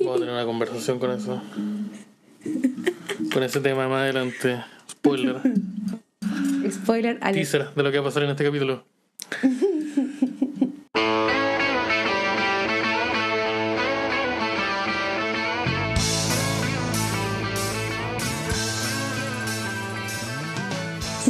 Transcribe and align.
vamos 0.00 0.16
a 0.16 0.18
tener 0.18 0.34
una- 0.34 0.44
conversación 0.44 0.98
con 0.98 1.10
eso. 1.12 1.42
Con 3.32 3.42
ese 3.42 3.60
tema 3.60 3.88
más 3.88 4.02
adelante. 4.02 4.62
Spoiler. 4.90 5.36
Spoiler 6.70 7.18
alert. 7.20 7.34
Teaser 7.34 7.74
de 7.74 7.82
lo 7.82 7.90
que 7.90 7.98
va 7.98 8.02
a 8.02 8.08
pasar 8.08 8.22
en 8.24 8.30
este 8.30 8.44
capítulo. 8.44 8.84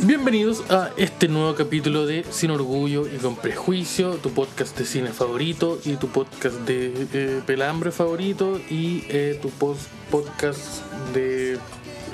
Bienvenidos 0.07 0.63
a 0.71 0.91
este 0.97 1.27
nuevo 1.27 1.57
capítulo 1.57 2.07
de 2.07 2.25
Sin 2.31 2.53
Orgullo 2.53 3.09
y 3.09 3.17
con 3.19 3.35
Prejuicio, 3.35 4.19
tu 4.19 4.31
podcast 4.31 4.79
de 4.79 4.85
cine 4.85 5.09
favorito 5.09 5.81
y 5.85 5.97
tu 5.97 6.07
podcast 6.07 6.55
de 6.61 7.09
eh, 7.13 7.43
pelambre 7.45 7.91
favorito 7.91 8.61
y 8.71 9.03
eh, 9.09 9.37
tu 9.43 9.51
post 9.51 9.89
podcast 10.09 10.85
de 11.13 11.59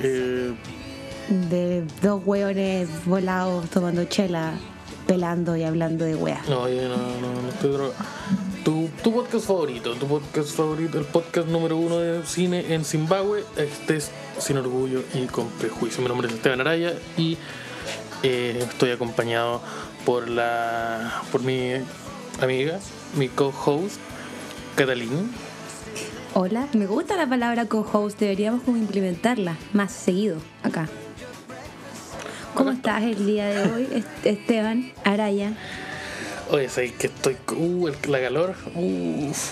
eh, 0.00 0.55
De 1.50 1.84
dos 2.00 2.23
hueones 2.24 2.88
volados 3.05 3.69
tomando 3.69 4.05
chela, 4.06 4.55
pelando 5.06 5.55
y 5.55 5.64
hablando 5.64 6.06
de 6.06 6.14
weas. 6.14 6.48
No, 6.48 6.66
yo 6.70 6.88
no, 6.88 6.97
no, 6.97 7.42
no 7.42 7.48
estoy 7.50 7.72
drogado. 7.72 7.95
Tu, 8.64 8.88
tu 9.02 9.12
podcast 9.12 9.47
favorito, 9.47 9.92
tu 9.97 10.06
podcast 10.06 10.56
favorito, 10.56 10.98
el 10.98 11.05
podcast 11.05 11.47
número 11.48 11.77
uno 11.77 11.98
de 11.98 12.24
cine 12.24 12.72
en 12.72 12.86
Zimbabue, 12.86 13.45
este 13.59 13.97
es 13.97 14.11
Sin 14.38 14.56
Orgullo 14.56 15.02
y 15.12 15.27
con 15.27 15.48
Prejuicio. 15.48 16.00
Mi 16.00 16.09
nombre 16.09 16.28
es 16.28 16.33
Esteban 16.33 16.62
Araya 16.62 16.95
y 17.19 17.36
eh, 18.22 18.58
estoy 18.68 18.90
acompañado 18.90 19.60
por 20.04 20.28
la 20.28 21.22
por 21.30 21.42
mi 21.42 21.72
amiga, 22.41 22.78
mi 23.16 23.28
co-host, 23.28 23.97
Catalina. 24.77 25.20
Hola, 26.34 26.66
me 26.72 26.86
gusta 26.86 27.16
la 27.16 27.27
palabra 27.28 27.66
co-host, 27.66 28.19
deberíamos 28.19 28.62
como 28.62 28.78
implementarla 28.78 29.56
más 29.72 29.92
seguido 29.92 30.38
acá. 30.62 30.88
¿Cómo 32.55 32.70
estás 32.70 33.02
el 33.02 33.27
día 33.27 33.47
de 33.47 33.72
hoy, 33.72 33.88
Est- 33.92 34.27
Esteban 34.27 34.92
Araya? 35.04 35.52
Oye, 36.50 36.69
sé 36.69 36.92
que 36.94 37.06
estoy. 37.06 37.36
Uh, 37.56 37.88
el- 37.88 37.97
la 38.10 38.20
calor. 38.20 38.54
Uf. 38.75 39.50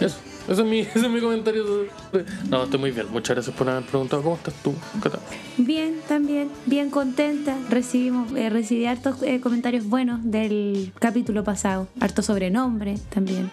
Eso, 0.00 0.16
ese 0.48 0.62
es 0.62 0.66
mi, 0.68 0.80
ese 0.80 0.98
es 1.06 1.10
mi 1.10 1.20
comentario. 1.20 1.64
sobre- 1.64 2.24
No, 2.50 2.64
estoy 2.64 2.78
muy 2.80 2.90
bien. 2.90 3.06
Muchas 3.12 3.36
gracias 3.36 3.54
por 3.56 3.68
haber 3.68 3.84
preguntado. 3.84 4.22
¿Cómo 4.22 4.36
estás 4.36 4.54
tú, 4.62 4.74
Cata? 5.02 5.18
Bien, 5.58 5.96
también, 6.08 6.48
bien 6.66 6.90
contenta. 6.90 7.56
Recibimos, 7.70 8.32
eh, 8.36 8.50
recibí 8.50 8.86
hartos 8.86 9.22
eh, 9.22 9.40
comentarios 9.40 9.86
buenos 9.86 10.20
del 10.22 10.92
capítulo 10.98 11.44
pasado, 11.44 11.88
harto 12.00 12.22
sobrenombre 12.22 12.98
también. 13.10 13.50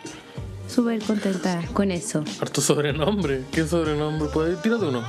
Súper 0.68 1.02
contenta 1.02 1.62
con 1.74 1.90
eso. 1.92 2.24
Harto 2.42 2.62
sobrenombre. 2.62 3.44
¿Qué 3.52 3.66
sobrenombre 3.66 4.30
puede 4.32 4.56
Tírate 4.58 4.86
uno. 4.86 5.02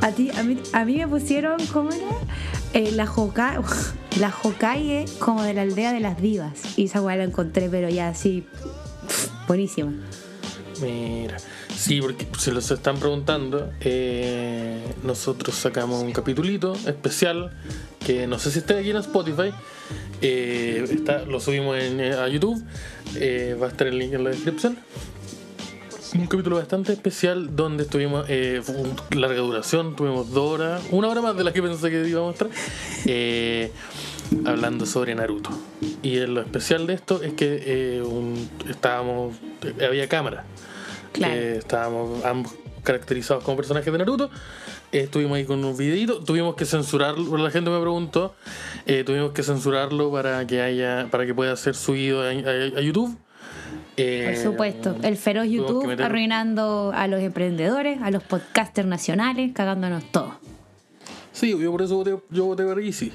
A 0.00 0.10
ti, 0.10 0.30
a 0.30 0.42
mí, 0.42 0.58
a 0.72 0.84
mí 0.86 0.96
me 0.96 1.06
pusieron, 1.08 1.56
¿cómo 1.72 1.90
era? 1.90 2.06
Eh, 2.72 2.92
la 2.92 3.06
Hoka- 3.06 3.62
la 4.20 4.32
Hokage 4.42 5.04
como 5.18 5.42
de 5.42 5.52
la 5.54 5.62
aldea 5.62 5.92
de 5.92 6.00
las 6.00 6.20
divas. 6.20 6.78
Y 6.78 6.84
esa 6.86 7.02
weá 7.02 7.16
la 7.16 7.24
encontré, 7.24 7.68
pero 7.68 7.88
ya 7.90 8.08
así, 8.08 8.46
buenísima. 9.48 9.92
Mira. 10.80 11.36
Sí, 11.74 12.00
porque 12.00 12.26
se 12.38 12.52
los 12.52 12.70
están 12.70 12.98
preguntando. 12.98 13.70
eh, 13.80 14.80
nosotros 15.02 15.54
sacamos 15.54 16.02
un 16.02 16.12
capitulito 16.12 16.74
especial 16.86 17.52
que 18.04 18.26
no 18.26 18.38
sé 18.38 18.50
si 18.50 18.58
está 18.60 18.78
aquí 18.78 18.90
en 18.90 18.96
Spotify. 18.98 19.52
eh, 20.22 20.84
lo 21.28 21.40
subimos 21.40 21.78
en, 21.78 22.00
eh, 22.00 22.14
a 22.14 22.28
YouTube. 22.28 22.62
va 23.60 23.66
a 23.66 23.70
estar 23.70 23.86
el 23.86 23.98
link 23.98 24.14
en 24.14 24.24
la 24.24 24.30
descripción. 24.30 24.78
Un 26.14 26.26
capítulo 26.28 26.56
bastante 26.56 26.92
especial 26.92 27.54
donde 27.54 27.82
estuvimos, 27.82 28.26
larga 29.10 29.40
duración, 29.40 29.96
tuvimos 29.96 30.30
dos 30.30 30.54
horas, 30.54 30.82
una 30.90 31.08
hora 31.08 31.20
más 31.20 31.36
de 31.36 31.44
la 31.44 31.52
que 31.52 31.62
pensé 31.62 31.90
que 31.90 32.08
íbamos 32.08 32.40
a 32.40 32.46
estar, 32.46 33.70
hablando 34.46 34.86
sobre 34.86 35.14
Naruto. 35.14 35.50
Y 36.02 36.16
lo 36.20 36.40
especial 36.40 36.86
de 36.86 36.94
esto 36.94 37.22
es 37.22 37.34
que 37.34 38.00
estábamos, 38.70 39.36
había 39.86 40.08
cámara, 40.08 40.44
Claro. 41.16 41.34
que 41.34 41.56
estábamos 41.56 42.24
ambos 42.24 42.54
caracterizados 42.82 43.42
como 43.42 43.56
personajes 43.56 43.92
de 43.92 43.98
Naruto. 43.98 44.30
Eh, 44.92 45.00
estuvimos 45.00 45.36
ahí 45.36 45.44
con 45.44 45.64
un 45.64 45.76
videito, 45.76 46.22
tuvimos 46.22 46.54
que 46.54 46.64
censurarlo, 46.64 47.36
la 47.36 47.50
gente 47.50 47.68
me 47.70 47.80
preguntó, 47.80 48.34
eh, 48.86 49.02
tuvimos 49.04 49.32
que 49.32 49.42
censurarlo 49.42 50.12
para 50.12 50.46
que 50.46 50.62
haya, 50.62 51.08
para 51.10 51.26
que 51.26 51.34
pueda 51.34 51.56
ser 51.56 51.74
subido 51.74 52.22
a, 52.22 52.26
a- 52.28 52.30
a 52.78 52.80
YouTube. 52.80 53.16
Eh, 53.96 54.32
Por 54.34 54.42
supuesto, 54.52 54.96
el 55.02 55.16
feroz 55.16 55.46
YouTube 55.48 55.86
meter- 55.86 56.04
arruinando 56.06 56.92
a 56.94 57.08
los 57.08 57.20
emprendedores, 57.20 58.00
a 58.02 58.10
los 58.10 58.22
podcasters 58.22 58.86
nacionales, 58.86 59.52
cagándonos 59.54 60.04
todo. 60.12 60.35
Sí, 61.38 61.50
yo 61.58 61.70
por 61.70 61.82
eso 61.82 61.96
voté, 61.96 62.16
yo 62.30 62.46
voté 62.46 62.64
por 62.64 62.80
Easy. 62.80 63.12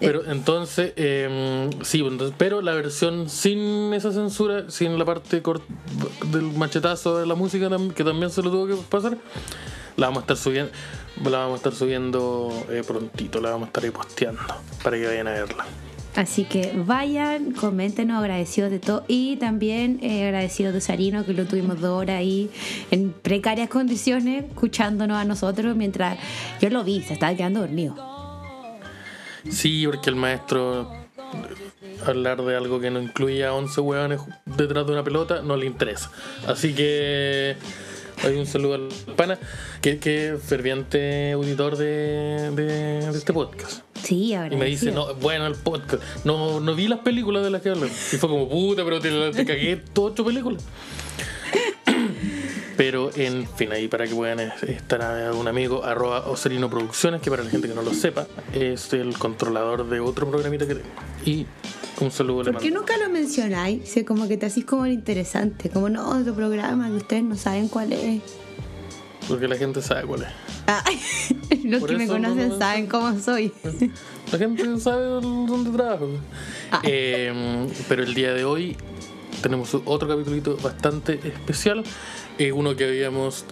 Pero 0.00 0.24
entonces, 0.28 0.92
eh, 0.96 1.70
sí, 1.82 2.00
entonces, 2.00 2.34
pero 2.36 2.60
la 2.60 2.74
versión 2.74 3.28
sin 3.30 3.94
esa 3.94 4.10
censura, 4.10 4.68
sin 4.68 4.98
la 4.98 5.04
parte 5.04 5.40
cort- 5.44 5.62
del 6.32 6.42
machetazo 6.42 7.18
de 7.18 7.26
la 7.26 7.36
música, 7.36 7.70
que 7.94 8.02
también 8.02 8.30
se 8.32 8.42
lo 8.42 8.50
tuvo 8.50 8.66
que 8.66 8.74
pasar, 8.90 9.16
la 9.96 10.06
vamos 10.08 10.18
a 10.18 10.22
estar 10.22 10.36
subiendo, 10.36 10.72
la 11.24 11.38
vamos 11.38 11.52
a 11.52 11.56
estar 11.58 11.72
subiendo 11.72 12.50
eh, 12.68 12.82
prontito, 12.84 13.40
la 13.40 13.50
vamos 13.50 13.66
a 13.66 13.68
estar 13.68 13.84
ahí 13.84 13.90
posteando 13.90 14.40
para 14.82 14.96
que 14.98 15.06
vayan 15.06 15.28
a 15.28 15.32
verla. 15.32 15.64
Así 16.14 16.44
que 16.44 16.72
vayan, 16.76 17.52
coméntenos, 17.52 18.18
agradecidos 18.18 18.70
de 18.70 18.78
todo. 18.78 19.04
Y 19.08 19.36
también 19.36 19.98
eh, 20.02 20.26
agradecidos 20.26 20.74
de 20.74 20.80
Sarino, 20.80 21.24
que 21.24 21.32
lo 21.32 21.46
tuvimos 21.46 21.80
dos 21.80 21.98
horas 21.98 22.18
ahí 22.18 22.50
en 22.90 23.12
precarias 23.12 23.70
condiciones, 23.70 24.44
escuchándonos 24.44 25.16
a 25.16 25.24
nosotros 25.24 25.74
mientras 25.74 26.18
yo 26.60 26.68
lo 26.68 26.84
vi, 26.84 27.02
se 27.02 27.14
estaba 27.14 27.34
quedando 27.34 27.60
dormido. 27.60 27.96
Sí, 29.48 29.86
porque 29.86 30.10
el 30.10 30.16
maestro 30.16 30.90
hablar 32.06 32.42
de 32.42 32.56
algo 32.56 32.80
que 32.80 32.90
no 32.90 33.00
incluya 33.00 33.48
a 33.48 33.54
11 33.54 33.80
hueones 33.80 34.20
detrás 34.44 34.86
de 34.86 34.92
una 34.92 35.04
pelota 35.04 35.42
no 35.42 35.56
le 35.56 35.66
interesa. 35.66 36.10
Así 36.46 36.74
que 36.74 37.56
hay 38.24 38.36
un 38.36 38.46
saludo 38.46 38.74
al 38.74 38.88
pana, 39.16 39.38
que, 39.80 39.98
que 39.98 40.34
es 40.34 40.42
ferviente 40.42 41.32
auditor 41.32 41.76
de, 41.76 42.50
de- 42.54 43.10
de 43.12 43.18
este 43.18 43.32
podcast. 43.32 43.82
Sí, 44.02 44.26
Y 44.30 44.34
agradecido. 44.34 44.58
me 44.58 44.66
dice, 44.66 44.90
no, 44.92 45.14
bueno 45.16 45.46
el 45.46 45.54
podcast. 45.54 46.02
No, 46.24 46.60
no 46.60 46.74
vi 46.74 46.88
las 46.88 47.00
películas 47.00 47.44
de 47.44 47.50
las 47.50 47.62
que 47.62 47.68
hablan. 47.70 47.88
Y 47.88 48.16
fue 48.16 48.28
como, 48.28 48.48
puta, 48.48 48.84
pero 48.84 49.00
te, 49.00 49.10
te 49.32 49.44
cagué 49.44 49.76
todas 49.92 50.12
ocho 50.12 50.24
películas. 50.24 50.62
Pero 52.82 53.12
en 53.14 53.46
fin, 53.46 53.70
ahí 53.70 53.86
para 53.86 54.08
que 54.08 54.14
puedan 54.16 54.40
estar 54.40 55.00
a 55.02 55.32
un 55.34 55.46
amigo, 55.46 55.84
arroba 55.84 56.26
Ocerino 56.26 56.68
Producciones, 56.68 57.22
que 57.22 57.30
para 57.30 57.44
la 57.44 57.48
gente 57.48 57.68
que 57.68 57.74
no 57.74 57.82
lo 57.82 57.94
sepa, 57.94 58.26
es 58.52 58.92
el 58.92 59.16
controlador 59.16 59.88
de 59.88 60.00
otro 60.00 60.28
programita 60.28 60.66
que 60.66 60.74
tengo. 60.74 60.88
Y 61.24 61.46
un 62.00 62.10
saludo 62.10 62.42
le 62.42 62.52
¿Por 62.52 62.60
qué 62.60 62.72
mando. 62.72 62.80
nunca 62.80 62.96
lo 62.96 63.08
mencionáis? 63.08 63.88
Sí, 63.88 64.02
como 64.02 64.26
que 64.26 64.36
te 64.36 64.46
hacís 64.46 64.64
como 64.64 64.84
el 64.84 64.94
interesante, 64.94 65.70
como 65.70 65.88
no, 65.88 66.08
otro 66.10 66.34
programa 66.34 66.88
que 66.88 66.96
ustedes 66.96 67.22
no 67.22 67.36
saben 67.36 67.68
cuál 67.68 67.92
es. 67.92 68.20
Porque 69.28 69.46
la 69.46 69.56
gente 69.56 69.80
sabe 69.80 70.02
cuál 70.04 70.22
es. 70.22 70.28
Ah, 70.66 70.82
los 71.62 71.82
Por 71.82 71.90
que 71.90 71.96
me 71.98 72.06
no 72.06 72.14
conocen 72.14 72.58
saben 72.58 72.88
cómo 72.88 73.16
soy. 73.20 73.52
La 74.32 74.38
gente 74.38 74.80
sabe 74.80 75.04
dónde 75.04 75.70
trabajo. 75.70 76.08
Ah. 76.72 76.80
Eh, 76.82 77.68
pero 77.88 78.02
el 78.02 78.12
día 78.12 78.34
de 78.34 78.44
hoy 78.44 78.76
tenemos 79.42 79.74
otro 79.84 80.08
capítulo 80.08 80.56
bastante 80.62 81.20
especial. 81.24 81.84
Eh, 82.38 82.52
uno 82.52 82.74
que 82.76 82.84
habíamos 82.84 83.44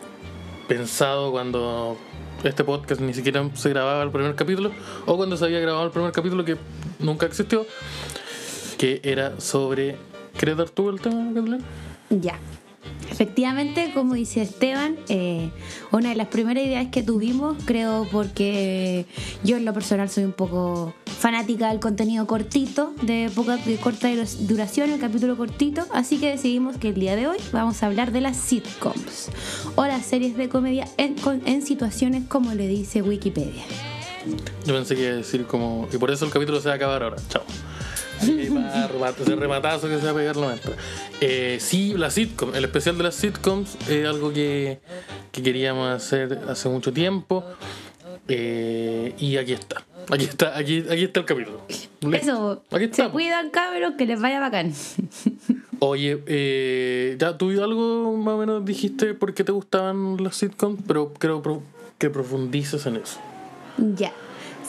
pensado 0.68 1.32
cuando 1.32 1.98
este 2.44 2.64
podcast 2.64 3.00
ni 3.00 3.12
siquiera 3.12 3.48
se 3.54 3.68
grababa 3.68 4.02
el 4.02 4.10
primer 4.10 4.34
capítulo, 4.34 4.70
o 5.04 5.16
cuando 5.16 5.36
se 5.36 5.44
había 5.44 5.60
grabado 5.60 5.84
el 5.84 5.90
primer 5.90 6.12
capítulo 6.12 6.44
que 6.44 6.56
nunca 6.98 7.26
existió, 7.26 7.66
que 8.78 9.00
era 9.04 9.40
sobre. 9.40 9.96
¿Quieres 10.38 10.56
dar 10.56 10.70
tú 10.70 10.88
el 10.88 11.00
tema, 11.00 11.34
Catalina? 11.34 11.58
Ya. 12.08 12.38
Efectivamente, 13.10 13.90
como 13.92 14.14
dice 14.14 14.42
Esteban, 14.42 14.96
eh, 15.08 15.50
una 15.90 16.10
de 16.10 16.14
las 16.14 16.28
primeras 16.28 16.64
ideas 16.64 16.86
que 16.90 17.02
tuvimos, 17.02 17.56
creo 17.64 18.06
porque 18.10 19.06
yo 19.44 19.56
en 19.56 19.64
lo 19.64 19.72
personal 19.74 20.08
soy 20.08 20.24
un 20.24 20.32
poco 20.32 20.94
fanática 21.06 21.68
del 21.68 21.80
contenido 21.80 22.26
cortito, 22.26 22.94
de 23.02 23.30
poca 23.34 23.56
de 23.56 23.76
corta 23.76 24.08
duración, 24.40 24.90
el 24.90 25.00
capítulo 25.00 25.36
cortito, 25.36 25.86
así 25.92 26.18
que 26.18 26.30
decidimos 26.30 26.76
que 26.76 26.88
el 26.88 26.94
día 26.94 27.16
de 27.16 27.26
hoy 27.26 27.38
vamos 27.52 27.82
a 27.82 27.86
hablar 27.86 28.12
de 28.12 28.20
las 28.20 28.36
sitcoms 28.36 29.30
o 29.74 29.86
las 29.86 30.06
series 30.06 30.36
de 30.36 30.48
comedia 30.48 30.88
en, 30.96 31.16
en 31.44 31.62
situaciones 31.62 32.24
como 32.28 32.54
le 32.54 32.68
dice 32.68 33.02
Wikipedia. 33.02 33.64
Yo 34.64 34.74
pensé 34.74 34.94
que 34.94 35.02
iba 35.02 35.12
a 35.12 35.16
decir 35.16 35.46
como. 35.46 35.88
Y 35.92 35.96
por 35.96 36.10
eso 36.10 36.24
el 36.24 36.30
capítulo 36.30 36.60
se 36.60 36.68
va 36.68 36.74
a 36.74 36.76
acabar 36.76 37.02
ahora. 37.02 37.16
Chao. 37.28 37.42
Ahí 38.22 38.48
va, 38.48 38.88
remate- 38.88 39.22
ese 39.22 39.36
rematazo 39.36 39.88
que 39.88 39.98
se 39.98 40.04
va 40.04 40.10
a 40.10 40.14
pegar 40.14 40.36
la 40.36 40.46
maestra. 40.48 40.72
Eh, 41.20 41.58
sí, 41.60 41.94
la 41.96 42.10
sitcom, 42.10 42.54
el 42.54 42.64
especial 42.64 42.96
de 42.98 43.04
las 43.04 43.14
sitcoms 43.14 43.76
es 43.88 44.06
algo 44.06 44.32
que, 44.32 44.80
que 45.32 45.42
queríamos 45.42 45.88
hacer 45.90 46.38
hace 46.48 46.68
mucho 46.68 46.92
tiempo. 46.92 47.44
Eh, 48.28 49.14
y 49.18 49.36
aquí 49.38 49.52
está. 49.54 49.84
Aquí 50.12 50.24
está, 50.24 50.56
aquí, 50.56 50.84
aquí 50.90 51.04
está 51.04 51.20
el 51.20 51.26
capítulo. 51.26 51.60
Eso, 52.12 52.62
Aquí 52.70 52.88
se 52.92 53.08
cuidan 53.10 53.50
cabros, 53.50 53.94
que 53.96 54.06
les 54.06 54.20
vaya 54.20 54.40
bacán. 54.40 54.72
Oye, 55.80 56.22
eh, 56.26 57.16
ya 57.18 57.38
tú 57.38 57.50
algo 57.62 58.16
más 58.16 58.34
o 58.34 58.38
menos 58.38 58.64
dijiste 58.64 59.14
por 59.14 59.32
qué 59.34 59.44
te 59.44 59.52
gustaban 59.52 60.16
las 60.22 60.36
sitcoms, 60.36 60.80
pero 60.86 61.12
creo 61.14 61.42
que 61.98 62.10
profundices 62.10 62.84
en 62.86 62.96
eso. 62.96 63.18
Ya. 63.78 64.12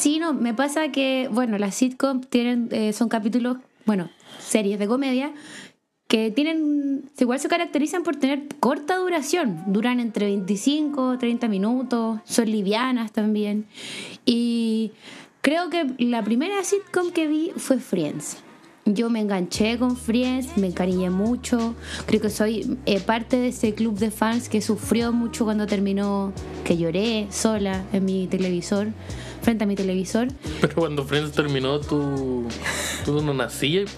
Sí, 0.01 0.17
no, 0.17 0.33
me 0.33 0.55
pasa 0.55 0.91
que, 0.91 1.29
bueno, 1.31 1.59
las 1.59 1.75
sitcoms 1.75 2.27
tienen, 2.27 2.69
eh, 2.71 2.91
son 2.91 3.07
capítulos, 3.07 3.57
bueno, 3.85 4.09
series 4.39 4.79
de 4.79 4.87
comedia 4.87 5.31
que 6.07 6.31
tienen, 6.31 7.11
igual 7.19 7.39
se 7.39 7.47
caracterizan 7.47 8.01
por 8.01 8.15
tener 8.15 8.47
corta 8.59 8.97
duración, 8.97 9.61
duran 9.67 9.99
entre 9.99 10.25
25 10.25 11.19
30 11.19 11.47
minutos, 11.49 12.19
son 12.25 12.49
livianas 12.49 13.11
también. 13.11 13.67
Y 14.25 14.91
creo 15.41 15.69
que 15.69 15.93
la 15.99 16.23
primera 16.23 16.63
sitcom 16.63 17.11
que 17.11 17.27
vi 17.27 17.51
fue 17.55 17.77
Friends. 17.77 18.37
Yo 18.85 19.11
me 19.11 19.19
enganché 19.19 19.77
con 19.77 19.95
Friends, 19.95 20.57
me 20.57 20.65
encariñé 20.65 21.11
mucho. 21.11 21.75
Creo 22.07 22.19
que 22.19 22.31
soy 22.31 22.79
eh, 22.87 22.99
parte 22.99 23.37
de 23.37 23.49
ese 23.49 23.75
club 23.75 23.99
de 23.99 24.09
fans 24.09 24.49
que 24.49 24.59
sufrió 24.61 25.13
mucho 25.13 25.45
cuando 25.45 25.67
terminó, 25.67 26.33
que 26.65 26.75
lloré 26.75 27.27
sola 27.29 27.85
en 27.93 28.05
mi 28.05 28.25
televisor, 28.25 28.87
frente 29.41 29.63
a 29.63 29.67
mi 29.67 29.75
televisor. 29.75 30.27
Pero 30.61 30.75
cuando 30.75 31.03
Friends 31.05 31.31
terminó, 31.31 31.79
tú, 31.79 32.47
tú 33.05 33.21
no 33.21 33.33
nacías. 33.33 33.89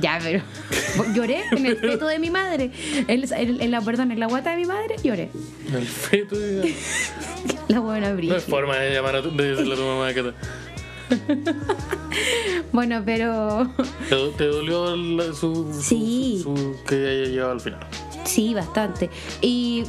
Ya, 0.00 0.18
pero 0.22 0.42
lloré 1.14 1.42
en 1.52 1.64
el 1.66 1.76
feto 1.78 2.06
de 2.06 2.18
mi 2.18 2.30
madre. 2.30 2.70
En, 3.08 3.24
en- 3.32 3.60
en 3.62 3.70
la, 3.70 3.80
perdón, 3.80 4.12
en 4.12 4.20
la 4.20 4.26
guata 4.26 4.50
de 4.50 4.56
mi 4.58 4.64
madre 4.66 4.96
lloré. 5.02 5.30
El 5.74 5.86
feto. 5.86 6.36
ya. 6.36 6.62
La 7.68 7.80
buena 7.80 8.06
No 8.08 8.12
hay 8.12 8.16
brilla. 8.16 8.40
forma 8.40 8.76
de 8.76 8.94
llamar 8.94 9.16
a 9.16 9.22
tu, 9.22 9.30
de 9.36 9.50
decirle 9.50 9.74
a 9.74 9.76
tu 9.76 9.82
mamá 9.84 10.12
Cata. 10.14 10.34
Bueno, 12.72 13.02
pero 13.04 13.70
¿Te, 14.08 14.16
te 14.36 14.44
dolió 14.46 14.94
la- 14.96 15.32
su, 15.32 15.72
su- 15.72 15.82
Sí. 15.82 16.40
su- 16.42 16.56
su- 16.56 16.76
que 16.86 16.94
haya 16.96 17.24
llegado 17.30 17.52
al 17.52 17.60
final? 17.60 17.80
Sí, 18.28 18.52
bastante. 18.52 19.08
Y 19.40 19.84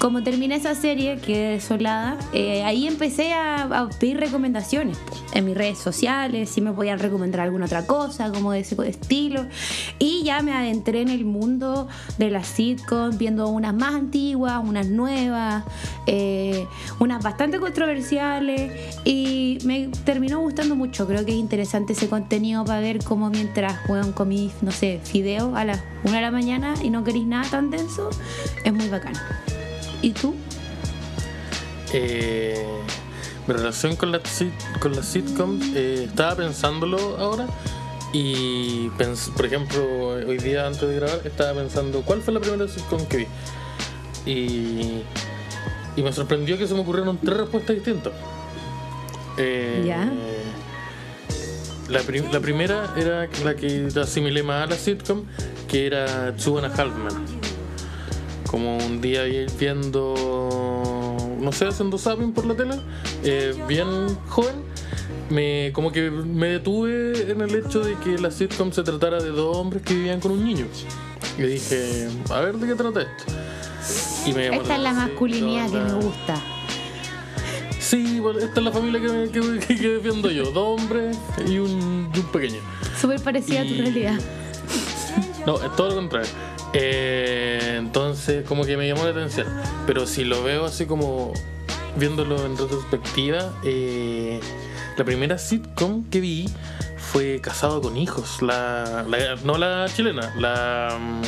como 0.00 0.24
terminé 0.24 0.56
esa 0.56 0.74
serie, 0.74 1.18
que 1.18 1.50
desolada, 1.50 2.18
eh, 2.32 2.64
ahí 2.64 2.88
empecé 2.88 3.32
a, 3.32 3.88
pedir 4.00 4.18
recomendaciones 4.18 4.98
en 5.32 5.44
mis 5.44 5.56
redes 5.56 5.78
sociales, 5.78 6.50
si 6.50 6.60
me 6.60 6.72
podían 6.72 6.98
recomendar 6.98 7.42
alguna 7.42 7.66
otra 7.66 7.86
cosa, 7.86 8.32
como 8.32 8.50
de 8.50 8.60
ese 8.60 8.76
estilo. 8.88 9.46
Y 10.00 10.24
ya 10.24 10.42
me 10.42 10.52
adentré 10.52 11.02
en 11.02 11.08
el 11.08 11.24
mundo 11.24 11.86
de 12.18 12.30
las 12.30 12.48
sitcoms, 12.48 13.16
viendo 13.16 13.46
unas 13.46 13.72
más 13.74 13.94
antiguas, 13.94 14.60
unas 14.64 14.88
nuevas, 14.88 15.62
eh, 16.08 16.66
unas 16.98 17.22
bastante 17.22 17.60
controversiales. 17.60 18.72
Y 19.04 19.58
me 19.64 19.88
terminó 20.04 20.40
gustando 20.40 20.74
mucho. 20.74 21.06
Creo 21.06 21.24
que 21.24 21.30
es 21.30 21.38
interesante 21.38 21.92
ese 21.92 22.08
contenido 22.08 22.64
para 22.64 22.80
ver 22.80 23.04
cómo 23.04 23.30
mientras 23.30 23.78
juegan 23.86 24.10
comí, 24.10 24.50
no 24.62 24.72
sé, 24.72 25.00
fideo 25.04 25.54
a 25.54 25.64
las 25.64 25.80
1 26.04 26.12
de 26.12 26.20
la 26.20 26.30
mañana 26.32 26.74
y 26.82 26.90
no 26.90 27.04
queréis 27.04 27.26
nada 27.26 27.48
tan 27.48 27.70
denso, 27.70 27.83
es 28.64 28.72
muy 28.72 28.88
bacán. 28.88 29.12
¿Y 30.02 30.10
tú? 30.12 30.34
Eh, 31.92 32.64
mi 33.46 33.54
relación 33.54 33.96
con 33.96 34.12
sit- 34.28 34.78
con 34.80 34.94
las 34.96 35.06
sitcoms, 35.06 35.64
eh, 35.74 36.04
estaba 36.08 36.34
pensándolo 36.36 37.16
ahora 37.18 37.46
y, 38.12 38.88
por 39.36 39.46
ejemplo, 39.46 39.84
hoy 40.08 40.38
día 40.38 40.66
antes 40.66 40.88
de 40.88 40.94
grabar, 40.96 41.20
estaba 41.24 41.52
pensando 41.54 42.02
cuál 42.02 42.22
fue 42.22 42.32
la 42.34 42.40
primera 42.40 42.66
sitcom 42.68 43.04
que 43.06 43.16
vi. 43.18 43.26
Y, 44.26 45.02
y 45.96 46.02
me 46.02 46.12
sorprendió 46.12 46.56
que 46.58 46.66
se 46.66 46.74
me 46.74 46.80
ocurrieron 46.80 47.18
tres 47.18 47.36
respuestas 47.36 47.76
distintas. 47.76 48.12
Eh, 49.36 49.84
Ya. 49.86 50.10
La, 51.88 52.00
pri- 52.00 52.24
la 52.32 52.40
primera 52.40 52.94
era 52.96 53.28
la 53.44 53.54
que 53.56 53.88
asimilé 54.00 54.42
más 54.42 54.62
a 54.64 54.66
la 54.70 54.76
sitcom, 54.76 55.24
que 55.68 55.86
era 55.86 56.34
Two 56.36 56.56
and 56.58 56.66
a 56.66 56.68
Half 56.82 56.94
Men. 56.96 57.33
Como 58.54 58.76
un 58.78 59.00
día 59.00 59.24
vi- 59.24 59.46
viendo, 59.58 60.14
no 61.40 61.50
sé, 61.50 61.66
haciendo 61.66 61.98
zapping 61.98 62.30
por 62.32 62.46
la 62.46 62.54
tele, 62.54 62.76
eh, 63.24 63.52
bien 63.66 63.88
joven, 64.28 64.54
me, 65.28 65.72
como 65.74 65.90
que 65.90 66.08
me 66.08 66.46
detuve 66.46 67.32
en 67.32 67.40
el 67.40 67.52
hecho 67.56 67.80
de 67.80 67.96
que 67.96 68.16
la 68.16 68.30
sitcom 68.30 68.70
se 68.70 68.84
tratara 68.84 69.20
de 69.20 69.30
dos 69.30 69.56
hombres 69.56 69.82
que 69.82 69.94
vivían 69.94 70.20
con 70.20 70.30
un 70.30 70.44
niño. 70.44 70.66
Y 71.36 71.42
dije, 71.42 72.08
a 72.30 72.40
ver 72.42 72.54
de 72.54 72.68
qué 72.68 72.74
trata 72.76 73.00
esto. 73.02 73.24
Y 74.24 74.32
me 74.34 74.46
Esta 74.56 74.76
es 74.76 74.80
la 74.82 74.92
masculinidad 74.92 75.68
que 75.68 75.76
me 75.80 75.92
gusta. 75.94 76.36
Sí, 77.80 78.20
bueno, 78.20 78.38
esta 78.38 78.60
es 78.60 78.64
la 78.66 78.70
familia 78.70 79.00
que, 79.00 79.08
me- 79.08 79.58
que, 79.58 79.76
que- 79.76 79.88
defiendo 79.88 80.30
yo. 80.30 80.44
Dos 80.52 80.80
hombres 80.80 81.18
y 81.44 81.58
un, 81.58 82.08
y 82.14 82.18
un 82.20 82.26
pequeño. 82.30 82.60
Súper 83.00 83.20
parecida 83.20 83.62
a 83.62 83.64
tu 83.64 83.74
realidad. 83.74 84.14
No, 85.44 85.56
es 85.62 85.76
todo 85.76 85.90
lo 85.90 85.96
contrario. 85.96 86.30
Eh, 86.74 87.76
entonces, 87.78 88.44
como 88.46 88.64
que 88.64 88.76
me 88.76 88.86
llamó 88.88 89.04
la 89.04 89.10
atención. 89.10 89.46
Pero 89.86 90.06
si 90.06 90.24
lo 90.24 90.42
veo 90.42 90.64
así 90.66 90.86
como 90.86 91.32
viéndolo 91.96 92.44
en 92.44 92.56
retrospectiva, 92.58 93.52
eh, 93.64 94.40
la 94.96 95.04
primera 95.04 95.38
sitcom 95.38 96.04
que 96.10 96.20
vi 96.20 96.48
fue 96.96 97.40
Casado 97.40 97.80
con 97.80 97.96
Hijos. 97.96 98.42
La, 98.42 99.04
la- 99.08 99.36
no 99.44 99.56
la 99.56 99.86
chilena, 99.94 100.34
la, 100.36 100.98
mm, 101.00 101.22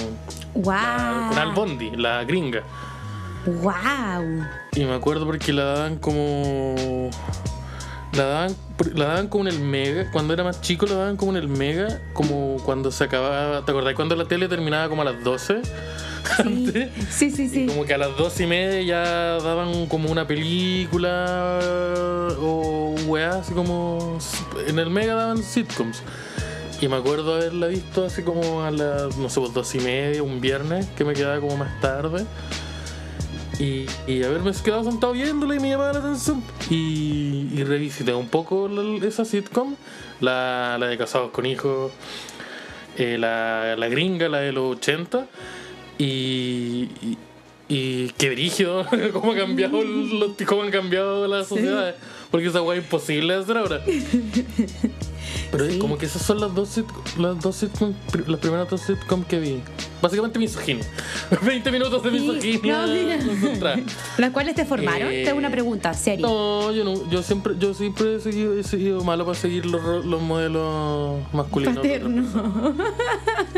la 0.64 1.52
con 1.54 1.76
¡Wow! 1.78 1.92
La 1.96 2.24
gringa. 2.24 2.62
¡Wow! 3.46 4.44
Y 4.74 4.84
me 4.84 4.94
acuerdo 4.94 5.24
porque 5.26 5.52
la 5.52 5.62
daban 5.64 5.96
como. 5.98 7.10
La 8.12 8.24
daban, 8.24 8.56
la 8.94 9.04
daban 9.06 9.28
como 9.28 9.48
en 9.48 9.54
el 9.54 9.60
Mega. 9.60 10.10
Cuando 10.10 10.32
era 10.32 10.44
más 10.44 10.60
chico, 10.60 10.86
la 10.86 10.94
daban 10.94 11.16
como 11.16 11.32
en 11.32 11.38
el 11.38 11.48
Mega. 11.48 12.00
Como 12.12 12.56
cuando 12.64 12.90
se 12.90 13.04
acababa. 13.04 13.64
¿Te 13.64 13.70
acordás 13.70 13.94
cuando 13.94 14.16
la 14.16 14.24
tele 14.26 14.48
terminaba 14.48 14.88
como 14.88 15.02
a 15.02 15.04
las 15.04 15.22
12? 15.22 15.62
Sí, 15.62 15.70
Antes. 16.42 16.90
sí, 17.10 17.30
sí. 17.30 17.44
Y 17.44 17.48
sí. 17.48 17.66
como 17.66 17.84
que 17.84 17.94
a 17.94 17.98
las 17.98 18.16
12 18.16 18.44
y 18.44 18.46
media 18.46 18.82
ya 18.82 19.02
daban 19.42 19.86
como 19.86 20.10
una 20.10 20.26
película 20.26 21.58
o 22.40 22.94
weá, 23.06 23.38
así 23.40 23.52
como. 23.52 24.18
En 24.66 24.78
el 24.78 24.90
Mega 24.90 25.14
daban 25.14 25.42
sitcoms. 25.42 26.02
Y 26.80 26.88
me 26.88 26.96
acuerdo 26.96 27.36
haberla 27.36 27.68
visto 27.68 28.04
así 28.04 28.22
como 28.22 28.62
a 28.62 28.70
las, 28.70 29.16
no 29.16 29.30
sé, 29.30 29.40
pues 29.40 29.54
12 29.54 29.78
y 29.78 29.80
media, 29.80 30.22
un 30.22 30.42
viernes, 30.42 30.86
que 30.96 31.04
me 31.04 31.14
quedaba 31.14 31.40
como 31.40 31.56
más 31.56 31.80
tarde. 31.80 32.26
Y, 33.58 33.86
y 34.06 34.22
haberme 34.22 34.52
quedado 34.62 34.84
sentado 34.84 35.12
viéndola 35.14 35.54
y 35.54 35.60
me 35.60 35.70
llamaba 35.70 35.92
la 35.94 35.98
atención. 36.00 36.42
Y, 36.68 37.48
y 37.54 37.64
revisité 37.64 38.12
un 38.12 38.28
poco 38.28 38.68
la- 38.68 39.06
esa 39.06 39.24
sitcom, 39.24 39.76
la, 40.20 40.76
la 40.78 40.86
de 40.88 40.98
Casados 40.98 41.30
con 41.30 41.46
Hijos, 41.46 41.90
eh, 42.98 43.16
la, 43.18 43.74
la 43.78 43.88
gringa, 43.88 44.28
la 44.28 44.40
de 44.40 44.52
los 44.52 44.76
80. 44.76 45.26
Y, 45.98 46.04
y, 47.00 47.18
y 47.68 48.08
qué 48.18 48.28
brígido 48.30 48.86
cómo, 49.14 49.32
ha 49.32 49.36
cambiado 49.36 49.82
los- 49.82 50.32
cómo 50.46 50.62
han 50.62 50.70
cambiado 50.70 51.26
las 51.26 51.48
sociedades. 51.48 51.94
Porque 52.30 52.48
esa 52.48 52.60
weá 52.60 52.76
es 52.78 52.84
imposible 52.84 53.34
de 53.34 53.40
hacer 53.42 53.56
ahora. 53.56 53.80
Pero 55.50 55.70
Sí. 55.70 55.78
como 55.78 55.96
que 55.98 56.06
esas 56.06 56.22
son 56.22 56.40
las 56.40 56.54
dos 56.54 56.68
sitcoms, 56.68 57.16
las 57.18 57.40
dos 57.40 57.56
sitcoms, 57.56 57.94
pri- 58.12 58.24
las 58.26 58.40
primeras 58.40 58.68
dos 58.68 58.80
sitcoms 58.80 59.26
que 59.26 59.38
vi. 59.38 59.60
Básicamente 60.02 60.38
misoginia. 60.38 60.84
20 61.42 61.70
minutos 61.70 62.02
de 62.02 62.10
Sí, 62.10 62.18
misoginia. 62.20 62.86
no, 62.86 62.92
mira. 62.92 63.18
concentrada. 63.18 63.76
¿Las 64.18 64.30
cuales 64.30 64.54
te 64.54 64.64
formaron? 64.64 65.08
Eh, 65.10 65.22
Te 65.24 65.30
hago 65.30 65.38
una 65.38 65.50
pregunta, 65.50 65.94
seria. 65.94 66.26
No, 66.26 66.70
yo 66.72 66.84
no, 66.84 67.08
yo 67.10 67.22
siempre, 67.22 67.54
yo 67.58 67.72
siempre 67.74 68.16
he 68.16 68.20
seguido, 68.20 68.58
he 68.58 68.62
seguido 68.62 69.02
malo 69.04 69.24
para 69.24 69.38
seguir 69.38 69.64
los, 69.66 70.04
los 70.04 70.20
modelos 70.22 71.20
masculinos. 71.32 71.76
Paterno. 71.76 72.24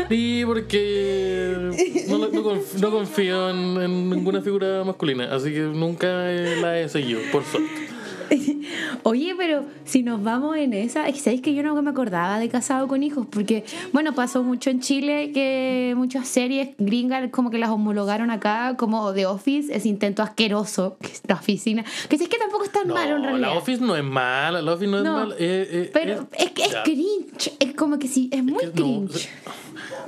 Sí, 0.07 0.43
porque 0.45 2.05
no, 2.07 2.17
no 2.19 2.43
conf- 2.43 2.73
no 2.79 2.91
confío 2.91 3.49
en, 3.49 3.81
en 3.81 4.09
ninguna 4.09 4.41
figura 4.41 4.83
masculina, 4.83 5.33
así 5.35 5.51
que 5.51 5.59
nunca 5.61 6.07
la 6.07 6.79
he 6.79 6.89
seguido, 6.89 7.19
por 7.31 7.43
suerte. 7.43 7.88
Oye, 9.03 9.33
pero 9.37 9.65
si 9.85 10.03
nos 10.03 10.23
vamos 10.23 10.57
en 10.57 10.73
esa, 10.73 11.07
es 11.07 11.21
sabéis 11.21 11.41
que 11.41 11.53
yo 11.53 11.63
no 11.63 11.79
me 11.81 11.89
acordaba 11.89 12.39
de 12.39 12.49
casado 12.49 12.87
con 12.87 13.03
hijos, 13.03 13.27
porque, 13.29 13.63
bueno, 13.93 14.13
pasó 14.13 14.43
mucho 14.43 14.69
en 14.69 14.79
Chile 14.81 15.31
que 15.33 15.93
muchas 15.95 16.27
series 16.27 16.69
gringas 16.77 17.29
como 17.31 17.49
que 17.51 17.57
las 17.57 17.69
homologaron 17.69 18.31
acá, 18.31 18.75
como 18.77 19.13
The 19.13 19.25
Office, 19.25 19.73
ese 19.75 19.87
intento 19.89 20.21
asqueroso, 20.23 20.97
que 21.01 21.07
es 21.07 21.21
la 21.27 21.35
oficina, 21.35 21.83
que 22.09 22.15
es 22.15 22.27
que 22.27 22.37
tampoco 22.37 22.63
es 22.65 22.71
tan 22.71 22.87
No, 22.87 22.93
malo 22.93 23.17
en 23.17 23.23
realidad. 23.23 23.47
la 23.49 23.53
Office 23.57 23.81
no 23.83 23.95
es 23.95 24.03
mala, 24.03 24.61
la 24.61 24.73
Office 24.73 24.91
no, 24.91 25.03
No, 25.03 25.17
es 25.21 25.23
mala. 25.29 25.35
eh, 25.39 25.67
eh, 25.71 25.89
Pero 25.93 26.27
es 26.37 26.51
que 26.51 26.63
es 26.63 26.71
ya. 26.71 26.83
cringe, 26.83 27.53
es 27.59 27.73
como 27.75 27.99
que 27.99 28.07
sí, 28.07 28.29
es 28.31 28.43
muy 28.43 28.59
que 28.59 28.65
no, 28.67 28.73
cringe. 28.73 29.29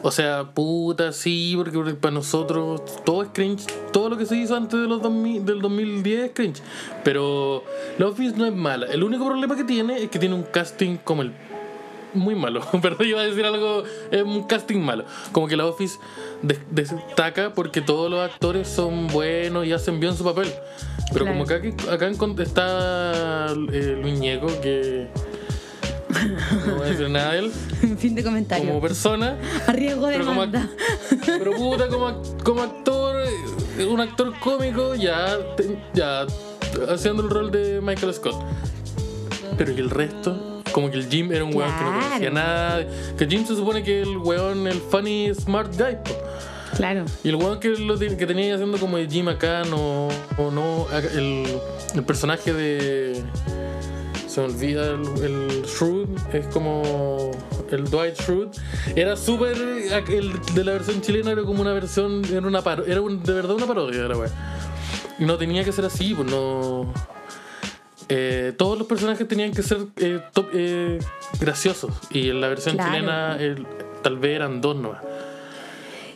O 0.03 0.10
sea, 0.12 0.46
puta, 0.53 1.12
sí, 1.12 1.53
porque 1.55 1.77
para 1.96 2.13
nosotros 2.13 2.81
todo 3.05 3.22
es 3.24 3.29
cringe. 3.34 3.65
Todo 3.91 4.10
lo 4.10 4.17
que 4.17 4.25
se 4.25 4.36
hizo 4.36 4.55
antes 4.55 4.79
de 4.79 4.88
los 4.88 5.01
2000, 5.01 5.46
del 5.46 5.62
2010 5.62 6.24
es 6.25 6.31
cringe. 6.34 6.62
Pero 7.03 7.63
la 8.00 8.08
Office 8.08 8.36
no 8.36 8.46
es 8.46 8.53
mala. 8.53 8.88
El 8.88 9.03
único 9.03 9.25
problema 9.25 9.55
que 9.55 9.63
tiene 9.63 10.01
es 10.03 10.10
que 10.10 10.17
tiene 10.20 10.34
un 10.36 10.43
casting 10.43 10.98
como 10.98 11.22
el. 11.22 11.31
Muy 12.13 12.36
malo. 12.36 12.62
Perdón, 12.81 13.08
iba 13.08 13.22
a 13.22 13.24
decir 13.24 13.46
algo. 13.46 13.84
Es 14.12 14.24
un 14.24 14.43
casting 14.43 14.79
malo. 14.79 15.05
Como 15.31 15.48
que 15.48 15.55
la 15.55 15.65
Office 15.67 15.98
des- 16.41 16.60
destaca 16.72 17.53
porque 17.53 17.79
todos 17.81 18.10
los 18.10 18.20
actores 18.22 18.67
son 18.67 19.08
buenos 19.08 19.65
y 19.65 19.72
hacen 19.72 20.00
bien 20.00 20.15
su 20.17 20.24
papel. 20.24 20.50
Pero 21.13 21.25
Claro. 21.25 21.38
como 21.38 21.46
que 21.48 21.74
acá 21.91 22.12
con- 22.17 22.39
está 22.41 23.53
eh, 23.72 24.01
Ñeco, 26.11 26.83
que 26.83 26.95
creo 26.95 27.09
nada 27.09 27.33
de 27.33 27.39
él. 27.39 27.51
fin 27.97 28.15
de 28.15 28.23
comentario. 28.23 28.67
Como 28.67 28.81
persona. 28.81 29.37
A 29.67 29.71
riesgo 29.71 30.07
de 30.07 30.17
Pero 30.17 30.25
como, 30.25 30.45
pero 31.25 31.51
puta, 31.53 31.87
como, 31.87 32.21
como 32.43 32.61
actor, 32.61 33.23
eh, 33.77 33.85
un 33.85 33.99
actor 34.01 34.33
cómico, 34.39 34.95
ya, 34.95 35.37
ya 35.93 36.25
haciendo 36.89 37.23
el 37.23 37.29
rol 37.29 37.51
de 37.51 37.81
Michael 37.81 38.13
Scott. 38.13 38.35
Pero 39.57 39.71
y 39.71 39.79
el 39.79 39.89
resto, 39.89 40.61
como 40.71 40.89
que 40.89 40.97
el 40.97 41.07
Jim 41.07 41.31
era 41.31 41.43
un 41.43 41.55
weón 41.55 41.71
que 41.77 41.83
no 41.83 41.99
conocía 41.99 42.29
nada. 42.31 42.87
Que 43.17 43.27
Jim 43.27 43.45
se 43.45 43.55
supone 43.55 43.83
que 43.83 44.01
el 44.01 44.17
weón, 44.17 44.67
el 44.67 44.79
funny 44.79 45.33
smart 45.33 45.75
guy, 45.77 45.95
po. 46.03 46.17
Claro. 46.75 47.05
Y 47.23 47.29
el 47.29 47.35
weón 47.35 47.59
que, 47.59 47.69
lo 47.69 47.97
que 47.99 48.25
tenía 48.25 48.55
haciendo 48.55 48.77
como 48.77 48.97
de 48.97 49.07
Jim 49.07 49.27
acá, 49.27 49.63
no. 49.69 50.07
O 50.37 50.51
no 50.51 50.87
el, 51.13 51.45
el 51.93 52.03
personaje 52.03 52.53
de. 52.53 53.23
Se 54.31 54.39
me 54.39 54.47
olvida 54.47 54.91
el, 54.91 55.01
el 55.25 55.63
Shrewd, 55.63 56.07
es 56.33 56.47
como 56.47 57.31
el 57.69 57.83
Dwight 57.83 58.15
Schrute. 58.15 58.57
Era 58.95 59.17
súper. 59.17 59.57
El 59.57 60.31
de 60.55 60.63
la 60.63 60.71
versión 60.71 61.01
chilena 61.01 61.31
era 61.31 61.43
como 61.43 61.61
una 61.61 61.73
versión. 61.73 62.23
Era, 62.31 62.47
una 62.47 62.61
paro- 62.61 62.85
era 62.88 63.01
un- 63.01 63.21
de 63.21 63.33
verdad 63.33 63.55
una 63.55 63.65
parodia 63.67 64.03
de 64.03 64.07
la 64.07 64.17
weá. 64.17 64.29
Y 65.19 65.25
no 65.25 65.38
tenía 65.38 65.65
que 65.65 65.73
ser 65.73 65.83
así, 65.83 66.13
pues 66.15 66.31
no. 66.31 66.93
eh, 68.07 68.53
todos 68.57 68.77
los 68.77 68.88
personajes 68.88 69.27
tenían 69.27 69.51
que 69.51 69.63
ser 69.63 69.79
eh, 69.97 70.21
top- 70.33 70.50
eh, 70.53 71.00
graciosos. 71.41 71.91
Y 72.09 72.29
en 72.29 72.39
la 72.39 72.47
versión 72.47 72.75
Claro. 72.75 72.91
chilena 72.93 73.35
el- 73.38 73.65
tal 74.01 74.17
vez 74.17 74.35
eran 74.38 74.61
dos 74.61 74.75
nomás. 74.77 75.01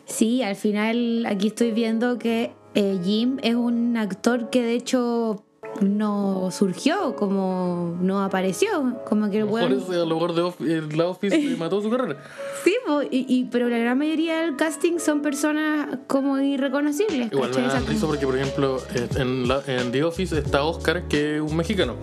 Sí, 0.05 0.41
al 0.41 0.55
final 0.55 1.25
aquí 1.25 1.47
estoy 1.47 1.71
viendo 1.71 2.17
que 2.17 2.51
eh, 2.75 2.99
Jim 3.03 3.37
es 3.43 3.55
un 3.55 3.95
actor 3.97 4.49
que 4.49 4.61
de 4.63 4.73
hecho 4.75 5.44
no 5.81 6.49
surgió, 6.51 7.15
como 7.15 7.97
no 8.01 8.23
apareció, 8.23 8.97
como 9.07 9.29
que 9.29 9.39
el 9.39 9.45
Por 9.45 9.53
weón... 9.61 9.73
eso 9.73 9.91
a 9.91 10.05
lo 10.05 10.15
mejor 10.15 10.33
de 10.35 10.41
Off- 10.41 10.59
la 10.95 11.07
Office 11.07 11.55
mató 11.57 11.81
su 11.81 11.89
carrera. 11.89 12.17
Sí, 12.65 12.73
po, 12.87 13.03
y, 13.03 13.25
y- 13.29 13.43
pero 13.51 13.69
la 13.69 13.77
gran 13.77 13.95
mayoría 13.95 14.41
del 14.41 14.55
casting 14.55 14.97
son 14.97 15.21
personas 15.21 15.99
como 16.07 16.39
irreconocibles. 16.39 17.31
Igual 17.31 17.51
me 17.55 17.61
da 17.61 17.79
risa 17.81 18.07
porque, 18.07 18.25
por 18.25 18.35
ejemplo, 18.35 18.79
eh, 18.95 19.07
en, 19.17 19.47
la- 19.47 19.61
en 19.67 19.91
The 19.91 20.03
Office 20.03 20.35
está 20.39 20.63
Oscar, 20.63 21.07
que 21.07 21.35
es 21.35 21.41
un 21.41 21.55
mexicano. 21.55 21.93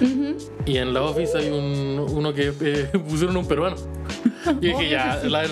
Ujú. 0.00 0.36
Y 0.64 0.76
en 0.76 0.94
la 0.94 1.02
Office 1.02 1.36
hay 1.36 1.48
un, 1.50 1.98
uno 2.10 2.32
que 2.32 2.52
eh, 2.60 2.90
pusieron 3.08 3.36
un 3.36 3.46
peruano. 3.46 3.76
Y 4.60 4.66
dije, 4.68 4.88
ya 4.90 5.20
la, 5.24 5.44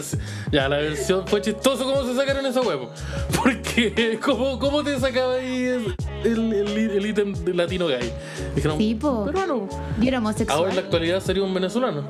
ya, 0.52 0.69
la 0.69 0.79
versión 0.79 1.26
fue 1.26 1.40
chistoso 1.40 1.85
cómo 1.85 2.05
se 2.05 2.14
sacaron 2.14 2.45
esa 2.47 2.61
huevo. 2.61 2.90
Porque, 3.43 4.19
¿cómo, 4.25 4.59
cómo 4.59 4.83
te 4.83 4.99
sacaba 4.99 5.35
ahí 5.35 5.62
el, 5.64 5.95
el, 6.25 6.52
el- 6.52 6.90
el 6.90 7.07
ítem 7.07 7.33
de 7.35 7.55
latino 7.55 7.87
gay? 7.87 8.12
Dijeron, 8.55 8.79
Sí, 8.79 8.95
po. 8.97 9.25
peruano. 9.26 9.69
Y 10.00 10.09
era 10.09 10.19
homosexual. 10.19 10.59
Ahora 10.59 10.71
en 10.71 10.76
la 10.76 10.83
actualidad 10.83 11.21
sería 11.21 11.43
un 11.43 11.55
venezolano. 11.55 12.05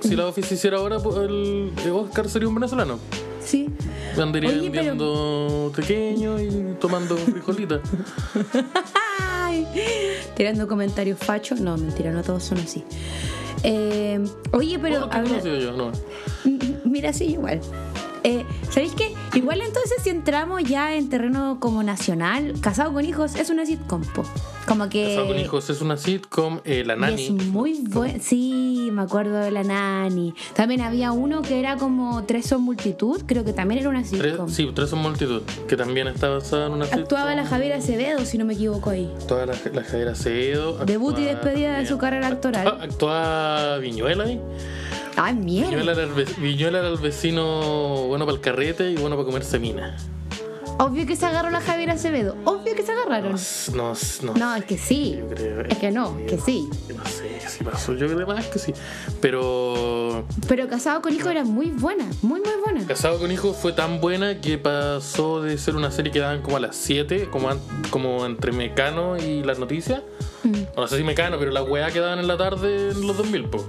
Si 0.00 0.16
la 0.16 0.26
Office 0.26 0.54
hiciera 0.54 0.78
ahora, 0.78 0.96
el, 0.96 1.72
Oscar 1.92 2.28
sería 2.28 2.48
un 2.48 2.54
venezolano. 2.54 2.98
Sí. 3.44 3.68
Andaría 4.20 4.50
Oye, 4.50 4.58
pero- 4.60 4.72
vendiendo 4.72 5.72
pequeño 5.76 6.40
y 6.40 6.74
tomando 6.80 7.16
frijolitas. 7.16 7.80
Tirando 10.36 10.66
comentarios 10.68 11.18
fachos. 11.18 11.60
No, 11.60 11.76
mentira, 11.76 12.10
no 12.12 12.22
todos 12.22 12.44
son 12.44 12.58
así. 12.58 12.84
Eh, 13.64 14.20
oye, 14.52 14.78
pero 14.78 15.08
habla- 15.12 15.40
yo, 15.42 15.72
no. 15.72 15.92
mira, 16.84 17.12
sí, 17.12 17.24
igual. 17.26 17.60
Eh, 18.24 18.44
¿Sabéis 18.70 18.92
qué? 18.94 19.12
Igual 19.34 19.60
entonces 19.62 20.02
si 20.02 20.10
entramos 20.10 20.62
ya 20.64 20.94
en 20.94 21.08
terreno 21.08 21.58
como 21.60 21.82
nacional, 21.82 22.54
Casado 22.60 22.92
con 22.92 23.04
Hijos 23.04 23.34
es 23.34 23.50
una 23.50 23.66
sitcom, 23.66 24.02
po. 24.02 24.24
Como 24.66 24.88
que... 24.88 25.04
Casado 25.08 25.26
con 25.28 25.38
hijos 25.38 25.68
es 25.70 25.80
una 25.80 25.96
sitcom, 25.96 26.60
eh, 26.64 26.84
La 26.86 26.96
Nani. 26.96 27.24
es 27.24 27.30
muy 27.30 27.80
buena. 27.88 28.18
Sí, 28.20 28.88
me 28.92 29.02
acuerdo 29.02 29.36
de 29.38 29.50
la 29.50 29.64
Nani. 29.64 30.34
También 30.54 30.80
había 30.80 31.12
uno 31.12 31.42
que 31.42 31.58
era 31.58 31.76
como 31.76 32.22
Tres 32.24 32.46
son 32.46 32.62
multitud, 32.62 33.22
creo 33.26 33.44
que 33.44 33.52
también 33.52 33.80
era 33.80 33.88
una 33.90 34.02
Tres, 34.02 34.22
sitcom. 34.22 34.48
sí, 34.48 34.70
Tres 34.74 34.90
son 34.90 35.00
multitud, 35.00 35.42
que 35.68 35.76
también 35.76 36.06
está 36.08 36.28
basada 36.28 36.66
en 36.68 36.72
una 36.74 36.84
sitcom. 36.84 37.02
Actuaba 37.02 37.34
la 37.34 37.44
Javiera 37.44 37.76
Acevedo, 37.76 38.24
si 38.24 38.38
no 38.38 38.44
me 38.44 38.54
equivoco 38.54 38.90
ahí. 38.90 39.10
Actuaba 39.16 39.46
la, 39.46 39.54
la 39.72 39.82
Javier 39.84 40.08
Acevedo. 40.08 40.78
Debut 40.84 41.18
y 41.18 41.28
actuaba- 41.28 41.44
despedida 41.44 41.78
de 41.78 41.86
su 41.86 41.98
carrera 41.98 42.28
actoral. 42.28 42.66
Actúa, 42.68 42.84
actúa 42.84 43.78
Viñuela 43.78 44.24
ahí. 44.24 44.40
Ay, 45.16 45.34
mierda. 45.34 45.70
Viñuela 45.70 45.92
era, 45.92 46.02
el, 46.04 46.12
ve- 46.12 46.26
Viñuela 46.38 46.78
era 46.78 46.88
el 46.88 46.96
vecino 46.98 48.06
bueno 48.06 48.24
para 48.24 48.36
el 48.36 48.40
carrete 48.40 48.90
y 48.90 48.96
bueno 48.96 49.16
para 49.16 49.26
comerse 49.26 49.58
mina. 49.58 49.96
Obvio 50.78 51.06
que 51.06 51.14
se 51.16 51.26
agarró 51.26 51.50
la 51.50 51.60
Javiera 51.60 51.92
Acevedo. 51.92 52.36
Obvio 52.44 52.74
que 52.74 52.82
se 52.82 52.90
agarraron. 52.92 53.36
No, 53.74 53.92
no, 54.22 54.34
No, 54.34 54.56
es 54.56 54.64
que 54.64 54.76
sí. 54.76 55.16
Yo 55.18 55.28
creo 55.28 55.60
Es 55.62 55.78
que 55.78 55.90
no, 55.92 56.16
que 56.28 56.38
sí. 56.38 56.68
No 56.94 57.04
sé 57.06 57.40
si 57.48 57.62
pasó, 57.62 57.94
yo 57.94 58.08
creo 58.08 58.26
más 58.26 58.46
que 58.46 58.58
sí. 58.58 58.72
Pero 59.20 60.24
Pero 60.48 60.68
Casado 60.68 61.00
con 61.02 61.12
Hijos 61.14 61.30
era 61.30 61.44
muy 61.44 61.66
buena, 61.68 62.04
muy, 62.22 62.40
muy 62.40 62.50
buena. 62.64 62.84
Casado 62.86 63.18
con 63.18 63.30
Hijos 63.30 63.56
fue 63.56 63.72
tan 63.72 64.00
buena 64.00 64.40
que 64.40 64.58
pasó 64.58 65.40
de 65.42 65.56
ser 65.58 65.76
una 65.76 65.90
serie 65.90 66.10
que 66.12 66.18
daban 66.18 66.42
como 66.42 66.56
a 66.56 66.60
las 66.60 66.74
7, 66.76 67.28
como, 67.30 67.50
como 67.90 68.26
entre 68.26 68.50
Mecano 68.52 69.16
y 69.16 69.42
las 69.44 69.58
noticias. 69.58 70.02
Mm, 70.42 70.62
No 70.76 70.88
sé 70.88 70.96
si 70.96 71.04
Mecano, 71.04 71.38
pero 71.38 71.52
la 71.52 71.62
weá 71.62 71.90
que 71.92 72.00
daban 72.00 72.18
en 72.18 72.26
la 72.26 72.36
tarde 72.36 72.90
en 72.90 73.06
los 73.06 73.16
2000, 73.16 73.44
po, 73.44 73.64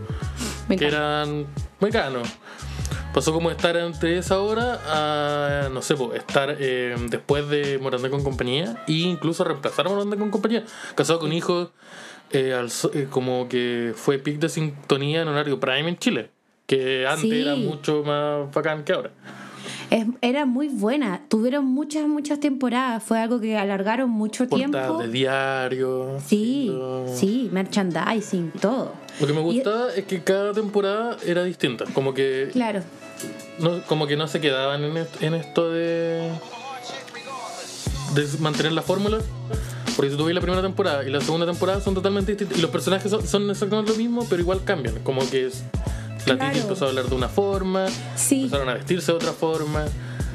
me 0.67 0.77
que 0.77 0.87
encanta. 0.87 0.97
eran 0.97 1.45
Mecano. 1.79 2.21
Pasó 3.13 3.31
como 3.31 3.51
estar 3.51 3.77
entre 3.77 4.17
esa 4.17 4.39
hora 4.39 4.79
a, 4.87 5.69
no 5.69 5.81
sé, 5.83 5.95
po, 5.95 6.13
estar 6.13 6.55
eh, 6.59 6.95
después 7.09 7.47
de 7.47 7.77
Morandé 7.77 8.09
con 8.09 8.23
compañía 8.23 8.83
e 8.87 8.93
incluso 8.93 9.43
reemplazar 9.43 9.85
a 9.85 9.89
Morandé 9.89 10.17
con 10.17 10.31
compañía. 10.31 10.63
Casado 10.95 11.19
con 11.19 11.31
Hijos, 11.31 11.69
eh, 12.31 12.59
eh, 12.93 13.07
como 13.11 13.47
que 13.47 13.93
fue 13.95 14.17
pic 14.17 14.39
de 14.39 14.49
sintonía 14.49 15.21
en 15.21 15.27
horario 15.27 15.59
prime 15.59 15.89
en 15.89 15.97
Chile. 15.97 16.31
Que 16.65 17.05
antes 17.05 17.29
Sí. 17.29 17.41
era 17.41 17.55
mucho 17.55 18.03
más 18.03 18.51
bacán 18.51 18.83
que 18.83 18.93
ahora. 18.93 19.11
Es- 19.93 20.07
era 20.21 20.45
muy 20.47 20.69
buena. 20.69 21.21
Tuvieron 21.27 21.65
muchas, 21.65 22.07
muchas 22.07 22.39
temporadas. 22.39 23.03
Fue 23.03 23.19
algo 23.19 23.39
que 23.39 23.55
alargaron 23.57 24.09
mucho 24.09 24.47
tiempo. 24.47 24.77
Portadas 24.77 24.99
de 25.05 25.07
diario. 25.11 26.19
Sí, 26.25 26.65
lo- 26.71 27.07
sí, 27.15 27.49
merchandising, 27.51 28.51
todo. 28.59 28.91
Lo 29.21 29.27
que 29.27 29.33
me 29.33 29.41
gustaba 29.41 29.93
es 29.95 30.05
que 30.05 30.23
cada 30.23 30.51
temporada 30.53 31.17
era 31.25 31.43
distinta. 31.43 31.85
Como 31.93 32.15
que 32.15 32.49
Claro. 32.51 32.81
no, 33.59 33.83
como 33.83 34.07
que 34.07 34.17
no 34.17 34.27
se 34.27 34.41
quedaban 34.41 34.83
en, 34.83 34.97
est- 34.97 35.21
en 35.21 35.35
esto 35.35 35.69
de, 35.69 36.27
de 38.15 38.27
mantener 38.39 38.71
la 38.71 38.81
fórmula. 38.81 39.19
Porque 39.95 40.09
si 40.09 40.17
tú 40.17 40.25
ves 40.25 40.33
la 40.33 40.41
primera 40.41 40.63
temporada 40.63 41.03
y 41.07 41.11
la 41.11 41.21
segunda 41.21 41.45
temporada 41.45 41.79
son 41.81 41.93
totalmente 41.93 42.31
distintas. 42.31 42.57
Y 42.57 42.61
los 42.61 42.71
personajes 42.71 43.11
son, 43.11 43.27
son 43.27 43.47
exactamente 43.51 43.91
lo 43.91 43.97
mismo, 43.99 44.25
pero 44.27 44.41
igual 44.41 44.63
cambian. 44.63 44.95
Como 45.03 45.21
que 45.29 45.45
es, 45.45 45.63
la 46.25 46.35
Claro. 46.37 46.57
Empezó 46.59 46.85
a 46.85 46.89
hablar 46.89 47.05
de 47.05 47.15
una 47.15 47.29
forma, 47.29 47.85
Sí, 48.15 48.43
empezaron 48.43 48.69
a 48.69 48.73
vestirse 48.75 49.11
de 49.11 49.15
otra 49.17 49.31
forma. 49.33 49.85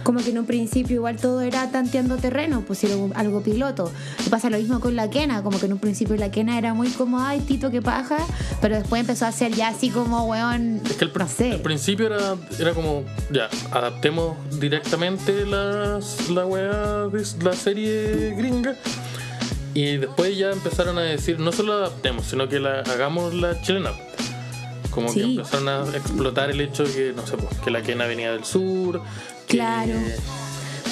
como 0.05 0.21
que 0.21 0.31
en 0.31 0.39
un 0.39 0.47
principio 0.47 0.97
igual 0.97 1.17
todo 1.17 1.43
era 1.43 1.71
tanteando 1.71 2.17
terreno, 2.17 2.63
pusieron 2.63 3.13
algo 3.15 3.43
piloto. 3.43 3.93
Y 4.25 4.31
pasa 4.31 4.49
lo 4.49 4.57
mismo 4.57 4.81
con 4.81 4.97
la 4.97 5.11
Kena, 5.11 5.43
como 5.43 5.61
que 5.61 5.67
en 5.67 5.75
un 5.75 5.79
principio 5.79 6.17
la 6.17 6.31
Kena 6.31 6.57
era 6.57 6.73
muy 6.73 6.89
como, 6.89 7.21
ay, 7.21 7.41
Tito, 7.41 7.71
qué 7.71 7.83
paja, 7.83 8.17
pero 8.63 8.77
después 8.77 9.01
empezó 9.01 9.27
a 9.27 9.33
ser 9.33 9.53
ya 9.53 9.69
así 9.69 9.91
como, 9.91 10.25
weón, 10.25 10.81
Es 10.87 10.95
que 10.97 11.05
el, 11.05 11.13
no 11.15 11.29
sé. 11.29 11.51
el 11.51 11.61
principio 11.61 12.07
era, 12.07 12.37
era 12.59 12.73
como, 12.73 13.05
ya, 13.31 13.51
adaptemos 13.71 14.37
directamente 14.59 15.45
la, 15.45 16.01
la 16.33 16.47
weá 16.47 17.09
de 17.09 17.27
la 17.45 17.53
serie 17.53 18.35
gringa. 18.35 18.77
Y 19.75 19.99
después 19.99 20.37
ya 20.39 20.51
empezaron 20.53 20.97
a 20.97 21.03
decir, 21.03 21.39
no 21.39 21.53
solo 21.53 21.79
la 21.81 21.87
adaptemos, 21.87 22.25
sino 22.25 22.49
que 22.49 22.59
la 22.61 22.81
hagamos 22.81 23.35
la 23.35 23.61
chilena. 23.61 23.91
Como 24.91 25.13
que 25.13 25.23
empezaron 25.23 25.69
a 25.69 25.97
explotar 25.97 26.51
el 26.51 26.61
hecho 26.61 26.85
de 26.85 26.93
que, 26.93 27.13
no 27.15 27.27
sé, 27.27 27.37
pues, 27.37 27.59
que 27.61 27.71
la 27.71 27.83
Kena 27.83 28.07
venía 28.07 28.33
del 28.33 28.45
sur. 28.45 29.01
que- 29.47 29.57
Claro. 29.59 29.95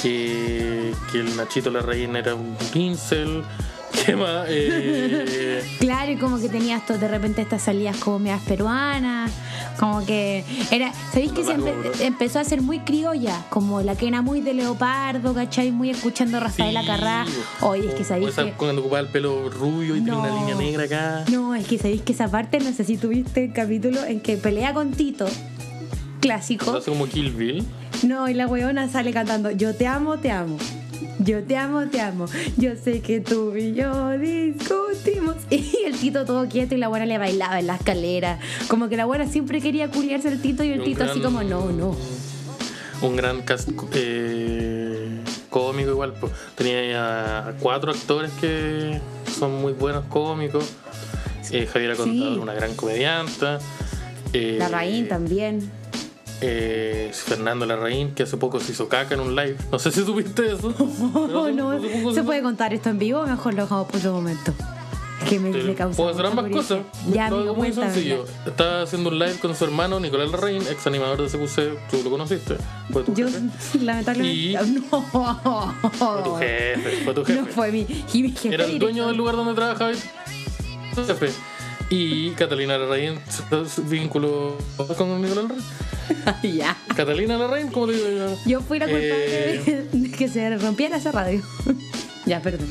Que, 0.03 0.93
que 1.11 1.21
el 1.21 1.37
Nachito 1.37 1.71
la 1.71 1.81
Reina 1.81 2.19
era 2.19 2.35
un 2.35 2.57
pincel. 2.73 3.43
¿Qué 4.05 4.15
más? 4.15 4.47
Eh, 4.49 5.63
Claro, 5.81 6.13
y 6.13 6.17
como 6.17 6.39
que 6.41 6.49
tenías 6.49 6.85
to- 6.87 6.99
de 6.99 7.09
repente 7.09 7.41
estas 7.43 7.63
salidas 7.63 7.97
como 7.97 8.19
medias 8.19 8.43
peruanas, 8.43 9.31
como 9.79 10.05
que 10.05 10.45
era, 10.71 10.93
¿sabéis 11.13 11.33
que 11.33 11.43
bro. 11.43 11.65
empezó 12.01 12.39
a 12.39 12.45
ser 12.45 12.63
muy 12.63 12.81
criolla? 12.81 13.45
Como 13.51 13.81
la 13.83 13.95
quena 13.97 14.23
muy 14.23 14.41
de 14.41 14.55
leopardo, 14.55 15.35
¿cachai? 15.35 15.71
Muy 15.73 15.91
escuchando 15.91 16.39
a 16.39 16.41
Rafaela 16.41 16.81
sí, 16.83 16.87
Carrá. 16.87 17.25
o- 17.61 17.69
Oye, 17.69 17.89
es 17.89 17.95
que 17.95 18.05
sabéis 18.05 18.35
que... 18.35 18.53
Cuando 18.53 18.81
ocupaba 18.81 19.01
el 19.01 19.09
pelo 19.09 19.49
rubio 19.51 19.97
y 19.97 20.01
tiene 20.01 20.17
una 20.19 20.29
No. 20.29 20.39
línea 20.41 20.55
negra 20.55 20.85
acá. 20.85 21.25
No, 21.31 21.55
es 21.55 21.67
que 21.67 21.79
sabéis 21.79 22.03
que 22.03 22.13
esa 22.13 22.29
parte, 22.29 22.59
no 22.61 22.73
sé 22.73 22.85
si 22.85 22.97
tuviste 22.97 23.45
el 23.45 23.53
capítulo 23.53 24.05
en 24.05 24.21
que 24.21 24.37
pelea 24.37 24.73
con 24.75 24.93
Tito, 24.93 25.27
clásico. 26.21 26.73
Hace 26.77 26.91
como 26.91 27.07
Kill 27.07 27.31
Bill. 27.33 27.65
No, 28.03 28.29
y 28.29 28.35
la 28.35 28.47
weona 28.47 28.89
sale 28.89 29.13
cantando, 29.13 29.51
yo 29.51 29.75
te 29.75 29.87
amo, 29.87 30.19
te 30.19 30.31
amo. 30.31 30.57
Yo 31.19 31.43
te 31.43 31.57
amo, 31.57 31.87
te 31.87 32.01
amo. 32.01 32.27
Yo 32.57 32.73
sé 32.77 33.01
que 33.01 33.21
tú 33.21 33.55
y 33.57 33.75
yo 33.75 34.11
discutimos. 34.19 35.37
Y 35.51 35.85
el 35.87 35.97
Tito 35.97 36.25
todo 36.25 36.49
quieto 36.49 36.75
y 36.75 36.79
la 36.79 36.89
buena 36.89 37.07
le 37.07 37.19
bailaba 37.19 37.59
en 37.61 37.67
la 37.69 37.77
escalera. 37.77 38.39
Como 38.69 38.89
que 38.89 38.97
la 38.97 39.05
buena 39.07 39.27
siempre 39.27 39.61
quería 39.61 39.91
culiarse 39.91 40.29
al 40.29 40.41
Tito 40.41 40.63
y 40.65 40.71
el 40.71 40.83
Tito 40.83 41.05
así 41.05 41.21
como, 41.21 41.43
no, 41.43 41.71
no. 41.73 41.97
Un 43.03 43.17
gran 43.17 43.43
cast 43.43 43.69
eh, 43.95 45.21
cómico 45.51 45.91
igual. 45.91 46.15
Tenía 46.55 47.49
a 47.49 47.53
cuatro 47.61 47.93
actores 47.93 48.31
que 48.41 49.01
son 49.39 49.61
muy 49.61 49.73
buenos 49.73 50.05
cómicos. 50.07 50.65
Eh, 51.53 51.67
Javiera 51.67 51.95
Contador, 51.95 52.35
Sí. 52.35 52.41
una 52.41 52.55
gran 52.55 52.75
comedianta. 52.75 53.59
Eh, 54.33 54.57
Larraín 54.59 55.09
también. 55.09 55.71
Eh, 56.41 57.11
Fernando 57.13 57.65
Larraín, 57.67 58.15
que 58.15 58.23
hace 58.25 58.37
poco 58.37 58.61
se 58.61 58.73
hizo 58.73 58.89
caca 58.89 59.15
en 59.15 59.21
un 59.21 59.35
live. 59.37 59.57
No 59.73 59.79
sé 59.79 59.91
si 59.91 60.05
supiste 60.05 60.53
eso. 60.53 60.75
no, 61.55 61.71
hace 61.71 61.89
poco 61.89 62.15
¿Se 62.15 62.23
puede 62.23 62.43
contar 62.43 62.73
esto 62.75 62.91
en 62.91 62.99
vivo 62.99 63.21
o 63.21 63.27
mejor 63.27 63.55
lo 63.55 63.63
dejamos 63.63 63.87
por 63.87 63.97
otro 63.97 64.13
momento? 64.13 64.53
Que 65.29 65.41
me, 65.41 65.51
me 65.51 65.75
causa. 65.75 65.97
Puedo 65.97 66.11
hacer 66.11 66.27
ambas 66.27 66.51
cosas. 66.53 66.81
Ya, 67.11 67.29
Lo 67.31 67.37
amigo, 67.39 67.55
muy 67.55 67.69
cuéntame. 67.71 67.93
sencillo. 67.93 68.25
Estaba 68.47 68.83
haciendo 68.83 69.09
un 69.11 69.19
live 69.19 69.35
con 69.41 69.57
su 69.57 69.65
hermano 69.65 69.99
Nicolás 69.99 70.31
Larraín, 70.31 70.63
ex 70.71 70.87
animador 70.87 71.21
de 71.23 71.29
CQC. 71.29 71.91
Tú 71.91 72.03
lo 72.05 72.11
conociste. 72.11 72.57
Fue 72.93 73.03
tu 73.03 73.15
Yo, 73.15 73.27
jefe. 73.27 73.79
lamentablemente. 73.83 74.37
Y- 74.39 74.55
No. 74.93 75.03
Fue 75.91 76.23
tu 76.23 76.35
jefe. 76.37 77.05
Fue 77.05 77.15
tu 77.15 77.25
jefe. 77.25 77.41
No 77.41 77.47
fue 77.47 77.73
mi, 77.73 77.87
mi 78.23 78.31
jefe 78.31 78.55
Era 78.55 78.67
el 78.67 78.79
dueño 78.79 79.07
del 79.09 79.17
lugar 79.17 79.35
donde 79.37 79.55
trabajaba 79.55 79.91
jefe. 80.95 81.33
Y 81.89 82.31
Catalina 82.31 82.77
Larraín 82.79 83.21
vinculó 83.85 84.57
con 84.99 85.23
Nicolás 85.23 85.45
Larraín. 85.45 85.63
ya. 86.57 86.77
Catalina 86.97 87.39
Larraín, 87.39 87.69
¿cómo 87.69 87.87
te 87.87 87.93
digo? 87.93 88.37
Yo 88.45 88.61
fui 88.61 88.79
la 88.79 88.87
culpable 88.87 89.55
Eh, 89.55 89.87
de 89.93 90.11
que 90.11 90.29
se 90.29 90.57
rompiera 90.57 90.97
esa 90.97 91.13
radio. 91.13 91.43
ya, 92.27 92.43
perdón. 92.43 92.69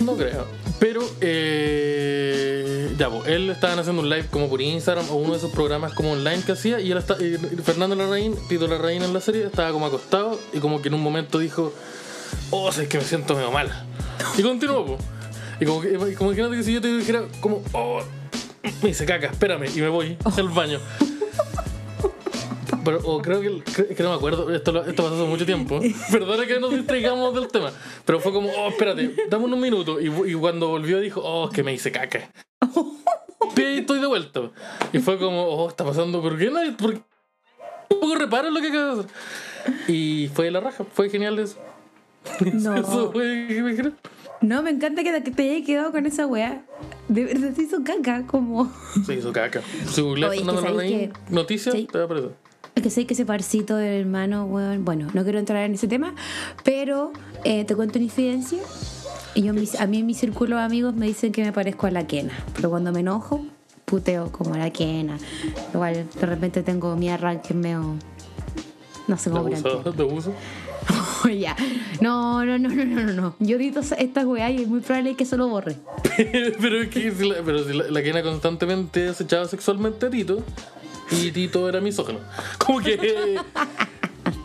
No 0.00 0.16
creo. 0.16 0.46
Pero, 0.78 1.08
eh, 1.20 2.92
ya, 2.98 3.08
pues, 3.08 3.28
él 3.28 3.48
estaban 3.50 3.78
haciendo 3.78 4.02
un 4.02 4.10
live 4.10 4.26
como 4.30 4.48
por 4.48 4.60
Instagram 4.60 5.08
o 5.10 5.14
uno 5.14 5.32
de 5.32 5.38
esos 5.38 5.50
programas 5.52 5.94
como 5.94 6.12
online 6.12 6.42
que 6.44 6.52
hacía. 6.52 6.80
Y 6.80 6.90
él 6.90 6.98
está, 6.98 7.16
y 7.22 7.36
Fernando 7.62 7.96
Larraín, 7.96 8.34
Tito 8.48 8.66
Larraín 8.66 9.02
en 9.02 9.14
la 9.14 9.20
serie, 9.20 9.44
estaba 9.46 9.70
como 9.72 9.86
acostado 9.86 10.38
y 10.52 10.58
como 10.58 10.82
que 10.82 10.88
en 10.88 10.94
un 10.94 11.02
momento 11.02 11.38
dijo: 11.38 11.72
Oh, 12.50 12.68
es 12.68 12.88
que 12.88 12.98
me 12.98 13.04
siento 13.04 13.34
medio 13.34 13.50
mal. 13.50 13.70
Y 14.36 14.42
continuó, 14.42 14.84
pues. 14.84 15.00
Y 15.60 15.64
como 15.64 15.80
que, 15.80 15.94
imagínate 15.94 16.56
que 16.56 16.62
si 16.62 16.74
yo 16.74 16.80
te 16.82 16.88
dijera, 16.98 17.22
como, 17.40 17.62
oh, 17.72 18.02
me 18.82 18.90
hice 18.90 19.06
caca, 19.06 19.28
espérame, 19.28 19.66
y 19.74 19.80
me 19.80 19.88
voy 19.88 20.16
al 20.24 20.48
baño. 20.48 20.80
Pero, 22.84 23.00
o 23.02 23.20
creo 23.20 23.40
que, 23.40 23.94
que 23.94 24.02
no 24.04 24.10
me 24.10 24.14
acuerdo, 24.14 24.54
esto, 24.54 24.84
esto 24.84 25.02
pasó 25.02 25.16
hace 25.16 25.24
mucho 25.24 25.44
tiempo. 25.44 25.80
Perdona 26.12 26.46
que 26.46 26.60
nos 26.60 26.70
distraigamos 26.70 27.34
del 27.34 27.48
tema. 27.48 27.72
Pero 28.04 28.20
fue 28.20 28.32
como, 28.32 28.48
oh, 28.48 28.68
espérate, 28.68 29.12
dame 29.28 29.46
un 29.46 29.60
minuto. 29.60 30.00
Y, 30.00 30.06
y 30.06 30.34
cuando 30.34 30.68
volvió 30.68 31.00
dijo, 31.00 31.20
oh, 31.24 31.50
que 31.50 31.64
me 31.64 31.72
hice 31.72 31.90
caca. 31.90 32.30
Y 33.56 33.60
ahí 33.60 33.78
estoy 33.78 34.00
de 34.00 34.06
vuelta. 34.06 34.50
Y 34.92 34.98
fue 34.98 35.18
como, 35.18 35.42
oh, 35.44 35.68
está 35.68 35.84
pasando, 35.84 36.22
¿por 36.22 36.38
qué 36.38 36.50
no? 36.50 36.60
¿Por 36.76 36.94
qué? 36.94 37.02
Un 37.90 38.00
poco 38.00 38.14
reparo 38.14 38.48
en 38.48 38.54
lo 38.54 38.60
que 38.60 38.68
acaba 38.68 38.94
de 38.94 39.00
hacer. 39.00 39.10
Y 39.88 40.30
fue 40.32 40.50
la 40.50 40.60
raja, 40.60 40.84
fue 40.84 41.08
genial 41.10 41.38
eso. 41.38 41.58
No. 42.52 42.74
No, 44.42 44.62
me 44.62 44.70
encanta 44.70 45.02
que 45.02 45.18
te, 45.20 45.30
te 45.30 45.50
hayas 45.50 45.66
quedado 45.66 45.92
con 45.92 46.04
esa 46.06 46.26
weá. 46.26 46.62
De 47.08 47.24
verdad 47.24 47.52
se 47.56 47.62
hizo 47.62 47.82
caca, 47.82 48.24
como. 48.26 48.70
Se 49.04 49.14
hizo 49.14 49.32
caca. 49.32 49.62
Si 49.90 50.02
googleas 50.02 50.30
Oye, 50.32 50.40
es 50.40 51.10
que 51.10 51.12
noticias, 51.34 51.74
Sí. 51.74 51.88
te 51.90 51.98
va 51.98 52.02
a 52.02 52.06
aparecer. 52.06 52.30
Es 52.74 52.82
que 52.82 52.90
sé 52.90 53.06
que 53.06 53.14
ese 53.14 53.24
parcito 53.24 53.76
del 53.76 54.00
hermano, 54.02 54.44
weón. 54.44 54.84
Bueno, 54.84 55.08
no 55.14 55.22
quiero 55.24 55.38
entrar 55.38 55.64
en 55.64 55.72
ese 55.74 55.88
tema, 55.88 56.14
pero 56.64 57.12
eh, 57.44 57.64
te 57.64 57.74
cuento 57.74 57.98
una 57.98 58.04
infidencia. 58.04 58.58
Y 59.34 59.42
yo, 59.42 59.54
mis- 59.54 59.80
a 59.80 59.86
mí 59.86 60.00
en 60.00 60.06
mi 60.06 60.12
círculo 60.14 60.56
de 60.56 60.62
amigos 60.62 60.94
me 60.94 61.06
dicen 61.06 61.32
que 61.32 61.42
me 61.42 61.52
parezco 61.52 61.86
a 61.86 61.90
la 61.90 62.06
Kena. 62.06 62.32
Pero 62.54 62.68
cuando 62.68 62.92
me 62.92 63.00
enojo, 63.00 63.46
puteo 63.86 64.30
como 64.32 64.54
a 64.54 64.58
la 64.58 64.70
Kena. 64.70 65.16
Igual 65.72 66.06
de 66.20 66.26
repente 66.26 66.62
tengo 66.62 66.94
mi 66.96 67.08
arranque 67.08 67.54
medio. 67.54 67.96
No 69.08 69.16
sé 69.16 69.30
cómo. 69.30 69.44
De 69.48 69.56
abuso. 70.02 70.34
ya. 71.38 71.56
No, 72.00 72.44
no, 72.44 72.58
no, 72.58 72.68
no, 72.68 72.84
no, 72.84 73.12
no. 73.12 73.36
Yo 73.38 73.56
edito 73.56 73.80
estas 73.80 74.24
weas 74.24 74.50
y 74.52 74.62
es 74.62 74.68
muy 74.68 74.80
probable 74.80 75.14
que 75.14 75.24
se 75.24 75.36
lo 75.36 75.48
borre. 75.48 75.76
pero 76.60 76.82
es 76.82 76.88
que 76.88 77.10
si 77.12 77.28
la, 77.28 77.36
pero 77.44 77.64
si 77.64 77.72
la, 77.72 77.90
la 77.90 78.02
Kena 78.02 78.22
constantemente 78.22 79.08
acechaba 79.08 79.46
sexualmente 79.46 80.06
a 80.06 80.10
Tito 80.10 80.42
y 81.10 81.30
Tito 81.30 81.68
era 81.68 81.80
misógino. 81.80 82.20
Como 82.58 82.80
que 82.80 83.38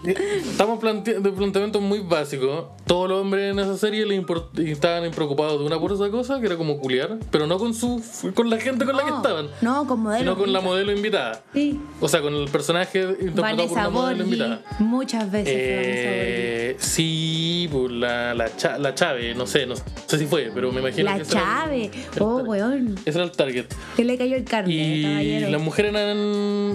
estamos 0.04 0.80
planteando 0.80 1.30
de 1.30 1.36
planteamientos 1.38 1.82
muy 1.82 2.00
básicos. 2.00 2.66
Todos 2.88 3.08
los 3.10 3.22
hombres 3.22 3.52
en 3.52 3.60
esa 3.60 3.78
serie 3.78 4.06
le 4.06 4.24
estaban 4.72 5.10
preocupados 5.12 5.60
de 5.60 5.66
una 5.66 5.80
pura 5.80 5.96
cosa 6.10 6.40
que 6.40 6.48
era 6.48 6.58
como 6.58 6.78
culiar, 6.80 7.20
pero 7.30 7.46
no 7.48 7.58
con 7.58 7.74
su 7.74 8.02
con 8.34 8.50
la 8.50 8.58
gente 8.60 8.86
con 8.86 8.96
la 8.98 9.04
que 9.04 9.12
estaban, 9.12 9.48
No, 9.62 9.86
con 9.88 10.00
modelo. 10.02 10.20
sino 10.20 10.38
con 10.38 10.52
la 10.54 10.62
modelo 10.62 10.92
invitada. 10.92 11.44
Sí. 11.54 11.80
O 12.00 12.08
sea, 12.08 12.22
con 12.22 12.34
el 12.36 12.50
personaje 12.50 13.02
interpretado 13.02 13.36
por 13.36 13.42
Vanessa 13.58 13.74
una 13.82 13.90
modelo 13.90 14.24
invitada. 14.24 14.62
Muchas 14.80 15.32
veces 15.32 15.54
Eh, 15.56 16.76
sí, 16.80 17.70
pues 17.72 17.92
la, 17.92 18.34
la, 18.34 18.56
Cha- 18.56 18.78
la 18.80 18.96
Chave, 18.96 19.36
no 19.36 19.46
sé, 19.46 19.66
no 19.66 19.76
sé 19.76 20.18
si 20.18 20.26
fue, 20.26 20.52
pero 20.54 20.72
me 20.72 20.80
imagino 20.82 21.12
que 21.12 21.18
La 21.18 21.22
ese 21.22 21.32
era 21.38 21.66
el- 21.72 21.92
Chave. 21.92 21.92
Oh, 22.20 22.38
weón. 22.38 22.96
Ese 23.06 23.18
era 23.20 23.24
el 23.24 23.32
target. 23.32 23.66
Que 23.96 24.04
le 24.04 24.18
cayó 24.18 24.36
el 24.36 24.44
carne, 24.46 24.74
Y 24.74 25.04
caballero. 25.04 25.50
las 25.52 25.62
mujeres 25.62 25.94
eran. 25.94 26.18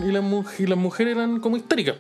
Y 0.09 0.13
las, 0.13 0.61
y 0.61 0.67
las 0.67 0.79
mujeres 0.79 1.17
eran 1.17 1.41
como 1.41 1.57
histéricas. 1.57 1.97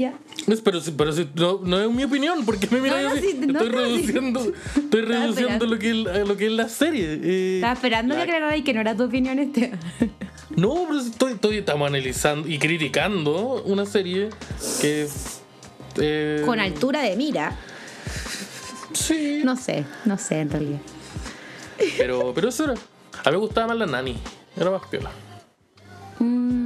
Ya. 0.00 0.14
Es- 0.46 0.62
Pero, 0.62 0.80
si- 0.80 0.92
pero 0.92 1.12
no, 1.34 1.60
no 1.62 1.80
es 1.82 1.90
mi 1.90 2.04
opinión, 2.04 2.46
porque 2.46 2.66
me 2.70 2.80
miras 2.80 3.02
No, 3.02 3.12
estoy 3.14 3.68
reduciendo, 3.68 4.40
estoy 4.76 5.00
reduciendo 5.02 5.66
lo 5.66 5.78
que, 5.78 5.90
es, 5.90 5.96
la- 5.96 6.18
lo 6.24 6.36
que 6.38 6.46
es 6.46 6.52
la 6.52 6.68
serie. 6.70 7.20
eh, 7.22 7.54
Estaba 7.56 7.74
esperando 7.74 8.14
la- 8.14 8.24
que 8.24 8.30
aclararais 8.30 8.64
que 8.64 8.72
no 8.72 8.80
era 8.80 8.96
tu 8.96 9.04
opinión 9.04 9.38
este. 9.38 9.72
No, 10.56 10.86
pero 10.88 11.00
estoy, 11.00 11.32
estoy, 11.34 11.56
estamos 11.58 11.86
analizando 11.86 12.48
y 12.48 12.58
criticando 12.58 13.62
una 13.66 13.84
serie 13.84 14.30
que. 14.80 15.06
eh, 15.98 16.42
Con 16.46 16.58
altura 16.60 17.02
de 17.02 17.16
mira. 17.16 17.54
Sí. 18.94 19.42
No 19.44 19.56
sé, 19.56 19.84
no 20.06 20.16
sé 20.18 20.40
en 20.40 20.50
realidad. 20.50 20.80
Pero, 21.98 22.32
pero 22.34 22.48
eso 22.48 22.64
era. 22.64 22.74
A 23.24 23.30
mí 23.30 23.32
me 23.32 23.36
gustaba 23.36 23.68
más 23.68 23.76
la 23.76 23.86
nani. 23.86 24.16
Era 24.56 24.70
más 24.70 24.82
piola. 24.90 25.10
Mm, 26.18 26.59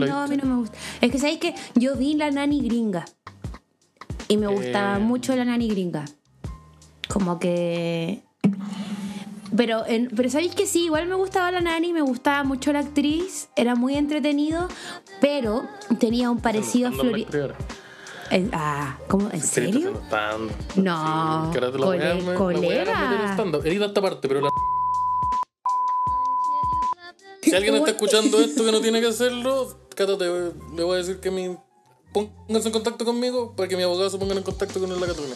¿La 0.00 0.06
no, 0.06 0.20
a 0.22 0.26
mí 0.26 0.36
no 0.36 0.44
me 0.46 0.56
gusta. 0.56 0.76
Es 1.00 1.10
que 1.10 1.18
sabéis 1.18 1.38
que 1.38 1.54
yo 1.74 1.96
vi 1.96 2.14
la 2.14 2.30
nani 2.30 2.60
gringa. 2.60 3.04
Y 4.28 4.36
me 4.36 4.46
gustaba 4.46 4.96
Eh. 4.96 5.00
mucho 5.00 5.34
la 5.36 5.44
nani 5.44 5.68
gringa. 5.68 6.04
Como 7.08 7.38
que. 7.38 8.22
Pero, 9.56 9.86
en- 9.86 10.08
pero 10.16 10.28
sabéis 10.30 10.54
que 10.54 10.66
sí, 10.66 10.86
igual 10.86 11.06
me 11.06 11.14
gustaba 11.14 11.50
la 11.52 11.60
nani, 11.60 11.92
me 11.92 12.00
gustaba 12.02 12.42
mucho 12.42 12.72
la 12.72 12.80
actriz, 12.80 13.48
era 13.54 13.76
muy 13.76 13.94
entretenido, 13.94 14.66
pero 15.20 15.62
tenía 16.00 16.28
un 16.30 16.40
parecido 16.40 16.88
a 16.88 16.92
Flori. 16.92 17.26
Eh, 18.30 18.48
Ah, 18.52 18.96
¿cómo? 19.06 19.30
¿En 19.30 19.42
serio? 19.42 19.92
No, 20.76 20.92
a- 20.96 21.50
a 21.50 21.52
colega. 21.76 23.22
en 23.22 23.32
stand-up. 23.32 23.64
Edita 23.64 23.84
esta 23.84 24.00
parte, 24.02 24.26
pero 24.26 24.40
la. 24.40 24.48
Si 27.42 27.54
alguien 27.54 27.74
está 27.76 27.90
escuchando 27.90 28.40
esto 28.40 28.64
que 28.64 28.72
no 28.72 28.80
tiene 28.80 29.00
que 29.00 29.08
hacerlo, 29.08 29.76
Cata, 29.94 30.18
te 30.18 30.28
voy- 30.28 30.52
le 30.76 30.82
voy 30.82 30.94
a 30.94 30.98
decir 30.98 31.20
que 31.20 31.30
mi. 31.30 31.56
Pónganse 32.12 32.68
en 32.68 32.72
contacto 32.72 33.04
conmigo 33.04 33.54
para 33.56 33.68
que 33.68 33.76
mi 33.76 33.82
abogado 33.82 34.08
se 34.10 34.18
ponga 34.18 34.34
en 34.34 34.42
contacto 34.42 34.78
con 34.80 34.88
la 34.88 35.06
Catalina. 35.06 35.34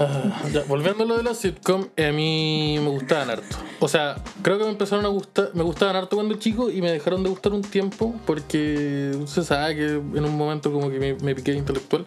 Ah, 0.00 0.42
ya, 0.52 0.62
volviendo 0.68 1.02
a 1.02 1.06
lo 1.06 1.16
de 1.16 1.24
la 1.24 1.34
sitcom, 1.34 1.86
eh, 1.96 2.06
a 2.06 2.12
mí 2.12 2.78
me 2.80 2.88
gustaban 2.88 3.30
harto. 3.30 3.56
O 3.80 3.88
sea, 3.88 4.22
creo 4.42 4.56
que 4.56 4.64
me 4.64 4.70
empezaron 4.70 5.04
a 5.04 5.08
gustar, 5.08 5.50
me 5.54 5.64
gustaban 5.64 5.96
harto 5.96 6.14
cuando 6.16 6.34
chico 6.36 6.70
y 6.70 6.80
me 6.80 6.92
dejaron 6.92 7.24
de 7.24 7.30
gustar 7.30 7.52
un 7.52 7.62
tiempo 7.62 8.14
porque 8.24 9.18
se 9.26 9.42
sabe 9.42 9.74
que 9.74 9.86
en 9.94 10.24
un 10.24 10.36
momento 10.36 10.72
como 10.72 10.88
que 10.90 11.00
me, 11.00 11.14
me 11.14 11.34
piqué 11.34 11.52
intelectual. 11.52 12.06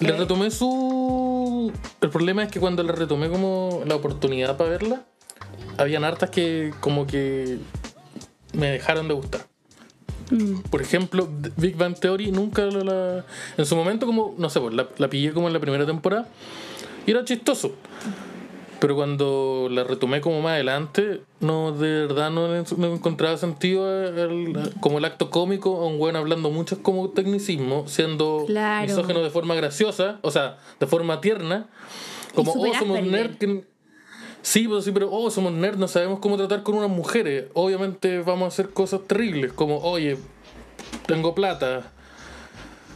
Le 0.00 0.12
retomé 0.12 0.50
su... 0.50 1.72
El 2.00 2.10
problema 2.10 2.42
es 2.42 2.50
que 2.50 2.58
cuando 2.58 2.82
le 2.82 2.90
retomé 2.92 3.30
como 3.30 3.82
la 3.86 3.94
oportunidad 3.94 4.56
para 4.56 4.70
verla, 4.70 5.04
habían 5.78 6.02
hartas 6.04 6.30
que 6.30 6.74
como 6.80 7.06
que 7.06 7.58
me 8.56 8.70
dejaron 8.70 9.06
de 9.08 9.14
gustar. 9.14 9.46
Mm. 10.30 10.60
Por 10.70 10.82
ejemplo, 10.82 11.28
Big 11.56 11.76
Bang 11.76 11.94
Theory 11.98 12.32
nunca 12.32 12.62
la, 12.66 12.82
la- 12.84 13.24
en 13.56 13.64
su 13.66 13.76
momento 13.76 14.06
como, 14.06 14.34
no 14.38 14.50
sé, 14.50 14.60
pues 14.60 14.74
la, 14.74 14.88
la 14.98 15.08
pillé 15.08 15.32
como 15.32 15.46
en 15.46 15.52
la 15.52 15.60
primera 15.60 15.86
temporada 15.86 16.26
y 17.06 17.10
era 17.12 17.24
chistoso. 17.24 17.72
Pero 18.80 18.94
cuando 18.94 19.68
la 19.70 19.84
retomé 19.84 20.20
como 20.20 20.42
más 20.42 20.52
adelante, 20.52 21.22
no, 21.40 21.72
de 21.72 22.06
verdad 22.06 22.30
no, 22.30 22.46
no 22.48 22.92
encontraba 22.94 23.36
sentido 23.38 23.88
el- 24.04 24.72
como 24.80 24.98
el 24.98 25.04
acto 25.06 25.30
cómico 25.30 25.80
a 25.80 25.86
un 25.86 25.98
weón 25.98 26.16
hablando 26.16 26.50
muchos 26.50 26.78
como 26.80 27.08
tecnicismo, 27.10 27.84
siendo 27.88 28.44
Claro. 28.46 28.86
misógeno 28.86 29.22
de 29.22 29.30
forma 29.30 29.54
graciosa, 29.54 30.18
o 30.22 30.30
sea, 30.30 30.58
de 30.78 30.86
forma 30.86 31.20
tierna. 31.22 31.68
Como, 32.34 32.52
oh, 32.52 32.74
somos 32.78 33.02
nerd 33.02 33.36
que- 33.38 33.64
Sí, 34.48 34.68
pues 34.68 34.84
sí, 34.84 34.92
pero 34.92 35.10
oh, 35.10 35.28
somos 35.28 35.52
nerds, 35.52 35.76
no 35.76 35.88
sabemos 35.88 36.20
cómo 36.20 36.36
tratar 36.36 36.62
con 36.62 36.76
unas 36.76 36.88
mujeres. 36.88 37.46
Obviamente 37.54 38.20
vamos 38.20 38.44
a 38.44 38.48
hacer 38.48 38.68
cosas 38.70 39.00
terribles, 39.04 39.52
como, 39.52 39.78
oye, 39.78 40.18
tengo 41.06 41.34
plata. 41.34 41.90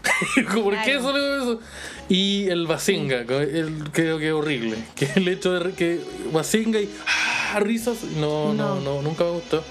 ¿Por 0.55 0.81
qué 0.83 1.01
solo 1.01 1.37
eso? 1.43 1.61
Y 2.09 2.49
el 2.49 2.69
Basinga, 2.69 3.23
el- 3.23 3.91
creo 3.91 4.19
que 4.19 4.29
es 4.29 4.33
horrible. 4.33 4.77
Que 4.95 5.09
el 5.17 5.27
hecho 5.27 5.53
de 5.59 5.73
que 5.73 6.01
Basinga 6.33 6.81
y 6.81 6.89
ah, 7.53 7.59
risas, 7.59 8.05
no, 8.05 8.55
no, 8.55 8.77
No. 8.77 8.81
no, 8.81 9.03
nunca 9.03 9.25
me 9.25 9.31
gustó. 9.33 9.65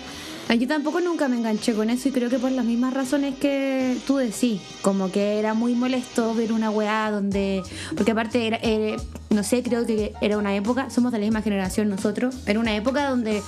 Ah, 0.49 0.55
Yo 0.55 0.67
tampoco 0.67 0.99
nunca 0.99 1.29
me 1.29 1.37
enganché 1.37 1.73
con 1.75 1.89
eso 1.89 2.09
y 2.09 2.11
creo 2.11 2.29
que 2.29 2.39
por 2.39 2.51
las 2.51 2.65
mismas 2.65 2.93
razones 2.93 3.35
que 3.39 3.95
tú 4.05 4.17
decís, 4.17 4.59
como 4.81 5.11
que 5.13 5.39
era 5.39 5.53
muy 5.53 5.75
molesto 5.75 6.33
ver 6.35 6.51
una 6.51 6.71
weá 6.71 7.09
donde, 7.09 7.63
porque 7.95 8.11
aparte 8.11 8.47
era, 8.47 8.59
eh, 8.63 8.97
no 9.29 9.43
sé, 9.43 9.61
creo 9.61 9.85
que 9.85 10.13
era 10.21 10.37
una 10.37 10.55
época, 10.55 10.89
somos 10.89 11.11
de 11.11 11.19
la 11.19 11.25
misma 11.25 11.41
generación 11.41 11.89
nosotros, 11.89 12.35
era 12.47 12.59
una 12.59 12.75
época 12.75 13.09
donde 13.09 13.43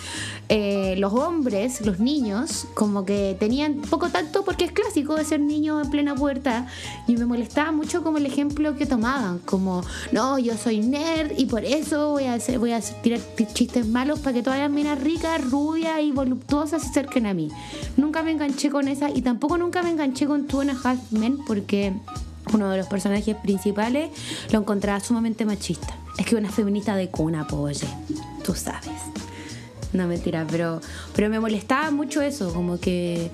eh, 0.49 0.95
los 0.97 1.13
hombres, 1.13 1.85
los 1.85 1.99
niños, 1.99 2.67
como 2.75 3.03
que 3.03 3.35
tenían 3.39 3.75
poco 3.89 4.09
tacto 4.09 4.43
porque 4.43 4.65
es 4.65 4.71
clásico 4.71 5.15
de 5.15 5.25
ser 5.25 5.39
niño 5.39 5.81
en 5.81 5.89
plena 5.89 6.13
puerta 6.13 6.67
y 7.07 7.15
me 7.15 7.25
molestaba 7.25 7.71
mucho 7.71 8.03
como 8.03 8.19
el 8.19 8.25
ejemplo 8.25 8.75
que 8.75 8.85
tomaban, 8.85 9.39
como, 9.39 9.81
no, 10.11 10.37
yo 10.37 10.55
soy 10.55 10.81
nerd 10.81 11.31
y 11.37 11.45
por 11.45 11.65
eso 11.65 12.11
voy 12.11 12.25
a, 12.25 12.35
hacer, 12.35 12.59
voy 12.59 12.73
a 12.73 12.81
tirar 12.81 13.19
chistes 13.53 13.87
malos 13.87 14.19
para 14.19 14.33
que 14.33 14.43
todas 14.43 14.59
las 14.59 14.69
minas 14.69 15.01
ricas, 15.01 15.43
rubias 15.49 15.99
y 16.01 16.11
voluptuosas 16.11 16.83
se 16.83 16.89
acerquen 16.89 17.25
a 17.25 17.33
mí. 17.33 17.49
Nunca 17.97 18.21
me 18.23 18.31
enganché 18.31 18.69
con 18.69 18.87
esa 18.87 19.09
y 19.09 19.21
tampoco 19.21 19.57
nunca 19.57 19.81
me 19.81 19.89
enganché 19.89 20.27
con 20.27 20.45
Two 20.45 20.61
and 20.61 20.71
a 20.71 20.73
Half 20.83 20.99
porque 21.47 21.93
uno 22.53 22.69
de 22.69 22.77
los 22.77 22.87
personajes 22.87 23.35
principales, 23.35 24.09
lo 24.51 24.59
encontraba 24.59 24.99
sumamente 24.99 25.45
machista. 25.45 25.95
Es 26.17 26.25
que 26.25 26.35
una 26.35 26.51
feminista 26.51 26.95
de 26.95 27.09
cuna, 27.09 27.47
oye, 27.51 27.87
tú 28.43 28.53
sabes. 28.53 28.89
No 29.93 30.07
mentira, 30.07 30.47
pero 30.49 30.79
pero 31.15 31.29
me 31.29 31.39
molestaba 31.39 31.91
mucho 31.91 32.21
eso, 32.21 32.53
como 32.53 32.79
que 32.79 33.29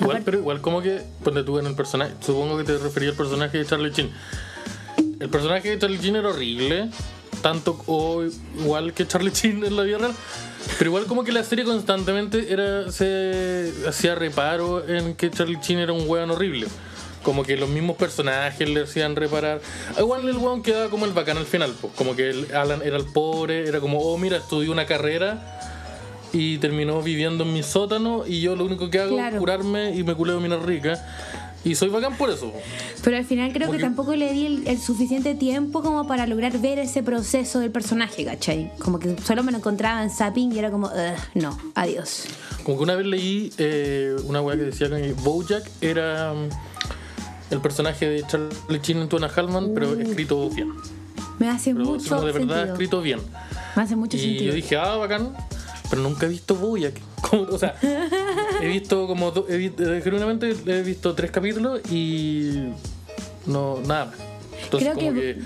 igual, 0.00 0.22
pero 0.24 0.38
igual 0.38 0.60
como 0.62 0.80
que 0.80 1.02
ponte 1.22 1.42
tú 1.42 1.58
en 1.58 1.66
el 1.66 1.74
personaje, 1.74 2.14
supongo 2.20 2.56
que 2.56 2.64
te 2.64 2.78
refería 2.78 3.10
al 3.10 3.16
personaje 3.16 3.58
de 3.58 3.66
Charlie 3.66 3.92
Chin. 3.92 4.10
El 5.20 5.28
personaje 5.28 5.68
de 5.68 5.78
Charlie 5.78 5.98
Chin 5.98 6.16
era 6.16 6.30
horrible, 6.30 6.88
tanto 7.42 7.82
o 7.86 8.24
igual 8.58 8.94
que 8.94 9.06
Charlie 9.06 9.32
Chin 9.32 9.62
en 9.64 9.76
la 9.76 9.82
vida 9.82 9.98
real. 9.98 10.12
Pero 10.78 10.90
igual 10.90 11.06
como 11.06 11.24
que 11.24 11.32
la 11.32 11.44
serie 11.44 11.64
constantemente 11.64 12.52
era 12.52 12.90
se 12.90 13.72
hacía 13.86 14.14
reparo 14.14 14.88
en 14.88 15.14
que 15.14 15.30
Charlie 15.30 15.60
Chin 15.60 15.78
era 15.78 15.92
un 15.92 16.08
weón 16.08 16.30
horrible. 16.30 16.68
Como 17.28 17.42
que 17.42 17.58
los 17.58 17.68
mismos 17.68 17.98
personajes 17.98 18.66
le 18.66 18.84
hacían 18.84 19.14
reparar. 19.14 19.60
Igual 19.98 20.26
el 20.26 20.38
weón 20.38 20.62
quedaba 20.62 20.88
como 20.88 21.04
el 21.04 21.12
bacán 21.12 21.36
al 21.36 21.44
final, 21.44 21.74
pues. 21.78 21.92
Como 21.92 22.16
que 22.16 22.30
el 22.30 22.54
Alan 22.54 22.80
era 22.82 22.96
el 22.96 23.04
pobre, 23.04 23.68
era 23.68 23.80
como, 23.80 23.98
oh, 23.98 24.16
mira, 24.16 24.38
estudió 24.38 24.72
una 24.72 24.86
carrera 24.86 25.60
y 26.32 26.56
terminó 26.56 27.02
viviendo 27.02 27.44
en 27.44 27.52
mi 27.52 27.62
sótano 27.62 28.24
y 28.26 28.40
yo 28.40 28.56
lo 28.56 28.64
único 28.64 28.88
que 28.88 29.00
hago 29.00 29.20
es 29.20 29.34
curarme 29.34 29.94
y 29.94 30.04
me 30.04 30.14
culeo 30.14 30.40
mina 30.40 30.56
rica. 30.56 31.04
Y 31.66 31.74
soy 31.74 31.90
bacán 31.90 32.16
por 32.16 32.30
eso. 32.30 32.50
Pero 33.04 33.18
al 33.18 33.26
final 33.26 33.52
creo 33.52 33.70
que, 33.70 33.78
tampoco 33.78 34.16
le 34.16 34.32
di 34.32 34.62
el, 34.64 34.78
suficiente 34.78 35.34
tiempo 35.34 35.82
como 35.82 36.06
para 36.06 36.26
lograr 36.26 36.58
ver 36.60 36.78
ese 36.78 37.02
proceso 37.02 37.60
del 37.60 37.70
personaje, 37.70 38.24
¿cachai? 38.24 38.72
Como 38.78 38.98
que 38.98 39.16
solo 39.22 39.42
me 39.42 39.52
lo 39.52 39.58
encontraba 39.58 40.02
en 40.02 40.08
Zapping 40.08 40.50
y 40.50 40.58
era 40.58 40.70
como, 40.70 40.90
no, 41.34 41.58
adiós. 41.74 42.24
Como 42.64 42.78
que 42.78 42.84
una 42.84 42.94
vez 42.94 43.04
leí 43.04 43.52
eh, 43.58 44.16
una 44.24 44.40
weá 44.40 44.56
que 44.56 44.62
decía 44.62 44.88
que 44.88 45.12
Bojack 45.12 45.68
era 45.82 46.32
el 47.50 47.60
personaje 47.60 48.08
de 48.08 48.24
Charlie 48.26 48.80
Chin 48.80 48.98
en 48.98 49.08
Tuna 49.08 49.28
Hallman, 49.28 49.72
pero 49.74 49.90
uh. 49.90 50.00
escrito 50.00 50.50
bien. 50.50 50.74
Me 51.38 51.48
hace 51.48 51.72
mucho 51.74 52.20
de 52.20 52.32
verdad 52.32 52.70
escrito 52.70 53.00
bien. 53.00 53.20
Me 53.76 53.82
hace 53.82 53.96
mucho 53.96 54.16
y 54.16 54.44
yo 54.44 54.52
dije, 54.52 54.76
ah, 54.76 54.96
bacán, 54.96 55.34
pero 55.88 56.02
nunca 56.02 56.26
he 56.26 56.28
visto 56.28 56.54
Bojack. 56.54 57.00
o 57.32 57.58
sea, 57.58 57.74
he 58.60 58.68
visto 58.68 59.06
como. 59.06 59.32
He, 59.48 59.66
eh, 59.66 60.00
genuinamente 60.02 60.54
he 60.66 60.82
visto 60.82 61.14
tres 61.14 61.30
capítulos 61.30 61.80
y. 61.90 62.72
No, 63.46 63.78
nada. 63.86 64.12
Entonces, 64.64 64.90
creo 64.90 64.94
como 64.94 65.20
que, 65.20 65.38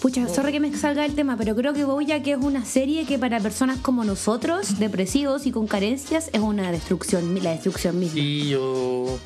Pucha, 0.00 0.26
sorry 0.28 0.50
que 0.50 0.58
me 0.58 0.76
salga 0.76 1.04
el 1.04 1.14
tema, 1.14 1.36
pero 1.36 1.54
creo 1.54 1.72
que 1.72 1.84
Bojack 1.84 2.26
es 2.26 2.38
una 2.38 2.64
serie 2.64 3.04
que 3.04 3.20
para 3.20 3.38
personas 3.38 3.78
como 3.78 4.02
nosotros, 4.02 4.80
depresivos 4.80 5.46
y 5.46 5.52
con 5.52 5.68
carencias, 5.68 6.28
es 6.32 6.40
una 6.40 6.72
destrucción, 6.72 7.38
la 7.40 7.50
destrucción 7.50 8.00
misma. 8.00 8.18
Y 8.18 8.48
yo 8.48 9.18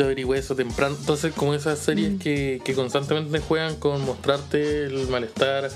yo 0.00 0.06
averigüé 0.06 0.38
eso 0.38 0.54
temprano. 0.54 0.96
Entonces, 0.98 1.34
como 1.34 1.54
esas 1.54 1.78
series 1.78 2.12
mm. 2.12 2.18
que, 2.18 2.62
que, 2.64 2.74
constantemente 2.74 3.38
juegan 3.38 3.76
con 3.76 4.02
mostrarte 4.04 4.84
el 4.86 5.06
malestar 5.08 5.70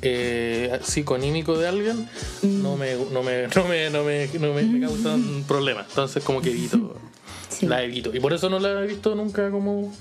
eh, 0.00 0.78
psicoanímico 0.82 1.58
de 1.58 1.68
alguien, 1.68 2.08
mm. 2.42 2.62
no, 2.62 2.76
me, 2.76 2.94
no, 2.94 3.22
me, 3.22 3.48
no, 3.54 3.64
me, 3.64 3.90
no, 3.90 4.04
me, 4.04 4.26
no 4.38 4.54
me, 4.54 4.62
mm. 4.62 4.80
causan 4.80 5.44
problemas. 5.46 5.86
Entonces, 5.90 6.24
como 6.24 6.40
que 6.40 6.50
evito. 6.50 6.96
La 7.60 7.82
evito. 7.82 8.14
Y 8.14 8.20
por 8.20 8.32
eso 8.32 8.48
no 8.48 8.58
la 8.58 8.82
he 8.82 8.86
visto 8.86 9.14
nunca 9.14 9.50
como. 9.50 9.92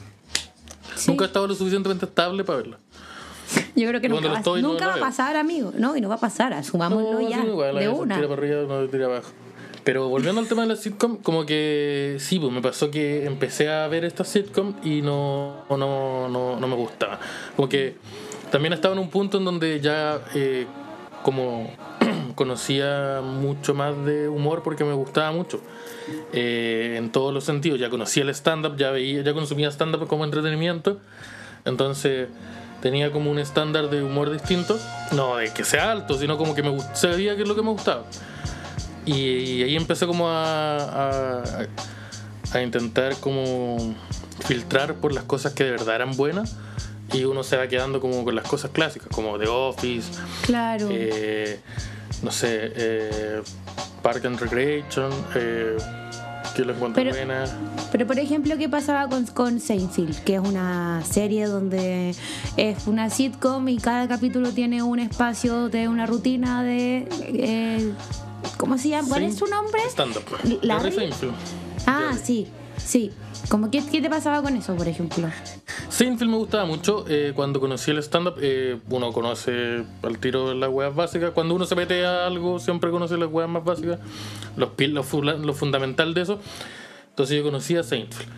Nunca 1.06 1.26
he 1.26 1.28
estado 1.28 1.48
lo 1.48 1.54
suficientemente 1.54 2.06
estable 2.06 2.44
para 2.44 2.60
verla. 2.60 2.78
Yo 3.76 3.88
creo 3.88 4.02
que 4.02 4.10
nunca, 4.10 4.30
va, 4.30 4.62
nunca 4.62 4.88
va 4.88 4.96
a 4.96 5.00
pasar, 5.00 5.36
amigo. 5.36 5.74
No, 5.78 5.96
y 5.96 6.02
no 6.02 6.10
va 6.10 6.16
a 6.16 6.20
pasar. 6.20 6.54
Asumámoslo 6.54 7.20
ya. 7.30 7.44
de 7.44 7.90
una. 7.90 8.16
Tira 8.16 8.28
para 8.30 8.42
arriba, 8.42 8.64
no 8.68 8.88
tira 8.88 9.06
abajo. 9.06 9.30
Pero 9.84 10.10
volviendo 10.10 10.39
al 10.41 10.48
tema 10.48 10.62
de 10.62 10.67
la 10.67 10.76
sitcom, 10.76 11.17
como 11.17 11.46
que 11.46 12.17
sí, 12.20 12.39
pues 12.39 12.52
me 12.52 12.62
pasó 12.62 12.91
que 12.91 13.26
empecé 13.26 13.70
a 13.70 13.88
ver 13.88 14.06
esta 14.06 14.24
sitcom 14.24 14.76
y 14.84 15.02
no, 15.02 15.65
no, 15.70 16.30
no, 16.30 16.60
no 16.60 16.67
me 16.67 16.76
gustaba. 16.76 17.20
Como 17.56 17.67
que 17.67 17.96
también 18.52 18.74
estaba 18.74 18.94
en 18.94 19.00
un 19.00 19.10
punto 19.10 19.39
en 19.39 19.46
donde 19.46 19.80
ya 19.80 20.22
eh, 20.36 20.67
como 21.24 21.72
conocía 22.36 23.22
mucho 23.24 23.74
más 23.74 24.06
de 24.06 24.30
humor 24.30 24.62
porque 24.63 24.84
me 24.84 24.94
gustaba 24.94 25.32
mucho. 25.32 25.62
Eh, 26.34 26.96
en 26.98 27.12
todos 27.12 27.34
los 27.34 27.44
sentidos. 27.44 27.80
Ya 27.80 27.89
conocía 27.89 28.24
el 28.24 28.30
stand-up, 28.30 28.76
ya 28.78 28.91
veía, 28.91 29.22
ya 29.22 29.34
consumía 29.34 29.70
stand-up 29.70 30.08
como 30.08 30.26
entretenimiento. 30.26 31.00
Entonces 31.65 32.28
tenía 32.82 33.12
como 33.12 33.32
un 33.32 33.39
estándar 33.39 33.89
de 33.89 34.04
humor 34.04 34.32
distinto. 34.32 34.78
No 35.12 35.38
de 35.38 35.52
que 35.54 35.63
sea 35.63 35.91
alto, 35.91 36.17
sino 36.17 36.38
como 36.38 36.56
que 36.56 36.63
me 36.63 36.78
sabía 36.94 37.36
que 37.36 37.44
es 37.44 37.48
lo 37.48 37.56
que 37.56 37.62
me 37.62 37.70
gustaba. 37.70 38.06
Y, 39.06 39.64
ahí 39.64 39.76
empecé 39.76 40.06
como 40.06 40.30
a, 40.30 41.44
a, 42.54 42.62
intentar 42.62 43.16
como 43.18 43.96
filtrar 44.46 44.96
por 44.96 45.14
las 45.14 45.24
cosas 45.24 45.54
que 45.54 45.64
de 45.64 45.72
verdad 45.72 45.96
eran 45.96 46.16
buenas 46.16 46.58
y 47.14 47.26
uno 47.26 47.44
se 47.44 47.58
va 47.58 47.68
quedando 47.68 48.00
como 48.00 48.24
con 48.24 48.36
las 48.36 48.48
cosas 48.48 48.72
clásicas, 48.72 49.10
como 49.10 49.38
The 49.38 49.48
Office, 49.48 50.12
claro. 50.44 50.88
Eh, 50.92 51.60
no 52.24 52.32
sé, 52.32 52.72
eh, 52.76 53.42
Park 54.02 54.26
and 54.26 54.40
Recreation, 54.40 55.12
eh, 55.36 55.78
que 56.56 56.64
lo 56.64 56.74
encuentro 56.74 57.04
pero, 57.04 57.16
buena. 57.16 57.46
Pero 57.92 58.08
por 58.08 58.20
ejemplo, 58.20 58.58
¿qué 58.58 58.70
pasaba 58.70 59.08
con, 59.10 59.26
con 59.28 59.60
Seinfeld? 59.60 60.24
Que 60.24 60.36
es 60.36 60.42
una 60.42 61.02
serie 61.04 61.46
donde 61.46 62.16
es 62.58 62.88
una 62.88 63.10
sitcom 63.10 63.68
y 63.68 63.78
cada 63.78 64.08
capítulo 64.08 64.52
tiene 64.52 64.84
un 64.84 65.00
espacio 65.00 65.70
de 65.70 65.88
una 65.88 66.06
rutina 66.06 66.64
de 66.64 67.94
¿Cómo 68.58 68.78
se 68.78 68.90
llama? 68.90 69.08
¿Cuál 69.10 69.24
es 69.24 69.38
su 69.38 69.46
nombre? 69.48 69.82
Stand-up. 69.90 70.24
Ah, 71.86 72.14
sí, 72.22 72.48
sí. 72.78 73.12
¿Cómo 73.50 73.72
qué, 73.72 73.84
¿Qué 73.86 74.02
te 74.02 74.10
pasaba 74.10 74.42
con 74.42 74.56
eso, 74.56 74.76
por 74.76 74.88
ejemplo? 74.88 75.28
Seinfeld 75.90 76.30
me 76.30 76.38
gustaba 76.38 76.66
mucho. 76.66 77.06
Eh, 77.08 77.34
cuando 77.36 77.60
conocí 77.60 77.92
el 77.92 77.98
stand-up, 78.00 78.36
eh, 78.40 78.80
uno 78.90 79.12
conoce 79.12 79.84
al 80.04 80.18
tiro 80.20 80.54
las 80.54 80.70
weas 80.70 80.96
básicas. 80.96 81.32
Cuando 81.32 81.56
uno 81.56 81.66
se 81.66 81.76
mete 81.76 82.06
a 82.06 82.28
algo, 82.28 82.60
siempre 82.60 82.92
conoce 82.92 83.18
las 83.18 83.30
weas 83.32 83.50
más 83.50 83.64
básicas, 83.64 84.00
los, 84.56 84.70
lo, 84.78 85.38
lo 85.38 85.54
fundamental 85.54 86.14
de 86.14 86.22
eso. 86.22 86.40
Entonces 87.10 87.38
yo 87.38 87.44
conocí 87.44 87.76
a 87.76 87.84
Seinfeld. 87.84 88.30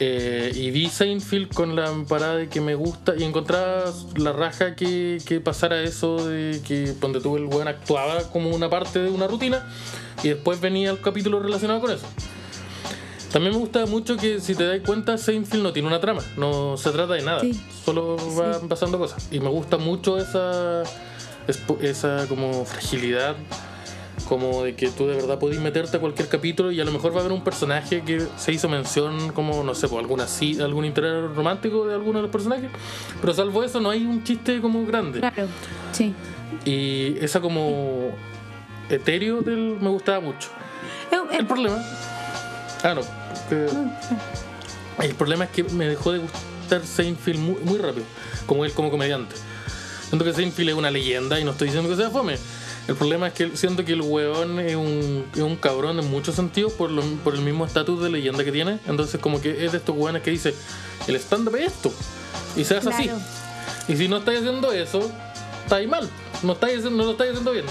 Eh, 0.00 0.52
y 0.54 0.70
vi 0.70 0.88
Seinfeld 0.88 1.52
con 1.52 1.74
la 1.74 1.92
parada 2.08 2.36
de 2.36 2.48
que 2.48 2.60
me 2.60 2.76
gusta 2.76 3.14
y 3.16 3.24
encontraba 3.24 3.92
la 4.16 4.32
raja 4.32 4.76
que, 4.76 5.20
que 5.26 5.40
pasara 5.40 5.82
eso 5.82 6.24
de 6.24 6.60
que 6.64 6.92
donde 7.00 7.20
tuve 7.20 7.40
el 7.40 7.46
weón 7.46 7.66
actuaba 7.66 8.22
como 8.30 8.50
una 8.50 8.70
parte 8.70 9.00
de 9.00 9.10
una 9.10 9.26
rutina 9.26 9.66
y 10.22 10.28
después 10.28 10.60
venía 10.60 10.90
el 10.90 11.00
capítulo 11.00 11.40
relacionado 11.40 11.80
con 11.80 11.90
eso. 11.90 12.06
También 13.32 13.52
me 13.52 13.58
gusta 13.58 13.86
mucho 13.86 14.16
que 14.16 14.40
si 14.40 14.54
te 14.54 14.66
das 14.66 14.80
cuenta 14.86 15.18
Seinfeld 15.18 15.62
no 15.64 15.72
tiene 15.72 15.88
una 15.88 16.00
trama, 16.00 16.22
no 16.36 16.76
se 16.76 16.90
trata 16.90 17.14
de 17.14 17.22
nada, 17.22 17.42
solo 17.84 18.16
van 18.36 18.68
pasando 18.68 18.98
cosas. 18.98 19.28
Y 19.32 19.40
me 19.40 19.48
gusta 19.48 19.78
mucho 19.78 20.16
esa 20.18 20.84
esa 21.80 22.26
como 22.28 22.64
fragilidad 22.64 23.34
como 24.28 24.62
de 24.62 24.74
que 24.74 24.90
tú 24.90 25.06
de 25.06 25.14
verdad 25.16 25.38
podés 25.38 25.58
meterte 25.58 25.96
a 25.96 26.00
cualquier 26.00 26.28
capítulo 26.28 26.70
y 26.70 26.80
a 26.80 26.84
lo 26.84 26.92
mejor 26.92 27.12
va 27.12 27.18
a 27.18 27.20
haber 27.20 27.32
un 27.32 27.42
personaje 27.42 28.02
que 28.02 28.26
se 28.36 28.52
hizo 28.52 28.68
mención 28.68 29.32
como, 29.32 29.64
no 29.64 29.74
sé, 29.74 29.88
por 29.88 30.00
alguna 30.00 30.26
algún 30.60 30.84
interés 30.84 31.34
romántico 31.34 31.86
de 31.86 31.94
alguno 31.94 32.18
de 32.18 32.22
los 32.24 32.30
personajes, 32.30 32.70
pero 33.20 33.32
salvo 33.32 33.64
eso 33.64 33.80
no 33.80 33.88
hay 33.88 34.04
un 34.04 34.22
chiste 34.22 34.60
como 34.60 34.84
grande. 34.84 35.20
Claro, 35.20 35.46
sí. 35.92 36.14
Y 36.66 37.16
esa 37.24 37.40
como 37.40 38.10
etéreo 38.90 39.40
del 39.40 39.78
me 39.80 39.88
gustaba 39.88 40.20
mucho. 40.20 40.50
El 41.32 41.46
problema... 41.46 41.82
Ah, 42.84 42.94
no. 42.94 43.00
el 45.02 45.14
problema 45.14 45.44
es 45.44 45.50
que 45.50 45.64
me 45.64 45.86
dejó 45.86 46.12
de 46.12 46.18
gustar 46.18 46.84
Seinfeld 46.84 47.38
muy, 47.38 47.56
muy 47.64 47.78
rápido, 47.78 48.04
como 48.46 48.64
él 48.64 48.72
como 48.72 48.90
comediante. 48.90 49.34
Siento 50.08 50.24
que 50.24 50.34
Seinfeld 50.34 50.68
es 50.68 50.74
una 50.74 50.90
leyenda 50.90 51.40
y 51.40 51.44
no 51.44 51.52
estoy 51.52 51.68
diciendo 51.68 51.88
que 51.88 51.96
sea 51.96 52.10
fome 52.10 52.36
el 52.88 52.96
problema 52.96 53.26
es 53.26 53.34
que 53.34 53.54
siento 53.54 53.84
que 53.84 53.92
el 53.92 54.00
weón 54.00 54.58
es 54.60 54.74
un, 54.74 55.26
es 55.34 55.42
un 55.42 55.56
cabrón 55.56 55.98
en 55.98 56.10
muchos 56.10 56.34
sentidos 56.34 56.72
por, 56.72 56.90
lo, 56.90 57.02
por 57.22 57.34
el 57.34 57.42
mismo 57.42 57.66
estatus 57.66 58.02
de 58.02 58.08
leyenda 58.08 58.42
que 58.44 58.50
tiene. 58.50 58.78
Entonces, 58.86 59.20
como 59.20 59.42
que 59.42 59.66
es 59.66 59.72
de 59.72 59.78
estos 59.78 59.94
weones 59.94 60.22
que 60.22 60.30
dice: 60.30 60.54
el 61.06 61.14
stand-up 61.16 61.54
es 61.56 61.66
esto. 61.66 61.92
Y 62.56 62.64
se 62.64 62.78
hace 62.78 62.88
así. 62.88 63.10
Y 63.88 63.96
si 63.96 64.08
no 64.08 64.16
estáis 64.16 64.38
haciendo 64.38 64.72
eso, 64.72 65.00
estáis 65.64 65.86
mal. 65.86 66.08
No, 66.42 66.54
estáis, 66.54 66.82
no 66.84 67.04
lo 67.04 67.10
estáis 67.10 67.32
haciendo 67.32 67.52
bien. 67.52 67.66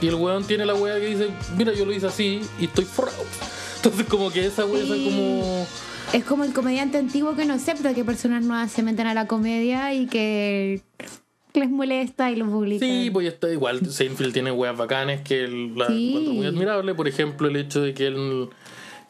Y 0.00 0.06
el 0.06 0.14
weón 0.14 0.44
tiene 0.44 0.64
la 0.64 0.76
wea 0.76 0.94
que 0.94 1.06
dice: 1.06 1.30
Mira, 1.56 1.72
yo 1.72 1.84
lo 1.84 1.92
hice 1.92 2.06
así 2.06 2.40
y 2.60 2.66
estoy 2.66 2.84
forrado. 2.84 3.24
Entonces, 3.76 4.06
como 4.06 4.30
que 4.30 4.46
esa 4.46 4.64
wea 4.64 4.84
es 4.84 4.88
como. 4.88 5.66
Es 6.12 6.24
como 6.24 6.44
el 6.44 6.52
comediante 6.52 6.98
antiguo 6.98 7.34
que 7.34 7.46
no 7.46 7.54
acepta 7.54 7.94
que 7.94 8.04
personas 8.04 8.44
nuevas 8.44 8.70
se 8.70 8.84
meten 8.84 9.08
a 9.08 9.14
la 9.14 9.26
comedia 9.26 9.92
y 9.92 10.06
que 10.06 10.82
les 11.60 11.70
molesta 11.70 12.30
y 12.30 12.36
lo 12.36 12.46
publican. 12.46 12.88
Sí, 12.88 13.10
pues 13.10 13.26
está 13.26 13.50
igual. 13.50 13.84
Seinfeld 13.90 14.32
tiene 14.32 14.50
weas 14.50 14.76
bacanes 14.76 15.20
que 15.22 15.44
el- 15.44 15.76
la 15.76 15.86
Sí. 15.88 16.08
encuentro 16.10 16.34
muy 16.34 16.46
admirable. 16.46 16.94
Por 16.94 17.08
ejemplo, 17.08 17.48
el 17.48 17.56
hecho 17.56 17.80
de 17.82 17.94
que 17.94 18.06
él, 18.06 18.48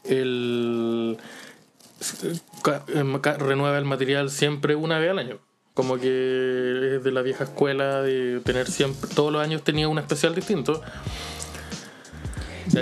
él 0.05 1.17
em, 2.95 3.21
renueva 3.39 3.79
el 3.79 3.85
material 3.85 4.31
siempre 4.31 4.75
una 4.75 4.99
vez 4.99 5.11
al 5.11 5.19
año. 5.19 5.39
Como 5.75 5.97
que 5.99 6.97
es 6.97 7.05
de 7.05 7.13
la 7.13 7.23
vieja 7.23 7.45
escuela 7.45 8.03
de 8.03 8.41
tener 8.41 8.67
siempre, 8.71 9.09
todos 9.15 9.33
los 9.33 9.43
años 9.43 9.63
tenía 9.63 9.89
un 9.89 9.99
especial 9.99 10.35
distinto. 10.35 10.83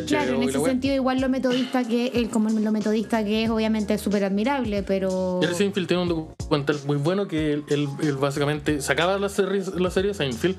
Claro, 0.07 0.35
en 0.35 0.41
la 0.41 0.47
ese 0.47 0.59
wea. 0.59 0.71
sentido 0.73 0.95
igual 0.95 1.21
lo 1.21 1.29
metodista 1.29 1.85
que 1.85 2.09
él 2.15 2.29
como 2.31 2.49
lo 2.51 2.73
metodista 2.73 3.25
que 3.25 3.45
es 3.45 3.51
obviamente 3.51 3.95
es 3.95 4.01
súper 4.01 4.25
admirable, 4.25 4.83
pero 4.83 5.39
Jerry 5.43 5.55
Seinfeld 5.55 5.87
tiene 5.89 6.03
un 6.03 6.09
documental 6.09 6.77
muy 6.87 6.97
bueno 6.97 7.27
que 7.29 7.53
él, 7.55 7.65
él- 7.69 7.89
él 8.03 8.17
básicamente 8.17 8.81
sacaba 8.83 9.19
la 9.19 9.29
serie, 9.29 9.63
la 9.79 9.91
serie 9.91 10.13
Seinfeld 10.15 10.57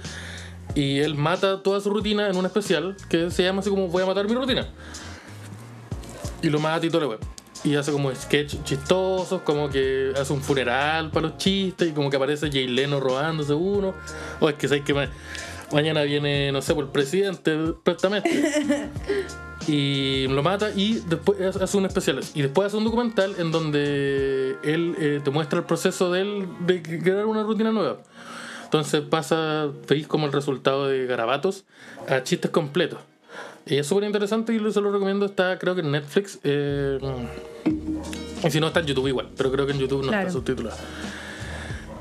y 0.75 0.99
él 0.99 1.15
mata 1.15 1.61
toda 1.61 1.79
su 1.81 1.89
rutina 1.89 2.27
en 2.29 2.35
un 2.37 2.45
especial 2.45 2.95
que 3.09 3.29
se 3.31 3.43
llama 3.43 3.59
así 3.59 3.69
como 3.69 3.87
Voy 3.89 4.03
a 4.03 4.05
matar 4.05 4.27
mi 4.27 4.33
rutina. 4.35 4.67
Y 6.41 6.49
lo 6.49 6.59
mata 6.59 6.85
y 6.85 6.89
todo 6.89 7.01
lo 7.01 7.09
web. 7.09 7.19
Y 7.63 7.75
hace 7.75 7.91
como 7.91 8.13
sketch 8.15 8.55
chistosos, 8.63 9.41
como 9.43 9.69
que 9.69 10.13
hace 10.19 10.33
un 10.33 10.41
funeral 10.41 11.11
para 11.11 11.27
los 11.27 11.37
chistes 11.37 11.89
y 11.89 11.91
como 11.91 12.09
que 12.09 12.15
aparece 12.17 12.49
Jay 12.51 12.67
Leno 12.67 12.99
robándose 12.99 13.53
uno. 13.53 13.93
O 14.39 14.49
es 14.49 14.55
que 14.55 14.67
sabes 14.67 14.83
que 14.83 14.93
mañana 15.73 16.01
viene, 16.03 16.51
no 16.51 16.61
sé, 16.61 16.73
por 16.73 16.85
el 16.85 16.89
presidente, 16.91 17.57
préstame. 17.83 18.17
este. 18.23 18.89
y 19.67 20.27
lo 20.27 20.41
mata 20.41 20.71
y 20.75 20.95
después 21.07 21.39
hace 21.55 21.77
un 21.77 21.85
especial 21.85 22.19
y 22.33 22.41
después 22.41 22.65
hace 22.67 22.77
un 22.77 22.83
documental 22.83 23.35
en 23.37 23.51
donde 23.51 24.55
él 24.63 24.95
eh, 24.99 25.21
te 25.23 25.29
muestra 25.29 25.59
el 25.59 25.65
proceso 25.65 26.11
de 26.11 26.21
él 26.21 26.47
de 26.65 26.81
crear 26.81 27.27
una 27.27 27.43
rutina 27.43 27.71
nueva 27.71 27.97
entonces 28.63 29.01
pasa 29.01 29.67
veis 29.87 30.07
como 30.07 30.25
el 30.25 30.31
resultado 30.33 30.87
de 30.87 31.05
garabatos 31.05 31.65
a 32.09 32.23
chistes 32.23 32.49
completos 32.49 32.97
y 33.67 33.77
es 33.77 33.85
súper 33.85 34.05
interesante 34.05 34.51
y 34.51 34.71
se 34.71 34.81
lo 34.81 34.91
recomiendo 34.91 35.27
está 35.27 35.59
creo 35.59 35.75
que 35.75 35.81
en 35.81 35.91
Netflix 35.91 36.39
eh, 36.43 36.97
y 38.43 38.49
si 38.49 38.59
no 38.59 38.65
está 38.65 38.79
en 38.79 38.87
YouTube 38.87 39.09
igual 39.09 39.29
pero 39.37 39.51
creo 39.51 39.67
que 39.67 39.73
en 39.73 39.79
YouTube 39.79 40.01
no 40.01 40.07
Claro. 40.07 40.27
está 40.27 40.33
subtitulado 40.33 40.77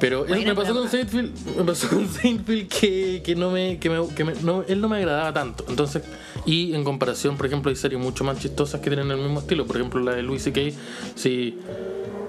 pero 0.01 0.25
eso 0.27 0.35
me 0.35 0.55
pasó 0.55 0.89
Seinfeld, 0.89 1.57
me 1.59 1.65
pasó 1.65 1.89
con 1.89 2.09
Seinfeld 2.09 2.69
que, 2.69 3.23
que 3.25 3.37
no 3.37 3.51
me, 3.51 3.79
que 3.79 3.91
me, 3.91 4.09
que 4.15 4.25
me- 4.25 4.35
no, 4.43 4.65
él 4.67 4.81
no 4.81 4.89
me 4.89 4.97
agradaba 4.97 5.33
tanto. 5.33 5.65
Entonces, 5.69 6.03
y 6.47 6.75
en 6.75 6.83
comparación, 6.85 7.37
por 7.37 7.47
ejemplo, 7.47 7.69
hay 7.71 7.77
series 7.77 8.01
mucho 8.01 8.25
más 8.25 8.39
chistosas 8.41 8.81
que 8.81 8.89
tienen 8.91 9.11
el 9.11 9.19
mismo 9.19 9.41
estilo. 9.41 9.67
Por 9.67 9.77
ejemplo, 9.77 10.01
la 10.03 10.15
de 10.15 10.23
Louis 10.23 10.43
C.K. 10.43 10.61
Si 11.15 11.59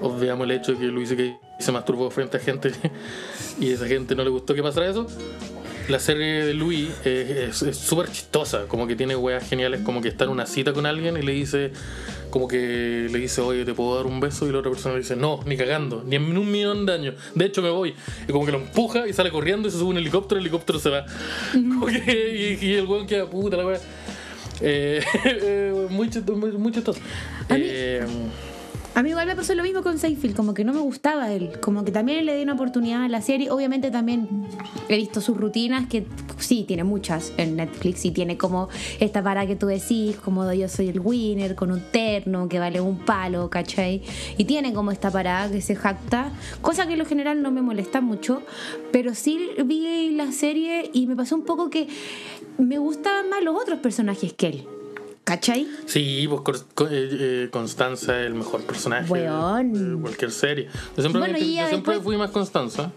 obviamos 0.00 0.44
el 0.44 0.50
hecho 0.52 0.72
de 0.72 0.78
que 0.78 0.84
Louis 0.86 1.08
C.K. 1.08 1.38
se 1.58 1.72
masturbó 1.72 2.10
frente 2.10 2.36
a 2.36 2.40
gente 2.40 2.70
y 3.60 3.70
a 3.70 3.74
esa 3.74 3.86
gente 3.86 4.14
no 4.14 4.22
le 4.24 4.30
gustó 4.30 4.54
que 4.54 4.62
pasara 4.62 4.88
eso. 4.90 5.06
La 5.88 5.98
serie 5.98 6.44
de 6.44 6.54
Louis 6.54 6.90
es 7.04 7.60
es 7.62 7.76
súper 7.76 8.08
chistosa, 8.10 8.66
como 8.68 8.86
que 8.86 8.94
tiene 8.94 9.16
weas 9.16 9.48
geniales, 9.48 9.80
como 9.80 10.00
que 10.00 10.08
está 10.08 10.24
en 10.24 10.30
una 10.30 10.46
cita 10.46 10.72
con 10.72 10.86
alguien 10.86 11.16
y 11.16 11.22
le 11.22 11.32
dice, 11.32 11.72
como 12.32 12.48
que 12.48 13.08
le 13.12 13.18
dice, 13.18 13.42
oye, 13.42 13.64
¿te 13.64 13.74
puedo 13.74 13.94
dar 13.94 14.06
un 14.06 14.18
beso? 14.18 14.48
Y 14.48 14.52
la 14.52 14.58
otra 14.58 14.70
persona 14.70 14.94
le 14.94 15.02
dice, 15.02 15.14
no, 15.14 15.40
ni 15.44 15.56
cagando, 15.56 16.02
ni 16.04 16.16
en 16.16 16.36
un 16.36 16.50
millón 16.50 16.86
de 16.86 16.94
años. 16.94 17.14
De 17.34 17.44
hecho, 17.44 17.60
me 17.62 17.68
voy. 17.70 17.94
Y 18.26 18.32
como 18.32 18.46
que 18.46 18.52
lo 18.52 18.58
empuja 18.58 19.06
y 19.06 19.12
sale 19.12 19.30
corriendo 19.30 19.68
y 19.68 19.70
se 19.70 19.78
sube 19.78 19.90
un 19.90 19.98
helicóptero, 19.98 20.38
el 20.40 20.46
helicóptero 20.46 20.78
se 20.80 20.88
va. 20.90 21.04
Como 21.52 21.86
que- 21.86 22.58
y, 22.60 22.66
y 22.66 22.72
el 22.74 22.86
weón 22.86 23.06
queda 23.06 23.26
puta 23.26 23.56
la 23.58 23.66
wea. 23.66 23.78
Eh, 24.62 25.02
eh, 25.24 25.86
muy, 25.90 26.08
chistoso, 26.08 26.38
muy, 26.38 26.52
muy 26.52 26.72
chistoso. 26.72 26.98
Eh, 27.50 28.04
A 28.94 29.02
mí 29.02 29.08
igual 29.08 29.26
me 29.26 29.34
pasó 29.34 29.54
lo 29.54 29.62
mismo 29.62 29.82
con 29.82 29.98
Seinfeld, 29.98 30.36
como 30.36 30.52
que 30.52 30.64
no 30.64 30.74
me 30.74 30.80
gustaba 30.80 31.32
él, 31.32 31.58
como 31.60 31.82
que 31.82 31.90
también 31.90 32.26
le 32.26 32.36
di 32.36 32.42
una 32.42 32.52
oportunidad 32.52 33.04
a 33.04 33.08
la 33.08 33.22
serie. 33.22 33.50
Obviamente 33.50 33.90
también 33.90 34.46
he 34.90 34.96
visto 34.96 35.22
sus 35.22 35.34
rutinas, 35.34 35.88
que 35.88 36.06
sí, 36.36 36.64
tiene 36.68 36.84
muchas 36.84 37.32
en 37.38 37.56
Netflix 37.56 38.04
y 38.04 38.10
tiene 38.10 38.36
como 38.36 38.68
esta 39.00 39.22
para 39.22 39.46
que 39.46 39.56
tú 39.56 39.66
decís, 39.66 40.16
como 40.16 40.52
yo 40.52 40.68
soy 40.68 40.90
el 40.90 41.00
winner, 41.00 41.54
con 41.54 41.72
un 41.72 41.80
terno 41.80 42.50
que 42.50 42.58
vale 42.58 42.82
un 42.82 42.98
palo, 42.98 43.48
¿cachai? 43.48 44.02
Y 44.36 44.44
tiene 44.44 44.74
como 44.74 44.90
esta 44.90 45.10
parada 45.10 45.50
que 45.50 45.62
se 45.62 45.74
jacta, 45.74 46.30
cosa 46.60 46.86
que 46.86 46.92
en 46.92 46.98
lo 46.98 47.06
general 47.06 47.40
no 47.40 47.50
me 47.50 47.62
molesta 47.62 48.02
mucho, 48.02 48.42
pero 48.92 49.14
sí 49.14 49.40
vi 49.64 50.10
la 50.10 50.32
serie 50.32 50.90
y 50.92 51.06
me 51.06 51.16
pasó 51.16 51.34
un 51.34 51.44
poco 51.44 51.70
que 51.70 51.88
me 52.58 52.76
gustaban 52.76 53.30
más 53.30 53.42
los 53.42 53.58
otros 53.58 53.78
personajes 53.78 54.34
que 54.34 54.48
él, 54.48 54.66
¿cachai? 55.24 55.66
Sí, 55.86 56.28
Co- 56.42 56.52
eh, 56.90 56.90
eh, 56.90 57.48
Constanza 57.50 58.20
es 58.20 58.26
el 58.26 58.34
mejor 58.34 58.62
personaje 58.62 59.10
Weón. 59.10 59.96
de 59.96 60.00
cualquier 60.00 60.30
serie. 60.30 60.68
Yo 60.96 61.02
siempre, 61.02 61.20
Bueno, 61.20 61.34
me- 61.34 61.40
y 61.40 61.54
ya 61.54 61.62
yo 61.64 61.68
siempre 61.68 61.94
después- 61.94 62.02
fui 62.04 62.16
más 62.16 62.30
Constanza. 62.30 62.92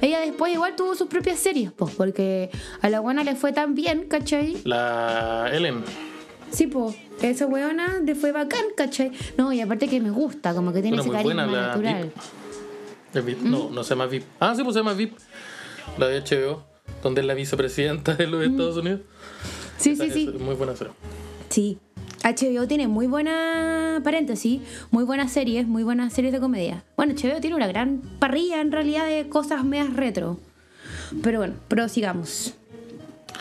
Ella 0.00 0.20
después 0.20 0.52
igual 0.52 0.74
tuvo 0.74 0.94
sus 0.96 1.06
propias 1.06 1.38
series, 1.38 1.70
pues, 1.70 1.94
porque 1.94 2.50
a 2.82 2.88
la 2.88 2.98
buena 3.00 3.22
le 3.22 3.36
fue 3.36 3.52
tan 3.52 3.74
bien, 3.76 4.06
¿cachai? 4.08 4.56
La 4.64 5.48
Ellen. 5.52 5.84
Sí, 6.50 6.66
pues, 6.66 6.96
esa 7.22 7.46
weona 7.46 7.98
le 8.04 8.14
fue 8.16 8.32
bacán, 8.32 8.64
¿cachai? 8.76 9.12
No, 9.36 9.52
y 9.52 9.60
aparte 9.60 9.86
que 9.86 10.00
me 10.00 10.10
gusta, 10.10 10.52
como 10.54 10.72
que 10.72 10.82
tiene 10.82 10.98
ese 10.98 11.10
carisma 11.10 11.46
natural. 11.46 12.02
VIP. 12.04 12.12
¿Es 13.14 13.24
VIP? 13.24 13.38
¿Mm? 13.42 13.50
No, 13.50 13.70
no 13.70 13.84
se 13.84 13.90
llama 13.90 14.06
VIP. 14.06 14.24
Ah, 14.40 14.54
sí, 14.56 14.62
pues 14.64 14.74
se 14.74 14.80
llama 14.80 14.94
VIP. 14.94 15.16
La 15.96 16.08
de 16.08 16.18
HBO, 16.22 16.64
donde 17.02 17.20
es 17.20 17.26
la 17.26 17.34
vicepresidenta 17.34 18.14
de 18.14 18.26
los 18.26 18.44
Estados 18.44 18.76
Unidos. 18.78 19.00
Sí, 19.76 19.90
Esa 19.90 20.06
Mm. 20.06 20.10
sí, 20.10 20.28
sí. 20.32 20.38
muy 20.38 20.54
buena 20.56 20.74
serie. 20.74 20.92
Sí. 21.48 21.78
HBO 22.24 22.66
tiene 22.66 22.88
muy 22.88 23.06
buena, 23.06 24.00
paréntesis, 24.04 24.60
muy 24.90 25.04
buenas 25.04 25.32
series, 25.32 25.66
muy 25.66 25.82
buenas 25.84 26.12
series 26.12 26.32
de 26.32 26.40
comedia. 26.40 26.84
Bueno, 26.96 27.14
HBO 27.14 27.40
tiene 27.40 27.54
una 27.56 27.68
gran 27.68 28.02
parrilla 28.18 28.60
en 28.60 28.72
realidad 28.72 29.06
de 29.06 29.28
cosas 29.28 29.64
medias 29.64 29.94
retro. 29.94 30.38
Pero 31.22 31.38
bueno, 31.38 31.54
prosigamos. 31.68 32.54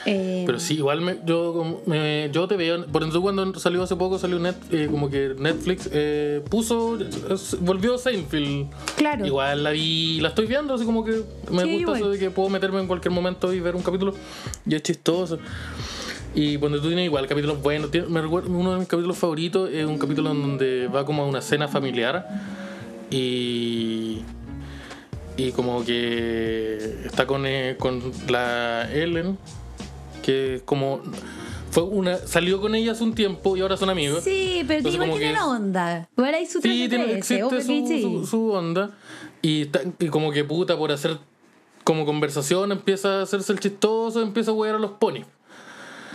Eh, 0.06 0.44
Pero 0.46 0.60
sí, 0.60 0.76
igual 0.76 1.02
me, 1.02 1.18
yo, 1.26 1.82
me- 1.86 2.30
yo 2.32 2.48
te 2.48 2.56
veo. 2.56 2.86
Por 2.86 3.02
ejemplo, 3.02 3.22
cuando 3.22 3.60
salió 3.60 3.84
hace 3.84 3.96
poco, 3.98 4.18
salió 4.18 4.40
net, 4.40 4.56
eh, 4.72 4.88
como 4.90 5.10
que 5.10 5.36
Netflix 5.38 5.90
eh, 5.92 6.42
puso. 6.50 6.98
eh, 6.98 7.08
volvió 7.60 7.98
Seinfeld. 7.98 8.68
Claro. 8.96 9.26
Igual 9.26 9.64
la 9.64 9.72
vi, 9.72 10.20
la 10.22 10.30
estoy 10.30 10.46
viendo, 10.48 10.76
así 10.76 10.86
como 10.86 11.04
que 11.04 11.12
me 11.52 11.64
Sí, 11.64 11.70
gusta 11.74 11.76
igual. 11.82 11.98
eso 12.00 12.10
de 12.12 12.20
que 12.20 12.30
puedo 12.30 12.48
meterme 12.50 12.80
en 12.80 12.88
cualquier 12.88 13.12
momento 13.12 13.52
y 13.52 13.60
ver 13.60 13.76
un 13.76 13.82
capítulo. 13.82 14.14
Y 14.66 14.76
es 14.76 14.84
chistoso. 14.84 15.40
Y 16.40 16.58
cuando 16.58 16.80
tú 16.80 16.88
tienes 16.88 17.06
igual 17.06 17.26
capítulos 17.26 17.60
buenos, 17.64 17.90
me 18.10 18.22
recuerdo, 18.22 18.52
uno 18.52 18.74
de 18.74 18.78
mis 18.80 18.88
capítulos 18.88 19.18
favoritos 19.18 19.72
es 19.72 19.86
un 19.88 19.98
capítulo 19.98 20.30
en 20.32 20.40
donde 20.44 20.88
va 20.88 21.04
como 21.04 21.24
a 21.24 21.26
una 21.26 21.42
cena 21.42 21.68
familiar 21.68 22.28
y. 23.10 24.22
Y 25.36 25.52
como 25.52 25.84
que 25.86 26.78
está 27.06 27.26
con, 27.28 27.46
eh, 27.46 27.76
con 27.80 28.02
la 28.30 28.88
Ellen, 28.94 29.38
que 30.24 30.62
como. 30.66 31.02
Fue 31.72 31.84
una, 31.84 32.18
salió 32.18 32.60
con 32.62 32.74
ella 32.76 32.92
hace 32.94 33.04
un 33.04 33.14
tiempo 33.14 33.58
y 33.58 33.62
ahora 33.62 33.76
son 33.78 33.90
amigos. 33.90 34.24
Sí, 34.24 34.64
pero 34.68 34.80
Entonces, 34.80 35.02
igual 35.02 35.20
tiene 35.20 35.34
la 35.34 35.46
onda. 35.48 36.10
Igual 36.18 36.34
hay 36.36 36.46
su 36.46 36.62
Sí, 36.62 36.88
13, 36.88 36.90
tiene, 36.90 37.14
existe 37.18 37.62
su, 37.62 37.88
su- 38.22 38.26
su 38.28 38.52
onda. 38.52 38.92
Y, 39.42 39.68
y 40.00 40.08
como 40.10 40.32
que 40.32 40.44
puta, 40.44 40.78
por 40.78 40.92
hacer 40.92 41.18
como 41.84 42.06
conversación, 42.06 42.72
empieza 42.72 43.20
a 43.20 43.22
hacerse 43.24 43.52
el 43.54 43.60
chistoso, 43.60 44.22
empieza 44.22 44.52
a 44.52 44.54
huear 44.56 44.76
a 44.76 44.80
los 44.80 44.92
ponis. 44.92 45.26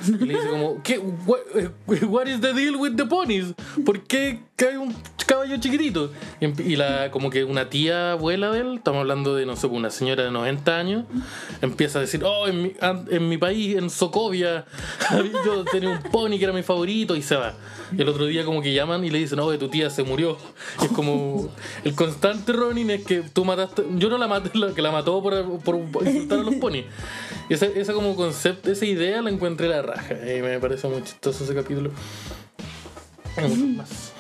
Y 0.09 0.25
le 0.25 0.35
dice 0.35 0.49
como, 0.49 0.83
¿qué? 0.83 0.99
What, 0.99 1.41
what 2.09 2.27
is 2.27 2.41
the 2.41 2.53
deal 2.53 2.77
with 2.77 2.97
the 2.97 3.07
ponies? 3.07 3.55
¿Por 3.85 4.03
qué 4.03 4.41
cae 4.57 4.79
un 4.79 4.95
caballo 5.27 5.57
chiquitito? 5.59 6.11
Y, 6.41 6.77
la, 6.77 7.11
como 7.11 7.31
que 7.31 7.45
una 7.45 7.69
tía 7.69 8.13
abuela 8.13 8.51
de 8.51 8.61
él, 8.61 8.75
estamos 8.77 9.01
hablando 9.01 9.35
de, 9.35 9.47
no 9.47 9.57
sé, 9.57 9.67
una 9.67 9.91
señora 9.91 10.25
de 10.25 10.31
90 10.31 10.77
años, 10.77 11.05
empieza 11.61 11.99
a 11.99 12.03
decir, 12.03 12.23
oh, 12.25 12.47
en 12.49 12.63
mi, 12.63 12.73
en 13.11 13.29
mi 13.29 13.39
país, 13.39 13.77
en 13.77 13.91
Socovia, 13.91 14.65
yo 15.45 15.65
tenía 15.65 15.91
un 15.91 16.03
pony 16.11 16.39
que 16.39 16.45
era 16.45 16.53
mi 16.53 16.63
favorito 16.63 17.17
y 17.17 17.23
se 17.23 17.37
va. 17.37 17.55
Y 17.97 18.01
el 18.03 18.09
otro 18.09 18.27
día 18.27 18.45
como 18.45 18.63
que 18.63 18.73
llaman 18.73 19.05
y 19.05 19.11
le 19.11 19.19
dicen, 19.19 19.39
oh, 19.41 19.57
tu 19.59 19.69
tía 19.69 19.91
se 19.91 20.03
murió. 20.03 20.37
Y 20.81 20.87
es 20.87 20.93
como, 20.93 21.49
el 21.85 21.95
constante 21.95 22.53
Ronin 22.53 22.91
es 22.91 23.05
que 23.05 23.23
tú 23.23 23.45
mataste, 23.45 23.85
yo 23.97 24.09
no 24.09 24.19
la 24.19 24.29
maté, 24.29 24.57
la 24.59 24.75
que 24.75 24.83
la 24.83 24.91
mató 24.91 25.23
por, 25.23 25.61
por 25.61 26.07
insultar 26.07 26.41
a 26.41 26.43
los 26.43 26.55
ponis. 26.57 26.85
Y 27.49 27.55
esa, 27.55 27.67
esa 27.67 27.93
como 27.93 28.17
concepto, 28.17 28.71
esa 28.71 28.87
idea 28.87 29.23
la 29.23 29.31
encontré 29.31 29.69
la 29.69 29.83
raja. 29.83 30.15
Y 30.15 30.43
me 30.43 30.59
parece 30.59 30.89
muy 30.89 31.03
chistoso 31.03 31.45
ese 31.45 31.55
capítulo. 31.55 31.91
Más. 33.77 34.13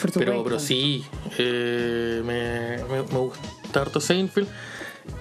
Por 0.00 0.12
Pero, 0.12 0.44
pero 0.44 0.58
sí, 0.58 1.04
eh, 1.38 2.22
me, 2.24 2.76
me, 2.84 3.02
me 3.02 3.18
gusta 3.18 3.80
harto 3.80 4.00
Seinfeld. 4.00 4.48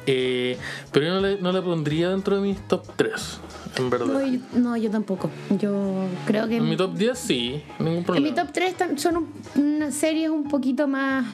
Eh, 0.07 0.57
pero 0.91 1.07
yo 1.07 1.13
no 1.13 1.21
le, 1.21 1.41
no 1.41 1.51
la 1.51 1.61
pondría 1.61 2.09
dentro 2.09 2.35
de 2.35 2.41
mis 2.41 2.67
top 2.67 2.85
3, 2.95 3.39
en 3.77 3.89
verdad. 3.89 4.05
No, 4.07 4.21
yo, 4.25 4.39
no, 4.53 4.77
yo 4.77 4.89
tampoco. 4.89 5.29
Yo 5.59 6.05
creo 6.25 6.47
que 6.47 6.57
En 6.57 6.69
mi 6.69 6.77
top 6.77 6.93
10 6.95 7.17
sí, 7.17 7.61
ningún 7.79 7.97
en 7.97 8.03
problema. 8.03 8.27
mi 8.27 8.33
top 8.35 8.47
3 8.51 8.75
son 8.97 9.17
un- 9.17 9.33
unas 9.55 9.93
series 9.93 10.29
un 10.29 10.47
poquito 10.47 10.87
más, 10.87 11.25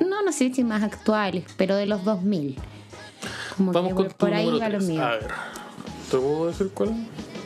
no, 0.00 0.22
no 0.22 0.32
sé 0.32 0.52
si 0.52 0.64
más 0.64 0.82
actuales, 0.82 1.44
pero 1.56 1.76
de 1.76 1.86
los 1.86 2.04
2000. 2.04 2.56
Como 3.56 3.72
Vamos 3.72 3.90
que 3.90 3.94
con 3.94 4.06
por, 4.08 4.14
tu 4.30 4.34
ahí 4.34 4.46
número 4.46 4.58
va 4.64 4.68
lo 4.68 4.78
3. 4.78 4.88
mío. 4.90 5.02
A 5.04 5.10
ver, 5.12 5.28
¿te 6.10 6.16
puedo 6.18 6.46
decir 6.48 6.70
cuál? 6.74 6.94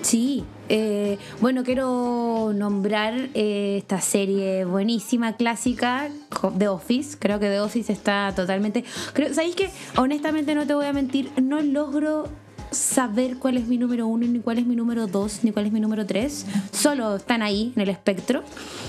Sí, 0.01 0.45
eh, 0.69 1.19
bueno, 1.41 1.65
quiero 1.65 2.53
nombrar 2.55 3.15
eh, 3.35 3.77
esta 3.79 4.01
serie 4.01 4.65
buenísima, 4.65 5.35
clásica, 5.37 6.09
The 6.57 6.69
Office. 6.69 7.17
Creo 7.19 7.39
que 7.41 7.47
The 7.49 7.61
Office 7.61 7.93
está 7.93 8.33
totalmente. 8.35 8.85
Creo, 9.13 9.35
¿Sabéis 9.35 9.57
que 9.57 9.71
honestamente 9.97 10.55
no 10.55 10.67
te 10.67 10.75
voy 10.75 10.87
a 10.87 10.93
mentir? 10.93 11.31
No 11.43 11.61
logro 11.61 12.29
saber 12.71 13.39
cuál 13.39 13.57
es 13.57 13.67
mi 13.67 13.79
número 13.79 14.07
uno, 14.07 14.27
ni 14.27 14.41
cuál 14.41 14.59
es 14.59 14.67
mi 14.67 14.77
número 14.77 15.07
dos, 15.07 15.41
ni 15.43 15.53
cuál 15.53 15.67
es 15.67 15.73
mi 15.73 15.81
número 15.81 16.07
tres. 16.07 16.47
Solo 16.73 17.17
están 17.17 17.43
ahí 17.43 17.73
en 17.77 17.83
el 17.83 17.89
espectro. 17.89 18.43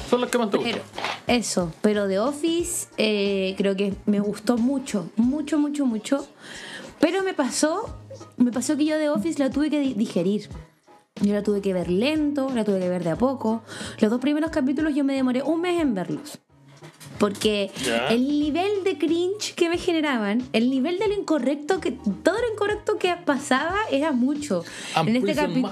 Son 0.10 0.22
los 0.22 0.30
que 0.30 0.38
más 0.38 0.50
te 0.50 0.58
gustan. 0.58 0.82
Eso, 1.28 1.72
pero 1.82 2.08
The 2.08 2.20
Office 2.20 2.88
eh, 2.98 3.54
creo 3.58 3.76
que 3.76 3.94
me 4.06 4.20
gustó 4.20 4.58
mucho, 4.58 5.10
mucho, 5.16 5.60
mucho, 5.60 5.86
mucho. 5.86 6.28
Pero 7.00 7.24
me 7.24 7.34
pasó, 7.34 7.98
me 8.38 8.52
pasó 8.52 8.76
que 8.76 8.86
yo 8.86 8.98
The 8.98 9.10
Office 9.10 9.40
la 9.40 9.50
tuve 9.50 9.70
que 9.70 9.80
digerir. 9.94 10.50
Yo 11.22 11.34
la 11.34 11.44
tuve 11.44 11.62
que 11.62 11.74
ver 11.74 11.90
lento, 11.90 12.50
la 12.54 12.64
tuve 12.64 12.80
que 12.80 12.90
ver 12.90 13.04
de 13.04 13.12
a 13.12 13.16
poco. 13.18 13.62
Los 14.00 14.10
dos 14.10 14.22
primeros 14.22 14.52
capítulos 14.52 14.96
yo 14.96 15.04
me 15.04 15.14
demoré 15.14 15.44
un 15.44 15.62
mes 15.62 15.82
en 15.82 15.94
verlos. 15.94 16.40
Porque 17.20 17.70
el 18.10 18.28
nivel 18.28 18.84
de 18.84 18.98
cringe 18.98 19.54
que 19.56 19.70
me 19.70 19.78
generaban, 19.78 20.42
el 20.54 20.70
nivel 20.70 20.98
de 21.00 21.08
lo 21.10 21.14
incorrecto, 21.14 21.80
que 21.80 21.92
todo 21.92 22.36
lo 22.40 22.54
incorrecto 22.54 22.98
que 22.98 23.14
pasaba 23.26 23.76
era 23.92 24.12
mucho. 24.12 24.64
en 24.96 25.16
este 25.16 25.36
capítulo. 25.36 25.72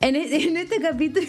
En, 0.00 0.16
este 0.16 0.80
capítulo, 0.82 1.26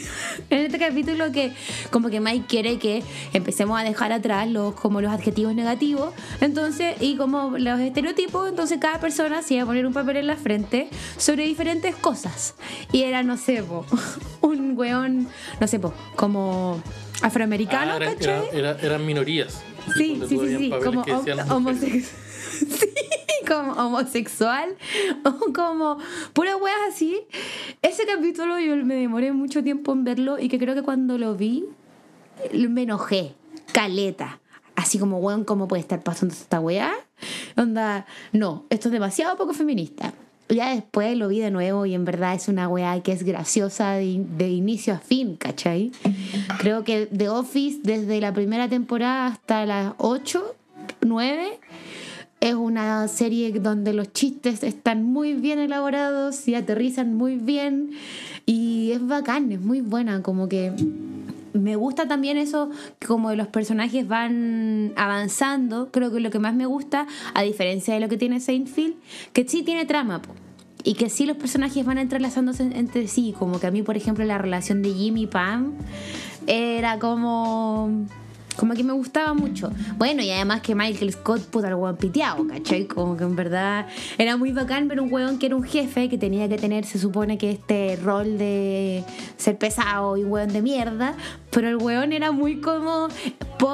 en 0.50 0.66
este 0.66 0.78
capítulo 0.78 1.32
que 1.32 1.54
como 1.92 2.10
que 2.10 2.20
Mike 2.20 2.46
quiere 2.46 2.78
que 2.78 3.04
empecemos 3.32 3.80
a 3.80 3.84
dejar 3.84 4.12
atrás 4.12 4.50
los 4.50 4.76
como 4.76 5.00
los 5.00 5.14
adjetivos 5.14 5.56
negativos, 5.56 6.14
entonces 6.42 6.98
y 7.00 7.16
como 7.16 7.58
los 7.58 7.80
estereotipos, 7.80 8.50
entonces 8.50 8.78
cada 8.82 9.00
persona 9.00 9.42
se 9.44 9.54
iba 9.54 9.64
a 9.64 9.66
poner 9.66 9.86
un 9.86 9.94
papel 9.94 10.18
en 10.18 10.28
la 10.28 10.36
frente 10.36 10.90
sobre 11.16 11.46
diferentes 11.46 11.96
cosas 11.96 12.56
y 12.92 13.04
era 13.04 13.24
no 13.24 13.38
sé, 13.38 13.64
un 14.42 14.78
weón, 14.78 15.30
no 15.62 15.68
sé, 15.68 15.80
como 16.18 16.82
afroamericano, 17.26 17.94
ah, 17.94 18.78
eran 18.82 19.06
minorías. 19.06 19.62
Sí, 19.98 20.22
sí, 20.28 20.38
sí, 20.40 20.58
sí, 20.58 20.70
como 20.70 21.02
homosexual. 21.50 22.04
sí, 22.52 22.94
como 23.48 23.74
homosexual 23.74 24.76
o 25.24 25.54
como 25.54 25.98
pura 26.34 26.56
weas 26.58 26.78
así. 26.90 27.22
Ese 27.82 28.06
capítulo 28.06 28.60
yo 28.60 28.76
me 28.78 28.96
demoré 28.96 29.32
mucho 29.32 29.64
tiempo 29.64 29.92
en 29.94 30.04
verlo 30.04 30.40
y 30.40 30.50
que 30.50 30.60
creo 30.60 30.76
que 30.76 30.84
cuando 30.84 31.18
lo 31.18 31.36
vi 31.36 31.66
me 32.54 32.84
enojé, 32.84 33.34
caleta. 33.74 34.40
Así 34.76 35.00
como, 35.00 35.20
weón, 35.20 35.46
¿cómo 35.46 35.68
puede 35.68 35.80
estar 35.80 36.04
pasando 36.04 36.34
esta 36.36 36.60
wea? 36.60 36.94
Onda, 37.56 38.06
no, 38.34 38.66
esto 38.70 38.90
es 38.90 38.92
demasiado 38.92 39.38
poco 39.38 39.54
feminista. 39.54 40.14
Ya 40.50 40.74
después 40.74 41.18
lo 41.18 41.28
vi 41.28 41.40
de 41.40 41.50
nuevo 41.50 41.86
y 41.86 41.96
en 41.96 42.06
verdad 42.06 42.36
es 42.36 42.48
una 42.48 42.68
weá 42.68 43.02
que 43.02 43.12
es 43.12 43.24
graciosa 43.24 43.94
de, 43.94 44.24
de, 44.38 44.50
inicio 44.50 44.94
a 44.94 45.00
fin, 45.00 45.38
¿cachai? 45.38 45.92
Creo 46.60 46.84
que 46.84 47.08
The 47.08 47.30
Office 47.30 47.80
desde 47.82 48.22
la 48.22 48.32
primera 48.32 48.70
temporada 48.70 49.26
hasta 49.26 49.66
las 49.66 49.94
8, 49.98 50.56
9 51.02 51.60
es 52.42 52.54
una 52.54 53.08
serie 53.08 53.52
donde 53.54 53.94
los 53.94 54.14
chistes 54.14 54.62
están 54.62 55.04
muy 55.04 55.34
bien 55.34 55.58
elaborados 55.58 56.48
y 56.48 56.54
aterrizan 56.54 57.16
muy 57.16 57.38
bien 57.38 57.92
y 58.46 58.92
es 58.92 59.06
bacán, 59.06 59.52
es 59.52 59.62
muy 59.62 59.82
buena, 59.82 60.22
como 60.22 60.48
que 60.48 60.72
me 61.56 61.76
gusta 61.76 62.08
también 62.08 62.38
eso, 62.38 62.70
como 63.06 63.34
los 63.34 63.48
personajes 63.48 64.08
van 64.08 64.94
avanzando. 64.96 65.90
Creo 65.92 66.12
que 66.12 66.20
lo 66.20 66.30
que 66.30 66.40
más 66.40 66.54
me 66.54 66.66
gusta, 66.66 67.08
a 67.34 67.42
diferencia 67.42 67.94
de 67.94 68.00
lo 68.00 68.10
que 68.10 68.18
tiene 68.18 68.40
Seinfeld, 68.40 68.96
que 69.34 69.48
sí 69.48 69.64
tiene 69.64 69.86
trama. 69.86 70.22
Y 70.84 70.94
que 70.94 71.10
sí 71.10 71.26
los 71.26 71.38
personajes 71.38 71.84
van 71.84 71.98
entrelazándose 71.98 72.64
entre 72.64 73.08
sí. 73.08 73.34
Como 73.38 73.60
que 73.60 73.68
a 73.68 73.72
mí, 73.72 73.82
por 73.82 73.98
ejemplo, 73.98 74.24
la 74.24 74.38
relación 74.38 74.84
de 74.84 74.94
Jimmy 74.94 75.24
y 75.24 75.28
Pam 75.28 75.74
era 76.46 77.00
como 77.00 78.06
como 78.56 78.74
que 78.74 78.84
me 78.84 78.94
gustaba 78.94 79.34
mucho. 79.34 79.72
Bueno, 79.98 80.22
y 80.22 80.32
además 80.32 80.62
que 80.62 80.76
Michael 80.76 81.12
Scott, 81.12 81.42
puta, 81.44 81.68
el 81.68 81.76
hueón 81.76 81.98
piteado, 81.98 82.48
¿cachai? 82.48 82.86
Como 82.86 83.18
que 83.18 83.24
en 83.24 83.36
verdad 83.36 83.88
era 84.18 84.38
muy 84.38 84.52
bacán 84.52 84.88
ver 84.88 85.02
un 85.02 85.12
hueón 85.12 85.40
que 85.40 85.48
era 85.48 85.56
un 85.56 85.64
jefe, 85.64 86.10
que 86.10 86.18
tenía 86.18 86.48
que 86.48 86.58
tener, 86.58 86.86
se 86.86 87.00
supone 87.00 87.38
que 87.38 87.52
este 87.52 87.98
rol 88.02 88.38
de 88.38 89.04
ser 89.38 89.58
pesado 89.58 90.18
y 90.18 90.24
hueón 90.24 90.54
de 90.54 90.62
mierda, 90.62 91.16
pero 91.52 91.70
el 91.70 91.78
hueón 91.78 92.14
era 92.14 92.32
muy 92.32 92.62
como 92.62 93.08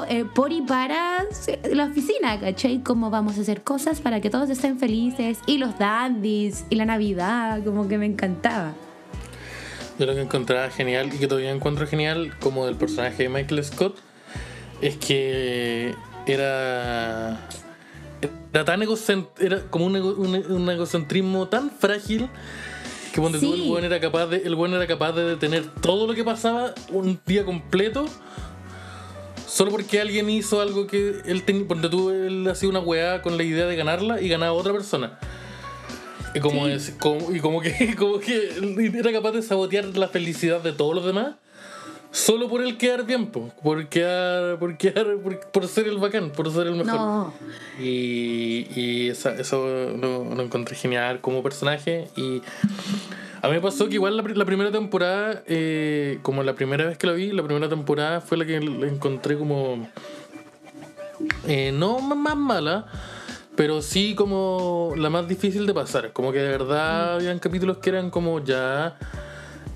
eh, 0.08 0.24
por, 0.34 0.52
y 0.52 0.62
para 0.62 1.24
la 1.70 1.84
oficina, 1.84 2.38
¿cachai? 2.40 2.82
Como 2.82 3.10
vamos 3.10 3.38
a 3.38 3.42
hacer 3.42 3.62
cosas 3.62 4.00
para 4.00 4.20
que 4.20 4.30
todos 4.30 4.50
estén 4.50 4.78
felices, 4.78 5.38
y 5.46 5.58
los 5.58 5.78
dandies, 5.78 6.64
y 6.70 6.76
la 6.76 6.84
Navidad, 6.84 7.62
como 7.64 7.88
que 7.88 7.98
me 7.98 8.06
encantaba. 8.06 8.72
Yo 9.98 10.06
lo 10.06 10.14
que 10.14 10.22
encontraba 10.22 10.70
genial 10.70 11.10
y 11.14 11.18
que 11.18 11.26
todavía 11.26 11.50
encuentro 11.50 11.86
genial, 11.86 12.32
como 12.40 12.66
del 12.66 12.76
personaje 12.76 13.24
de 13.24 13.28
Michael 13.28 13.62
Scott, 13.64 13.98
es 14.82 14.96
que 14.96 15.94
era 16.26 17.48
era 18.52 18.64
tan 18.64 18.82
era 19.38 19.60
como 19.70 19.86
un, 19.86 20.70
egocentrismo 20.70 21.48
tan 21.48 21.70
frágil 21.70 22.28
que 23.14 23.20
cuando 23.20 23.38
el 23.38 23.62
buen 23.62 23.84
era 23.84 24.00
capaz 24.00 24.26
de 24.26 24.38
el 24.38 24.54
buen 24.54 24.74
era 24.74 24.86
capaz 24.86 25.12
de 25.12 25.24
detener 25.24 25.64
todo 25.80 26.06
lo 26.06 26.14
que 26.14 26.24
pasaba 26.24 26.74
un 26.90 27.20
día 27.24 27.44
completo 27.44 28.06
solo 29.46 29.70
porque 29.70 30.00
alguien 30.00 30.28
hizo 30.28 30.60
algo 30.60 30.86
que 30.86 31.20
él 31.24 31.44
tenía 31.44 31.66
porque 31.66 31.88
tú 31.88 32.10
él 32.10 32.46
hacía 32.48 32.68
una 32.68 32.80
weá 32.80 33.22
con 33.22 33.36
la 33.36 33.44
idea 33.44 33.66
de 33.66 33.76
ganarla 33.76 34.20
y 34.20 34.28
ganaba 34.28 34.52
a 34.52 34.54
otra 34.54 34.72
persona. 34.72 35.18
Y 36.34 36.40
como, 36.40 36.66
es, 36.66 36.96
y 37.30 37.40
como 37.40 37.60
que 37.60 37.94
como 37.98 38.18
que 38.18 38.48
era 38.94 39.12
capaz 39.12 39.32
de 39.32 39.42
sabotear 39.42 39.84
la 39.96 40.08
felicidad 40.08 40.62
de 40.62 40.72
todos 40.72 40.94
los 40.94 41.04
demás 41.04 41.34
solo 42.12 42.48
por 42.48 42.62
el 42.62 42.76
quedar 42.76 43.04
bien, 43.04 43.26
por 43.26 43.88
quedar, 43.88 44.58
por, 44.58 44.76
quedar 44.76 45.16
por, 45.50 45.66
ser 45.66 45.88
el 45.88 45.98
bacán, 45.98 46.30
por 46.30 46.52
ser 46.52 46.68
el 46.68 46.76
mejor. 46.76 47.32
Y, 47.80 48.68
y 48.76 49.08
eso 49.08 49.96
lo, 49.96 50.42
encontré 50.42 50.76
genial 50.76 51.20
como 51.20 51.42
personaje. 51.42 52.08
Y 52.14 52.42
a 53.40 53.48
mí 53.48 53.54
me 53.54 53.60
pasó 53.60 53.88
que 53.88 53.94
igual 53.94 54.16
la, 54.16 54.44
primera 54.44 54.70
temporada, 54.70 55.42
eh, 55.46 56.18
como 56.22 56.42
la 56.42 56.54
primera 56.54 56.84
vez 56.84 56.98
que 56.98 57.06
lo 57.06 57.14
vi, 57.14 57.32
la 57.32 57.42
primera 57.42 57.68
temporada 57.68 58.20
fue 58.20 58.36
la 58.36 58.44
que 58.44 58.60
la 58.60 58.86
encontré 58.86 59.36
como... 59.36 59.88
Eh, 61.46 61.72
no 61.72 62.00
más 62.00 62.36
mala, 62.36 62.86
pero 63.56 63.80
sí 63.80 64.14
como 64.14 64.92
la 64.96 65.08
más 65.08 65.26
difícil 65.28 65.66
de 65.66 65.72
pasar. 65.72 66.12
Como 66.12 66.30
que 66.30 66.38
de 66.40 66.48
verdad 66.48 67.14
habían 67.14 67.38
capítulos 67.38 67.78
que 67.78 67.90
eran 67.90 68.10
como 68.10 68.44
ya 68.44 68.98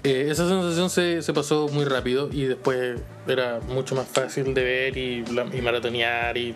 eh, 0.07 0.31
esa 0.31 0.49
sensación 0.49 0.89
se, 0.89 1.21
se, 1.21 1.33
pasó 1.33 1.67
muy 1.69 1.85
rápido 1.85 2.29
y 2.33 2.45
después 2.45 3.01
era 3.27 3.59
mucho 3.69 3.97
más 3.97 4.07
fácil 4.07 4.55
de 4.55 4.63
ver 4.63 4.97
y, 4.97 5.25
y 5.53 5.61
maratonear 5.63 6.37
y 6.37 6.55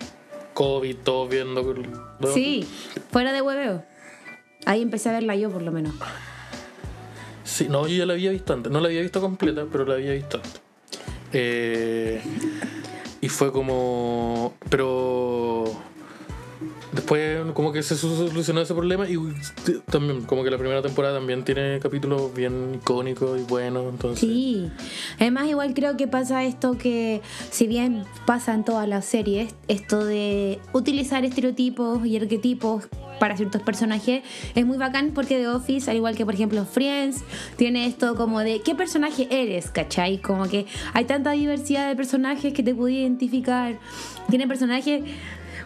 COVID, 0.54 0.96
todo 0.98 1.26
viendo. 1.26 1.74
Sí, 2.32 2.64
fuera 3.10 3.32
de 3.32 3.42
hueveo. 3.42 3.84
Ahí 4.66 4.82
empecé 4.82 5.08
a 5.08 5.12
verla 5.12 5.34
yo 5.34 5.50
por 5.50 5.62
lo 5.62 5.72
menos. 5.72 5.94
Sí, 7.42 7.66
no, 7.68 7.88
yo 7.88 7.96
ya 7.96 8.06
la 8.06 8.12
había 8.12 8.30
visto 8.30 8.52
antes. 8.52 8.70
No 8.70 8.78
la 8.78 8.86
había 8.86 9.02
visto 9.02 9.20
completa, 9.20 9.66
pero 9.70 9.84
la 9.84 9.94
había 9.94 10.12
visto 10.12 10.36
antes. 10.36 10.60
Eh, 11.32 12.20
y 13.20 13.28
fue 13.28 13.50
como... 13.50 14.54
Pero 14.68 15.64
Después 16.92 17.40
como 17.54 17.72
que 17.72 17.82
se 17.82 17.96
solucionó 17.96 18.60
ese 18.60 18.74
problema 18.74 19.08
y 19.08 19.16
también 19.90 20.22
como 20.22 20.42
que 20.42 20.50
la 20.50 20.58
primera 20.58 20.82
temporada 20.82 21.18
también 21.18 21.44
tiene 21.44 21.78
capítulos 21.80 22.34
bien 22.34 22.74
icónicos 22.74 23.40
y 23.40 23.44
buenos, 23.44 23.84
entonces... 23.88 24.20
Sí, 24.20 24.70
además 25.18 25.48
igual 25.48 25.72
creo 25.72 25.96
que 25.96 26.08
pasa 26.08 26.44
esto 26.44 26.76
que 26.76 27.22
si 27.50 27.66
bien 27.66 28.04
pasa 28.26 28.54
en 28.54 28.64
todas 28.64 28.88
las 28.88 29.04
series, 29.04 29.54
esto 29.68 30.04
de 30.04 30.58
utilizar 30.72 31.24
estereotipos 31.24 32.04
y 32.04 32.16
arquetipos 32.16 32.88
para 33.20 33.36
ciertos 33.36 33.62
personajes 33.62 34.22
es 34.54 34.66
muy 34.66 34.78
bacán 34.78 35.12
porque 35.14 35.36
The 35.36 35.48
Office, 35.48 35.88
al 35.90 35.96
igual 35.98 36.16
que 36.16 36.24
por 36.24 36.34
ejemplo 36.34 36.64
Friends, 36.64 37.22
tiene 37.56 37.86
esto 37.86 38.16
como 38.16 38.40
de 38.40 38.62
qué 38.62 38.74
personaje 38.74 39.28
eres, 39.30 39.70
¿cachai? 39.70 40.18
Como 40.18 40.48
que 40.48 40.66
hay 40.92 41.04
tanta 41.04 41.32
diversidad 41.32 41.88
de 41.88 41.94
personajes 41.94 42.52
que 42.52 42.62
te 42.64 42.74
puede 42.74 42.94
identificar. 42.94 43.78
Tiene 44.28 44.48
personajes, 44.48 45.02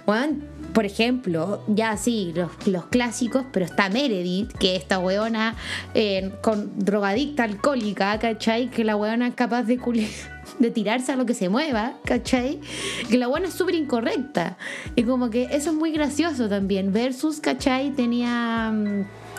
bueno, 0.04 0.38
por 0.74 0.84
ejemplo, 0.84 1.62
ya 1.68 1.96
sí, 1.96 2.34
los, 2.34 2.84
clásicos, 2.86 3.44
pero 3.52 3.64
está 3.64 3.88
Meredith, 3.88 4.52
que 4.58 4.74
esta 4.74 4.98
weona 4.98 5.54
eh, 5.94 6.32
con 6.42 6.72
drogadicta 6.76 7.44
alcohólica, 7.44 8.18
¿cachai? 8.18 8.68
Que 8.70 8.82
la 8.82 8.96
weona 8.96 9.28
es 9.28 9.34
capaz 9.34 9.62
de, 9.62 9.78
de 10.58 10.70
tirarse 10.72 11.12
a 11.12 11.16
lo 11.16 11.26
que 11.26 11.34
se 11.34 11.48
mueva, 11.48 11.94
¿cachai? 12.04 12.60
Que 13.08 13.16
la 13.16 13.28
weona 13.28 13.46
es 13.48 13.54
súper 13.54 13.76
incorrecta. 13.76 14.58
Y 14.96 15.04
como 15.04 15.30
que 15.30 15.44
eso 15.44 15.70
es 15.70 15.76
muy 15.76 15.92
gracioso 15.92 16.48
también. 16.48 16.92
Versus, 16.92 17.38
¿cachai? 17.40 17.92
Tenía... 17.92 18.74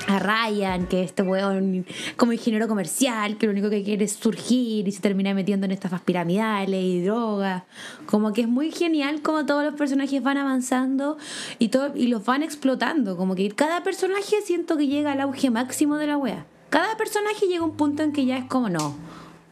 A 0.08 0.20
Ryan, 0.20 0.86
que 0.86 1.02
este 1.02 1.24
weón 1.24 1.86
como 2.16 2.32
ingeniero 2.32 2.68
comercial, 2.68 3.38
que 3.38 3.48
lo 3.48 3.54
único 3.54 3.70
que 3.70 3.84
quiere 3.84 4.06
es 4.06 4.14
surgir 4.14 4.88
y 4.88 4.92
se 4.92 5.02
termina 5.02 5.34
metiendo 5.34 5.66
en 5.66 5.72
estafas 5.72 6.02
piramidales 6.02 6.84
y 6.84 7.02
drogas. 7.04 7.64
Como 8.06 8.32
que 8.32 8.42
es 8.42 8.48
muy 8.48 8.72
genial 8.72 9.22
como 9.22 9.46
todos 9.46 9.64
los 9.64 9.74
personajes 9.74 10.22
van 10.22 10.38
avanzando 10.38 11.18
y, 11.58 11.70
todo, 11.70 11.92
y 11.96 12.08
los 12.08 12.24
van 12.24 12.44
explotando. 12.44 13.18
Como 13.18 13.34
que 13.36 13.50
cada 13.50 13.84
personaje 13.84 14.42
siento 14.44 14.78
que 14.78 14.88
llega 14.88 15.14
al 15.14 15.22
auge 15.22 15.50
máximo 15.50 15.96
de 15.98 16.08
la 16.08 16.18
wea. 16.18 16.46
Cada 16.70 16.98
personaje 16.98 17.48
llega 17.48 17.62
a 17.62 17.66
un 17.66 17.76
punto 17.76 18.04
en 18.04 18.12
que 18.12 18.26
ya 18.26 18.38
es 18.38 18.46
como 18.46 18.70
no. 18.70 18.96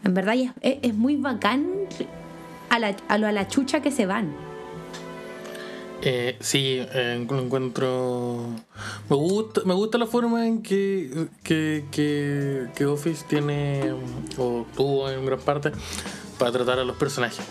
En 0.03 0.13
verdad 0.13 0.35
es, 0.35 0.51
es 0.61 0.93
muy 0.93 1.15
bacán 1.15 1.65
a, 2.69 2.79
lo, 3.17 3.27
a 3.27 3.31
la 3.31 3.47
chucha 3.47 3.81
que 3.81 3.91
se 3.91 4.05
van. 4.05 4.53
Eh, 6.06 6.36
sí, 6.41 6.80
eh, 6.93 7.26
lo 7.30 7.39
encuentro. 7.39 8.47
Me 9.10 9.16
gusta, 9.16 9.62
me 9.64 9.74
gusta 9.74 9.97
la 9.97 10.06
forma 10.06 10.45
en 10.45 10.62
que, 10.62 11.28
que, 11.43 11.86
que, 11.91 12.66
que 12.76 12.86
Office 12.86 13.24
tiene, 13.30 13.93
o 14.38 14.66
tuvo 14.76 15.10
en 15.10 15.26
gran 15.26 15.39
parte, 15.39 15.72
para 16.38 16.51
tratar 16.51 16.80
a 16.80 16.84
los 16.84 16.97
personajes. 16.97 17.45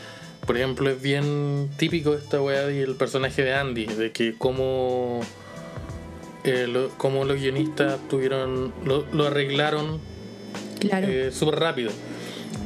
Por 0.47 0.57
ejemplo, 0.59 0.91
es 0.91 1.01
bien 1.01 1.71
típico 1.79 2.13
esta 2.15 2.43
weá 2.43 2.67
del 2.67 2.95
personaje 2.97 3.43
de 3.43 3.55
Andy, 3.55 3.87
de 3.87 4.13
que 4.13 4.35
como, 4.37 5.21
eh, 6.45 6.67
lo- 6.69 6.91
los 7.25 7.41
guionistas 7.41 7.99
tuvieron, 8.11 8.75
lo, 8.85 9.07
lo 9.13 9.27
arreglaron 9.29 9.99
Claro. 10.79 11.07
eh, 11.09 11.31
súper 11.33 11.59
rápido. 11.59 11.91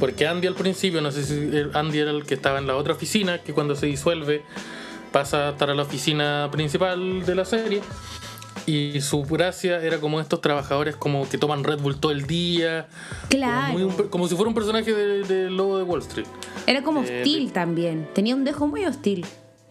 Porque 0.01 0.27
Andy 0.27 0.47
al 0.47 0.55
principio, 0.55 0.99
no 1.01 1.11
sé 1.11 1.23
si 1.23 1.33
el- 1.35 1.71
Andy 1.75 1.99
era 1.99 2.11
el 2.11 2.25
que 2.25 2.33
estaba 2.33 2.59
en 2.59 2.67
la 2.67 2.75
otra 2.75 2.91
oficina, 2.93 3.41
que 3.41 3.53
cuando 3.53 3.75
se 3.75 3.85
disuelve 3.85 4.41
pasa 5.17 5.47
a 5.47 5.51
estar 5.51 5.69
a 5.71 5.73
la 5.73 5.81
oficina 5.81 6.47
principal 6.51 7.25
de 7.25 7.33
la 7.33 7.43
serie. 7.43 7.81
Y 8.67 9.01
su 9.01 9.23
gracia 9.23 9.81
era 9.81 9.97
como 9.99 10.19
estos 10.19 10.41
trabajadores 10.41 10.95
como 10.95 11.27
que 11.27 11.37
toman 11.39 11.63
Red 11.63 11.79
Bull 11.79 11.99
todo 11.99 12.11
el 12.11 12.27
día. 12.27 12.87
Claro. 13.29 13.73
Como, 14.09 14.19
muy 14.19 14.29
si 14.29 14.35
fuera 14.35 14.49
un 14.49 14.53
personaje 14.53 14.93
de, 14.93 15.23
de 15.23 15.49
Lobo 15.49 15.77
de 15.77 15.83
Wall 15.83 16.01
Street. 16.01 16.27
Era 16.67 16.83
como 16.83 17.01
eh, 17.03 17.21
hostil 17.21 17.51
también. 17.51 18.07
Tenía 18.13 18.35
un 18.35 18.43
dejo 18.43 18.67
muy 18.67 18.85
hostil. 18.85 19.25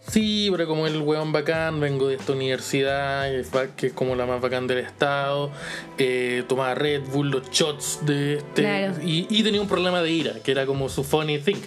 Sí, 0.05 0.47
pero 0.51 0.67
como 0.67 0.87
el 0.87 0.97
weón 1.01 1.31
bacán, 1.31 1.79
vengo 1.79 2.07
de 2.07 2.15
esta 2.15 2.31
universidad, 2.33 3.29
que 3.29 3.39
es 3.41 3.51
ba- 3.51 3.67
que 3.75 3.87
es 3.87 3.93
como 3.93 4.15
la 4.15 4.25
más 4.25 4.41
bacán 4.41 4.65
del 4.67 4.79
estado, 4.79 5.51
eh, 5.97 6.43
tomaba 6.47 6.73
Red 6.75 7.03
Bull, 7.11 7.29
los 7.29 7.49
shots 7.51 7.99
de 8.05 8.35
este, 8.37 8.61
Claro. 8.63 8.93
y, 9.03 9.27
y 9.29 9.43
tenía 9.43 9.61
un 9.61 9.67
problema 9.67 10.01
de 10.01 10.09
ira, 10.11 10.33
que 10.43 10.51
era 10.51 10.65
como 10.65 10.87
su 10.89 11.03
funny 11.03 11.39
thing. 11.39 11.61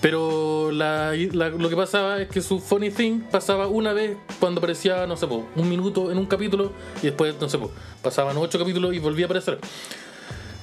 Pero 0.00 0.70
la- 0.72 1.12
la- 1.32 1.50
lo 1.50 1.68
que 1.68 1.76
pasaba 1.76 2.20
es 2.22 2.28
que 2.28 2.40
su 2.40 2.58
funny 2.58 2.90
thing 2.90 3.20
pasaba 3.30 3.66
una 3.66 3.92
vez 3.92 4.16
cuando 4.38 4.58
aparecía, 4.58 5.06
no 5.06 5.16
sé, 5.16 5.26
po, 5.26 5.46
un 5.56 5.68
minuto 5.68 6.10
en 6.10 6.16
un 6.18 6.26
capítulo, 6.26 6.72
y 7.02 7.06
después, 7.06 7.34
no 7.40 7.48
sé, 7.50 7.58
po, 7.58 7.70
pasaban 8.02 8.36
ocho 8.38 8.58
capítulos 8.58 8.94
y 8.94 8.98
volvía 8.98 9.26
a 9.26 9.28
aparecer. 9.28 9.58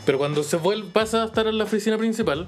Pero 0.06 0.18
cuando 0.18 0.42
se 0.42 0.58
vuelve, 0.58 0.90
pasa 0.92 1.24
a 1.24 1.26
estar 1.28 1.46
en 1.48 1.58
la 1.58 1.66
oficina 1.66 1.98
principal, 1.98 2.48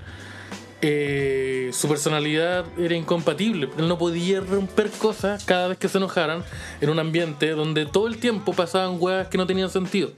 eh, 0.82 1.72
su 1.74 1.90
personalidad 1.90 2.66
era 2.78 2.96
incompatible. 2.96 3.70
Él 3.78 3.88
no 3.88 3.98
podía 3.98 4.40
romper 4.40 4.90
cosas 4.90 5.44
cada 5.44 5.68
vez 5.68 5.78
que 5.78 5.90
se 5.90 5.98
enojaran 5.98 6.44
en 6.80 6.90
un 6.90 7.00
ambiente 7.00 7.50
donde 7.52 7.86
todo 7.86 8.08
el 8.08 8.18
tiempo 8.18 8.54
pasaban 8.54 8.96
huevas 8.98 9.28
que 9.28 9.38
no 9.38 9.46
tenían 9.46 9.70
sentido. 9.70 10.12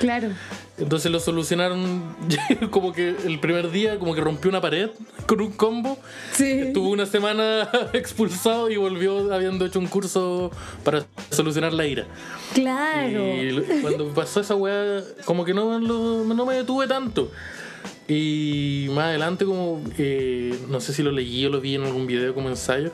Claro. 0.00 0.28
Entonces 0.76 1.10
lo 1.10 1.20
solucionaron 1.20 2.14
como 2.70 2.92
que 2.92 3.14
el 3.24 3.40
primer 3.40 3.70
día, 3.70 3.98
como 3.98 4.14
que 4.14 4.20
rompió 4.20 4.50
una 4.50 4.60
pared 4.60 4.90
con 5.26 5.40
un 5.40 5.52
combo. 5.52 5.98
Sí. 6.32 6.50
Estuvo 6.50 6.90
una 6.90 7.06
semana 7.06 7.68
expulsado 7.94 8.70
y 8.70 8.76
volvió 8.76 9.32
habiendo 9.32 9.64
hecho 9.64 9.78
un 9.78 9.86
curso 9.86 10.50
para 10.84 11.06
solucionar 11.30 11.72
la 11.72 11.86
ira. 11.86 12.06
Claro. 12.52 13.42
Y 13.42 13.80
cuando 13.80 14.08
pasó 14.08 14.40
esa 14.40 14.56
weá, 14.56 15.02
como 15.24 15.44
que 15.44 15.54
no, 15.54 15.78
no 15.78 16.46
me 16.46 16.54
detuve 16.54 16.86
tanto. 16.86 17.30
Y 18.16 18.88
más 18.90 19.04
adelante, 19.06 19.44
como 19.46 19.80
eh, 19.96 20.54
no 20.68 20.80
sé 20.80 20.92
si 20.92 21.02
lo 21.02 21.10
leí 21.12 21.46
o 21.46 21.50
lo 21.50 21.60
vi 21.60 21.76
en 21.76 21.84
algún 21.84 22.06
video 22.06 22.34
como 22.34 22.48
ensayo, 22.50 22.90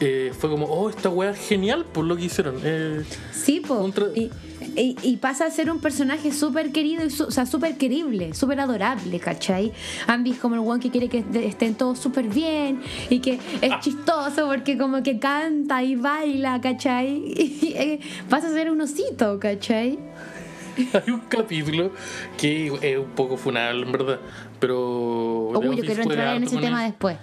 eh, 0.00 0.32
fue 0.36 0.50
como, 0.50 0.66
oh, 0.66 0.90
esta 0.90 1.08
weá 1.08 1.30
es 1.30 1.38
genial 1.48 1.84
por 1.84 2.04
lo 2.04 2.16
que 2.16 2.24
hicieron. 2.24 2.56
Eh, 2.64 3.02
Sí, 3.32 3.62
tra- 3.62 4.10
Y, 4.16 4.30
y- 4.76 4.96
y 5.02 5.16
pasa 5.18 5.46
a 5.46 5.50
ser 5.50 5.70
un 5.70 5.80
personaje 5.80 6.32
súper 6.32 6.72
querido, 6.72 7.04
y 7.04 7.10
su- 7.10 7.24
o 7.24 7.30
sea, 7.30 7.46
súper 7.46 7.76
querible, 7.78 8.34
súper 8.34 8.60
adorable, 8.60 9.18
¿cachai? 9.20 9.72
Andy 10.06 10.32
es 10.32 10.38
como 10.38 10.54
el 10.56 10.60
one 10.60 10.80
que 10.80 10.90
quiere 10.90 11.08
que 11.08 11.24
estén 11.46 11.74
todos 11.74 11.98
súper 11.98 12.28
bien 12.28 12.80
y 13.10 13.20
que 13.20 13.38
es 13.60 13.72
Ah. 13.72 13.80
chistoso 13.80 14.46
porque 14.46 14.76
como 14.78 15.02
que 15.02 15.18
canta 15.18 15.82
y 15.84 15.94
baila, 15.96 16.60
¿cachai? 16.60 17.08
Y, 17.62 17.72
eh, 17.76 18.00
pasa 18.28 18.48
a 18.48 18.52
ser 18.52 18.70
un 18.70 18.80
osito, 18.80 19.38
¿cachai? 19.40 19.98
hay 20.94 21.10
un 21.12 21.20
capítulo 21.28 21.90
que 22.36 22.66
es 22.82 22.98
un 22.98 23.10
poco 23.16 23.36
funable, 23.36 23.84
en 23.84 23.90
verdad. 23.92 24.20
Pero. 24.60 25.48
Uy, 25.50 25.76
yo 25.76 25.84
quiero 25.84 26.02
entrar 26.02 26.36
en 26.36 26.44
ese 26.44 26.58
tema 26.58 26.84
después. 26.84 27.16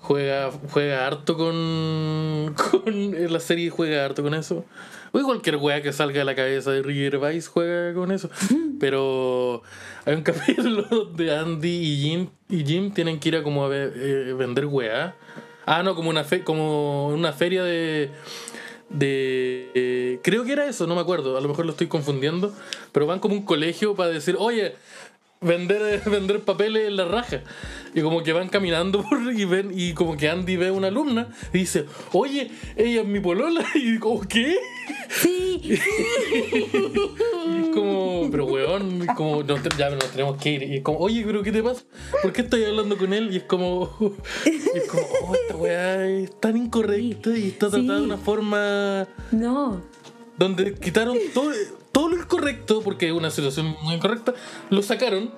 Juega, 0.00 0.50
juega 0.70 1.06
harto 1.06 1.36
con, 1.36 2.54
con. 2.84 3.32
La 3.32 3.40
serie 3.40 3.70
juega 3.70 4.04
harto 4.04 4.22
con 4.22 4.34
eso. 4.34 4.64
O 5.12 5.22
cualquier 5.22 5.56
weá 5.56 5.82
que 5.82 5.92
salga 5.92 6.18
de 6.18 6.24
la 6.24 6.34
cabeza 6.34 6.70
de 6.70 6.82
Ricky 6.82 7.00
Gervais 7.00 7.48
juega 7.48 7.94
con 7.94 8.12
eso. 8.12 8.30
Pero 8.80 9.62
hay 10.04 10.14
un 10.14 10.22
capítulo 10.22 10.82
donde 10.82 11.34
Andy 11.34 11.68
y 11.68 11.96
Jim, 11.96 12.28
y 12.48 12.64
Jim 12.64 12.92
tienen 12.92 13.18
que 13.18 13.30
ir 13.30 13.36
a 13.36 13.42
como 13.42 13.66
a 13.66 13.70
eh, 13.74 14.34
vender 14.36 14.66
weá. 14.66 15.16
Ah, 15.66 15.82
no, 15.82 15.94
como 15.94 16.10
una, 16.10 16.24
fe, 16.24 16.44
como 16.44 17.08
una 17.08 17.32
feria 17.32 17.62
de. 17.62 18.10
de 18.88 19.70
eh, 19.74 20.20
creo 20.22 20.44
que 20.44 20.52
era 20.52 20.66
eso, 20.66 20.86
no 20.86 20.94
me 20.94 21.00
acuerdo. 21.00 21.36
A 21.36 21.40
lo 21.40 21.48
mejor 21.48 21.66
lo 21.66 21.72
estoy 21.72 21.88
confundiendo. 21.88 22.54
Pero 22.92 23.06
van 23.06 23.20
como 23.20 23.34
un 23.34 23.42
colegio 23.42 23.94
para 23.94 24.10
decir, 24.10 24.36
oye, 24.38 24.76
vender, 25.40 26.02
vender 26.10 26.40
papeles 26.40 26.88
en 26.88 26.96
la 26.96 27.04
raja. 27.04 27.42
Y 27.94 28.02
como 28.02 28.22
que 28.22 28.32
van 28.32 28.48
caminando 28.48 29.02
por, 29.08 29.32
y 29.32 29.44
ven, 29.44 29.70
y 29.74 29.94
como 29.94 30.16
que 30.16 30.28
Andy 30.28 30.56
ve 30.56 30.68
a 30.68 30.72
una 30.72 30.88
alumna 30.88 31.28
y 31.52 31.58
dice, 31.58 31.86
oye, 32.12 32.50
ella 32.76 33.02
es 33.02 33.06
mi 33.06 33.20
polola. 33.20 33.64
Y 33.74 33.98
como, 33.98 34.20
¿qué? 34.20 34.56
Sí, 35.08 35.60
Y 35.62 35.72
es 35.72 35.80
como, 37.74 38.28
pero 38.30 38.46
weón, 38.46 39.06
como, 39.16 39.42
nos 39.42 39.62
ya 39.76 39.90
nos 39.90 40.10
tenemos 40.10 40.36
que 40.36 40.50
ir. 40.50 40.62
Y 40.64 40.76
es 40.76 40.82
como, 40.82 40.98
oye, 40.98 41.22
pero 41.24 41.42
¿qué 41.42 41.52
te 41.52 41.62
pasa? 41.62 41.84
¿Por 42.22 42.32
qué 42.32 42.42
estoy 42.42 42.64
hablando 42.64 42.96
con 42.96 43.12
él? 43.12 43.32
Y 43.32 43.38
es 43.38 43.42
como, 43.44 43.96
y 44.44 44.78
es 44.78 44.88
como, 44.88 45.02
oh, 45.22 45.34
esta 45.34 45.56
weá 45.56 46.08
es 46.08 46.40
tan 46.40 46.56
incorrecta 46.56 47.36
y 47.36 47.48
está 47.48 47.70
tratada 47.70 48.00
de 48.00 48.04
una 48.04 48.18
forma 48.18 49.06
no. 49.30 49.82
donde 50.36 50.74
quitaron 50.74 51.18
todo, 51.32 51.52
todo 51.98 52.10
lo 52.10 52.16
incorrecto, 52.16 52.80
porque 52.80 53.08
es 53.08 53.12
una 53.12 53.28
situación 53.28 53.74
muy 53.82 53.96
incorrecta, 53.96 54.32
lo 54.70 54.82
sacaron 54.82 55.32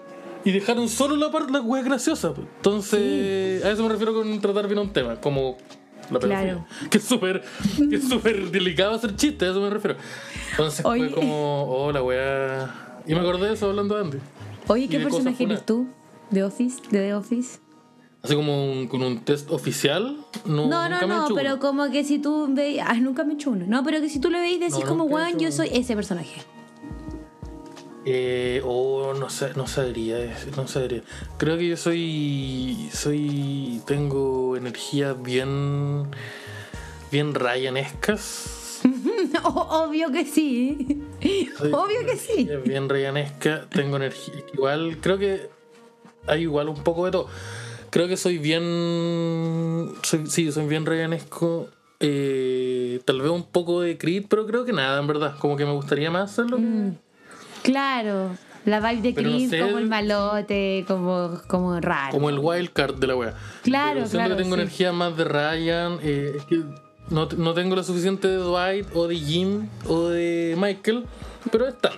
y 0.45 0.51
dejaron 0.51 0.91
solo 0.91 1.17
la 1.17 1.31
parte, 1.31 1.51
la 1.53 1.63
wea 1.63 1.83
graciosa. 1.83 2.35
Entonces, 2.37 3.65
a 3.65 3.71
eso 3.71 3.83
me 3.83 3.89
refiero 3.89 4.13
con 4.13 4.39
tratar 4.43 4.67
bien 4.67 4.79
un 4.79 4.93
tema, 4.93 5.19
como 5.19 5.57
la. 6.11 6.19
Claro. 6.19 6.67
Que 6.91 6.99
es 6.99 7.05
súper 7.05 7.43
que 7.89 7.97
es 7.97 8.07
súper 8.07 8.51
delicado 8.51 8.95
hacer 8.95 9.17
chistes, 9.17 9.49
a 9.49 9.53
eso 9.53 9.63
me 9.63 9.71
refiero. 9.71 9.97
Entonces 10.51 10.85
Oye. 10.85 11.09
fue 11.09 11.15
como, 11.15 11.65
oh, 11.65 11.93
la 11.93 12.03
wea. 12.03 13.01
Y 13.07 13.15
me 13.15 13.21
acordé 13.21 13.49
de 13.49 13.55
eso 13.55 13.71
hablando 13.71 13.95
de 13.95 14.01
Andy. 14.03 14.19
Oye, 14.69 14.87
¿qué 14.87 15.01
personaje 15.01 15.45
eres 15.45 15.65
tú? 15.65 15.89
¿De 16.29 16.45
Office? 16.45 16.83
¿De 16.91 16.99
The 16.99 17.15
Office? 17.15 17.59
Así 18.23 18.35
como 18.35 18.71
un- 18.73 18.87
con 18.89 19.03
un 19.03 19.21
test 19.25 19.51
oficial. 19.51 20.19
No, 20.45 20.67
No, 20.69 20.89
no, 20.91 20.99
pero 21.35 21.53
uno. 21.55 21.59
como 21.61 21.91
que 21.91 22.05
si 22.05 22.19
tú 22.19 22.49
veis. 22.51 22.81
Ah, 22.85 22.95
nunca 22.95 23.25
me 23.25 23.33
he 23.33 23.35
hecho 23.37 23.51
uno. 23.51 23.65
No, 23.67 23.83
pero 23.83 24.01
que 24.01 24.09
si 24.11 24.21
tú 24.21 24.31
lo 24.31 24.39
veis, 24.39 24.61
decís 24.61 24.79
No, 24.81 24.87
como, 24.87 25.05
weón, 25.05 25.39
yo 25.39 25.51
soy 25.51 25.69
ese 25.73 25.95
personaje. 25.95 26.43
Eh, 28.07 28.63
oh, 28.65 29.13
no 29.15 29.29
sé, 29.29 29.51
no 29.57 29.67
sabría, 29.67 30.35
no 30.57 30.67
sabría. 30.67 31.03
Creo 31.37 31.59
que 31.59 31.69
yo 31.69 31.77
soy, 31.77 32.89
soy, 32.93 33.83
tengo 33.87 34.57
energías 34.57 35.21
bien, 35.23 36.07
bien 37.11 37.35
Ryanescas. 37.35 38.57
O- 39.45 39.85
Obvio 39.85 40.11
que 40.11 40.25
sí. 40.25 41.03
Soy- 41.59 41.73
Obvio 41.73 42.01
que 42.07 42.17
sí. 42.17 42.49
Bien 42.65 42.89
Ryanesca, 42.89 43.67
tengo 43.69 43.97
energía. 43.97 44.35
Igual, 44.55 44.97
creo 45.01 45.19
que 45.19 45.51
hay 46.27 46.43
igual 46.43 46.69
un 46.71 46.83
poco 46.83 47.05
de 47.05 47.11
todo. 47.13 47.29
Creo 47.91 48.07
que 48.09 48.17
soy 48.17 48.39
bien, 48.39 48.63
soy, 50.03 50.27
sí, 50.27 50.51
soy 50.53 50.67
bien 50.67 50.87
Ryanesco. 50.87 51.69
Eh, 51.99 53.01
tal 53.05 53.21
vez 53.21 53.31
un 53.31 53.43
poco 53.45 53.81
de 53.83 53.99
Creed, 53.99 54.25
pero 54.29 54.47
creo 54.47 54.65
que 54.65 54.73
nada, 54.73 55.01
en 55.01 55.07
verdad. 55.07 55.37
Como 55.39 55.57
que 55.57 55.65
me 55.65 55.73
gustaría 55.73 56.11
más 56.11 56.31
hacerlo. 56.33 56.57
que- 56.59 56.93
Claro. 57.63 58.31
La 58.67 58.79
vibe 58.81 59.03
de 59.03 59.23
no 59.23 59.29
Creed, 59.31 59.51
sé. 59.51 59.61
como 59.61 59.79
el 59.79 59.87
malote, 59.89 60.85
como, 60.87 61.41
como 61.49 61.81
raro. 61.81 62.13
Como 62.13 62.29
el 62.29 62.39
wild 62.39 62.71
card 62.73 62.97
de 62.97 63.07
la 63.07 63.17
wea. 63.17 63.35
Claro, 63.63 63.95
Pero 63.95 64.07
siento 64.07 64.19
claro, 64.19 64.37
que 64.37 64.43
tengo 64.43 64.55
sí. 64.57 64.61
energía 64.63 64.93
más 64.93 65.17
de 65.17 65.25
Ryan. 65.25 65.99
eh, 66.03 66.35
es 66.37 66.45
que 66.45 66.63
no, 67.09 67.27
no 67.37 67.55
tengo 67.55 67.75
lo 67.75 67.83
suficiente 67.83 68.29
de 68.29 68.37
Dwight 68.37 68.87
o 68.95 69.09
de 69.09 69.17
Jim 69.17 69.67
o 69.89 70.09
de 70.09 70.57
Michael, 70.59 71.05
pero 71.51 71.67
está. 71.67 71.91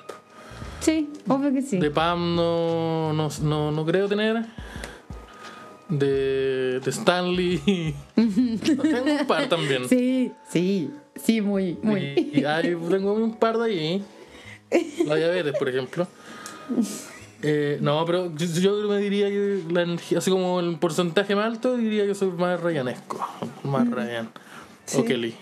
Sí, 0.81 1.11
obvio 1.29 1.53
que 1.53 1.63
sí. 1.63 1.79
De 1.79 1.91
Pam 1.91 2.35
no, 2.37 3.13
no, 3.13 3.29
no, 3.43 3.71
no 3.73 3.85
creo 3.87 4.09
tener. 4.09 4.47
De, 5.99 6.81
de 6.81 6.91
Stanley. 6.91 7.95
tengo 8.15 9.03
un 9.21 9.27
par 9.27 9.49
también. 9.49 9.89
Sí, 9.89 10.33
sí, 10.49 10.91
sí, 11.23 11.41
muy, 11.41 11.77
muy. 11.83 12.01
Y, 12.01 12.41
y 12.41 12.45
hay- 12.45 12.75
tengo 12.91 13.13
un 13.13 13.35
par 13.37 13.59
de 13.59 13.65
ahí. 13.65 14.05
La 15.07 15.17
diabetes, 15.17 15.55
por 15.59 15.69
ejemplo. 15.69 16.07
Eh, 17.43 17.79
no, 17.81 18.05
pero 18.07 18.35
yo, 18.37 18.47
yo 18.61 18.89
me 18.89 18.99
diría 18.99 19.29
que 19.29 19.63
la 19.71 19.83
energía, 19.83 20.19
así 20.19 20.31
como 20.31 20.61
el 20.61 20.79
porcentaje 20.79 21.35
más 21.35 21.47
alto, 21.47 21.77
diría 21.77 22.07
que 22.07 22.15
soy 22.15 22.31
más 22.31 22.61
Ryanesco. 22.61 23.21
Más 23.65 23.91
Ryan. 23.91 24.31
O 24.97 25.05
Kelly. 25.05 25.35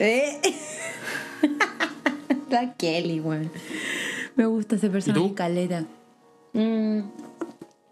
Eh. 0.00 0.40
La 2.50 2.74
Kelly, 2.74 3.20
weón. 3.20 3.50
Me 4.36 4.46
gusta 4.46 4.76
ese 4.76 4.88
personaje 4.88 5.34
caleta. 5.34 5.84
Mm, 6.52 7.00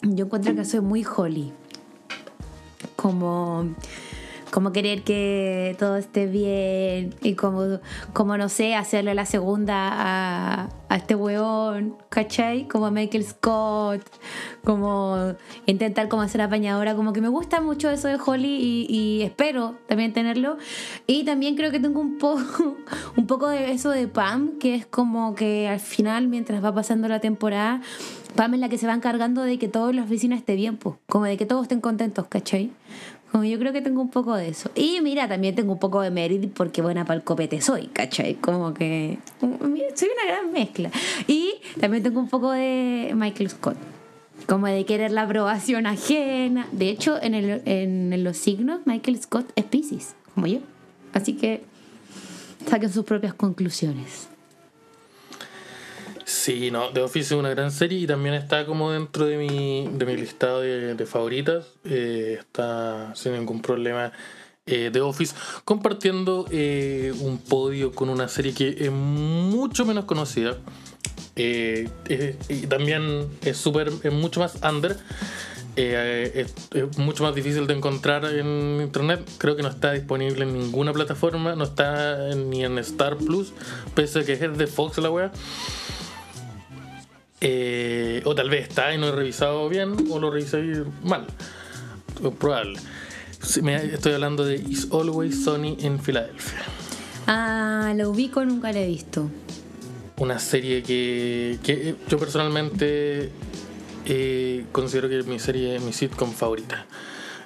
yo 0.03 0.25
encuentro 0.27 0.55
que 0.55 0.65
soy 0.65 0.81
muy 0.81 1.05
Holly. 1.05 1.53
Como, 3.05 3.75
como 4.51 4.73
querer 4.73 5.03
que 5.03 5.77
todo 5.79 5.99
esté 5.99 6.27
bien 6.27 7.15
y 7.21 7.35
como, 7.35 7.81
como 8.15 8.39
no 8.39 8.49
sé, 8.49 8.75
hacerle 8.75 9.15
la 9.15 9.27
segunda 9.27 9.91
a, 9.93 10.69
este 10.97 11.15
weón, 11.15 11.99
¿cachai? 12.09 12.67
Como 12.67 12.91
Michael 12.91 13.25
Scott, 13.25 14.01
como 14.65 15.35
intentar 15.67 16.09
como 16.09 16.23
hacer 16.23 16.41
apañadora, 16.41 16.95
como 16.95 17.13
que 17.13 17.21
me 17.21 17.29
gusta 17.29 17.61
mucho 17.61 17.91
eso 17.91 18.09
de 18.09 18.17
Holly 18.25 18.57
y, 18.59 18.87
y 18.89 19.23
espero 19.23 19.75
también 19.87 20.15
tenerlo. 20.15 20.57
Y 21.07 21.25
también 21.25 21.57
creo 21.57 21.71
que 21.71 21.81
tengo 21.81 22.01
un 22.01 22.17
poco, 22.17 22.79
un 23.19 23.27
poco 23.27 23.49
de 23.49 23.71
eso 23.71 23.91
de 23.91 24.09
Pam, 24.09 24.59
que 24.59 24.77
es 24.77 24.87
como 24.87 25.35
que 25.35 25.69
al 25.69 25.81
final, 25.81 26.29
mientras 26.29 26.65
va 26.65 26.75
pasando 26.75 27.07
la 27.07 27.21
temporada, 27.21 27.83
Pam 28.35 28.55
es 28.55 28.61
la 28.61 28.69
que 28.69 28.79
se 28.79 28.87
va 28.87 28.95
encargando 28.95 29.43
de 29.43 29.59
que 29.59 29.69
toda 29.69 29.93
la 29.93 30.03
oficina 30.03 30.35
esté 30.35 30.57
bien, 30.57 30.77
pues, 30.77 30.97
como 31.07 31.25
de 31.25 31.37
que 31.37 31.47
todos 31.47 31.63
estén 31.63 31.81
contentos, 31.81 32.27
¿cachai? 32.29 32.71
Como 33.31 33.45
yo 33.45 33.59
creo 33.59 33.73
que 33.73 33.83
tengo 33.83 34.01
un 34.01 34.11
poco 34.11 34.35
de 34.35 34.49
eso. 34.49 34.71
Y 34.75 35.01
mira, 35.03 35.29
también 35.29 35.55
tengo 35.55 35.73
un 35.73 35.79
poco 35.79 36.01
de 36.01 36.11
Meredith 36.11 36.53
porque 36.53 36.83
buena 36.83 37.05
para 37.05 37.17
el 37.19 37.25
copete 37.25 37.61
soy, 37.61 37.89
¿cachai? 37.89 38.35
Como 38.35 38.75
que 38.75 39.19
soy 39.41 40.09
una 40.09 40.33
gran 40.33 40.53
mezcla. 40.53 40.91
Y 41.27 41.55
también 41.81 42.03
tengo 42.03 42.21
un 42.21 42.29
poco 42.29 42.53
de 42.53 43.13
Michael 43.15 43.51
Scott. 43.51 43.77
Como 44.47 44.67
de 44.67 44.85
querer 44.85 45.11
la 45.11 45.23
aprobación 45.23 45.87
ajena. 45.87 46.69
De 46.71 46.91
hecho, 46.91 47.21
en, 47.21 47.35
el, 47.35 47.63
en 47.65 48.23
los 48.23 48.37
signos, 48.37 48.81
Michael 48.85 49.21
Scott 49.21 49.51
es 49.57 49.65
Pisces, 49.65 50.15
como 50.35 50.47
yo. 50.47 50.61
Así 51.13 51.35
que 51.35 51.63
saquen 52.69 52.93
sus 52.93 53.05
propias 53.05 53.35
conclusiones. 53.35 54.29
Sí, 56.25 56.71
no, 56.71 56.89
The 56.89 57.03
Office 57.03 57.35
es 57.35 57.39
una 57.39 57.51
gran 57.51 57.71
serie 57.71 57.99
y 57.99 58.07
también 58.07 58.35
está 58.35 58.65
como 58.65 58.91
dentro 58.91 59.27
de 59.27 59.37
mi, 59.37 59.89
de 59.93 60.07
mi 60.07 60.17
listado 60.17 60.61
de, 60.61 60.95
de 60.95 61.07
favoritas. 61.07 61.67
Eh, 61.85 62.39
está 62.41 63.15
sin 63.15 63.33
ningún 63.35 63.61
problema 63.61 64.11
eh, 64.67 64.89
The 64.91 65.03
Office 65.03 65.35
compartiendo 65.67 66.47
eh, 66.51 67.13
un 67.21 67.37
podio 67.37 67.93
con 67.93 68.09
una 68.09 68.29
serie 68.29 68.55
que 68.55 68.69
es 68.87 68.91
mucho 68.91 69.85
menos 69.85 70.07
conocida. 70.07 70.57
Y 71.37 71.87
también 72.69 73.29
es 73.43 73.57
súper, 73.59 73.93
es 74.03 74.13
mucho 74.13 74.41
más 74.41 74.59
under. 74.63 74.97
Es, 75.77 76.55
es 76.73 76.99
mucho 76.99 77.25
más 77.25 77.35
difícil 77.35 77.67
de 77.67 77.75
encontrar 77.75 78.25
en 78.25 78.81
internet. 78.81 79.29
Creo 79.39 79.57
que 79.57 79.63
no 79.63 79.69
está 79.69 79.93
disponible 79.93 80.45
en 80.45 80.55
ninguna 80.55 80.93
plataforma. 80.93 81.57
No 81.57 81.65
está 81.65 82.35
ni 82.37 82.65
en 82.65 82.79
Star 82.79 83.17
Plus. 83.17 83.53
Pese 83.95 84.21
a 84.21 84.25
que 84.25 84.35
es 84.35 84.57
de 84.57 84.67
Fox 84.69 84.99
la 84.99 85.11
wea. 85.11 85.33
Eh, 87.47 88.23
o 88.25 88.35
tal 88.35 88.49
vez 88.49 88.69
está 88.69 88.95
y 88.95 88.99
no 88.99 89.09
he 89.09 89.13
revisado 89.13 89.69
bien. 89.69 89.95
O 90.11 90.19
lo 90.19 90.31
revisé 90.31 90.85
mal. 91.03 91.27
Probable. 92.39 92.79
Estoy 93.43 94.13
hablando 94.13 94.45
de 94.47 94.57
Is 94.57 94.89
Always 94.91 95.45
Sunny 95.45 95.77
en 95.81 96.01
Filadelfia. 96.01 96.63
Ah, 97.27 97.93
lo 97.95 98.11
ubico, 98.11 98.43
nunca 98.45 98.73
lo 98.73 98.79
he 98.79 98.87
visto. 98.87 99.31
Una 100.17 100.39
serie 100.39 100.83
que, 100.83 101.59
que 101.63 101.97
yo 102.09 102.19
personalmente 102.19 103.31
eh, 104.07 104.65
considero 104.73 105.09
que 105.09 105.19
es 105.19 105.27
mi 105.27 105.39
serie, 105.39 105.79
mi 105.81 105.93
sitcom 105.93 106.33
favorita. 106.33 106.87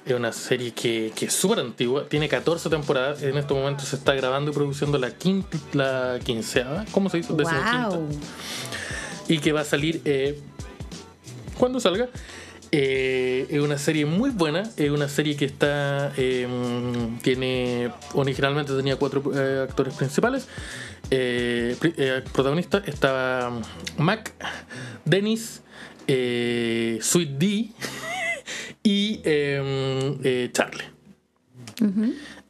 Es 0.05 0.13
una 0.13 0.31
serie 0.31 0.71
que, 0.71 1.11
que 1.13 1.25
es 1.25 1.33
súper 1.33 1.59
antigua, 1.59 2.05
tiene 2.07 2.29
14 2.29 2.69
temporadas, 2.69 3.21
en 3.21 3.37
este 3.37 3.53
momento 3.53 3.83
se 3.83 3.97
está 3.97 4.13
grabando 4.13 4.51
y 4.51 4.53
produciendo 4.53 4.97
la, 4.97 5.11
quinta, 5.11 5.57
la 5.73 6.19
quinceava, 6.23 6.85
¿cómo 6.91 7.09
se 7.09 7.17
dice? 7.17 7.33
Wow. 7.33 8.07
Y 9.29 9.37
que 9.39 9.53
va 9.53 9.61
a 9.61 9.65
salir 9.65 10.01
eh, 10.03 10.37
cuando 11.57 11.79
salga. 11.79 12.09
Eh, 12.71 13.47
es 13.49 13.61
una 13.61 13.79
serie 13.79 14.05
muy 14.05 14.29
buena, 14.29 14.61
es 14.77 14.91
una 14.91 15.09
serie 15.09 15.35
que 15.35 15.45
está 15.45 16.13
eh, 16.17 16.47
tiene 17.23 17.89
originalmente 18.13 18.73
tenía 18.75 18.95
cuatro 18.95 19.23
eh, 19.35 19.63
actores 19.67 19.95
principales, 19.95 20.47
pri- 21.09 21.95
protagonistas 22.31 22.87
estaba 22.87 23.59
Mac, 23.97 24.33
Dennis, 25.03 25.61
Sweet 26.05 27.29
D 27.39 27.71
y 28.83 29.21
eh, 29.23 30.49
Charlie. 30.53 30.83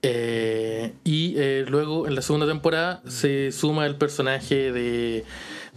Eh, 0.02 0.94
y 1.04 1.36
eh, 1.38 1.66
luego 1.68 2.08
en 2.08 2.16
la 2.16 2.22
segunda 2.22 2.48
temporada 2.48 3.02
se 3.08 3.52
suma 3.52 3.86
el 3.86 3.96
personaje 3.96 4.72
de, 4.72 5.26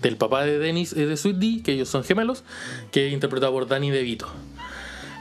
del 0.03 0.17
papá 0.17 0.45
de 0.45 0.59
Dennis 0.59 0.93
y 0.93 1.05
de 1.05 1.17
Sweet 1.17 1.37
D, 1.37 1.63
que 1.63 1.73
ellos 1.73 1.89
son 1.89 2.05
gemelos, 2.05 2.45
que 2.91 3.07
es 3.07 3.13
interpretado 3.13 3.53
por 3.53 3.67
Danny 3.67 3.91
DeVito. 3.91 4.29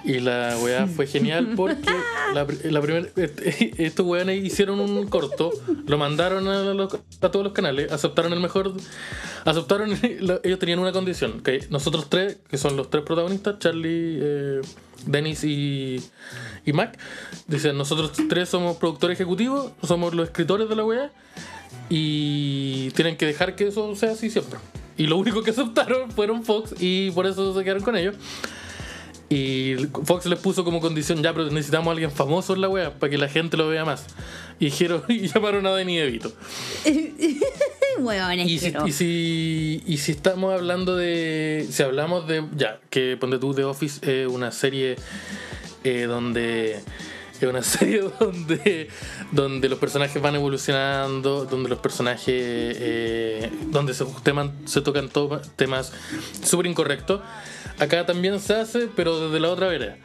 Y 0.03 0.19
la 0.19 0.57
weá 0.63 0.88
fue 0.88 1.05
genial 1.05 1.53
porque 1.55 1.91
la, 2.34 2.47
la 2.63 2.82
primera, 2.82 3.07
estos 3.77 4.03
weones 4.03 4.43
hicieron 4.43 4.79
un 4.79 5.05
corto, 5.07 5.51
lo 5.86 5.97
mandaron 5.99 6.47
a, 6.47 6.63
los- 6.73 6.95
a 7.21 7.29
todos 7.29 7.43
los 7.45 7.53
canales, 7.53 7.91
aceptaron 7.91 8.34
el 8.34 8.39
mejor, 8.39 8.73
aceptaron, 9.45 9.91
lo- 10.21 10.39
ellos 10.43 10.57
tenían 10.57 10.79
una 10.79 10.91
condición, 10.91 11.41
que 11.41 11.67
nosotros 11.69 12.09
tres, 12.09 12.38
que 12.49 12.57
son 12.57 12.75
los 12.77 12.89
tres 12.89 13.03
protagonistas, 13.03 13.59
Charlie, 13.59 14.17
eh, 14.19 14.61
Dennis 15.06 15.43
y, 15.43 16.02
y 16.66 16.74
Mac, 16.74 16.97
dicen, 17.47 17.78
nosotros 17.78 18.14
tres 18.30 18.49
somos 18.49 18.78
productores 18.78 19.20
ejecutivos, 19.20 19.72
somos 19.84 20.14
los 20.14 20.28
escritores 20.28 20.70
de 20.70 20.76
la 20.76 20.86
weá, 20.86 21.12
y 21.89 22.91
tienen 22.91 23.18
que 23.18 23.26
dejar 23.26 23.56
que 23.56 23.68
eso 23.68 23.95
sea 23.95 24.12
así 24.12 24.30
siempre. 24.30 24.60
Y 24.97 25.08
lo 25.08 25.18
único 25.18 25.41
que 25.43 25.52
aceptaron 25.52 26.12
fueron 26.12 26.43
Fox 26.43 26.76
y 26.80 27.12
por 27.12 27.26
eso 27.26 27.58
se 27.58 27.64
quedaron 27.64 27.84
con 27.84 27.95
ellos. 27.95 28.16
Y 29.34 29.75
Fox 30.03 30.25
les 30.25 30.38
puso 30.39 30.63
como 30.65 30.82
condición, 30.82 31.23
ya, 31.23 31.32
pero 31.34 31.45
necesitamos 31.49 31.88
a 31.88 31.91
alguien 31.91 32.11
famoso 32.11 32.53
en 32.53 32.59
la 32.61 32.67
wea 32.69 32.93
para 32.99 33.09
que 33.09 33.17
la 33.17 33.29
gente 33.29 33.55
lo 33.55 33.67
vea 33.69 33.86
más. 33.86 34.05
Y 34.59 34.65
dijeron, 34.65 35.03
y 35.09 35.27
llamaron 35.29 35.65
a 35.65 35.71
Danny 35.71 35.95
DeVito. 35.97 36.34
Y 38.45 38.59
si, 38.59 38.73
y, 38.88 38.91
si, 38.91 39.84
y 39.86 39.97
si 39.97 40.11
estamos 40.13 40.53
hablando 40.53 40.95
de. 40.95 41.67
Si 41.71 41.84
hablamos 41.84 42.27
de. 42.27 42.43
Ya, 42.55 42.79
que 42.89 43.17
ponte 43.17 43.38
tú 43.38 43.53
The 43.53 43.63
Office 43.65 43.99
es 44.21 44.27
una 44.27 44.51
serie 44.51 44.95
eh, 45.84 46.03
donde. 46.07 46.79
Es 47.39 47.47
una 47.49 47.63
serie 47.63 48.01
donde, 48.19 48.88
donde 49.32 49.67
los 49.69 49.79
personajes 49.79 50.21
van 50.21 50.36
evolucionando, 50.36 51.45
donde 51.45 51.69
los 51.69 51.79
personajes. 51.79 52.25
eh, 52.29 53.49
donde 53.71 53.93
se, 53.93 54.05
teman- 54.05 54.51
se 54.65 54.82
tocan 54.82 55.09
to- 55.09 55.41
temas 55.55 55.91
súper 56.43 56.67
incorrectos. 56.67 57.21
Acá 57.82 58.05
también 58.05 58.39
se 58.39 58.53
hace, 58.55 58.88
pero 58.95 59.27
desde 59.27 59.39
la 59.39 59.49
otra 59.49 59.67
vera. 59.67 59.97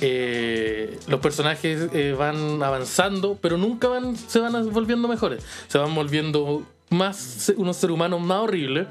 Eh, 0.00 0.98
los 1.08 1.20
personajes 1.20 1.88
eh, 1.92 2.14
van 2.18 2.62
avanzando, 2.62 3.38
pero 3.40 3.56
nunca 3.56 3.88
van, 3.88 4.16
se 4.16 4.38
van 4.40 4.70
volviendo 4.70 5.08
mejores. 5.08 5.44
Se 5.68 5.78
van 5.78 5.94
volviendo 5.94 6.66
más 6.90 7.52
unos 7.56 7.76
seres 7.76 7.94
humanos 7.94 8.20
más 8.20 8.38
horribles. 8.38 8.86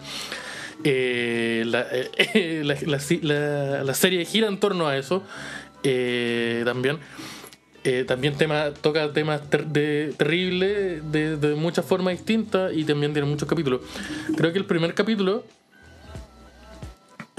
Eh, 0.83 1.63
la, 1.67 1.85
la- 3.21 3.83
la- 3.83 3.93
serie 3.93 4.25
gira 4.25 4.47
en 4.47 4.59
torno 4.59 4.87
a 4.87 4.97
eso 4.97 5.23
también. 6.65 6.97
También 8.07 8.35
toca 8.81 9.11
temas 9.11 9.41
de- 9.49 10.13
terribles 10.17 11.01
de, 11.11 11.37
de 11.37 11.55
muchas 11.55 11.83
formas 11.85 12.13
distintas 12.15 12.71
y 12.75 12.83
también 12.85 13.11
tiene 13.13 13.27
muchos 13.27 13.47
capítulos. 13.49 13.81
Creo 14.37 14.51
que 14.53 14.59
el 14.59 14.65
primer 14.65 14.93
capítulo, 14.93 15.43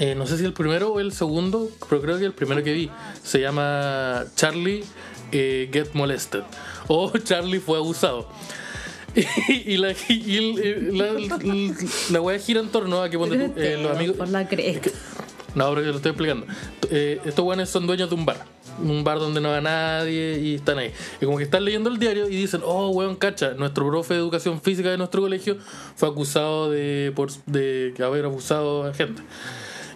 eh, 0.02 0.14
no 0.16 0.26
sé 0.26 0.36
si 0.38 0.44
el 0.44 0.52
primero 0.52 0.92
o 0.92 0.98
el 1.00 1.12
segundo, 1.12 1.70
pero 1.88 2.00
creo 2.02 2.18
que 2.18 2.24
el 2.24 2.32
primero 2.32 2.62
que 2.64 2.72
vi, 2.72 2.90
se 3.22 3.40
llama 3.40 4.24
Charlie 4.34 4.82
eh, 5.30 5.68
Get 5.72 5.90
Molested 5.94 6.42
o 6.88 7.10
Charlie 7.24 7.60
fue 7.60 7.78
abusado. 7.78 8.28
y 9.48 9.76
la, 9.76 9.94
y 10.08 10.36
el- 10.38 10.98
la, 10.98 11.06
la 12.10 12.20
wea 12.20 12.38
gira 12.38 12.60
en 12.60 12.68
torno 12.68 13.02
a 13.02 13.10
que 13.10 13.18
ponte 13.18 13.36
tú, 13.48 13.52
eh, 13.60 13.78
los 13.80 13.94
amigos. 13.94 14.16
Por 14.16 14.28
la 14.28 14.48
cresta. 14.48 14.90
No, 15.54 15.68
pero 15.68 15.82
yo 15.82 15.90
lo 15.90 15.96
estoy 15.96 16.10
explicando. 16.12 16.46
Eh, 16.90 17.20
estos 17.26 17.44
weones 17.44 17.68
son 17.68 17.86
dueños 17.86 18.08
de 18.08 18.14
un 18.14 18.24
bar. 18.24 18.38
Un 18.82 19.04
bar 19.04 19.18
donde 19.18 19.40
no 19.42 19.50
va 19.50 19.60
nadie 19.60 20.40
y 20.40 20.54
están 20.54 20.78
ahí. 20.78 20.90
Y 21.20 21.26
como 21.26 21.36
que 21.36 21.44
están 21.44 21.62
leyendo 21.62 21.90
el 21.90 21.98
diario 21.98 22.26
y 22.26 22.34
dicen, 22.36 22.62
oh, 22.64 22.88
weón, 22.88 23.16
cacha, 23.16 23.50
nuestro 23.52 23.86
profe 23.86 24.14
de 24.14 24.20
educación 24.20 24.62
física 24.62 24.90
de 24.90 24.96
nuestro 24.96 25.20
colegio 25.20 25.58
fue 25.94 26.08
acusado 26.08 26.70
de, 26.70 27.12
por, 27.14 27.30
de 27.44 27.92
haber 28.02 28.24
abusado 28.24 28.84
a 28.86 28.94
gente. 28.94 29.20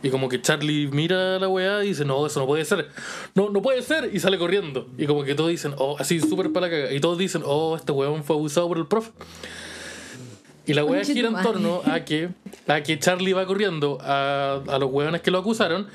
Y 0.02 0.10
como 0.10 0.28
que 0.28 0.40
Charlie 0.40 0.88
mira 0.88 1.36
a 1.36 1.38
la 1.38 1.48
weá 1.48 1.84
y 1.84 1.88
dice, 1.88 2.04
no, 2.04 2.26
eso 2.26 2.40
no 2.40 2.46
puede 2.46 2.64
ser. 2.64 2.88
No, 3.34 3.50
no 3.50 3.62
puede 3.62 3.82
ser. 3.82 4.10
Y 4.12 4.20
sale 4.20 4.38
corriendo. 4.38 4.88
Y 4.98 5.06
como 5.06 5.24
que 5.24 5.34
todos 5.34 5.50
dicen, 5.50 5.74
oh, 5.78 5.96
así 5.98 6.20
súper 6.20 6.52
para 6.52 6.66
la 6.66 6.72
caga. 6.72 6.92
Y 6.92 7.00
todos 7.00 7.18
dicen, 7.18 7.42
oh, 7.44 7.76
este 7.76 7.92
weón 7.92 8.24
fue 8.24 8.36
abusado 8.36 8.68
por 8.68 8.78
el 8.78 8.86
profe. 8.86 9.12
Y 10.66 10.74
la 10.74 10.84
weá 10.84 11.04
gira 11.04 11.28
en 11.28 11.42
torno 11.42 11.80
a 11.84 12.00
que, 12.04 12.30
a 12.66 12.82
que 12.82 12.98
Charlie 12.98 13.32
va 13.32 13.46
corriendo 13.46 13.98
a, 14.00 14.60
a 14.66 14.78
los 14.78 14.90
weones 14.90 15.22
que 15.22 15.30
lo 15.30 15.38
acusaron 15.38 15.86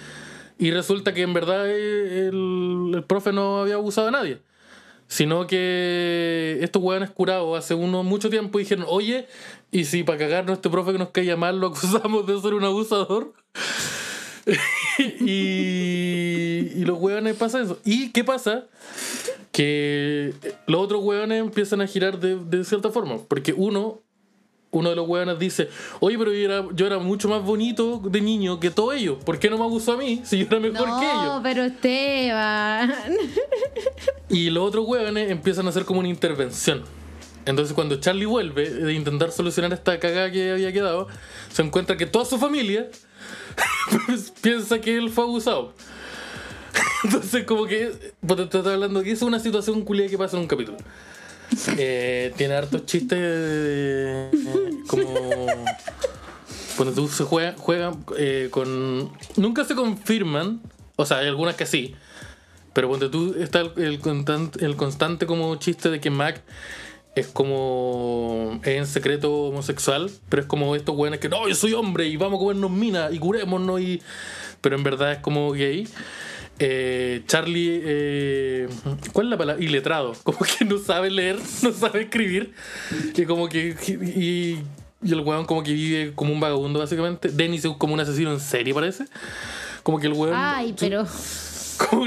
y 0.62 0.70
resulta 0.70 1.12
que 1.14 1.24
en 1.24 1.34
verdad 1.34 1.68
eh, 1.68 2.30
el, 2.30 2.92
el 2.94 3.04
profe 3.04 3.34
no 3.34 3.62
había 3.62 3.76
abusado 3.76 4.06
de 4.06 4.12
nadie. 4.12 4.38
Sino 5.08 5.46
que 5.46 6.60
estos 6.62 6.82
weones 6.82 7.10
curados 7.10 7.58
hace 7.58 7.74
uno 7.74 8.04
mucho 8.04 8.30
tiempo 8.30 8.60
dijeron, 8.60 8.86
oye, 8.88 9.28
y 9.72 9.86
si 9.86 10.04
para 10.04 10.20
cagarnos 10.20 10.58
este 10.58 10.70
profe 10.70 10.92
que 10.94 11.00
nos 11.00 11.10
caía 11.10 11.38
mal 11.38 11.60
lo 11.60 11.68
acusamos 11.68 12.26
de 12.28 12.40
ser 12.42 12.54
un 12.54 12.64
abusador. 12.64 13.34
y, 15.20 16.72
y 16.76 16.86
los 16.86 17.00
weones 17.00 17.36
pasa 17.36 17.62
eso. 17.62 17.80
¿Y 17.86 18.10
qué 18.10 18.24
pasa? 18.24 18.66
que 19.52 20.34
los 20.68 20.82
otros 20.82 21.04
hueones 21.04 21.42
empiezan 21.42 21.82
a 21.82 21.88
girar 21.88 22.20
de, 22.20 22.38
de 22.38 22.64
cierta 22.64 22.90
forma. 22.90 23.18
Porque 23.28 23.54
uno, 23.54 24.00
uno 24.72 24.90
de 24.90 24.96
los 24.96 25.08
hueones 25.08 25.38
dice, 25.40 25.70
oye, 26.00 26.18
pero 26.18 26.32
yo 26.34 26.40
era, 26.40 26.66
yo 26.74 26.88
era 26.88 27.00
mucho 27.00 27.28
más 27.28 27.44
bonito 27.44 28.02
de 28.04 28.22
niño 28.22 28.60
que 28.60 28.72
todos 28.72 28.96
ellos. 28.96 29.18
¿Por 29.24 29.40
qué 29.40 29.50
no 29.50 29.58
me 29.58 29.66
abusó 29.66 29.94
a 29.94 29.98
mí 29.98 30.22
si 30.24 30.40
yo 30.40 30.46
era 30.46 30.60
mejor 30.60 30.88
que 31.00 31.06
ellos? 31.06 31.26
No, 31.26 31.42
pero 31.44 31.64
Esteban. 31.64 32.94
Y 34.30 34.50
los 34.50 34.66
otros 34.66 34.88
hueones 34.88 35.30
empiezan 35.30 35.66
a 35.66 35.70
hacer 35.70 35.84
como 35.84 36.00
una 36.00 36.10
intervención. 36.10 36.84
Entonces 37.46 37.74
cuando 37.74 37.96
Charlie 38.00 38.26
vuelve 38.26 38.70
de 38.70 38.94
intentar 38.94 39.32
solucionar 39.32 39.74
esta 39.74 40.00
cagada 40.00 40.32
que 40.32 40.52
había 40.52 40.72
quedado, 40.72 41.08
se 41.52 41.62
encuentra 41.62 41.98
que 41.98 42.06
toda 42.06 42.26
su 42.26 42.38
familia 42.38 42.90
piensa 44.42 44.80
que 44.80 44.98
él 44.98 45.10
fue 45.10 45.24
abusado. 45.24 45.74
Entonces 47.04 47.44
como 47.46 47.66
que, 47.66 47.92
te 48.28 48.44
estoy 48.44 48.74
hablando 48.74 49.02
que 49.04 49.12
es 49.12 49.22
una 49.22 49.40
situación 49.40 49.82
culia 49.82 50.08
que 50.08 50.18
pasa 50.18 50.38
en 50.38 50.44
un 50.44 50.48
capítulo. 50.48 50.78
Eh, 51.78 52.34
tiene 52.38 52.54
hartos 52.54 52.86
chistes 52.86 53.20
eh, 53.22 54.32
como... 54.88 55.48
Cuando 56.78 56.96
tú 56.96 57.08
se 57.10 57.24
juega, 57.26 57.54
juegan 57.58 58.04
eh, 58.18 58.48
con... 58.50 59.12
Nunca 59.36 59.66
se 59.66 59.76
confirman, 59.76 60.62
o 60.96 61.06
sea, 61.06 61.18
hay 61.18 61.28
algunas 61.28 61.56
que 61.56 61.66
sí, 61.66 61.96
pero 62.74 62.88
cuando 62.88 63.12
tú 63.12 63.36
está 63.38 63.60
el 63.60 64.00
constante 64.00 65.26
como 65.26 65.56
chiste 65.58 65.90
de 65.90 66.00
que 66.00 66.10
Mac 66.10 66.42
es 67.16 67.28
como 67.28 68.60
es 68.64 68.78
en 68.78 68.88
secreto 68.88 69.34
homosexual, 69.34 70.10
pero 70.30 70.42
es 70.42 70.48
como 70.48 70.76
estos 70.76 70.96
güeyes 70.96 71.20
que 71.20 71.30
no, 71.30 71.48
yo 71.48 71.56
soy 71.56 71.74
hombre 71.74 72.08
y 72.08 72.18
vamos 72.18 72.38
a 72.38 72.40
comernos 72.40 72.72
mina 72.72 73.10
y 73.12 73.20
curémonos 73.20 73.82
y 73.82 74.02
pero 74.62 74.76
en 74.76 74.84
verdad 74.84 75.14
es 75.14 75.18
como 75.20 75.52
gay. 75.52 75.88
Eh, 76.60 77.24
Charlie, 77.26 77.82
eh, 77.84 78.70
¿cuál 79.14 79.28
es 79.28 79.32
la 79.32 79.38
palabra? 79.38 79.64
Iletrado, 79.64 80.14
como 80.24 80.40
que 80.40 80.64
no 80.64 80.78
sabe 80.78 81.10
leer, 81.10 81.40
no 81.64 81.72
sabe 81.74 82.04
escribir, 82.04 82.54
y 83.16 83.26
como 83.26 83.50
que 83.50 83.76
y, 83.88 84.60
y 85.04 85.12
el 85.12 85.22
weón 85.22 85.46
como 85.46 85.64
que 85.64 85.74
vive 85.74 86.14
como 86.14 86.32
un 86.32 86.40
vagabundo 86.40 86.80
básicamente. 86.80 87.30
Dennis 87.30 87.66
es 87.66 87.72
como 87.78 87.96
un 87.96 88.00
asesino 88.00 88.32
en 88.32 88.40
serie 88.40 88.74
parece. 88.74 89.06
Como 89.84 90.00
que 90.00 90.08
el 90.08 90.14
weón 90.14 90.36
Ay, 90.36 90.76
pero. 90.80 91.06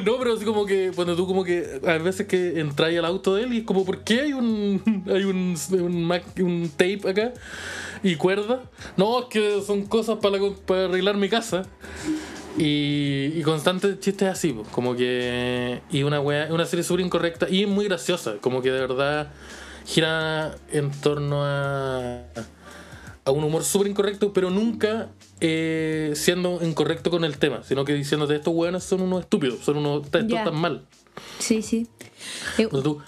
No, 0.05 0.19
pero 0.19 0.35
así 0.35 0.45
como 0.45 0.67
que 0.67 0.93
cuando 0.95 1.17
tú 1.17 1.27
como 1.27 1.45
que 1.45 1.81
a 1.87 1.99
veces 1.99 2.27
que 2.27 2.61
entras 2.61 2.95
al 2.97 3.05
auto 3.05 3.35
de 3.35 3.45
él 3.45 3.55
y 3.55 3.59
es 3.59 3.65
como, 3.65 3.85
¿por 3.85 4.03
qué 4.05 4.23
hay 4.23 4.33
un 4.33 5.05
hay 5.07 5.25
un, 5.25 5.57
un, 6.39 6.71
tape 6.71 7.01
acá 7.09 7.33
y 8.03 8.17
cuerda? 8.17 8.63
No, 8.97 9.21
es 9.21 9.27
que 9.27 9.63
son 9.63 9.87
cosas 9.87 10.19
para, 10.21 10.39
para 10.67 10.85
arreglar 10.85 11.17
mi 11.17 11.29
casa. 11.29 11.67
Y, 12.57 13.33
y 13.35 13.43
constantes 13.43 13.99
chistes 13.99 14.29
así, 14.29 14.57
como 14.71 14.95
que... 14.95 15.81
Y 15.91 16.05
una, 16.05 16.21
wea, 16.21 16.47
una 16.53 16.67
serie 16.67 16.85
súper 16.85 17.05
incorrecta 17.05 17.49
y 17.49 17.67
muy 17.67 17.87
graciosa, 17.87 18.37
como 18.41 18.63
que 18.63 18.71
de 18.71 18.79
verdad 18.79 19.33
gira 19.85 20.55
en 20.71 20.91
torno 20.93 21.45
a, 21.45 22.23
a 23.25 23.31
un 23.31 23.43
humor 23.45 23.65
súper 23.65 23.89
incorrecto, 23.89 24.33
pero 24.33 24.51
nunca 24.51 25.09
eh, 25.41 26.13
siendo 26.15 26.61
incorrecto 26.63 27.11
con 27.11 27.25
el 27.25 27.39
tema, 27.39 27.63
sino 27.65 27.85
que 27.85 27.95
diciéndote 27.95 28.37
estos 28.37 28.55
hueones 28.55 28.85
son 28.85 29.01
unos 29.03 29.21
estúpidos, 29.23 29.61
son 29.61 29.79
unos... 29.79 30.05
Estos 30.05 30.27
Ya. 30.27 30.39
están 30.41 30.57
mal. 30.57 30.85
Sí, 31.39 31.63
sí. 31.63 31.87
Eh, 32.59 32.69
tú... 32.71 33.01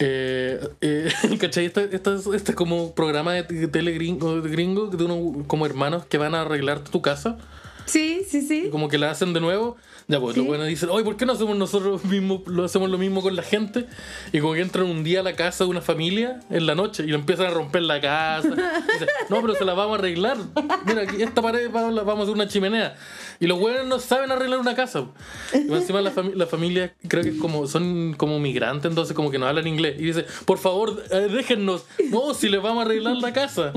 Eh, 0.00 0.60
eh, 0.80 1.12
¿Cachai? 1.40 1.66
Este, 1.66 1.88
este, 1.94 2.14
es- 2.14 2.26
este 2.26 2.52
es 2.52 2.56
como 2.56 2.94
programa 2.94 3.32
de 3.34 3.68
tele 3.68 3.92
gringo, 3.92 4.40
de 4.40 4.48
gringo 4.50 4.86
de 4.86 5.04
unos 5.04 5.46
como 5.48 5.66
hermanos 5.66 6.04
que 6.06 6.18
van 6.18 6.34
a 6.36 6.42
arreglar 6.42 6.84
tu 6.84 7.02
casa 7.02 7.36
sí, 7.84 8.22
sí, 8.28 8.42
sí. 8.42 8.64
y 8.66 8.70
como 8.70 8.88
que 8.88 8.98
la 8.98 9.10
hacen 9.10 9.32
de 9.32 9.40
nuevo. 9.40 9.76
Ya, 10.10 10.18
pues 10.18 10.32
Sí. 10.34 10.40
los 10.40 10.46
buenos 10.48 10.66
dicen, 10.68 10.88
oye, 10.88 11.04
¿por 11.04 11.18
qué 11.18 11.26
no 11.26 11.34
hacemos 11.34 11.54
nosotros 11.54 12.02
mismos, 12.06 12.40
lo 12.46 12.64
hacemos 12.64 12.88
lo 12.88 12.96
mismo 12.96 13.20
con 13.20 13.36
la 13.36 13.42
gente? 13.42 13.84
Y 14.32 14.40
como 14.40 14.54
que 14.54 14.62
entran 14.62 14.86
un 14.86 15.04
día 15.04 15.20
a 15.20 15.22
la 15.22 15.34
casa 15.36 15.64
de 15.64 15.70
una 15.70 15.82
familia 15.82 16.40
en 16.48 16.64
la 16.66 16.74
noche 16.74 17.04
y 17.04 17.08
lo 17.08 17.16
empiezan 17.16 17.46
a 17.46 17.50
romper 17.50 17.82
la 17.82 18.00
casa. 18.00 18.48
Dicen, 18.48 19.08
no, 19.28 19.42
pero 19.42 19.54
se 19.54 19.66
la 19.66 19.74
vamos 19.74 19.96
a 19.96 19.98
arreglar. 19.98 20.38
Mira, 20.86 21.02
aquí 21.02 21.22
esta 21.22 21.42
pared 21.42 21.70
va- 21.70 21.90
la 21.90 22.04
vamos 22.04 22.20
a 22.20 22.22
hacer 22.22 22.34
una 22.34 22.48
chimenea. 22.48 22.96
Y 23.38 23.46
los 23.46 23.58
buenos 23.60 23.84
no 23.86 23.98
saben 23.98 24.32
arreglar 24.32 24.58
una 24.60 24.74
casa. 24.74 25.04
Y 25.52 25.70
encima 25.70 26.00
la, 26.00 26.10
fami- 26.10 26.32
la 26.34 26.46
familia 26.46 26.94
creo 27.06 27.22
que 27.22 27.36
como, 27.36 27.66
son 27.66 28.14
como 28.16 28.38
migrantes, 28.40 28.88
entonces 28.90 29.14
como 29.14 29.30
que 29.30 29.38
no 29.38 29.46
hablan 29.46 29.66
inglés. 29.66 29.96
Y 30.00 30.04
dice, 30.04 30.24
por 30.46 30.56
favor, 30.56 31.04
eh, 31.10 31.28
déjennos. 31.30 31.84
No, 32.10 32.32
si 32.32 32.48
les 32.48 32.62
vamos 32.62 32.82
a 32.82 32.86
arreglar 32.86 33.16
la 33.16 33.34
casa. 33.34 33.74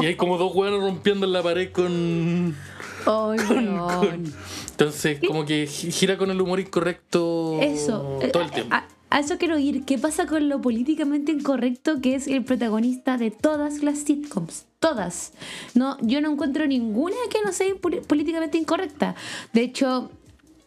Y 0.00 0.06
hay 0.06 0.14
como 0.14 0.38
dos 0.38 0.54
buenos 0.54 0.80
rompiendo 0.80 1.26
en 1.26 1.32
la 1.32 1.42
pared 1.42 1.72
con... 1.72 2.54
Ay, 3.04 3.38
weón. 3.50 4.32
Entonces, 4.84 5.20
como 5.26 5.44
que 5.44 5.66
gi- 5.66 5.90
gira 5.90 6.16
con 6.18 6.30
el 6.30 6.40
humor 6.40 6.60
incorrecto 6.60 7.58
Eso. 7.60 8.18
todo 8.32 8.42
el 8.42 8.50
tiempo. 8.50 8.74
A, 8.74 8.86
a 9.10 9.20
eso 9.20 9.36
quiero 9.38 9.58
ir. 9.58 9.84
¿Qué 9.84 9.98
pasa 9.98 10.26
con 10.26 10.48
lo 10.48 10.60
políticamente 10.60 11.32
incorrecto 11.32 12.00
que 12.00 12.14
es 12.14 12.26
el 12.26 12.44
protagonista 12.44 13.16
de 13.18 13.30
todas 13.30 13.82
las 13.82 13.98
sitcoms? 14.00 14.66
Todas. 14.78 15.32
No, 15.74 15.96
yo 16.00 16.20
no 16.20 16.32
encuentro 16.32 16.66
ninguna 16.66 17.14
que 17.30 17.38
no 17.44 17.52
sea 17.52 17.68
políticamente 18.08 18.58
incorrecta. 18.58 19.14
De 19.52 19.62
hecho, 19.62 20.10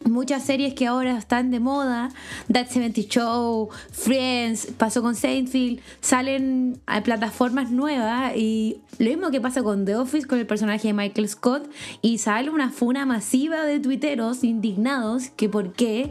muchas 0.06 0.44
series 0.44 0.74
que 0.74 0.86
ahora 0.86 1.16
están 1.18 1.50
de 1.50 1.60
moda, 1.60 2.10
That 2.52 2.68
70 2.68 3.02
Show, 3.02 3.68
Friends, 3.90 4.68
pasó 4.78 5.02
con 5.02 5.14
Seinfeld, 5.14 5.80
salen 6.00 6.80
a 6.86 7.02
plataformas 7.02 7.70
nuevas 7.70 8.36
y 8.36 8.78
lo 8.98 9.10
mismo 9.10 9.30
que 9.30 9.40
pasa 9.40 9.62
con 9.62 9.84
The 9.84 9.96
Office, 9.96 10.26
con 10.26 10.38
el 10.38 10.46
personaje 10.46 10.88
de 10.88 10.94
Michael 10.94 11.28
Scott, 11.28 11.70
y 12.02 12.18
sale 12.18 12.50
una 12.50 12.70
funa 12.70 13.04
masiva 13.04 13.64
de 13.64 13.80
tuiteros 13.80 14.42
indignados 14.42 15.28
que 15.30 15.48
por 15.48 15.72
qué 15.72 16.10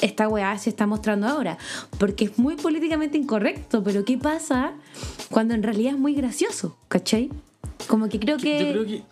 esta 0.00 0.28
weá 0.28 0.56
se 0.58 0.70
está 0.70 0.86
mostrando 0.86 1.26
ahora. 1.26 1.58
Porque 1.98 2.26
es 2.26 2.38
muy 2.38 2.56
políticamente 2.56 3.18
incorrecto, 3.18 3.82
pero 3.82 4.04
¿qué 4.04 4.16
pasa 4.16 4.72
cuando 5.30 5.54
en 5.54 5.62
realidad 5.62 5.94
es 5.94 5.98
muy 5.98 6.14
gracioso? 6.14 6.76
¿Cachai? 6.88 7.30
Como 7.88 8.08
que 8.08 8.18
creo 8.18 8.38
que... 8.38 8.58
Yo 8.58 8.72
creo 8.72 8.86
que 8.86 9.02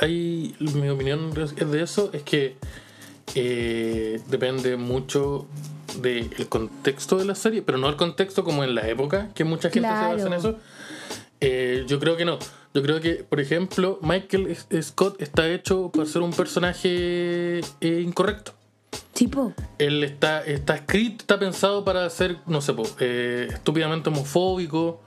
hay, 0.00 0.54
mi 0.58 0.88
opinión 0.88 1.30
es 1.36 1.70
de 1.70 1.82
eso 1.82 2.10
es 2.12 2.22
que 2.22 2.56
eh, 3.34 4.20
depende 4.28 4.76
mucho 4.76 5.46
del 6.00 6.48
contexto 6.48 7.16
de 7.16 7.24
la 7.24 7.34
serie, 7.34 7.62
pero 7.62 7.78
no 7.78 7.88
el 7.88 7.96
contexto 7.96 8.44
como 8.44 8.64
en 8.64 8.74
la 8.74 8.86
época, 8.88 9.30
que 9.34 9.44
mucha 9.44 9.70
gente 9.70 9.88
se 9.88 9.94
basa 9.94 10.26
en 10.26 10.32
eso. 10.32 10.56
Eh, 11.40 11.84
yo 11.86 11.98
creo 11.98 12.16
que 12.16 12.24
no. 12.24 12.38
Yo 12.72 12.82
creo 12.82 13.00
que, 13.00 13.24
por 13.24 13.40
ejemplo, 13.40 13.98
Michael 14.02 14.56
Scott 14.82 15.20
está 15.20 15.48
hecho 15.48 15.90
para 15.90 16.06
ser 16.06 16.22
un 16.22 16.32
personaje 16.32 17.58
eh, 17.80 18.02
incorrecto. 18.04 18.52
Tipo, 19.12 19.52
Él 19.78 20.04
está, 20.04 20.44
está 20.44 20.76
escrito, 20.76 21.22
está 21.22 21.38
pensado 21.38 21.84
para 21.84 22.08
ser, 22.10 22.38
no 22.46 22.60
sé, 22.60 22.72
po, 22.72 22.84
eh, 23.00 23.48
estúpidamente 23.52 24.08
homofóbico. 24.08 25.00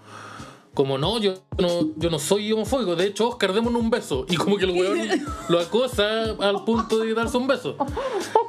Como 0.74 0.98
no, 0.98 1.20
yo 1.20 1.36
no, 1.60 1.92
yo 1.98 2.10
no 2.10 2.18
soy 2.18 2.52
homofóbico. 2.52 2.96
De 2.96 3.06
hecho, 3.06 3.30
Oscar, 3.30 3.54
démonos 3.54 3.80
un 3.80 3.90
beso. 3.92 4.26
Y 4.28 4.36
como 4.38 4.58
que 4.58 4.66
el 4.66 4.72
weón 4.72 5.08
lo 5.50 5.60
acosa 5.60 6.32
al 6.40 6.64
punto 6.66 6.98
de 7.00 7.14
darse 7.14 7.38
un 7.38 7.46
beso. 7.48 7.78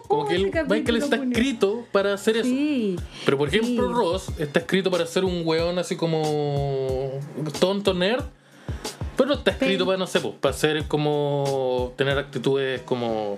Como 0.08 0.26
que 0.26 0.36
el, 0.36 0.44
Michael 0.46 0.96
está 0.96 1.16
escrito 1.16 1.84
para 1.92 2.14
hacer 2.14 2.38
eso. 2.38 2.46
sí. 2.46 2.96
Pero 3.26 3.36
por 3.36 3.48
ejemplo, 3.48 3.88
Sí. 3.88 3.92
Ross 3.92 4.26
está 4.38 4.60
escrito 4.60 4.90
para 4.90 5.04
ser 5.06 5.24
un 5.24 5.42
weón 5.44 5.78
así 5.78 5.96
como 5.96 7.10
tonto 7.60 7.92
nerd. 7.92 8.24
Pero 9.16 9.34
está 9.34 9.50
escrito 9.52 9.84
Sí. 9.84 9.86
para, 9.86 9.98
no 9.98 10.06
sé, 10.06 10.20
po, 10.20 10.32
para 10.34 10.54
ser 10.54 10.84
como 10.88 11.92
tener 11.96 12.18
actitudes 12.18 12.80
como 12.82 13.36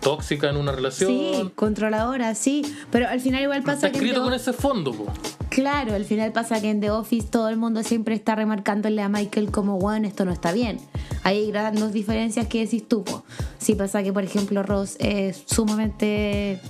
tóxicas 0.00 0.50
en 0.50 0.56
una 0.58 0.72
relación. 0.72 1.10
Sí, 1.10 1.50
controladora, 1.54 2.34
sí. 2.34 2.62
Pero 2.92 3.08
al 3.08 3.20
final 3.20 3.42
igual 3.42 3.58
Está 3.60 3.72
pasa 3.74 3.90
que... 3.90 3.98
en 3.98 4.04
escrito 4.04 4.22
con 4.24 4.34
ese 4.34 4.52
fondo, 4.52 4.92
po. 4.92 5.06
Claro, 5.50 5.94
al 5.94 6.04
final 6.04 6.32
pasa 6.32 6.60
que 6.60 6.70
en 6.70 6.80
The 6.80 6.90
Office 6.92 7.28
todo 7.28 7.48
el 7.48 7.56
mundo 7.56 7.82
siempre 7.82 8.14
está 8.14 8.34
remarcándole 8.36 9.02
a 9.02 9.08
Michael 9.08 9.50
como, 9.50 9.78
bueno, 9.78 10.06
esto 10.06 10.24
no 10.24 10.32
está 10.32 10.52
bien. 10.52 10.78
Hay 11.24 11.50
grandes 11.50 11.92
diferencias 11.92 12.46
que 12.46 12.60
decís 12.60 12.86
tú. 12.88 13.04
Sí 13.58 13.74
pasa 13.74 14.02
que, 14.02 14.12
por 14.12 14.22
ejemplo, 14.22 14.62
Ross 14.62 14.96
es 15.00 15.42
sumamente... 15.46 16.60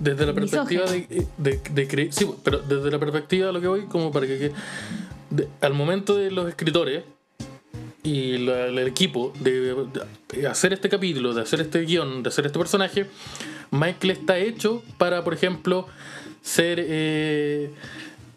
Desde 0.00 0.26
la 0.26 0.32
perspectiva 0.32 0.86
de, 0.86 1.24
de, 1.36 2.08
sí, 2.10 2.26
pero 2.42 2.58
desde 2.58 2.90
la 2.90 2.98
perspectiva 2.98 3.46
de 3.48 3.52
lo 3.52 3.60
que 3.60 3.68
voy, 3.68 3.86
como 3.86 4.10
para 4.10 4.26
que, 4.26 4.38
que- 4.38 5.48
al 5.60 5.74
momento 5.74 6.16
de 6.16 6.30
los 6.32 6.48
escritores 6.48 7.04
y 8.02 8.38
la- 8.38 8.66
el 8.66 8.78
equipo 8.78 9.32
de, 9.38 9.86
de 10.32 10.46
hacer 10.48 10.72
este 10.72 10.88
capítulo, 10.88 11.32
de 11.34 11.42
hacer 11.42 11.60
este 11.60 11.82
guion, 11.82 12.22
de 12.24 12.28
hacer 12.30 12.46
este 12.46 12.58
personaje, 12.58 13.06
Michael 13.70 14.10
está 14.12 14.38
hecho 14.38 14.82
para, 14.96 15.22
por 15.22 15.34
ejemplo, 15.34 15.86
ser 16.48 16.78
eh, 16.80 17.70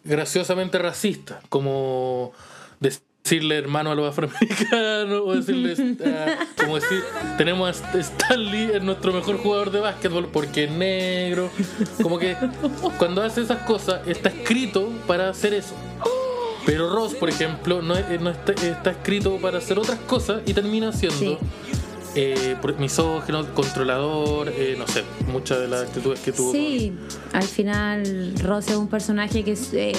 graciosamente 0.03 0.77
racista, 0.79 1.41
como 1.49 2.31
decirle 2.79 3.57
hermano 3.57 3.91
a 3.91 3.95
los 3.95 4.09
afroamericanos 4.09 5.21
o 5.23 5.33
decirle 5.35 5.75
ah, 6.05 6.37
como 6.57 6.75
decir 6.75 7.03
tenemos 7.37 7.81
a 7.83 7.99
Stanley 7.99 8.71
es 8.73 8.81
nuestro 8.83 9.13
mejor 9.13 9.37
jugador 9.37 9.71
de 9.71 9.79
básquetbol 9.79 10.27
porque 10.33 10.63
es 10.63 10.71
negro 10.71 11.51
como 12.01 12.17
que 12.17 12.35
cuando 12.97 13.21
hace 13.21 13.41
esas 13.41 13.59
cosas 13.59 14.01
está 14.07 14.29
escrito 14.29 14.91
para 15.05 15.29
hacer 15.29 15.53
eso 15.53 15.75
pero 16.65 16.89
Ross 16.89 17.13
por 17.13 17.29
ejemplo 17.29 17.81
no, 17.83 17.95
es- 17.95 18.19
no 18.19 18.31
está, 18.31 18.53
está 18.53 18.89
escrito 18.91 19.37
para 19.37 19.59
hacer 19.59 19.77
otras 19.77 19.99
cosas 19.99 20.41
y 20.47 20.53
termina 20.55 20.91
siendo 20.91 21.17
Sí. 21.19 21.37
Eh, 22.15 22.57
misógino, 22.77 23.53
controlador, 23.53 24.49
eh, 24.49 24.75
no 24.77 24.87
sé, 24.87 25.03
muchas 25.31 25.59
de 25.59 25.67
las 25.67 25.83
actitudes 25.83 26.19
que 26.19 26.31
tuvo. 26.31 26.51
Sí, 26.51 26.93
al 27.33 27.43
final 27.43 28.33
Ross 28.43 28.67
es 28.67 28.75
un 28.75 28.87
personaje 28.87 29.43
que 29.43 29.53
es, 29.53 29.73
eh, 29.73 29.93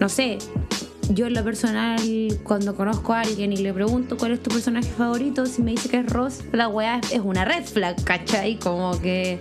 no 0.00 0.08
sé, 0.08 0.38
yo 1.10 1.26
en 1.26 1.34
lo 1.34 1.44
personal 1.44 2.00
cuando 2.42 2.74
conozco 2.74 3.12
a 3.12 3.20
alguien 3.20 3.52
y 3.52 3.58
le 3.58 3.72
pregunto 3.72 4.16
cuál 4.16 4.32
es 4.32 4.42
tu 4.42 4.50
personaje 4.50 4.88
favorito, 4.88 5.46
si 5.46 5.62
me 5.62 5.72
dice 5.72 5.88
que 5.88 5.98
es 5.98 6.06
Ross, 6.06 6.40
la 6.52 6.68
weá 6.68 7.00
es 7.12 7.20
una 7.20 7.44
red 7.44 7.64
flag, 7.64 8.02
¿cachai? 8.04 8.58
Como 8.58 9.00
que 9.00 9.38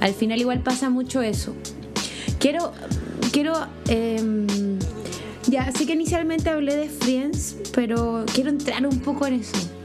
al 0.00 0.14
final 0.14 0.40
igual 0.40 0.60
pasa 0.60 0.90
mucho 0.90 1.22
eso. 1.22 1.54
Quiero, 2.38 2.72
quiero, 3.32 3.54
em, 3.88 4.46
ya, 5.46 5.70
sé 5.72 5.86
que 5.86 5.92
inicialmente 5.92 6.48
hablé 6.48 6.76
de 6.76 6.88
Friends, 6.88 7.56
pero 7.74 8.24
quiero 8.32 8.50
entrar 8.50 8.86
un 8.86 9.00
poco 9.00 9.26
en 9.26 9.34
eso. 9.34 9.79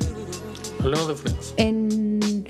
Hablemos 0.86 1.07
de 1.07 1.15
Friends. 1.15 1.53
En, 1.57 2.45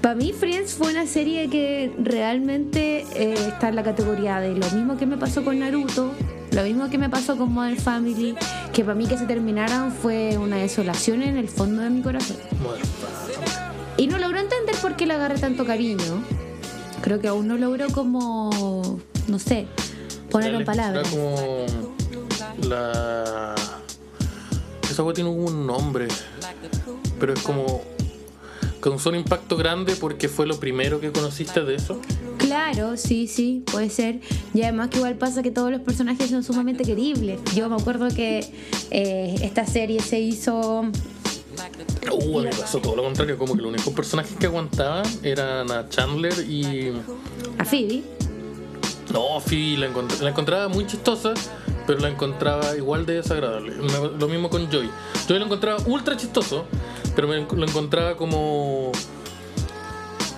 para 0.00 0.14
mí 0.14 0.32
Friends 0.32 0.74
fue 0.74 0.92
una 0.92 1.06
serie 1.06 1.50
que 1.50 1.92
realmente 1.98 3.04
eh, 3.14 3.34
está 3.48 3.70
en 3.70 3.76
la 3.76 3.82
categoría 3.82 4.38
de 4.38 4.54
lo 4.54 4.70
mismo 4.70 4.96
que 4.96 5.04
me 5.06 5.16
pasó 5.16 5.44
con 5.44 5.58
Naruto, 5.58 6.12
lo 6.52 6.62
mismo 6.62 6.88
que 6.90 6.98
me 6.98 7.08
pasó 7.08 7.36
con 7.36 7.52
Modern 7.52 7.78
Family, 7.78 8.36
que 8.72 8.84
para 8.84 8.94
mí 8.94 9.06
que 9.06 9.18
se 9.18 9.26
terminaran 9.26 9.90
fue 9.90 10.38
una 10.38 10.58
desolación 10.58 11.22
en 11.22 11.36
el 11.36 11.48
fondo 11.48 11.82
de 11.82 11.90
mi 11.90 12.00
corazón. 12.00 12.36
Y 13.96 14.06
no 14.06 14.18
logró 14.18 14.38
entender 14.38 14.76
por 14.76 14.94
qué 14.94 15.06
le 15.06 15.14
agarré 15.14 15.38
tanto 15.38 15.64
cariño. 15.64 16.22
Creo 17.02 17.20
que 17.20 17.26
aún 17.26 17.48
no 17.48 17.56
logró 17.56 17.88
como, 17.88 19.00
no 19.26 19.38
sé, 19.40 19.66
ponerlo 20.30 20.60
en 20.60 20.64
palabras. 20.64 21.12
Era 21.12 21.16
como 21.16 21.66
la. 22.68 23.83
Esa 24.94 25.02
weá 25.02 25.12
tiene 25.12 25.30
un 25.30 25.66
nombre. 25.66 26.06
Pero 27.18 27.32
es 27.32 27.40
como. 27.42 27.82
Causó 28.80 29.08
un 29.08 29.16
impacto 29.16 29.56
grande 29.56 29.96
porque 29.96 30.28
fue 30.28 30.46
lo 30.46 30.60
primero 30.60 31.00
que 31.00 31.10
conociste 31.10 31.64
de 31.64 31.74
eso. 31.74 32.00
Claro, 32.38 32.96
sí, 32.96 33.26
sí, 33.26 33.64
puede 33.72 33.90
ser. 33.90 34.20
Y 34.52 34.62
además 34.62 34.90
que 34.90 34.98
igual 34.98 35.16
pasa 35.16 35.42
que 35.42 35.50
todos 35.50 35.72
los 35.72 35.80
personajes 35.80 36.30
son 36.30 36.44
sumamente 36.44 36.84
queribles. 36.84 37.40
Yo 37.56 37.68
me 37.68 37.74
acuerdo 37.74 38.06
que 38.08 38.46
eh, 38.92 39.34
esta 39.42 39.66
serie 39.66 40.00
se 40.00 40.20
hizo... 40.20 40.82
Uh, 42.12 42.38
a 42.38 42.42
mí 42.42 42.50
pasó 42.60 42.78
todo 42.78 42.94
lo 42.94 43.02
contrario. 43.02 43.36
Como 43.36 43.56
que 43.56 43.62
los 43.62 43.72
únicos 43.72 43.92
personajes 43.94 44.36
que 44.36 44.46
aguantaban 44.46 45.04
eran 45.24 45.72
a 45.72 45.88
Chandler 45.88 46.34
y. 46.48 46.92
A 47.58 47.64
Phoebe. 47.64 48.02
No, 49.12 49.40
Phoebe 49.40 49.78
la, 49.78 49.88
encont- 49.92 50.20
la 50.20 50.30
encontraba 50.30 50.68
muy 50.68 50.86
chistosa, 50.86 51.34
pero 51.86 52.00
la 52.00 52.08
encontraba 52.08 52.76
igual 52.76 53.06
de 53.06 53.14
desagradable. 53.14 53.74
Lo 54.18 54.28
mismo 54.28 54.48
con 54.50 54.70
Joy. 54.70 54.88
Joy 55.28 55.38
lo 55.38 55.44
encontraba 55.46 55.78
ultra 55.86 56.16
chistoso, 56.16 56.64
pero 57.14 57.28
me 57.28 57.40
lo 57.40 57.64
encontraba 57.66 58.16
como 58.16 58.92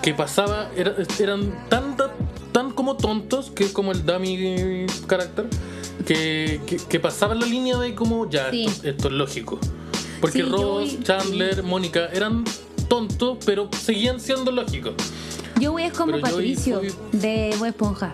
que 0.01 0.13
pasaba, 0.13 0.69
era- 0.75 0.95
eran 1.19 1.67
tan, 1.69 1.97
tan, 1.97 2.11
tan 2.51 2.71
como 2.71 2.95
tontos, 2.97 3.51
que 3.51 3.65
es 3.65 3.71
como 3.71 3.91
el 3.91 4.05
dummy 4.05 4.85
carácter, 5.05 5.47
que, 6.05 6.61
que, 6.65 6.77
que 6.77 6.99
pasaban 6.99 7.39
la 7.39 7.45
línea 7.45 7.77
de 7.77 7.93
como 7.95 8.29
ya, 8.29 8.49
Sí. 8.51 8.65
esto, 8.65 8.87
esto 8.87 9.07
es 9.09 9.13
lógico. 9.13 9.59
Porque 10.21 10.39
Sí, 10.43 10.49
Ross, 10.49 10.97
Chandler, 11.03 11.63
Mónica 11.63 12.07
eran 12.13 12.43
tontos, 12.87 13.37
pero 13.45 13.69
seguían 13.77 14.19
siendo 14.19 14.51
lógicos. 14.51 14.93
Yo 15.59 15.73
voy 15.73 15.83
es 15.83 15.93
como 15.93 16.13
Pero 16.13 16.23
Patricio 16.23 16.81
de 17.11 17.53
Bob 17.57 17.65
Esponja, 17.67 18.13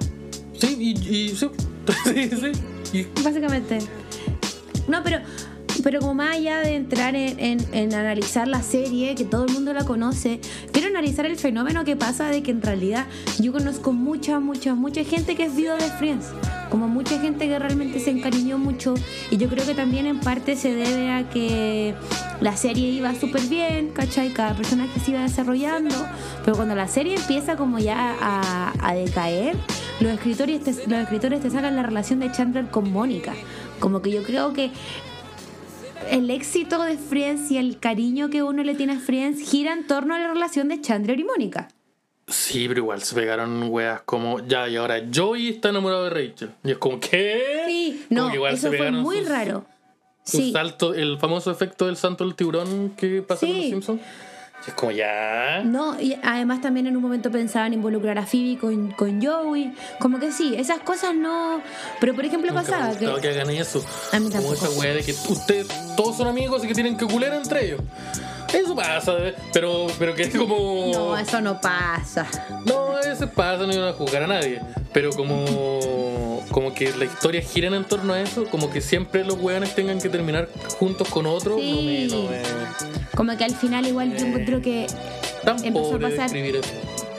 Sí, 0.58 0.78
y, 0.80 1.10
y 1.16 1.30
sí, 1.36 1.50
sí, 2.06 2.30
sí. 2.92 3.08
Básicamente. 3.24 3.80
No, 4.88 5.02
pero, 5.04 5.20
pero 5.84 6.00
como 6.00 6.14
más 6.16 6.36
allá 6.36 6.60
de 6.60 6.76
entrar 6.76 7.16
en, 7.16 7.40
en- 7.40 7.66
en 7.74 7.94
analizar 7.94 8.48
la 8.48 8.62
serie, 8.62 9.16
que 9.16 9.24
todo 9.26 9.46
el 9.46 9.54
mundo 9.54 9.74
la 9.74 9.84
conoce, 9.86 10.40
quiero 10.72 10.88
analizar 10.90 11.26
el 11.26 11.38
fenómeno 11.38 11.84
que 11.86 11.96
pasa 11.96 12.28
de 12.30 12.44
que 12.44 12.52
en 12.52 12.62
realidad 12.62 13.06
yo 13.40 13.52
conozco 13.54 13.94
mucha, 13.94 14.40
mucha, 14.40 14.76
mucha 14.76 15.04
gente 15.04 15.36
que 15.36 15.44
es 15.46 15.56
viuda 15.56 15.78
de 15.78 15.90
Friends. 15.92 16.28
Como 16.70 16.88
mucha 16.88 17.20
gente 17.20 17.48
que 17.48 17.60
realmente 17.60 18.00
se 18.00 18.10
encariñó 18.10 18.58
mucho. 18.58 18.96
Y 19.30 19.38
yo 19.38 19.48
creo 19.48 19.66
que 19.66 19.76
también 19.76 20.06
en 20.08 20.20
parte 20.20 20.56
se 20.56 20.74
debe 20.74 21.12
a 21.12 21.30
que 21.30 21.94
la 22.42 22.58
serie 22.58 22.90
iba 22.90 23.14
súper 23.14 23.42
bien, 23.44 23.90
¿cachai? 23.94 24.30
Cada 24.34 24.56
personaje 24.56 25.00
se 25.00 25.12
iba 25.12 25.22
desarrollando. 25.22 25.96
Pero 26.44 26.56
cuando 26.58 26.74
la 26.76 26.88
serie 26.88 27.16
empieza 27.16 27.56
como 27.58 27.78
ya 27.78 28.16
a, 28.20 28.74
a 28.80 28.94
decaer, 28.96 29.56
los 30.00 30.12
escritores, 30.12 30.62
te, 30.64 30.72
los 30.88 31.00
escritores 31.04 31.42
te 31.42 31.50
sacan 31.50 31.76
la 31.76 31.84
relación 31.84 32.20
de 32.20 32.32
Chandler 32.32 32.68
con 32.68 32.92
Mónica. 32.92 33.34
Como 33.80 34.02
que 34.02 34.12
yo 34.12 34.24
creo 34.24 34.54
que 34.54 34.72
el 36.10 36.30
éxito 36.30 36.82
de 36.84 36.98
Friends 36.98 37.50
y 37.52 37.58
el 37.58 37.80
cariño 37.80 38.30
que 38.30 38.44
uno 38.44 38.64
le 38.64 38.76
tiene 38.76 38.94
a 38.94 39.00
Friends 39.00 39.42
gira 39.50 39.74
en 39.74 39.88
torno 39.88 40.16
a 40.16 40.20
la 40.20 40.28
relación 40.34 40.68
de 40.68 40.82
Chandler 40.82 41.20
y 41.20 41.24
Mónica. 41.24 41.70
Sí, 42.28 42.68
pero 42.68 42.80
igual 42.82 43.02
se 43.02 43.16
pegaron 43.16 43.64
weas 43.70 44.02
como 44.02 44.40
ya, 44.48 44.68
y 44.70 44.78
ahora 44.78 45.02
Joey 45.14 45.50
está 45.50 45.70
enamorado 45.70 46.06
de 46.06 46.10
Rachel. 46.10 46.52
Y 46.64 46.72
es 46.72 46.78
como, 46.78 47.00
¿qué? 47.00 47.64
Sí, 47.68 48.06
Como 48.10 48.22
no, 48.22 48.30
que 48.30 48.36
igual 48.36 48.54
eso 48.54 48.72
se 48.72 48.78
fue 48.78 48.92
muy 48.92 49.20
sus- 49.20 49.28
raro. 49.30 49.66
sus 50.24 50.40
Sí, 50.40 50.52
saltos, 50.54 50.96
el 50.98 51.18
famoso 51.20 51.52
efecto 51.52 51.86
del 51.88 51.98
santo 51.98 52.24
del 52.24 52.36
tiburón 52.36 52.92
que 52.98 53.22
pasa 53.22 53.46
en 53.46 53.52
Sí. 53.52 53.58
los 53.60 53.70
Simpsons. 53.70 54.02
Es 54.66 54.74
como, 54.74 54.92
ya. 54.92 55.62
no, 55.66 56.00
y 56.00 56.16
además 56.24 56.62
también 56.62 56.88
en 56.88 56.96
un 56.96 57.02
momento 57.02 57.30
pensaban 57.30 57.74
involucrar 57.74 58.18
a 58.18 58.26
Phoebe 58.26 58.58
con, 58.58 58.92
con 58.92 59.22
Joey. 59.22 59.74
Como 60.00 60.20
que 60.20 60.32
sí, 60.32 60.56
esas 60.58 60.80
cosas 60.80 61.14
no. 61.16 61.62
Pero 62.00 62.16
por 62.16 62.24
ejemplo 62.24 62.52
Nunca 62.52 62.62
me 62.62 62.68
pasaba 62.70 62.90
gustado 62.90 63.16
que. 63.16 63.22
que 63.22 63.30
hagan 63.30 63.50
eso. 63.50 63.84
A 64.12 64.20
mí 64.20 64.30
Como 64.30 64.54
esa 64.54 64.70
wea 64.70 64.94
de 64.94 65.04
que 65.04 65.12
ustedes 65.12 65.68
todos 65.98 66.16
son 66.16 66.28
amigos 66.28 66.64
y 66.64 66.68
que 66.68 66.74
tienen 66.74 66.96
que 66.96 67.06
culer 67.06 67.34
entre 67.34 67.66
ellos. 67.66 67.82
Eso 68.54 68.76
pasa, 68.76 69.14
¿eh? 69.20 69.36
pero, 69.52 69.88
pero 70.00 70.14
que 70.16 70.24
es 70.24 70.36
como. 70.36 70.92
No, 70.94 71.18
eso 71.18 71.42
no 71.42 71.60
pasa. 71.60 72.26
No, 72.66 72.92
a 72.92 72.98
veces 72.98 73.28
pasa, 73.36 73.66
no 73.66 73.74
iban 73.74 73.88
a 73.90 73.94
juzgar 73.94 74.24
a 74.24 74.28
nadie. 74.28 74.62
Pero 74.94 75.10
como, 75.12 76.40
como 76.52 76.74
que 76.74 76.92
la 76.96 77.06
historia 77.06 77.42
gira 77.42 77.76
en 77.76 77.84
torno 77.86 78.14
a 78.14 78.22
eso, 78.22 78.46
como 78.46 78.70
que 78.70 78.80
siempre 78.82 79.24
los 79.24 79.40
weones 79.40 79.74
tengan 79.76 80.00
que 80.00 80.10
terminar 80.10 80.50
juntos 80.78 81.08
con 81.10 81.26
otro, 81.26 81.58
no 81.58 81.82
me, 81.82 82.06
no 82.08 82.24
me- 82.30 82.42
Como 83.16 83.36
que 83.38 83.44
al 83.44 83.56
final 83.56 83.88
igual 83.88 84.16
yo 84.16 84.28
encuentro 84.28 84.62
que 84.62 84.86
Tan 85.44 85.58
Empezó 85.66 85.88
a 85.88 85.92
pobre 85.92 86.10
de 86.10 86.18
pasar- 86.18 86.36
eso. 86.38 86.62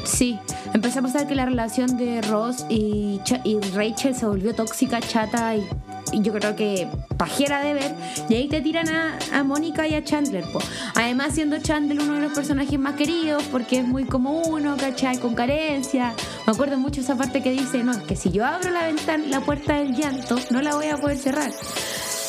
Sí, 0.04 0.38
empezó 0.72 1.00
a 1.00 1.02
pasar 1.02 1.26
que 1.26 1.34
la 1.34 1.46
relación 1.46 1.96
de 1.96 2.20
Ross 2.22 2.64
y, 2.68 3.20
Cha- 3.24 3.40
y 3.42 3.58
Rachel 3.74 4.14
se 4.14 4.26
volvió 4.26 4.54
tóxica, 4.54 5.00
chata 5.00 5.56
y 5.56 5.66
yo 6.12 6.32
creo 6.32 6.56
que 6.56 6.88
pajera 7.16 7.62
de 7.62 7.74
ver. 7.74 7.94
Y 8.28 8.34
ahí 8.34 8.48
te 8.48 8.60
tiran 8.60 8.88
a, 8.88 9.18
a 9.32 9.42
Mónica 9.44 9.86
y 9.86 9.94
a 9.94 10.04
Chandler. 10.04 10.44
po. 10.52 10.60
Además, 10.94 11.34
siendo 11.34 11.58
Chandler 11.58 12.00
uno 12.00 12.14
de 12.14 12.20
los 12.20 12.32
personajes 12.32 12.78
más 12.78 12.94
queridos 12.94 13.42
porque 13.44 13.78
es 13.78 13.84
muy 13.84 14.04
como 14.04 14.42
uno, 14.42 14.76
¿cachai? 14.76 15.18
Con 15.18 15.34
carencia. 15.34 16.14
Me 16.46 16.52
acuerdo 16.52 16.78
mucho 16.78 17.00
esa 17.00 17.16
parte 17.16 17.42
que 17.42 17.50
dice: 17.50 17.82
No, 17.82 17.92
es 17.92 17.98
que 17.98 18.16
si 18.16 18.30
yo 18.30 18.44
abro 18.44 18.70
la 18.70 18.86
ventana, 18.86 19.24
la 19.28 19.40
puerta 19.40 19.78
del 19.78 19.94
llanto, 19.94 20.36
no 20.50 20.62
la 20.62 20.74
voy 20.74 20.86
a 20.86 20.96
poder 20.96 21.18
cerrar. 21.18 21.50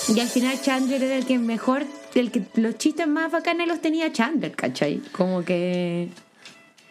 Y 0.08 0.20
al 0.20 0.28
final 0.28 0.62
Chandler 0.62 1.02
era 1.04 1.16
el 1.18 1.26
que 1.26 1.40
mejor, 1.40 1.84
el 2.14 2.32
que 2.32 2.44
los 2.56 2.78
chistes 2.78 3.08
más 3.08 3.32
bacanes 3.32 3.68
los 3.68 3.82
tenía 3.82 4.12
Chandler, 4.12 4.56
¿cachai? 4.56 5.02
Como 5.12 5.44
que. 5.44 6.10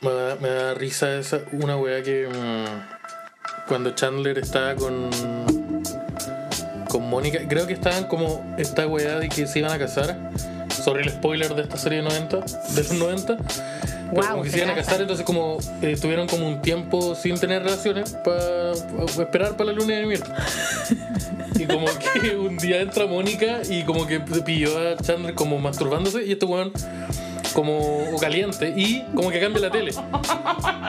Me 0.00 0.48
da, 0.48 0.74
risa 0.74 1.18
esa, 1.18 1.40
una 1.52 1.78
wea 1.78 2.02
que 2.02 2.28
mm, 2.28 3.68
cuando 3.68 3.94
Chandler 3.94 4.36
estaba 4.38 4.74
con 4.74 5.08
con 6.94 7.10
Mónica, 7.10 7.40
creo 7.48 7.66
que 7.66 7.72
estaban 7.72 8.04
como 8.04 8.54
esta 8.56 8.86
wea 8.86 9.18
de 9.18 9.28
que 9.28 9.48
se 9.48 9.58
iban 9.58 9.72
a 9.72 9.78
casar. 9.80 10.16
Sorry 10.70 11.02
el 11.02 11.10
spoiler 11.10 11.52
de 11.56 11.62
esta 11.62 11.76
serie 11.76 11.98
de 11.98 12.04
90, 12.04 12.36
de 12.38 12.82
los 12.82 12.92
90. 12.92 13.36
Pero 13.36 13.48
Guau, 14.12 14.30
como 14.30 14.42
que 14.44 14.50
se 14.50 14.58
iban 14.58 14.70
a 14.70 14.76
casar, 14.76 15.00
entonces 15.00 15.26
como 15.26 15.58
eh, 15.82 15.90
estuvieron 15.90 16.28
como 16.28 16.46
un 16.46 16.62
tiempo 16.62 17.16
sin 17.16 17.36
tener 17.36 17.64
relaciones 17.64 18.16
para 18.24 18.74
esperar 19.06 19.56
para 19.56 19.72
la 19.72 19.72
luna 19.72 19.94
de 19.94 20.06
miel. 20.06 20.22
Y 21.56 21.66
como 21.66 21.86
que 22.22 22.36
un 22.36 22.58
día 22.58 22.80
entra 22.80 23.06
Mónica 23.06 23.62
y 23.68 23.84
como 23.84 24.06
que 24.06 24.20
pilló 24.20 24.76
a 24.76 24.96
Chandler 24.96 25.34
como 25.34 25.58
masturbándose 25.58 26.24
y 26.24 26.32
este 26.32 26.46
weón 26.46 26.72
como 27.54 28.16
caliente 28.20 28.74
y 28.76 29.02
como 29.14 29.30
que 29.30 29.40
cambia 29.40 29.62
la 29.62 29.70
tele. 29.70 29.92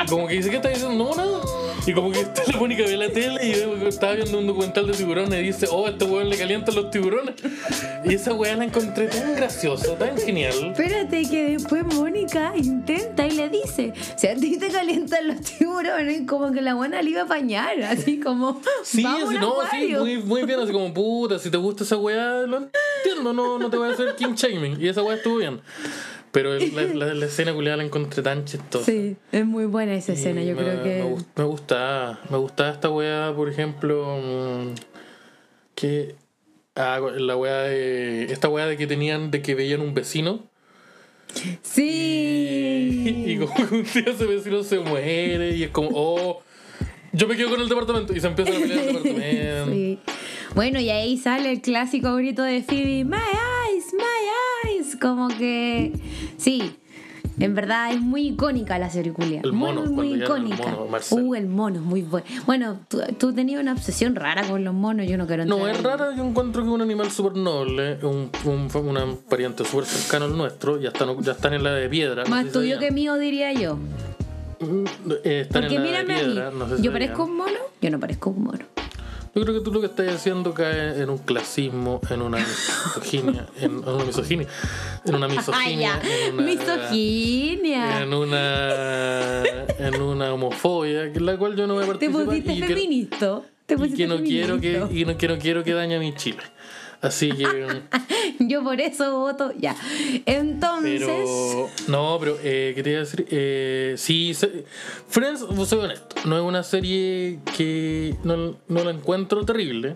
Como 0.10 0.28
que 0.28 0.36
dice, 0.36 0.50
¿qué 0.50 0.58
está 0.58 0.70
diciendo? 0.70 1.04
No, 1.04 1.16
nada. 1.16 1.40
Y 1.88 1.94
como 1.94 2.12
que 2.12 2.22
está 2.22 2.42
la 2.52 2.58
Mónica 2.58 2.84
ve 2.84 2.98
la 2.98 3.10
tele 3.10 3.40
y 3.46 3.88
estaba 3.88 4.14
viendo 4.14 4.40
un 4.40 4.48
documental 4.48 4.88
de 4.88 4.94
tiburones 4.94 5.40
y 5.40 5.44
dice, 5.44 5.68
oh, 5.72 5.86
a 5.86 5.92
este 5.92 6.06
weón 6.06 6.30
le 6.30 6.38
calientan 6.38 6.74
los 6.74 6.90
tiburones. 6.90 7.36
Y 8.04 8.16
esa 8.16 8.34
weá 8.34 8.56
la 8.56 8.64
encontré 8.66 9.08
tan 9.08 9.36
graciosa, 9.36 9.96
tan 9.96 10.18
genial. 10.18 10.54
Espérate 10.72 11.24
que 11.30 11.52
después 11.52 11.84
Mónica 11.86 12.54
intenta 12.56 13.28
y 13.28 13.32
le 13.32 13.50
dice, 13.50 13.94
si 14.18 14.28
a 14.28 14.36
ti 14.36 14.58
te 14.58 14.70
calientan 14.70 15.28
los 15.28 15.42
tiburones, 15.42 16.24
como 16.28 16.52
que 16.52 16.62
la 16.62 16.74
buena 16.74 17.04
le 17.04 17.12
iba 17.12 17.22
a 17.22 17.26
apañar, 17.26 17.80
así 17.84 18.20
como, 18.20 18.62
Sí, 18.84 19.04
vamos 19.04 19.30
un 19.30 19.36
no, 19.36 19.54
sí, 19.70 19.94
acuario". 19.94 20.00
muy, 20.00 20.18
muy 20.18 20.44
bien, 20.44 20.60
así 20.60 20.72
como 20.72 20.92
puta, 20.92 21.38
si 21.38 21.52
te 21.52 21.58
gusta 21.58 21.84
esa 21.84 21.98
weá, 21.98 22.42
lo 22.48 22.58
entiendo, 23.04 23.32
no, 23.32 23.60
no 23.60 23.70
te 23.70 23.78
voy 23.78 23.90
a 23.90 23.94
hacer 23.94 24.16
king 24.16 24.34
shaming. 24.36 24.82
Y 24.82 24.88
esa 24.88 25.04
weá 25.04 25.18
estuvo 25.18 25.38
bien. 25.38 25.62
Pero 26.36 26.54
el- 26.54 26.76
la, 26.76 26.84
la- 27.08 27.14
la 27.14 27.26
escena 27.26 27.54
culiada 27.54 27.78
la 27.78 27.84
encontré 27.84 28.22
tan 28.22 28.44
chistosa. 28.46 28.86
Sí, 28.86 29.16
es 29.32 29.46
muy 29.46 29.66
buena 29.66 29.96
esa 29.96 30.12
escena, 30.14 30.44
yo 30.44 30.54
me, 30.56 30.62
creo 30.64 30.84
que... 30.84 30.90
Me, 31.04 31.10
gust- 31.16 31.28
me 31.38 31.44
gustaba, 31.46 32.20
me 32.30 32.38
gustaba 32.38 32.70
esta 32.72 32.90
weá, 32.90 33.34
por 33.36 33.50
ejemplo, 33.50 34.20
mm, 34.22 34.74
que... 35.76 36.16
Ah, 36.76 37.00
la 37.18 37.38
weá 37.38 37.62
de... 37.64 38.26
Esta 38.26 38.50
weá 38.50 38.66
de 38.68 38.76
que 38.76 38.86
tenían, 38.86 39.32
de 39.32 39.42
que 39.42 39.56
veían 39.56 39.80
un 39.80 39.94
vecino. 39.94 40.44
Sí. 41.64 43.24
Y, 43.26 43.32
y 43.32 43.38
como 43.38 43.54
que 43.56 43.76
un 43.76 43.84
día 43.84 44.14
ese 44.14 44.26
vecino 44.26 44.64
se 44.64 44.80
muere 44.80 45.56
y 45.56 45.64
es 45.64 45.70
como, 45.70 45.90
oh, 45.94 46.42
yo 47.16 47.28
me 47.28 47.36
quedo 47.36 47.50
con 47.50 47.62
el 47.62 47.70
departamento 47.70 48.14
y 48.16 48.20
se 48.20 48.28
empieza 48.28 48.52
a 48.52 48.60
pelear 48.60 48.80
el 48.80 48.88
departamento. 48.88 49.72
Sí. 49.72 50.00
Bueno, 50.54 50.80
y 50.80 50.90
ahí 50.90 51.18
sale 51.18 51.52
el 51.52 51.62
clásico 51.62 52.16
grito 52.16 52.42
de 52.44 52.62
Phoebe, 52.64 53.04
My 53.04 53.18
eyes, 53.18 53.94
my 53.94 54.70
eyes. 54.78 54.96
Como 54.96 55.28
que, 55.28 55.92
sí, 56.38 56.72
en 57.40 57.54
verdad 57.56 57.92
es 57.92 58.00
muy 58.00 58.28
icónica 58.30 58.80
la 58.80 58.90
serie 58.90 59.12
culia. 59.12 59.42
El 59.44 59.52
muy, 59.52 59.74
mono, 59.74 59.82
muy, 59.92 60.08
muy 60.10 60.20
ya 60.20 60.24
icónica. 60.26 60.64
el 60.64 60.72
mono, 60.72 60.88
uh, 61.12 61.36
el 61.36 61.48
mono, 61.48 61.82
muy 61.82 62.02
bueno. 62.04 62.26
Bueno, 62.46 62.80
tú, 62.88 63.02
tú 63.20 63.34
tenías 63.34 63.60
una 63.62 63.74
obsesión 63.74 64.16
rara 64.16 64.44
con 64.48 64.64
los 64.64 64.74
monos, 64.74 65.08
yo 65.08 65.18
no 65.18 65.28
quiero 65.28 65.44
No, 65.46 65.68
entrar 65.68 65.72
es 65.72 65.78
ahí. 65.78 65.84
rara, 65.84 66.16
yo 66.16 66.24
encuentro 66.26 66.62
que 66.64 66.70
es 66.70 66.74
un 66.74 66.82
animal 66.82 67.12
súper 67.12 67.36
noble, 67.36 67.98
un, 68.04 68.30
un, 68.46 68.70
un 68.74 69.18
pariente 69.30 69.66
súper 69.66 69.86
cercano 69.86 70.26
al 70.26 70.38
nuestro, 70.38 70.80
ya 70.80 70.90
están, 70.90 71.22
ya 71.22 71.34
están 71.34 71.54
en 71.54 71.64
la 71.64 71.74
de 71.74 71.90
piedra. 71.90 72.24
no 72.24 72.30
Más 72.30 72.44
sé 72.44 72.48
si 72.50 72.54
tuyo 72.54 72.80
que 72.80 72.92
mío, 72.92 73.16
diría 73.16 73.52
yo. 73.52 73.78
Eh, 75.24 75.42
están 75.42 75.62
Porque 75.64 75.76
en 75.76 75.82
la 75.84 75.88
mírame 75.90 76.14
de 76.14 76.20
a 76.20 76.24
mí. 76.24 76.34
piedra, 76.34 76.52
no 76.52 76.70
sé 76.70 76.78
si 76.78 76.84
¿Yo 76.84 76.92
parezco 76.92 77.24
un 77.26 77.38
mono? 77.38 77.60
Yo 77.82 77.90
no 77.92 78.00
parezco 78.00 78.30
un 78.30 78.44
mono. 78.44 78.60
Yo 79.36 79.42
creo 79.42 79.54
que 79.54 79.60
tú 79.66 79.74
lo 79.74 79.82
que 79.82 79.88
estás 79.88 80.08
haciendo 80.16 80.54
cae 80.54 81.02
en 81.02 81.10
un 81.10 81.18
clasismo, 81.18 82.00
en 82.10 82.22
una 82.22 82.38
misoginia, 82.38 83.46
en, 83.60 83.64
en 83.84 83.86
una 83.86 84.06
misoginia, 84.06 84.48
en 85.06 85.16
una 85.16 85.28
misoginia, 85.28 86.00
en 86.26 86.34
una, 86.36 86.44
Misoginia. 86.44 88.02
en 88.02 88.14
una, 88.14 89.44
en 89.78 90.02
una 90.02 90.34
homofobia, 90.34 91.12
que 91.12 91.20
la 91.20 91.36
cual 91.38 91.58
yo 91.58 91.68
no 91.68 91.74
voy 91.74 91.84
a 91.84 91.86
Te 91.86 91.92
participar 91.92 92.26
pusiste 92.26 92.54
y 92.54 92.62
que, 92.62 92.68
feminista. 92.68 93.42
Te 93.66 93.74
y 93.74 93.78
pusiste 93.78 93.98
que 93.98 94.08
no 94.08 94.18
quiero 94.24 94.60
que 94.62 94.82
y 94.92 95.04
no 95.04 95.18
quiero 95.18 95.38
quiero 95.38 95.64
que 95.66 95.74
dañe 95.74 95.96
a 95.96 96.00
mi 96.00 96.16
Chile. 96.16 96.40
Así 97.02 97.32
que 97.32 97.46
Yo 98.40 98.64
por 98.64 98.80
eso 98.82 99.20
voto 99.20 99.52
ya. 99.58 99.76
Entonces, 100.26 101.02
Pero. 101.06 101.70
No, 101.88 102.18
pero, 102.20 102.38
eh, 102.44 102.74
¿qué 102.76 102.84
te 102.84 102.90
iba 102.92 103.00
a 103.00 103.04
decir? 103.04 103.26
Eh, 103.30 103.96
sí, 103.98 104.34
se- 104.34 104.66
Friends, 105.08 105.46
soy 105.68 105.80
honesto, 105.80 106.16
no 106.26 106.36
es 106.38 106.44
una 106.44 106.64
serie 106.64 107.40
que 107.58 108.16
no, 108.24 108.58
no 108.68 108.84
la 108.84 108.92
encuentro 108.92 109.46
terrible. 109.46 109.96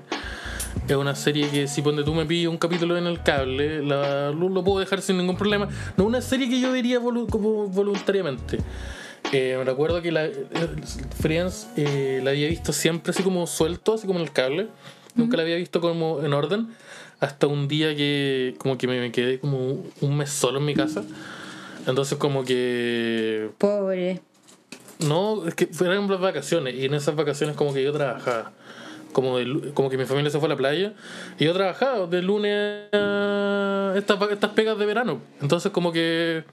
Es 0.88 0.95
una 0.95 1.16
serie 1.16 1.50
que 1.50 1.68
si 1.68 1.82
ponte 1.82 2.04
tú 2.04 2.14
me 2.14 2.26
pillas 2.26 2.50
un 2.52 2.58
capítulo 2.58 2.97
en 2.97 3.08
el 3.08 3.22
cable, 3.24 3.82
la- 3.84 4.32
lo, 4.32 4.50
lo 4.50 4.64
puedo 4.64 4.80
dejar 4.80 5.02
sin 5.02 5.18
ningún 5.18 5.36
problema. 5.38 5.68
No 5.97 6.04
es 6.04 6.08
una 6.08 6.22
serie 6.22 6.50
que 6.50 6.60
yo 6.60 6.72
vería 6.72 7.00
volu- 7.00 7.30
como 7.30 7.68
voluntariamente. 7.68 8.60
Eh, 9.32 9.56
me 9.58 9.64
recuerdo 9.64 10.02
que 10.02 10.12
la 10.12 10.26
eh, 10.26 10.34
Friends 11.20 11.68
eh, 11.76 12.22
la 12.24 12.32
había 12.32 12.47
visto 12.47 12.72
siempre 12.74 13.12
así 13.12 13.22
como 13.24 13.45
suelto, 13.47 13.93
así 13.95 14.08
como 14.08 14.20
en 14.20 14.26
el 14.26 14.32
cable. 14.32 14.68
Nunca 15.16 15.38
la 15.38 15.43
había 15.43 15.56
visto 15.58 15.82
como 15.82 16.22
en 16.24 16.34
orden. 16.34 16.70
Hasta 17.20 17.47
un 17.47 17.67
día 17.67 17.95
que 17.95 18.55
como 18.59 18.78
que 18.78 18.88
me, 18.88 18.99
me 18.99 19.11
quedé 19.11 19.39
como 19.39 19.84
un 20.01 20.17
mes 20.17 20.30
solo 20.30 20.59
en 20.59 20.65
mi 20.65 20.74
casa. 20.74 21.03
Entonces 21.86 22.17
como 22.17 22.43
que... 22.43 23.49
pobre. 23.57 24.22
No, 24.99 25.47
es 25.47 25.55
que 25.55 25.67
fueron 25.67 26.09
las 26.09 26.20
vacaciones. 26.20 26.76
Y 26.76 26.86
en 26.86 26.93
esas 26.93 27.15
vacaciones 27.15 27.55
como 27.55 27.74
que 27.74 27.84
yo 27.84 27.91
trabajaba. 27.91 28.51
Como, 29.11 29.38
de 29.39 29.72
como 29.74 29.89
que 29.89 29.97
mi 29.97 30.05
familia 30.05 30.30
se 30.30 30.39
fue 30.39 30.47
a 30.47 30.49
la 30.49 30.57
playa. 30.57 30.93
Y 31.39 31.45
yo 31.45 31.53
trabajaba 31.53 32.05
de 32.05 32.22
lunes 32.22 32.89
a 32.93 33.93
estas, 33.95 34.22
estas 34.30 34.51
pegas 34.51 34.78
de 34.78 34.86
verano. 34.86 35.20
Entonces 35.41 35.72
como 35.72 35.91
que... 35.91 36.43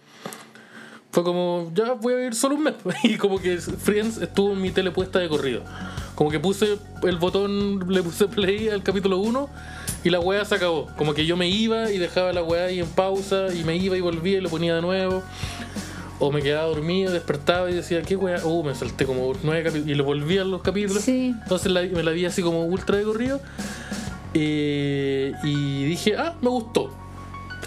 Fue 1.11 1.25
como, 1.25 1.73
ya 1.75 1.93
voy 1.93 2.13
a 2.13 2.27
ir 2.27 2.35
solo 2.35 2.57
un 2.57 2.65
mes. 2.65 2.75
Y 3.03 3.17
como 3.17 3.41
que 3.41 3.59
Friends 3.59 4.19
estuvo 4.19 4.53
en 4.53 4.61
mi 4.61 4.71
tele 4.71 4.91
puesta 4.91 5.19
de 5.19 5.29
corrido. 5.29 5.63
Como 6.15 6.31
que 6.31 6.41
puse 6.41 6.79
el 7.03 7.17
botón, 7.17 7.93
le 7.93 8.03
puse 8.03 8.27
play 8.29 8.69
al 8.69 8.83
capítulo 8.83 9.19
1 9.19 9.49
y 10.07 10.11
la 10.11 10.21
weá 10.21 10.45
se 10.45 10.55
acabó. 10.55 10.87
Como 10.97 11.15
que 11.15 11.27
yo 11.27 11.37
me 11.37 11.49
iba 11.49 11.91
y 11.91 11.99
dejaba 11.99 12.33
la 12.33 12.43
weá 12.43 12.67
ahí 12.67 12.79
en 12.79 12.87
pausa 12.87 13.49
y 13.53 13.65
me 13.65 13.77
iba 13.77 13.97
y 13.97 14.01
volvía 14.01 14.39
y 14.39 14.41
lo 14.41 14.49
ponía 14.49 14.77
de 14.77 14.83
nuevo. 14.83 15.23
O 16.21 16.31
me 16.31 16.41
quedaba 16.43 16.67
dormido, 16.69 17.13
despertaba 17.13 17.71
y 17.71 17.75
decía, 17.75 18.01
¿qué 18.03 18.15
weá? 18.17 18.45
Uh, 18.45 18.63
me 18.63 18.75
salté 18.75 19.05
como 19.05 19.33
nueve 19.43 19.65
capítulos 19.65 19.89
y 19.91 19.95
lo 19.97 20.05
volvía 20.05 20.43
a 20.43 20.45
los 20.45 20.63
capítulos. 20.63 21.03
Sí. 21.03 21.35
Entonces 21.43 21.73
la- 21.73 21.83
me 21.83 22.03
la 22.05 22.13
vi 22.13 22.25
así 22.25 22.41
como 22.41 22.65
ultra 22.65 22.97
de 22.99 23.03
corrido. 23.05 23.41
Eh, 24.33 25.33
y 25.43 25.85
dije, 25.85 26.15
ah, 26.17 26.35
me 26.41 26.49
gustó. 26.51 26.91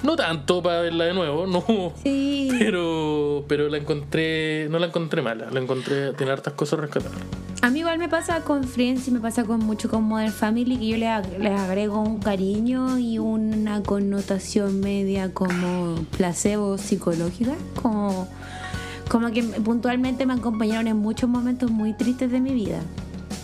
No 0.04 0.16
tanto 0.16 0.62
para 0.64 0.82
verla 0.82 1.06
de 1.06 1.14
nuevo, 1.14 1.46
no. 1.48 1.64
Sí. 2.04 2.50
Pero, 2.58 3.44
pero 3.48 3.68
la 3.70 3.78
encontré, 3.78 4.68
no 4.70 4.80
la 4.80 4.88
encontré 4.88 5.22
mala, 5.22 5.48
la 5.52 5.60
encontré, 5.60 6.14
tiene 6.14 6.32
hartas 6.32 6.54
cosas 6.54 6.80
rescatables. 6.80 7.20
A 7.62 7.70
mí 7.70 7.80
igual 7.80 8.00
me 8.00 8.08
pasa 8.08 8.42
con 8.46 8.64
Friends 8.64 9.10
y 9.10 9.12
me 9.12 9.20
pasa 9.20 9.44
con 9.44 9.60
mucho 9.60 9.90
con 9.90 10.04
Modern 10.04 10.32
Family 10.32 10.78
que 10.78 10.88
yo 10.88 10.98
le 10.98 11.08
ag- 11.08 11.38
les 11.40 11.60
agrego 11.60 12.00
un 12.00 12.20
cariño 12.20 12.98
y 12.98 13.20
una 13.20 13.84
connotación 13.84 14.80
media 14.80 15.34
como 15.34 15.96
placebo 16.18 16.78
psicológica, 16.78 17.56
como, 17.82 18.30
como 19.10 19.30
que 19.32 19.44
puntualmente 19.44 20.26
me 20.26 20.34
acompañaron 20.36 20.88
en 20.88 20.96
muchos 20.98 21.30
momentos 21.30 21.70
muy 21.70 21.92
tristes 21.94 22.32
de 22.32 22.40
mi 22.40 22.54
vida. 22.54 22.80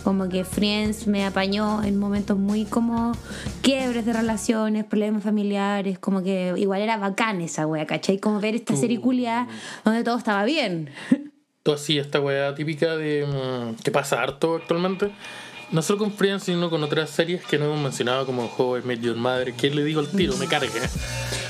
Como 0.06 0.28
que 0.28 0.44
Friends 0.44 1.08
me 1.08 1.26
apañó 1.26 1.82
en 1.82 1.98
momentos 1.98 2.38
muy 2.38 2.64
como 2.64 3.10
quiebres 3.60 4.06
de 4.06 4.12
relaciones, 4.12 4.84
problemas 4.84 5.24
familiares, 5.24 5.98
como 5.98 6.22
que 6.22 6.54
igual 6.58 6.80
era 6.80 6.96
bacán 6.96 7.40
esa 7.40 7.66
wea, 7.66 7.86
¿cachai? 7.86 8.20
Como 8.20 8.38
ver 8.38 8.54
esta 8.54 8.76
serie 8.76 9.00
culia 9.00 9.48
donde 9.84 10.04
todo 10.04 10.16
estaba 10.16 10.44
bien. 10.44 10.90
Tú 11.64 11.72
así, 11.72 11.98
esta 11.98 12.20
weá 12.20 12.54
típica 12.54 12.96
de 12.96 13.26
mm, 13.26 13.82
que 13.82 13.90
pasa 13.90 14.22
harto 14.22 14.54
actualmente. 14.54 15.10
No 15.72 15.82
solo 15.82 15.98
con 15.98 16.12
Friends, 16.12 16.44
sino 16.44 16.70
con 16.70 16.82
otras 16.84 17.10
series 17.10 17.44
que 17.44 17.58
no 17.58 17.64
hemos 17.66 17.80
mencionado, 17.80 18.24
como 18.24 18.48
Met 18.84 19.00
Your 19.00 19.16
Mother, 19.16 19.52
que 19.54 19.68
le 19.70 19.82
digo 19.84 20.00
al 20.00 20.08
tiro, 20.08 20.36
me 20.36 20.46
carga. 20.46 20.70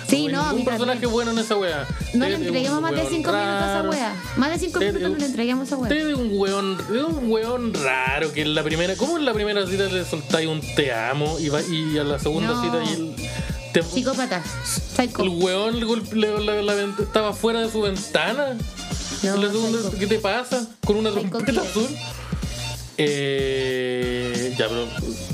Sí, 0.08 0.28
No 0.28 0.42
ningún 0.50 0.64
personaje 0.64 1.00
también. 1.00 1.12
bueno 1.12 1.30
en 1.32 1.38
esa 1.38 1.56
weá. 1.56 1.86
No 2.14 2.26
le 2.26 2.36
un 2.36 2.42
entreguemos 2.44 2.80
más 2.80 2.92
de 2.92 2.96
weón 2.98 3.10
5 3.10 3.32
minutos 3.32 3.62
a 3.62 3.78
esa 3.80 3.88
wea. 3.90 4.14
Más 4.36 4.50
de 4.50 4.58
5 4.58 4.78
Ted 4.78 4.86
minutos 4.94 5.10
no 5.12 5.18
le 5.18 5.26
entreguemos 5.26 5.62
a 5.62 5.66
esa 5.66 5.76
wea. 5.76 5.88
Ted 5.90 6.08
es 6.10 6.16
un 6.16 6.28
weón, 6.32 6.78
es 6.94 7.02
un 7.02 7.30
weón 7.30 7.74
raro 7.74 8.32
que 8.32 8.42
en 8.42 8.54
la 8.54 8.62
primera, 8.62 8.96
¿cómo 8.96 9.18
en 9.18 9.24
la 9.26 9.34
primera 9.34 9.66
cita 9.66 9.84
le 9.84 10.04
soltáis 10.04 10.48
un 10.48 10.60
te 10.76 10.92
amo 10.94 11.38
y, 11.40 11.48
va, 11.50 11.60
y 11.60 11.98
a 11.98 12.04
la 12.04 12.18
segunda 12.18 12.54
No. 12.54 12.62
cita 12.62 12.84
y 12.84 12.94
el, 12.94 13.16
te- 13.72 13.82
Psicópata. 13.82 14.42
Psycho. 14.64 15.22
el 15.24 15.28
weón 15.28 15.74
le 15.80 15.84
le- 16.14 16.86
vent- 16.86 17.00
estaba 17.00 17.32
fuera 17.34 17.60
de 17.60 17.70
su 17.70 17.82
ventana? 17.82 18.56
No, 19.24 19.36
la 19.36 19.50
segunda. 19.50 19.78
¿Qué 19.98 20.06
te 20.06 20.18
pasa? 20.20 20.66
Con 20.86 20.96
una 20.96 21.10
trompeta 21.10 21.60
azul. 21.62 21.88
Eh, 22.98 24.54
ya, 24.58 24.66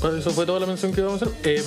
pero 0.01 0.17
eso 0.17 0.31
fue 0.31 0.45
toda 0.45 0.59
la 0.59 0.65
mención 0.65 0.93
que 0.93 1.01
vamos 1.01 1.21
a 1.21 1.25
hacer. 1.25 1.37
Eh, 1.43 1.63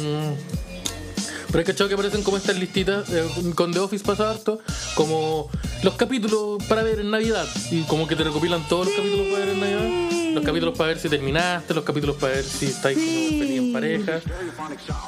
pero 1.46 1.58
hay 1.60 1.64
cachado 1.64 1.88
que 1.88 1.94
aparecen 1.94 2.22
como 2.22 2.36
estas 2.36 2.58
listitas 2.58 3.08
eh, 3.08 3.24
con 3.54 3.72
The 3.72 3.78
Office 3.78 4.04
pasa 4.04 4.30
harto, 4.30 4.58
como 4.94 5.48
los 5.82 5.94
capítulos 5.94 6.62
para 6.68 6.82
ver 6.82 7.00
en 7.00 7.10
Navidad. 7.10 7.46
Y 7.70 7.82
como 7.82 8.06
que 8.06 8.16
te 8.16 8.24
recopilan 8.24 8.66
todos 8.68 8.86
los 8.86 8.96
capítulos 8.96 9.26
para 9.32 9.44
ver 9.46 9.54
en 9.54 9.60
Navidad. 9.60 10.34
Los 10.34 10.44
capítulos 10.44 10.76
para 10.76 10.88
ver 10.88 10.98
si 10.98 11.08
terminaste, 11.08 11.72
los 11.72 11.84
capítulos 11.84 12.16
para 12.16 12.34
ver 12.34 12.44
si 12.44 12.66
estáis 12.66 12.98
como 12.98 13.08
Sí. 13.10 13.38
feliz 13.40 13.58
en 13.58 13.72
pareja. 13.72 14.20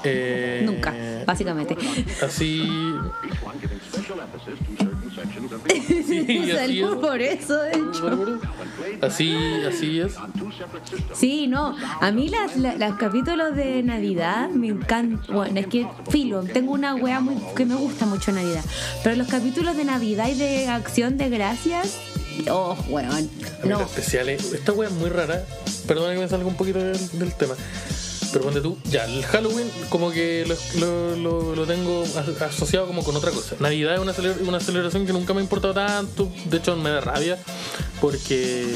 Eh, 0.05 0.63
Nunca, 0.65 0.95
básicamente. 1.27 1.77
Así. 2.23 2.67
Sí, 5.69 6.51
así 6.59 6.81
es. 6.81 6.87
por 6.97 7.21
eso, 7.21 7.57
de 7.63 7.71
hecho. 7.73 8.39
Así, 9.03 9.35
así 9.69 10.01
es. 10.01 10.15
Sí, 11.15 11.47
no. 11.47 11.77
A 12.01 12.11
mí 12.11 12.29
las, 12.29 12.57
la- 12.57 12.75
los 12.77 12.97
capítulos 12.99 13.55
de 13.55 13.83
Navidad 13.83 14.49
me 14.51 14.69
encantan. 14.69 15.21
Bueno, 15.35 15.61
es 15.61 15.67
que 15.67 15.87
filo, 16.11 16.43
tengo 16.43 16.73
una 16.73 16.95
wea 16.95 17.21
muy, 17.21 17.37
que 17.57 17.65
me 17.65 17.75
gusta 17.75 18.07
mucho 18.07 18.33
Navidad. 18.33 18.65
Pero 19.05 19.17
los 19.17 19.29
capítulos 19.29 19.77
de 19.77 19.85
Navidad 19.85 20.29
y 20.29 20.35
de 20.35 20.69
Acción 20.69 21.17
de 21.19 21.29
Gracias. 21.29 21.99
Oh, 22.51 22.77
weón. 22.89 23.29
No. 23.65 23.81
especiales. 23.81 24.53
Esta 24.53 24.73
wea 24.73 24.89
es 24.89 24.95
muy 24.95 25.11
rara. 25.11 25.45
Perdona 25.87 26.15
que 26.15 26.21
me 26.21 26.29
salga 26.29 26.47
un 26.47 26.55
poquito 26.57 26.79
del, 26.79 27.19
del 27.19 27.35
tema. 27.35 27.55
Pero 28.33 28.45
ponte 28.45 28.61
tú, 28.61 28.77
ya, 28.91 29.05
el 29.07 29.25
Halloween 29.25 29.71
como 29.89 30.11
que 30.11 30.45
lo, 30.47 30.81
lo, 30.81 31.17
lo- 31.17 31.55
lo 31.57 31.67
tengo 31.67 32.03
as- 32.05 32.43
asociado 32.43 32.87
como 32.87 33.03
con 33.03 33.17
otra 33.17 33.31
cosa. 33.31 33.57
Navidad 33.61 33.95
es 33.95 34.01
una, 34.01 34.13
una 34.47 34.61
celebración 34.61 35.07
que 35.07 35.13
nunca 35.13 35.33
me 35.35 35.41
ha 35.41 35.43
importado 35.43 35.73
tanto. 35.75 36.31
De 36.51 36.59
hecho, 36.59 36.77
me 36.77 36.91
da 36.91 37.01
rabia 37.01 37.39
porque 38.01 38.67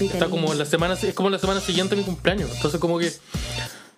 está 0.00 0.26
como 0.28 0.54
la 0.54 0.64
semana, 0.64 0.94
es 0.94 1.14
como 1.14 1.30
la 1.30 1.38
semana 1.38 1.60
siguiente 1.60 1.94
a 1.94 1.98
mi 1.98 2.04
cumpleaños. 2.04 2.50
Entonces 2.54 2.80
como 2.80 2.98
que 2.98 3.12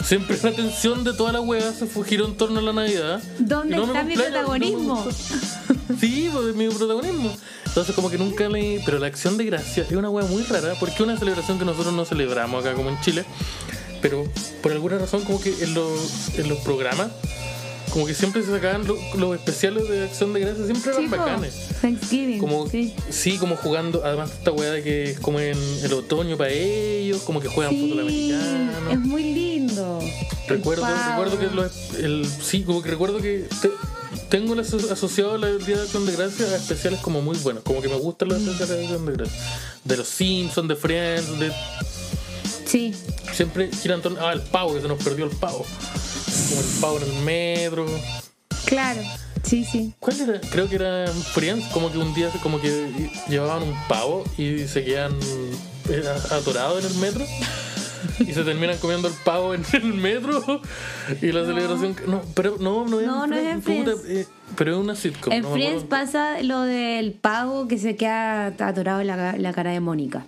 siempre 0.04 0.36
la 0.42 0.50
atención 0.50 1.04
de 1.04 1.12
toda 1.14 1.32
la 1.32 1.40
wea 1.40 1.72
se 1.72 1.86
giró 2.04 2.26
en 2.26 2.36
torno 2.36 2.58
a 2.60 2.62
la 2.62 2.72
Navidad. 2.72 3.22
¿Dónde 3.38 3.76
no 3.76 3.84
está 3.86 4.02
mi 4.02 4.14
no 4.16 4.22
protagonismo? 4.22 5.04
gustó. 5.04 5.34
Sí, 6.00 6.28
pues 6.32 6.54
mi 6.56 6.68
protagonismo. 6.68 7.34
Entonces 7.64 7.94
como 7.94 8.10
que 8.10 8.18
nunca 8.18 8.48
me... 8.48 8.82
Pero 8.84 8.98
la 8.98 9.06
acción 9.06 9.36
de 9.36 9.44
gracia 9.44 9.84
es 9.88 9.92
una 9.92 10.10
wea 10.10 10.26
muy 10.26 10.42
rara 10.42 10.74
porque 10.80 10.96
es 10.96 11.00
una 11.00 11.16
celebración 11.16 11.58
que 11.60 11.64
nosotros 11.64 11.94
no 11.94 12.04
celebramos 12.04 12.64
acá 12.64 12.74
como 12.74 12.90
en 12.90 13.00
Chile. 13.02 13.24
Pero 14.02 14.24
por 14.62 14.72
alguna 14.72 14.98
razón 14.98 15.24
como 15.24 15.40
que 15.40 15.50
en 15.62 15.74
los, 15.74 16.36
en 16.38 16.48
los 16.48 16.58
programas 16.60 17.08
como 17.92 18.04
que 18.04 18.14
siempre 18.14 18.42
se 18.42 18.50
sacaban 18.50 18.86
lo- 18.86 18.98
los 19.16 19.36
especiales 19.36 19.88
de 19.88 20.04
acción 20.04 20.32
de 20.34 20.40
gracia, 20.40 20.66
siempre 20.66 20.90
eran 20.92 21.08
bacanes. 21.10 21.54
Thanksgiving. 21.80 22.38
Como, 22.38 22.68
sí. 22.68 22.92
sí. 23.08 23.38
como 23.38 23.56
jugando, 23.56 24.02
además 24.04 24.30
esta 24.32 24.50
weá 24.52 24.70
de 24.72 24.82
que 24.82 25.02
es 25.12 25.20
como 25.20 25.40
en 25.40 25.56
el 25.82 25.92
otoño 25.94 26.36
para 26.36 26.50
ellos, 26.50 27.22
como 27.22 27.40
que 27.40 27.48
juegan 27.48 27.72
fútbol 27.74 28.06
Sí, 28.10 28.32
americano. 28.32 28.90
es 28.90 28.98
muy 28.98 29.22
lindo. 29.32 30.00
Recuerdo, 30.46 30.84
recuerdo 31.08 31.38
que 31.38 31.46
lo- 31.46 31.70
el, 32.04 32.26
sí, 32.26 32.64
como 32.64 32.82
que 32.82 32.90
recuerdo 32.90 33.18
que 33.18 33.46
te- 33.62 33.70
tengo 34.28 34.52
el 34.54 34.60
aso- 34.60 34.92
asociado 34.92 35.36
el 35.36 35.64
Día 35.64 35.76
de 35.76 35.82
Acción 35.84 36.04
de 36.04 36.12
Gracias 36.12 36.50
a 36.50 36.56
especiales 36.56 37.00
como 37.00 37.22
muy 37.22 37.38
buenos. 37.38 37.62
Como 37.62 37.80
que 37.80 37.88
me 37.88 37.96
gustan 37.96 38.28
los 38.28 38.38
especiales 38.42 38.68
de 38.76 38.82
Acción 38.84 39.06
de 39.06 39.12
Gracias. 39.12 39.42
De 39.84 39.96
los 39.96 40.08
Simpsons, 40.08 40.68
de 40.68 40.76
Friends, 40.76 41.38
de 41.38 41.50
Sí, 42.66 42.92
Siempre 43.32 43.70
giran 43.72 43.98
en 43.98 44.02
torno. 44.02 44.18
Ah, 44.26 44.32
el 44.32 44.42
pavo, 44.42 44.74
que 44.74 44.80
se 44.82 44.88
nos 44.88 45.02
perdió 45.02 45.24
el 45.24 45.30
pavo. 45.36 45.64
Como 46.48 46.60
el 46.60 46.66
pavo 46.80 46.98
en 46.98 47.16
el 47.16 47.22
metro. 47.22 47.86
claro. 48.66 49.00
Sí, 49.42 49.64
sí. 49.64 49.94
¿Cuál 50.00 50.20
era? 50.22 50.40
Creo 50.50 50.68
que 50.68 50.74
era 50.74 51.06
Friends, 51.06 51.66
como 51.68 51.92
que 51.92 51.98
un 51.98 52.12
día 52.14 52.28
como 52.42 52.60
que 52.60 52.90
llevaban 53.28 53.62
un 53.62 53.74
pavo 53.88 54.24
y 54.36 54.66
se 54.66 54.82
quedan 54.84 55.12
eh, 55.88 56.02
atorados 56.32 56.84
en 56.84 56.90
el 56.90 56.96
metro. 56.98 57.24
Y 58.18 58.32
se 58.32 58.42
terminan 58.42 58.76
comiendo 58.78 59.06
el 59.06 59.14
pavo 59.24 59.54
en 59.54 59.64
el 59.72 59.84
metro. 59.94 60.42
Y 61.22 61.30
la 61.30 61.44
celebración. 61.44 61.94
No, 62.08 62.22
pero 62.34 62.56
no, 62.58 62.86
no 62.88 62.98
es 63.00 63.06
No, 63.06 63.26
no 63.28 63.36
es 63.36 63.44
en 63.44 63.60
Puta, 63.60 63.96
Friends. 63.96 64.04
eh, 64.08 64.26
pero 64.56 64.72
es 64.72 64.78
una 64.78 64.96
sitcom. 64.96 65.32
En 65.32 65.44
Friends 65.44 65.84
pasa 65.84 66.42
lo 66.42 66.62
del 66.62 67.12
pavo 67.12 67.68
que 67.68 67.78
se 67.78 67.94
queda 67.94 68.46
atorado 68.46 69.00
en 69.00 69.06
la, 69.06 69.36
la 69.36 69.52
cara 69.52 69.70
de 69.70 69.78
Mónica. 69.78 70.26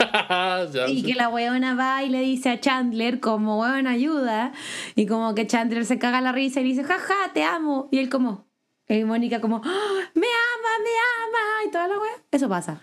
Y 0.88 1.02
que 1.02 1.14
la 1.14 1.28
weona 1.28 1.74
va 1.74 2.02
y 2.02 2.08
le 2.08 2.20
dice 2.20 2.50
a 2.50 2.60
Chandler 2.60 3.20
como 3.20 3.60
weón 3.60 3.86
ayuda 3.86 4.52
y 4.94 5.06
como 5.06 5.34
que 5.34 5.46
Chandler 5.46 5.84
se 5.84 5.98
caga 5.98 6.20
la 6.20 6.32
risa 6.32 6.60
y 6.60 6.64
dice 6.64 6.84
jaja 6.84 7.14
te 7.34 7.44
amo 7.44 7.88
y 7.90 7.98
él 7.98 8.08
como 8.08 8.48
y 8.88 9.04
Mónica 9.04 9.40
como 9.40 9.56
"Ah, 9.64 10.00
me 10.14 10.26
ama 10.26 10.72
me 10.82 10.90
ama 11.24 11.64
y 11.66 11.70
toda 11.70 11.86
la 11.88 11.98
wea. 11.98 12.12
Eso 12.32 12.48
pasa 12.48 12.80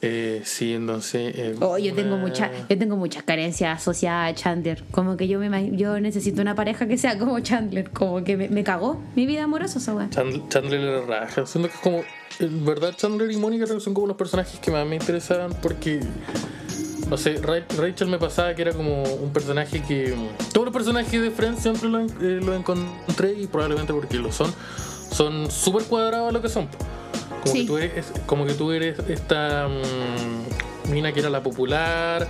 Eh, 0.00 0.42
sí, 0.44 0.74
entonces. 0.74 1.32
eh, 1.36 1.54
oh, 1.60 1.76
yo 1.76 1.92
tengo 1.92 2.14
una- 2.14 2.22
muchas 2.24 2.50
yo 2.68 2.78
tengo 2.78 2.96
muchas 2.96 3.24
carencias 3.24 3.78
asociadas 3.80 4.30
a 4.30 4.34
Chandler 4.34 4.84
como 4.92 5.16
que 5.16 5.26
yo 5.26 5.40
me 5.40 5.76
yo 5.76 5.98
necesito 5.98 6.40
una 6.40 6.54
pareja 6.54 6.86
que 6.86 6.96
sea 6.96 7.18
como 7.18 7.40
Chandler 7.40 7.90
como 7.90 8.22
que 8.22 8.36
me, 8.36 8.48
me 8.48 8.62
cagó 8.62 9.02
mi 9.16 9.26
vida 9.26 9.42
amorosa 9.44 9.80
esa 9.80 10.08
Chandler, 10.10 10.42
Chandler 10.48 10.80
era 10.80 11.00
raja. 11.04 11.46
Siento 11.46 11.68
que 11.68 11.74
es 11.74 11.80
como. 11.80 12.02
En 12.38 12.64
verdad, 12.64 12.94
Chandler 12.96 13.28
y 13.32 13.36
Mónica 13.36 13.66
son 13.66 13.92
como 13.94 14.06
los 14.06 14.16
personajes 14.16 14.60
que 14.60 14.70
más 14.70 14.86
me 14.86 14.94
interesaban 14.94 15.52
porque. 15.60 15.98
No 17.10 17.16
sé, 17.16 17.38
Ra- 17.40 17.64
Rachel 17.76 18.06
me 18.08 18.18
pasaba 18.18 18.54
que 18.54 18.62
era 18.62 18.72
como 18.72 19.02
un 19.02 19.32
personaje 19.32 19.82
que. 19.82 20.14
Todos 20.52 20.66
los 20.66 20.72
personajes 20.74 21.20
de 21.20 21.30
Friends 21.32 21.60
siempre 21.62 21.88
los 21.88 22.12
eh, 22.22 22.38
lo 22.40 22.54
encontré 22.54 23.32
y 23.32 23.48
probablemente 23.48 23.92
porque 23.92 24.18
lo 24.18 24.30
son. 24.30 24.52
Son 25.10 25.50
súper 25.50 25.82
cuadrados 25.84 26.28
a 26.28 26.32
lo 26.32 26.40
que 26.40 26.48
son. 26.50 26.68
Como, 27.40 27.52
Sí. 27.52 27.60
que 27.62 27.66
tú 27.66 27.78
eres, 27.78 28.06
como 28.26 28.46
que 28.46 28.54
tú 28.54 28.72
eres 28.72 28.98
esta 29.08 29.68
mm, 29.68 30.92
mina 30.92 31.12
que 31.12 31.20
era 31.20 31.30
la 31.30 31.42
popular, 31.42 32.26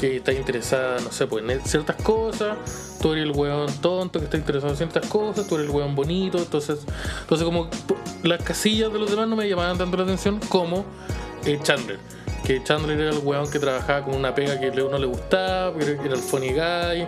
que 0.00 0.16
está 0.16 0.32
interesada, 0.32 1.00
no 1.00 1.10
sé, 1.12 1.26
pues 1.26 1.44
en 1.48 1.60
ciertas 1.64 1.96
cosas. 1.96 2.56
Tú 3.02 3.12
eres 3.12 3.24
el 3.24 3.32
weón 3.32 3.72
tonto 3.80 4.18
que 4.18 4.24
está 4.24 4.36
interesado 4.36 4.70
en 4.72 4.76
ciertas 4.76 5.06
cosas, 5.06 5.46
tú 5.46 5.54
eres 5.56 5.68
el 5.68 5.74
weón 5.74 5.94
bonito. 5.94 6.38
Entonces, 6.38 6.80
entonces 7.20 7.44
como 7.44 7.68
las 8.22 8.42
casillas 8.42 8.92
de 8.92 8.98
los 8.98 9.10
demás 9.10 9.28
no 9.28 9.36
me 9.36 9.48
llamaban 9.48 9.78
tanto 9.78 9.96
la 9.96 10.02
atención 10.04 10.40
como 10.48 10.84
eh, 11.44 11.58
Chandler. 11.62 11.98
Que 12.44 12.62
Chandler 12.64 12.98
era 12.98 13.10
el 13.10 13.18
weón 13.18 13.50
que 13.50 13.58
trabajaba 13.58 14.04
con 14.04 14.14
una 14.14 14.34
pega 14.34 14.58
que 14.58 14.70
uno 14.82 14.98
le 14.98 15.06
gustaba, 15.06 15.72
era 15.80 16.02
era 16.02 16.14
el 16.14 16.20
funny 16.20 16.48
guy, 16.50 17.06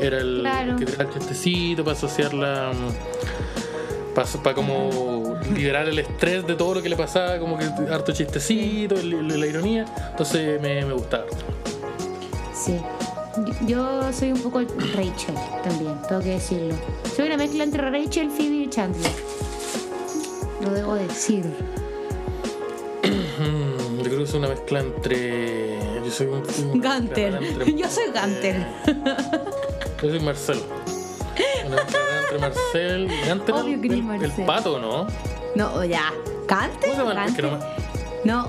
era 0.00 0.18
el 0.18 0.40
Claro. 0.42 0.76
que 0.76 0.84
tiraba 0.86 1.04
el 1.04 1.18
chistecito 1.18 1.82
para 1.84 1.96
asociar 1.96 2.34
la. 2.34 2.72
Para, 4.14 4.54
como 4.54 5.23
liberar 5.52 5.88
el 5.88 5.98
estrés 5.98 6.46
de 6.46 6.54
todo 6.54 6.74
lo 6.74 6.82
que 6.82 6.88
le 6.88 6.96
pasaba, 6.96 7.38
como 7.38 7.58
que 7.58 7.64
harto 7.92 8.12
chistecito, 8.12 8.94
el- 8.96 9.12
el- 9.12 9.40
la 9.40 9.46
ironía. 9.46 9.84
Entonces 10.10 10.60
me, 10.60 10.84
me 10.84 10.92
gustaba. 10.94 11.24
sí 12.54 12.78
yo 13.66 14.12
soy 14.12 14.30
un 14.30 14.38
poco 14.40 14.60
Rachel 14.60 15.34
también 15.64 16.00
tengo 16.08 16.22
que 16.22 16.30
decirlo 16.30 16.72
soy 17.16 17.26
una 17.26 17.36
mezcla 17.36 17.64
entre 17.64 17.90
Rachel 17.90 18.30
Phoebe 18.30 18.54
y 18.54 18.70
Chandler 18.70 19.10
lo 20.62 20.70
debo 20.70 20.94
decir 20.94 21.44
Yo 23.02 24.02
creo 24.04 24.18
que 24.18 24.22
es 24.24 24.34
una 24.34 24.48
mezcla 24.48 24.80
entre. 24.80 25.78
Yo 26.04 26.10
soy 26.10 26.26
un. 26.26 26.42
un- 26.72 26.80
Gunter. 26.80 27.34
entre- 27.42 27.74
Yo 27.76 27.88
soy 27.88 28.04
Gunter. 28.06 28.66
Yo 30.02 30.10
soy 30.10 30.20
Marcel. 30.20 30.58
Una 31.66 31.76
mezcla 31.76 32.00
entre 32.22 32.38
Marcel 32.38 33.08
y 33.10 33.28
Gunter. 33.28 33.54
Obvio 33.54 33.80
que 33.80 33.88
el, 33.88 34.46
pato, 34.46 34.78
¿no? 34.78 35.06
No, 35.54 35.84
ya. 35.84 36.12
¿Gunter? 36.48 36.90
¿Cómo 36.90 36.92
se 36.94 36.98
llama? 37.14 37.26
Es 37.26 37.34
que 37.34 37.42
no 37.42 37.58
No, 38.24 38.48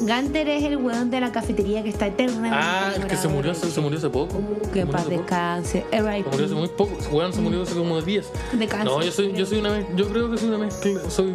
Gunter 0.00 0.48
es 0.48 0.64
el 0.64 0.76
weón 0.78 1.10
de 1.10 1.20
la 1.20 1.30
cafetería 1.30 1.82
que 1.82 1.90
está 1.90 2.06
eternamente. 2.06 2.56
Ah, 2.58 2.92
el 2.96 3.06
que 3.06 3.16
se 3.16 3.28
murió, 3.28 3.52
hace- 3.52 3.70
se 3.70 3.80
murió 3.80 3.98
hace 3.98 4.08
poco. 4.10 4.38
Uh, 4.38 4.70
que 4.72 4.86
paz 4.86 5.08
descanse. 5.08 5.84
Se 5.90 6.02
murió 6.02 6.44
hace 6.46 6.54
muy 6.54 6.68
poco. 6.68 6.96
Weón 7.12 7.32
se 7.32 7.40
murió 7.40 7.62
hace 7.62 7.74
como 7.74 8.00
10. 8.00 8.26
De 8.58 8.66
cáncer. 8.66 8.86
No, 8.86 9.02
yo 9.02 9.12
soy, 9.12 9.32
yo 9.34 9.44
soy 9.46 9.58
una 9.58 9.86
yo 9.94 10.08
creo 10.08 10.30
que 10.30 10.38
soy 10.38 10.48
una 10.48 10.58
mezcla, 10.58 11.00
soy 11.10 11.34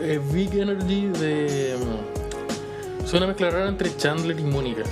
eh, 0.00 0.20
Big 0.32 0.54
Energy 0.54 1.06
de 1.08 1.76
mm, 1.78 3.06
soy 3.06 3.18
una 3.18 3.26
mezcla 3.28 3.50
rara 3.50 3.68
entre 3.68 3.94
Chandler 3.96 4.38
y 4.40 4.44
Mónica. 4.44 4.82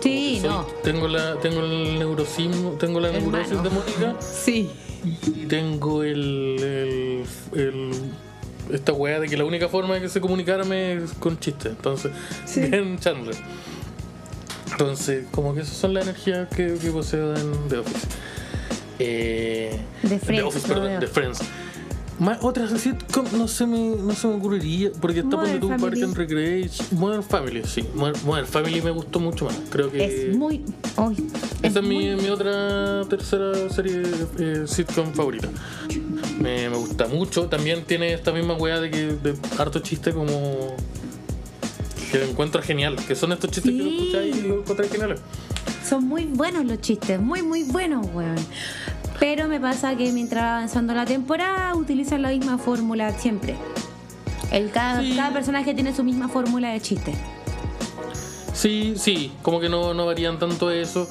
Sí, 0.00 0.38
Soy- 0.40 0.50
no. 0.50 0.66
Tengo 0.82 1.06
la 1.08 1.36
tengo 1.40 1.60
el 1.60 1.98
neurosismo, 1.98 2.70
tengo 2.72 3.00
la 3.00 3.08
Hermano. 3.10 3.30
neurosis 3.38 3.62
de 3.62 3.70
Mónica 3.70 4.16
Sí. 4.20 4.70
y 5.04 5.46
tengo 5.46 6.02
el, 6.04 6.56
el, 7.54 7.60
el- 7.60 7.92
esta 8.70 8.92
weá 8.92 9.18
de 9.20 9.28
que 9.28 9.36
la 9.36 9.44
única 9.44 9.68
forma 9.68 9.94
de 9.94 10.02
que 10.02 10.08
se 10.08 10.20
comunicarme 10.20 10.94
es 10.94 11.12
con 11.12 11.38
chistes. 11.38 11.72
Entonces, 11.72 12.12
Sí. 12.44 12.60
bien 12.70 12.98
Chandler. 12.98 13.36
Entonces, 14.70 15.26
como 15.30 15.54
que 15.54 15.60
esas 15.60 15.76
son 15.76 15.94
las 15.94 16.04
energías 16.04 16.48
que, 16.48 16.74
que 16.80 16.90
poseo 16.90 17.34
en 17.36 17.52
The 17.68 17.78
Office. 17.78 18.06
Eh, 18.98 19.78
De 20.02 20.18
Friends, 20.18 20.44
Office, 20.46 20.68
no 20.68 20.74
perdón, 20.74 21.00
de 21.00 21.06
Friends. 21.06 21.40
Más 22.18 22.38
otras 22.42 22.70
sitcom 22.80 23.26
no 23.36 23.48
se 23.48 23.66
me, 23.66 23.96
no 23.96 24.12
se 24.14 24.28
me 24.28 24.34
ocurriría 24.34 24.90
porque 25.00 25.20
está 25.20 25.30
poniendo 25.30 25.66
tu 25.66 25.76
Park 25.76 25.96
and 26.02 26.16
Recreation. 26.16 26.86
Modern 26.92 27.22
Family, 27.22 27.62
sí. 27.64 27.84
Modern, 27.94 28.18
Modern 28.24 28.46
Family 28.46 28.80
me 28.80 28.90
gustó 28.92 29.18
mucho 29.18 29.46
más. 29.46 29.58
Creo 29.70 29.90
que. 29.90 30.28
Es 30.30 30.36
muy. 30.36 30.62
Hoy. 30.96 31.26
Esta 31.62 31.80
es 31.80 31.84
mi, 31.84 32.14
mi 32.14 32.28
otra 32.28 33.02
tercera 33.08 33.68
serie 33.70 34.02
eh, 34.38 34.62
sitcom 34.66 35.12
favorita. 35.12 35.48
Me, 36.42 36.68
me 36.68 36.76
gusta 36.76 37.06
mucho. 37.08 37.46
También 37.46 37.84
tiene 37.84 38.12
esta 38.12 38.32
misma 38.32 38.54
weá 38.54 38.80
de 38.80 38.90
que 38.90 39.06
de 39.06 39.34
harto 39.58 39.78
chiste 39.80 40.12
como. 40.12 40.76
que 42.10 42.24
encuentro 42.30 42.62
genial. 42.62 42.96
Que 43.06 43.14
son 43.14 43.32
estos 43.32 43.50
chistes 43.50 43.72
que 43.72 43.78
lo 43.82 43.90
escucháis 43.90 44.36
y 44.36 44.42
lo 44.48 44.60
encontráis 44.60 44.90
geniales. 44.92 45.20
Son 45.88 46.04
muy 46.06 46.24
buenos 46.26 46.64
los 46.64 46.80
chistes, 46.80 47.20
muy, 47.20 47.42
muy 47.42 47.64
buenos, 47.64 48.06
weón. 48.14 48.36
Pero 49.20 49.46
me 49.48 49.60
pasa 49.60 49.96
que 49.96 50.10
mientras 50.12 50.42
va 50.42 50.56
avanzando 50.56 50.94
la 50.94 51.04
temporada 51.04 51.74
utilizan 51.74 52.22
la 52.22 52.30
misma 52.30 52.58
fórmula 52.58 53.12
siempre. 53.18 53.56
El, 54.50 54.70
cada, 54.70 55.00
Sí. 55.00 55.14
cada 55.16 55.32
personaje 55.32 55.74
tiene 55.74 55.94
su 55.94 56.02
misma 56.04 56.28
fórmula 56.28 56.70
de 56.72 56.80
chiste. 56.80 57.14
Sí, 58.52 58.94
sí, 58.96 59.32
como 59.42 59.60
que 59.60 59.68
no, 59.68 59.94
no 59.94 60.06
varían 60.06 60.38
tanto 60.38 60.70
eso. 60.70 61.08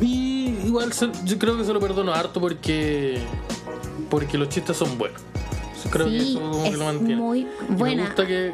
Y 0.00 0.48
igual 0.66 0.92
se- 0.92 1.10
yo 1.24 1.38
creo 1.38 1.56
que 1.56 1.64
se 1.64 1.72
lo 1.72 1.80
perdono 1.80 2.12
harto 2.12 2.40
porque. 2.40 3.18
Porque 4.10 4.38
los 4.38 4.48
chistes 4.48 4.76
son 4.76 4.96
buenos. 4.98 5.20
Creo 5.90 6.06
que 6.06 6.16
eso 6.18 6.40
como 6.40 6.62
que 6.62 6.68
es 6.70 6.78
lo 6.78 6.84
mantiene. 6.84 7.16
muy 7.16 7.40
Y 7.40 7.46
Me 7.70 7.76
buena. 7.76 8.04
gusta 8.06 8.26
que, 8.26 8.52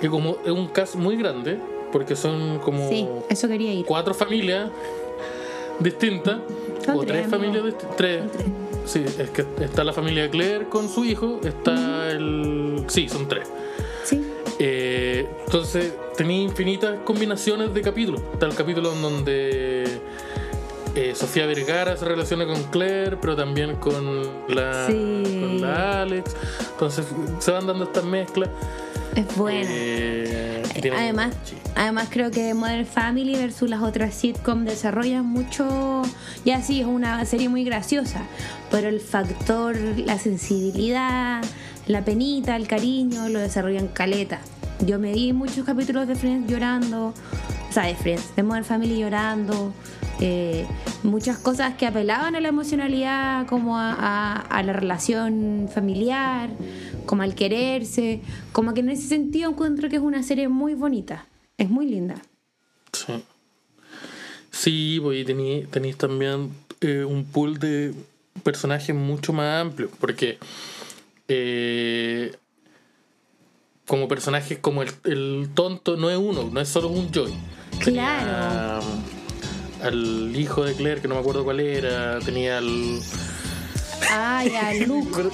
que 0.00 0.08
como 0.08 0.38
es 0.44 0.50
un 0.50 0.68
cast 0.68 0.94
muy 0.96 1.16
grande, 1.16 1.58
porque 1.92 2.16
son 2.16 2.58
como 2.60 2.88
Sí, 2.88 3.06
eso 3.28 3.46
quería 3.48 3.72
ir. 3.74 3.84
cuatro 3.84 4.14
familias 4.14 4.70
distintas, 5.80 6.38
o 6.94 7.04
tres, 7.04 7.28
familias 7.28 7.64
distintas. 7.64 7.96
Tres. 7.96 8.22
Sí, 8.84 9.04
es 9.18 9.30
que 9.30 9.44
está 9.60 9.82
la 9.84 9.92
familia 9.92 10.30
Claire 10.30 10.66
con 10.68 10.88
su 10.88 11.04
hijo, 11.04 11.40
está 11.44 12.10
el. 12.10 12.84
Sí, 12.88 13.08
son 13.08 13.28
tres. 13.28 13.48
Sí. 14.04 14.22
Eh, 14.58 15.26
entonces 15.44 15.92
tenía 16.16 16.40
infinitas 16.42 16.96
combinaciones 17.04 17.74
de 17.74 17.82
capítulos. 17.82 18.22
Está 18.32 18.46
el 18.46 18.54
capítulo 18.54 18.92
en 18.92 19.02
donde 19.02 19.75
eh, 20.96 21.14
Sofía 21.14 21.46
Vergara 21.46 21.96
se 21.96 22.04
relaciona 22.04 22.46
con 22.46 22.62
Claire, 22.64 23.16
pero 23.16 23.36
también 23.36 23.76
con 23.76 23.94
la, 24.48 24.86
Sí. 24.86 25.22
con 25.40 25.60
la 25.60 26.02
Alex. 26.02 26.34
Entonces 26.72 27.06
se 27.38 27.50
van 27.50 27.66
dando 27.66 27.84
estas 27.84 28.04
mezclas. 28.04 28.48
Es 29.14 29.34
buena. 29.36 29.68
Eh, 29.70 30.62
Además, 30.94 31.34
sí. 31.44 31.54
además 31.74 32.08
creo 32.10 32.30
que 32.30 32.52
Modern 32.52 32.84
Family 32.86 33.34
versus 33.34 33.68
las 33.70 33.80
otras 33.82 34.14
sitcom 34.14 34.64
desarrollan 34.66 35.24
mucho, 35.24 36.02
ya 36.44 36.60
sí, 36.60 36.80
es 36.80 36.86
una 36.86 37.24
serie 37.24 37.48
muy 37.48 37.64
graciosa, 37.64 38.20
pero 38.70 38.88
el 38.88 39.00
factor, 39.00 39.74
la 40.04 40.18
sensibilidad, 40.18 41.42
la 41.86 42.04
penita, 42.04 42.56
el 42.56 42.68
cariño, 42.68 43.30
lo 43.30 43.38
desarrollan 43.38 43.88
caleta. 43.88 44.40
Yo 44.84 44.98
me 44.98 45.12
vi 45.14 45.32
muchos 45.32 45.64
capítulos 45.64 46.06
de 46.08 46.14
Friends 46.14 46.50
llorando, 46.50 47.14
o 47.70 47.72
sea, 47.72 47.84
de 47.84 47.94
Friends, 47.94 48.36
de 48.36 48.42
Modern 48.42 48.66
Family 48.66 48.98
llorando, 48.98 49.72
eh, 50.20 50.66
muchas 51.02 51.38
cosas 51.38 51.74
que 51.74 51.86
apelaban 51.86 52.34
a 52.36 52.40
la 52.40 52.48
emocionalidad, 52.48 53.46
como 53.46 53.76
a, 53.78 53.92
a- 53.92 54.40
a 54.40 54.62
la 54.62 54.72
relación 54.72 55.68
familiar, 55.72 56.50
como 57.06 57.22
al 57.22 57.34
quererse, 57.34 58.20
como 58.52 58.74
que 58.74 58.80
en 58.80 58.90
ese 58.90 59.08
sentido 59.08 59.50
encuentro 59.50 59.88
que 59.88 59.96
es 59.96 60.02
una 60.02 60.22
serie 60.22 60.48
muy 60.48 60.74
bonita, 60.74 61.26
es 61.58 61.68
muy 61.70 61.86
linda. 61.86 62.16
Sí. 62.92 63.22
Sí, 64.50 64.98
pues 65.02 65.24
tenéis 65.70 65.96
también 65.98 66.50
eh, 66.80 67.04
un 67.04 67.24
pool 67.26 67.58
de 67.58 67.92
personaje 68.42 68.92
mucho 68.94 69.32
más 69.34 69.60
amplio, 69.60 69.90
porque 70.00 70.38
eh, 71.28 72.34
como 73.86 74.08
personajes 74.08 74.58
como 74.58 74.82
el, 74.82 74.90
el 75.04 75.48
tonto 75.54 75.96
no 75.96 76.10
es 76.10 76.16
uno, 76.16 76.48
no 76.50 76.60
es 76.60 76.68
solo 76.68 76.88
un 76.88 77.10
Joy. 77.12 77.32
Tenía, 77.84 78.80
Claro. 78.80 78.80
Al 79.86 80.34
hijo 80.36 80.64
de 80.64 80.74
Claire, 80.74 81.00
que 81.00 81.08
no 81.08 81.14
me 81.14 81.20
acuerdo 81.20 81.44
cuál 81.44 81.60
era, 81.60 82.18
tenía 82.20 82.58
al... 82.58 83.00
Ay, 84.10 84.52
a 84.54 84.74
Luke. 84.86 85.28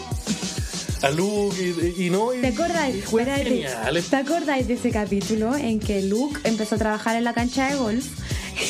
A 1.03 1.11
Luke 1.11 1.57
y, 1.97 2.07
y 2.07 2.11
no... 2.11 2.33
y- 2.35 2.41
¿Te 2.41 2.49
Espérate. 2.49 3.45
geniales. 3.45 4.09
¿Te 4.09 4.17
acordás 4.17 4.67
de 4.69 4.75
ese 4.75 4.91
capítulo 4.91 5.57
en 5.57 5.81
que 5.81 6.03
Luke 6.03 6.41
empezó 6.45 6.77
a 6.77 6.79
trabajar 6.79 7.17
en 7.17 7.25
la 7.25 7.33
cancha 7.35 7.69
de 7.71 7.77
golf? 7.77 8.07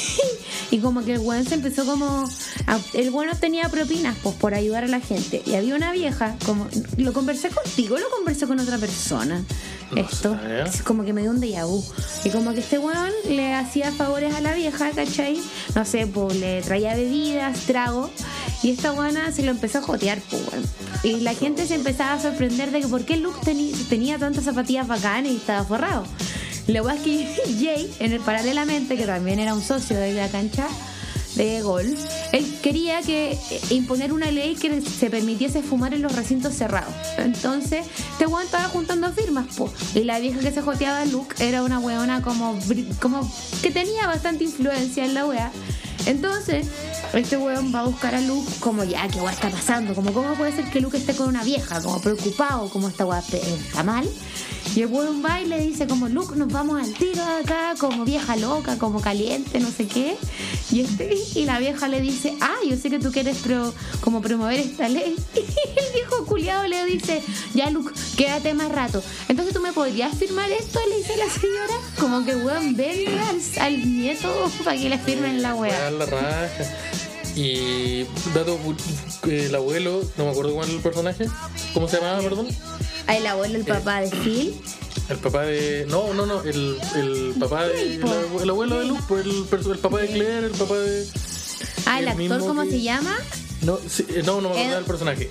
y 0.70 0.78
como 0.78 1.04
que 1.04 1.14
el 1.14 1.18
weón 1.18 1.44
se 1.44 1.54
empezó 1.54 1.84
como. 1.84 2.24
a- 2.66 2.80
el 2.94 3.10
bueno 3.10 3.32
tenía 3.38 3.68
propinas 3.68 4.16
pues 4.22 4.34
por 4.36 4.54
ayudar 4.54 4.84
a 4.84 4.88
la 4.88 5.00
gente. 5.00 5.42
Y 5.44 5.54
había 5.56 5.74
una 5.74 5.92
vieja, 5.92 6.36
como. 6.46 6.68
¿Lo 6.96 7.12
conversé 7.12 7.50
contigo 7.50 7.98
lo 7.98 8.08
conversé 8.08 8.46
con 8.46 8.58
otra 8.60 8.78
persona? 8.78 9.44
No 9.92 10.00
Esto. 10.00 10.36
sé. 10.42 10.62
Es 10.62 10.82
como 10.82 11.04
que 11.04 11.12
me 11.12 11.22
dio 11.22 11.30
un 11.30 11.40
déjà 11.40 11.66
vu. 11.66 11.84
Y 12.24 12.30
como 12.30 12.52
que 12.52 12.60
este 12.60 12.78
weón 12.78 13.12
le 13.28 13.54
hacía 13.54 13.92
favores 13.92 14.34
a 14.34 14.40
la 14.40 14.54
vieja, 14.54 14.90
¿cachai? 14.90 15.40
No 15.74 15.84
sé, 15.84 16.06
pues 16.06 16.36
le 16.36 16.62
traía 16.62 16.94
bebidas, 16.94 17.60
trago. 17.66 18.10
Y 18.62 18.70
esta 18.70 18.90
guana 18.90 19.32
se 19.32 19.42
lo 19.42 19.50
empezó 19.50 19.78
a 19.78 19.82
jotear, 19.82 20.18
pues, 20.30 20.42
weón. 20.50 20.64
Y 21.02 21.20
la 21.20 21.34
gente 21.34 21.66
se 21.66 21.74
empezaba 21.74 22.14
a 22.14 22.22
sorprender 22.22 22.70
de 22.70 22.80
que 22.80 22.88
por 22.88 23.04
qué 23.04 23.16
Luke 23.16 23.38
tenía 23.88 24.18
tantas 24.18 24.44
zapatillas 24.44 24.86
bacanas 24.86 25.30
y 25.30 25.36
estaba 25.36 25.64
forrado. 25.64 26.04
La 26.68 26.82
weá 26.82 26.94
es 26.94 27.02
que 27.02 27.26
Jay, 27.60 27.92
en 27.98 28.12
el 28.12 28.20
paralelamente, 28.20 28.96
que 28.96 29.04
también 29.04 29.40
era 29.40 29.54
un 29.54 29.62
socio 29.62 29.98
de 29.98 30.12
la 30.14 30.28
cancha 30.28 30.66
de 31.34 31.62
golf, 31.62 31.98
él 32.32 32.58
quería 32.62 33.00
que 33.02 33.32
eh, 33.32 33.60
imponer 33.70 34.12
una 34.12 34.30
ley 34.30 34.54
que 34.54 34.80
se 34.80 35.10
permitiese 35.10 35.62
fumar 35.62 35.94
en 35.94 36.02
los 36.02 36.14
recintos 36.14 36.54
cerrados. 36.54 36.94
Entonces, 37.18 37.86
este 38.12 38.26
weón 38.26 38.44
estaba 38.44 38.64
juntando 38.64 39.12
firmas, 39.12 39.54
po. 39.56 39.72
Y 39.94 40.04
la 40.04 40.18
vieja 40.18 40.40
que 40.40 40.52
se 40.52 40.62
joteaba 40.62 41.04
Luke 41.06 41.34
era 41.44 41.62
una 41.62 41.78
weona 41.78 42.22
como, 42.22 42.58
como 43.00 43.30
que 43.62 43.70
tenía 43.70 44.06
bastante 44.06 44.44
influencia 44.44 45.04
en 45.04 45.14
la 45.14 45.26
wea. 45.26 45.52
Entonces, 46.06 46.66
este 47.12 47.36
weón 47.36 47.72
va 47.74 47.80
a 47.80 47.84
buscar 47.84 48.14
a 48.14 48.20
Luke 48.20 48.50
como 48.60 48.84
ya, 48.84 49.06
¿qué 49.08 49.20
weá 49.20 49.32
está 49.32 49.48
pasando? 49.50 49.94
Como 49.94 50.12
cómo 50.12 50.34
puede 50.34 50.52
ser 50.52 50.70
que 50.70 50.80
Luke 50.80 50.96
esté 50.96 51.14
con 51.14 51.28
una 51.28 51.44
vieja, 51.44 51.80
como 51.82 52.00
preocupado, 52.00 52.68
como 52.70 52.88
esta 52.88 53.06
pe- 53.22 53.40
está 53.40 53.82
mal. 53.82 54.08
Y 54.74 54.80
el 54.82 54.86
weón 54.86 55.22
va 55.24 55.40
y 55.40 55.46
le 55.46 55.60
dice 55.60 55.86
como 55.86 56.08
Luke, 56.08 56.34
nos 56.36 56.48
vamos 56.50 56.80
al 56.80 56.92
tiro 56.94 57.22
de 57.24 57.42
acá, 57.42 57.74
como 57.78 58.04
vieja 58.04 58.36
loca, 58.36 58.78
como 58.78 59.00
caliente, 59.00 59.60
no 59.60 59.70
sé 59.70 59.86
qué. 59.86 60.16
Y 60.70 60.80
este, 60.80 61.14
y 61.34 61.44
la 61.44 61.58
vieja 61.58 61.88
le 61.88 62.00
dice, 62.00 62.34
ah, 62.40 62.54
yo 62.68 62.76
sé 62.76 62.88
que 62.88 62.98
tú 62.98 63.12
quieres 63.12 63.36
pro, 63.38 63.74
como 64.00 64.22
promover 64.22 64.58
esta 64.60 64.88
ley. 64.88 65.16
Y 65.34 65.78
el 65.78 65.92
viejo 65.94 66.24
culiado 66.26 66.66
le 66.68 66.84
dice, 66.86 67.22
ya 67.54 67.70
Luke, 67.70 67.92
quédate 68.16 68.54
más 68.54 68.70
rato. 68.70 69.02
Entonces 69.28 69.52
tú 69.54 69.60
me 69.60 69.72
podrías 69.72 70.16
firmar 70.16 70.50
esto, 70.50 70.78
le 70.88 70.98
dice 70.98 71.16
la 71.16 71.28
señora. 71.30 71.74
Como 71.98 72.24
que 72.24 72.36
weón 72.36 72.74
vende 72.76 73.18
al, 73.18 73.62
al 73.62 73.92
nieto 73.98 74.50
para 74.64 74.76
que 74.76 74.88
le 74.88 74.98
firmen 74.98 75.42
la 75.42 75.54
Weá, 75.54 75.90
la 75.98 76.06
raja. 76.06 76.64
Y 77.34 78.04
dato, 78.34 78.58
eh, 79.26 79.46
el 79.46 79.54
abuelo, 79.54 80.02
no 80.18 80.24
me 80.26 80.30
acuerdo 80.32 80.54
cuál 80.54 80.68
el 80.68 80.80
personaje, 80.80 81.26
¿cómo 81.72 81.88
se 81.88 81.96
llamaba, 81.96 82.20
perdón? 82.20 82.46
Ah, 83.06 83.16
el 83.16 83.26
abuelo, 83.26 83.56
el 83.58 83.64
papá 83.64 84.02
de 84.02 84.10
Phil. 84.10 84.54
El 85.08 85.16
papá 85.18 85.42
de. 85.42 85.86
No, 85.88 86.12
no, 86.14 86.26
no, 86.26 86.42
el, 86.42 86.78
el 86.96 87.34
papá 87.40 87.66
de. 87.68 87.94
El, 87.96 88.02
abu- 88.02 88.40
el 88.42 88.50
abuelo 88.50 88.78
de 88.80 88.84
Luke, 88.86 89.02
el, 89.14 89.78
papá 89.78 90.00
de 90.00 90.06
Claire, 90.08 90.46
el 90.46 90.52
papá 90.52 90.74
de. 90.78 91.06
Ah, 91.86 91.98
el 92.00 92.04
El 92.08 92.10
actor, 92.10 92.40
¿cómo 92.46 92.62
que- 92.64 92.70
se 92.70 92.82
llama? 92.82 93.16
No, 93.62 93.78
sí, 93.88 94.04
eh, 94.10 94.22
no, 94.24 94.40
no 94.40 94.48
me 94.50 94.54
acuerdo 94.54 94.68
El- 94.70 94.74
del 94.76 94.84
personaje. 94.84 95.30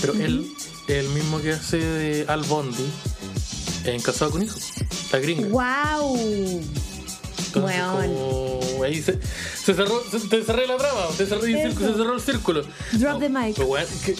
Pero 0.00 0.12
él, 0.14 0.46
el 0.88 1.08
mismo 1.10 1.40
que 1.40 1.52
hace 1.52 1.78
de 1.78 2.24
Al 2.28 2.42
Bondi 2.44 2.84
en 3.84 4.00
Casado 4.00 4.30
con 4.32 4.42
Hijos, 4.42 4.62
la 5.12 5.18
gringa. 5.18 5.48
¡Wow! 5.48 6.62
Entonces, 7.56 7.80
Weón. 7.80 8.60
como 8.72 8.84
ahí 8.84 9.02
se, 9.02 9.18
se 9.64 9.74
cerró, 9.74 10.02
se, 10.10 10.20
te 10.28 10.42
cerré 10.44 10.66
la 10.66 10.76
trama, 10.76 11.06
te 11.16 11.26
cerré 11.26 11.48
el 11.50 11.56
Eso. 11.56 11.68
círculo, 11.68 11.88
se 11.92 11.96
cerró 11.98 12.14
el 12.14 12.20
círculo. 12.20 12.62
Drop 12.92 13.20
the 13.20 13.28
mic. 13.28 13.56
que- 14.04 14.16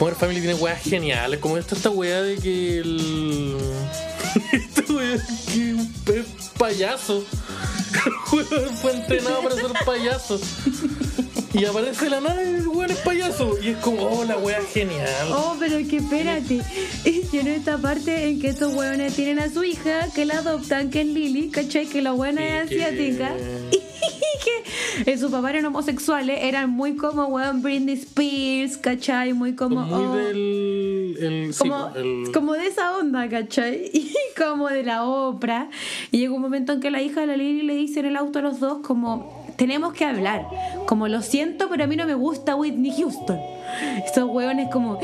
Modern 0.00 0.16
Family 0.18 0.40
tiene 0.40 0.54
weas 0.54 0.82
geniales, 0.82 1.38
como 1.40 1.56
esta, 1.56 1.74
esta 1.76 1.90
wea 1.90 2.20
de 2.20 2.36
que 2.36 2.78
el. 2.78 3.56
esta 4.52 4.92
wea 4.92 5.18
que 6.04 6.18
es 6.18 6.26
payaso. 6.58 7.24
El 8.34 8.70
fue 8.82 8.92
entrenado 8.92 9.40
para 9.42 9.54
ser 9.54 9.66
payaso. 9.86 10.40
Y 11.54 11.64
aparece 11.64 12.10
la 12.10 12.20
nada 12.20 12.42
y 12.42 12.54
el 12.56 12.66
weón 12.66 12.90
es 12.90 12.98
payaso. 12.98 13.56
Y 13.62 13.68
es 13.68 13.76
como, 13.78 14.02
oh, 14.06 14.24
la 14.24 14.36
wea 14.38 14.60
genial. 14.62 15.28
Oh, 15.30 15.54
pero 15.58 15.76
que 15.88 15.98
espérate. 15.98 16.60
Tiene 17.30 17.54
esta 17.56 17.78
parte 17.78 18.28
en 18.28 18.40
que 18.40 18.48
estos 18.48 18.74
hueones 18.74 19.14
tienen 19.14 19.38
a 19.38 19.48
su 19.48 19.62
hija 19.62 20.08
que 20.14 20.24
la 20.24 20.38
adoptan, 20.38 20.90
que 20.90 21.02
es 21.02 21.06
Lily, 21.06 21.50
¿cachai? 21.50 21.86
Que 21.86 22.02
la 22.02 22.10
buena 22.12 22.62
es 22.62 22.72
Y 22.72 22.76
que- 22.76 22.84
asiática. 22.84 23.32
Y 24.04 25.04
que 25.04 25.12
eh, 25.12 25.16
sus 25.18 25.30
papás 25.30 25.50
eran 25.52 25.64
homosexuales, 25.66 26.38
eran 26.42 26.68
muy 26.68 26.94
como, 26.96 27.24
weón, 27.26 27.62
Britney 27.62 27.94
Spears, 27.94 28.76
¿cachai? 28.76 29.32
Muy 29.32 29.54
como. 29.54 29.80
muy 29.80 30.04
oh, 30.04 30.16
del. 30.16 31.16
El, 31.20 31.54
sí, 31.54 31.60
como, 31.60 31.90
el- 31.94 32.30
como 32.34 32.52
de 32.52 32.66
esa 32.66 32.96
onda, 32.98 33.28
¿cachai? 33.28 33.90
Y 33.94 34.12
como 34.36 34.68
de 34.68 34.82
la 34.82 35.04
Oprah. 35.04 35.70
Y 36.10 36.18
llegó 36.18 36.34
un 36.34 36.42
momento 36.42 36.72
en 36.74 36.80
que 36.80 36.90
la 36.90 37.00
hija 37.00 37.20
de 37.22 37.28
la 37.28 37.36
Lily 37.36 37.62
le 37.62 37.74
dice 37.76 38.00
en 38.00 38.06
el 38.06 38.16
auto 38.16 38.40
a 38.40 38.42
los 38.42 38.60
dos 38.60 38.78
como, 38.82 39.43
tenemos 39.56 39.92
que 39.94 40.04
hablar. 40.04 40.46
Como 40.86 41.08
lo 41.08 41.22
siento, 41.22 41.68
pero 41.68 41.84
a 41.84 41.86
mí 41.86 41.96
no 41.96 42.06
me 42.06 42.14
gusta 42.14 42.54
Whitney 42.56 42.92
Houston. 42.96 43.40
Estos 44.04 44.28
hueones 44.28 44.68
como, 44.70 44.98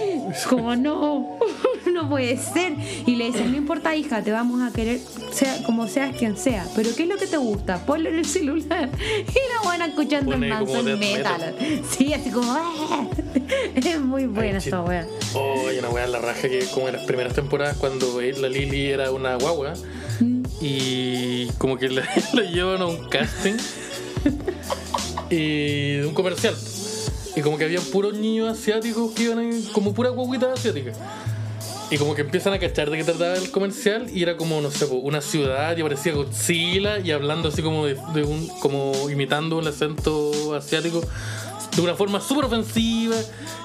como 0.48 0.76
no, 0.76 1.38
no 1.92 2.08
puede 2.08 2.36
ser. 2.36 2.74
Y 3.06 3.16
le 3.16 3.26
dicen, 3.26 3.50
no 3.52 3.56
importa 3.56 3.94
hija, 3.94 4.22
te 4.22 4.32
vamos 4.32 4.60
a 4.62 4.72
querer 4.74 5.00
sea 5.32 5.62
como 5.64 5.86
seas 5.86 6.16
quien 6.16 6.36
sea. 6.36 6.66
Pero 6.74 6.90
¿qué 6.96 7.02
es 7.02 7.08
lo 7.08 7.16
que 7.16 7.26
te 7.26 7.36
gusta? 7.36 7.78
Ponlo 7.84 8.08
en 8.08 8.16
el 8.16 8.24
celular. 8.24 8.88
Y 8.98 9.54
la 9.54 9.62
buena 9.64 9.86
escuchando 9.86 10.32
el 10.34 10.40
Manson 10.48 10.84
death 10.84 10.98
metal. 10.98 11.54
Sí, 11.90 12.12
así 12.12 12.30
como, 12.30 12.50
"Ah". 12.52 13.06
es 13.74 14.00
muy 14.00 14.26
buena 14.26 14.58
esta 14.58 14.82
wea. 14.82 15.06
Oh, 15.34 15.70
y 15.70 15.78
una 15.78 15.90
wea 15.90 16.06
la 16.06 16.18
raja 16.18 16.48
que 16.48 16.64
como 16.72 16.88
en 16.88 16.94
las 16.94 17.04
primeras 17.04 17.34
temporadas 17.34 17.76
cuando 17.76 18.20
la 18.20 18.48
Lily 18.48 18.86
era 18.90 19.10
una 19.10 19.36
guagua 19.36 19.74
y 20.60 21.46
como 21.58 21.76
que 21.76 21.88
la, 21.88 22.02
la 22.32 22.42
llevan 22.42 22.80
a 22.80 22.86
un 22.86 23.08
casting 23.08 23.54
y 25.30 25.98
un 26.00 26.14
comercial. 26.14 26.54
Y 27.34 27.42
como 27.42 27.58
que 27.58 27.64
había 27.64 27.80
puros 27.80 28.14
niños 28.14 28.58
asiáticos 28.58 29.12
que 29.12 29.24
iban 29.24 29.38
ahí, 29.38 29.68
como 29.72 29.92
pura 29.92 30.10
guaguita 30.10 30.52
asiática. 30.52 30.92
Y 31.90 31.98
como 31.98 32.14
que 32.14 32.22
empiezan 32.22 32.52
a 32.52 32.58
cachar 32.58 32.90
de 32.90 32.96
qué 32.96 33.04
trataba 33.04 33.36
el 33.36 33.50
comercial 33.50 34.06
y 34.12 34.22
era 34.22 34.36
como, 34.36 34.60
no 34.60 34.70
sé, 34.70 34.86
una 34.86 35.20
ciudad 35.20 35.76
y 35.76 35.82
aparecía 35.82 36.14
Godzilla 36.14 36.98
y 36.98 37.12
hablando 37.12 37.48
así 37.48 37.62
como 37.62 37.86
de, 37.86 37.96
de 38.12 38.24
un, 38.24 38.48
como 38.60 38.92
imitando 39.08 39.56
un 39.56 39.68
acento 39.68 40.54
asiático 40.54 41.02
de 41.76 41.82
una 41.82 41.94
forma 41.94 42.20
súper 42.20 42.46
ofensiva 42.46 43.16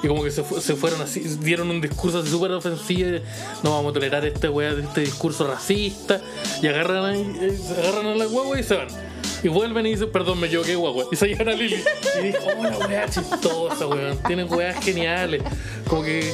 y 0.04 0.08
como 0.08 0.24
que 0.24 0.32
se, 0.32 0.44
se 0.44 0.76
fueron 0.76 1.02
así, 1.02 1.22
dieron 1.42 1.70
un 1.72 1.82
discurso 1.82 2.24
súper 2.26 2.52
ofensivo 2.52 3.10
de, 3.10 3.24
no 3.64 3.72
vamos 3.72 3.92
a 3.92 3.94
tolerar 3.94 4.26
este 4.26 4.50
wea, 4.50 4.72
este 4.72 5.02
discurso 5.02 5.48
racista 5.48 6.22
y 6.62 6.68
agarran, 6.68 7.06
ahí, 7.06 7.38
eh, 7.40 7.60
agarran 7.80 8.08
a 8.08 8.16
la 8.16 8.26
guagua 8.26 8.60
y 8.60 8.64
se 8.64 8.76
van. 8.76 9.11
Y 9.44 9.48
vuelven 9.48 9.86
y 9.88 9.92
dicen, 9.92 10.12
perdón, 10.12 10.40
me 10.40 10.48
equivoqué, 10.48 10.76
guagua. 10.76 11.06
Y 11.12 11.16
se 11.16 11.28
llevan 11.28 11.50
a 11.50 11.54
Lili. 11.54 11.84
Y 12.20 12.24
dijo, 12.28 12.40
oh, 12.58 12.64
la 12.64 12.78
wea 12.88 13.10
chistosa, 13.10 13.88
weón. 13.88 14.18
Tienen 14.28 14.52
weas 14.52 14.84
geniales. 14.84 15.42
Como 15.88 16.04
que 16.04 16.32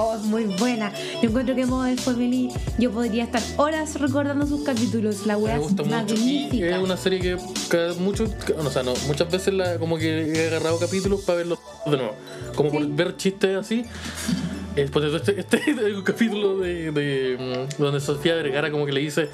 Oh, 0.00 0.14
es 0.14 0.22
muy 0.22 0.44
buena. 0.44 0.92
Yo 1.20 1.28
encuentro 1.28 1.56
que 1.56 1.66
Modern 1.66 1.98
Family, 1.98 2.50
yo 2.78 2.92
podría 2.92 3.24
estar 3.24 3.42
horas 3.56 4.00
recordando 4.00 4.46
sus 4.46 4.62
capítulos. 4.62 5.26
La 5.26 5.36
wea 5.36 5.54
me 5.54 5.60
gusta 5.60 5.82
es 5.82 5.88
mucho 5.88 6.14
y 6.14 6.62
es 6.62 6.78
una 6.78 6.96
serie 6.96 7.18
que 7.18 7.36
cada, 7.68 7.94
mucho, 7.94 8.26
o 8.56 8.70
sea, 8.70 8.84
no, 8.84 8.94
muchas 9.08 9.28
veces 9.28 9.54
la, 9.54 9.76
como 9.78 9.98
que 9.98 10.32
he 10.32 10.46
agarrado 10.46 10.78
capítulos 10.78 11.22
para 11.22 11.38
verlos 11.38 11.58
de 11.86 11.96
nuevo, 11.96 12.14
como 12.54 12.70
por 12.70 12.86
ver 12.86 13.16
chistes 13.16 13.56
así. 13.56 13.84
Eh, 14.78 14.88
por 14.92 15.04
ejemplo, 15.04 15.18
este, 15.34 15.40
este 15.40 15.70
es 15.90 15.94
un 15.96 16.02
capítulo 16.02 16.58
de, 16.58 16.92
de, 16.92 17.66
mm, 17.76 17.82
donde 17.82 18.00
Sofía 18.00 18.34
Vergara 18.36 18.70
como 18.70 18.86
que 18.86 18.92
le 18.92 19.00
dice 19.00 19.28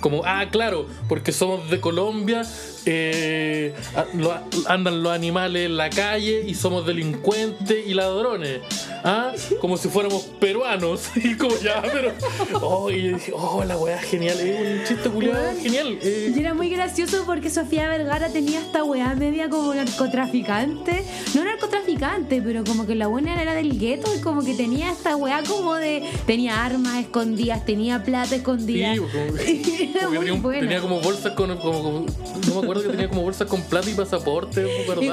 como 0.00 0.22
ah 0.24 0.46
claro 0.50 0.86
porque 1.08 1.32
somos 1.32 1.70
de 1.70 1.80
Colombia 1.80 2.42
eh, 2.86 3.74
lo- 4.14 4.34
andan 4.66 5.02
los 5.02 5.12
animales 5.12 5.66
en 5.66 5.76
la 5.76 5.90
calle 5.90 6.44
y 6.46 6.54
somos 6.54 6.86
delincuentes 6.86 7.86
y 7.86 7.94
ladrones 7.94 8.60
ah 9.04 9.32
como 9.60 9.76
si 9.76 9.88
fuéramos 9.88 10.22
peruanos 10.40 11.10
y 11.16 11.34
como 11.36 11.56
ya 11.58 11.82
pero 11.82 12.12
oh 12.60 12.90
y 12.90 13.02
yo 13.02 13.14
dije 13.16 13.32
oh 13.34 13.64
la 13.64 13.76
weá 13.78 13.98
genial 13.98 14.38
es 14.40 14.80
un 14.80 14.84
chiste 14.86 15.08
culiado 15.08 15.40
genial 15.62 15.98
eh, 16.02 16.32
Y 16.34 16.40
era 16.40 16.54
muy 16.54 16.68
gracioso 16.70 17.24
porque 17.26 17.48
Sofía 17.50 17.88
Vergara 17.88 18.28
tenía 18.28 18.60
esta 18.60 18.84
weá 18.84 19.14
media 19.14 19.48
como 19.48 19.74
narcotraficante. 19.74 21.04
No 21.34 21.44
narcotraficante, 21.44 21.70
traficante, 21.70 22.42
pero 22.42 22.64
como 22.64 22.86
que 22.86 22.94
la 22.94 23.06
buena 23.06 23.40
era 23.40 23.54
del 23.54 23.78
gueto 23.78 24.12
y 24.14 24.20
como 24.20 24.42
que 24.44 24.54
tenía 24.54 24.89
esta 24.92 25.16
weá 25.16 25.42
como 25.46 25.74
de. 25.74 26.02
Tenía 26.26 26.64
armas 26.64 26.98
escondidas, 26.98 27.64
tenía 27.64 28.02
plata 28.02 28.34
escondida. 28.36 28.94
Sí, 28.94 29.00
como, 29.00 29.36
tenía, 30.16 30.32
un- 30.34 30.42
buena. 30.42 30.60
tenía 30.60 30.80
como 30.80 31.00
bolsas 31.00 31.32
con. 31.34 31.56
Como, 31.58 31.82
como- 31.82 32.06
no 32.48 32.54
me 32.54 32.60
acuerdo 32.62 32.82
que 32.82 32.88
tenía 32.88 33.08
como 33.08 33.22
bolsas 33.22 33.48
con 33.48 33.62
plata 33.62 33.88
y 33.90 33.94
pasaporte. 33.94 34.66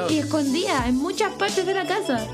Y, 0.09 0.13
y 0.15 0.19
escondida 0.19 0.87
en 0.87 0.95
muchas 0.95 1.33
partes 1.33 1.65
de 1.65 1.73
la 1.73 1.85
casa. 1.85 2.25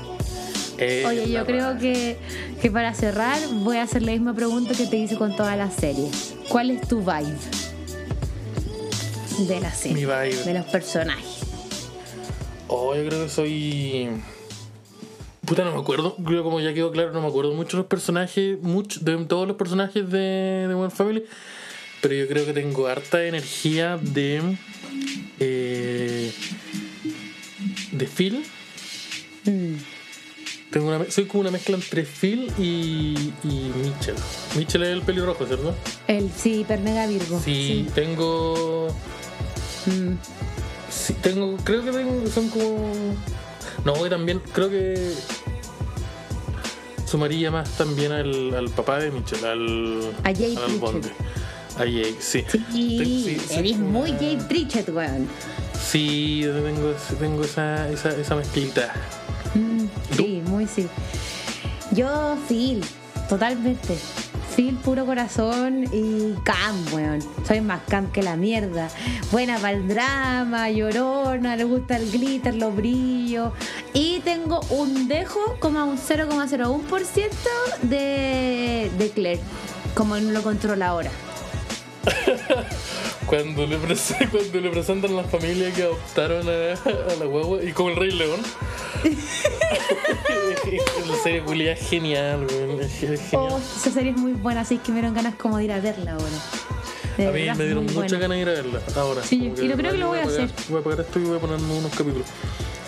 Eh, 0.78 1.04
Oye, 1.06 1.30
yo 1.30 1.46
creo 1.46 1.78
que, 1.78 2.16
que 2.60 2.68
para 2.70 2.92
cerrar 2.94 3.38
voy 3.62 3.76
a 3.76 3.84
hacer 3.84 4.02
la 4.02 4.10
misma 4.10 4.34
pregunta 4.34 4.74
que 4.74 4.86
te 4.86 4.96
hice 4.96 5.16
con 5.16 5.36
todas 5.36 5.56
las 5.56 5.72
series. 5.74 6.34
¿Cuál 6.48 6.70
es 6.70 6.80
tu 6.88 6.98
vibe 6.98 7.36
de 9.46 9.60
la 9.60 9.72
serie? 9.72 9.94
Mi 9.94 10.04
vibe. 10.04 10.44
De 10.44 10.54
los 10.54 10.66
personajes. 10.66 11.24
Oh, 12.68 12.94
yo 12.94 13.06
creo 13.06 13.24
que 13.24 13.30
soy. 13.30 14.08
Puta, 15.46 15.64
no 15.64 15.72
me 15.74 15.80
acuerdo. 15.80 16.16
Creo 16.24 16.42
como 16.42 16.60
ya 16.60 16.72
quedó 16.74 16.90
claro, 16.90 17.12
no 17.12 17.20
me 17.20 17.28
acuerdo 17.28 17.52
mucho 17.54 17.76
de 17.76 17.82
los 17.82 17.88
personajes, 17.88 18.60
mucho, 18.62 19.00
de 19.00 19.16
todos 19.24 19.46
los 19.46 19.56
personajes 19.56 20.08
de, 20.10 20.66
de 20.68 20.74
One 20.74 20.90
Family. 20.90 21.24
Pero 22.00 22.14
yo 22.14 22.28
creo 22.28 22.44
que 22.44 22.52
tengo 22.52 22.86
harta 22.86 23.24
energía 23.24 23.98
de. 24.00 24.56
eh, 25.40 26.32
de 27.92 28.06
Phil. 28.06 28.44
Mm. 29.44 29.74
Tengo 30.70 30.88
una, 30.88 31.10
soy 31.10 31.26
como 31.26 31.42
una 31.42 31.50
mezcla 31.50 31.76
entre 31.76 32.04
Phil 32.04 32.52
y, 32.58 33.32
y 33.44 33.72
Mitchell. 33.82 34.16
Mitchell 34.56 34.82
es 34.82 34.88
el 34.88 35.02
pelirrojo, 35.02 35.46
¿cierto? 35.46 35.74
El 36.08 36.30
sí, 36.32 36.60
hipermega 36.60 37.06
Virgo. 37.06 37.40
Sí, 37.44 37.86
tengo. 37.94 38.88
Mm. 39.86 40.14
Sí, 40.90 41.14
tengo. 41.22 41.56
Creo 41.58 41.84
que 41.84 41.92
tengo, 41.92 42.26
son 42.28 42.48
como. 42.48 43.16
No, 43.84 44.06
y 44.06 44.10
también 44.10 44.40
creo 44.52 44.70
que. 44.70 45.12
Sumaría 47.06 47.50
más 47.50 47.70
también 47.76 48.12
al, 48.12 48.54
al 48.54 48.68
papá 48.70 48.98
de 48.98 49.10
Mitchell, 49.10 49.44
al. 49.44 50.12
A 50.24 50.30
Jake 50.30 50.56
al. 50.56 50.78
Bonde. 50.78 51.10
A 51.76 51.84
Jake, 51.84 52.16
sí. 52.20 52.44
Sí, 52.50 52.64
sí, 52.72 53.38
sí, 53.48 53.54
eres 53.54 53.76
muy 53.76 54.10
una- 54.10 54.18
Jay 54.18 54.38
Pritchett, 54.48 54.88
weón. 54.90 55.28
Sí, 55.80 56.42
tengo, 56.44 56.92
tengo 57.18 57.44
esa, 57.44 57.88
esa, 57.90 58.10
esa 58.16 58.34
mezclita. 58.36 58.92
Mm, 59.54 59.86
sí, 60.16 60.42
muy 60.46 60.66
sí. 60.66 60.86
Yo, 61.92 62.36
Phil, 62.48 62.82
totalmente. 63.28 63.96
Puro 64.84 65.04
corazón 65.04 65.84
y 65.92 66.34
Cam, 66.44 66.76
weón. 66.92 67.18
Soy 67.46 67.60
más 67.60 67.80
Cam 67.88 68.12
que 68.12 68.22
la 68.22 68.36
mierda. 68.36 68.88
Buena 69.32 69.56
para 69.58 69.72
el 69.72 69.88
drama, 69.88 70.70
llorona, 70.70 71.56
le 71.56 71.64
gusta 71.64 71.96
el 71.96 72.08
glitter, 72.10 72.54
los 72.54 72.74
brillos. 72.76 73.52
Y 73.92 74.20
tengo 74.20 74.60
un 74.70 75.08
dejo 75.08 75.56
como 75.58 75.80
a 75.80 75.84
un 75.84 75.98
0,01% 75.98 77.30
de, 77.82 78.92
de 78.96 79.10
Claire, 79.10 79.40
como 79.94 80.16
no 80.16 80.30
lo 80.30 80.42
controla 80.42 80.86
ahora. 80.88 81.10
Cuando 83.26 83.66
le, 83.66 83.78
cuando 83.78 84.60
le 84.60 84.70
presentan 84.70 85.12
a 85.12 85.14
la 85.14 85.24
familia 85.24 85.72
que 85.72 85.84
adoptaron 85.84 86.46
a, 86.46 86.52
a 86.52 87.16
la 87.18 87.24
guagua 87.24 87.64
y 87.64 87.72
como 87.72 87.88
el 87.88 87.96
Rey 87.96 88.10
León. 88.10 88.40
la 91.08 91.16
serie 91.22 91.42
culia 91.42 91.72
es 91.72 91.88
genial, 91.88 92.46
es 92.80 92.92
genial. 92.92 93.20
Oh, 93.32 93.58
esa 93.58 93.90
serie 93.90 94.10
es 94.10 94.18
muy 94.18 94.32
buena, 94.32 94.60
así 94.60 94.76
que 94.78 94.92
me 94.92 94.96
dieron 94.96 95.14
ganas 95.14 95.34
como 95.36 95.56
de 95.58 95.64
ir 95.64 95.72
a 95.72 95.80
verla 95.80 96.12
ahora. 96.12 96.26
De 97.16 97.28
A 97.28 97.32
mí 97.32 97.58
me 97.58 97.64
dieron 97.64 97.86
muchas 97.86 98.20
ganas 98.20 98.36
de 98.36 98.42
ir 98.42 98.48
a 98.48 98.52
verla 98.52 98.80
ahora. 98.96 99.22
Sí, 99.22 99.52
y 99.56 99.68
lo 99.68 99.76
creo 99.76 99.92
que 99.92 99.98
lo 99.98 100.08
voy 100.08 100.18
a 100.18 100.24
hacer. 100.24 100.50
Voy 100.68 100.78
a 100.78 100.80
apagar 100.80 101.00
esto 101.00 101.18
y 101.18 101.24
voy 101.24 101.38
a 101.38 101.40
ponerme 101.40 101.72
unos 101.72 101.92
capítulos. 101.92 102.26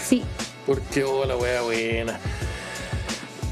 Sí, 0.04 0.22
Porque, 0.66 1.04
oh, 1.04 1.24
la 1.24 1.36
wea 1.36 1.62
buena. 1.62 2.20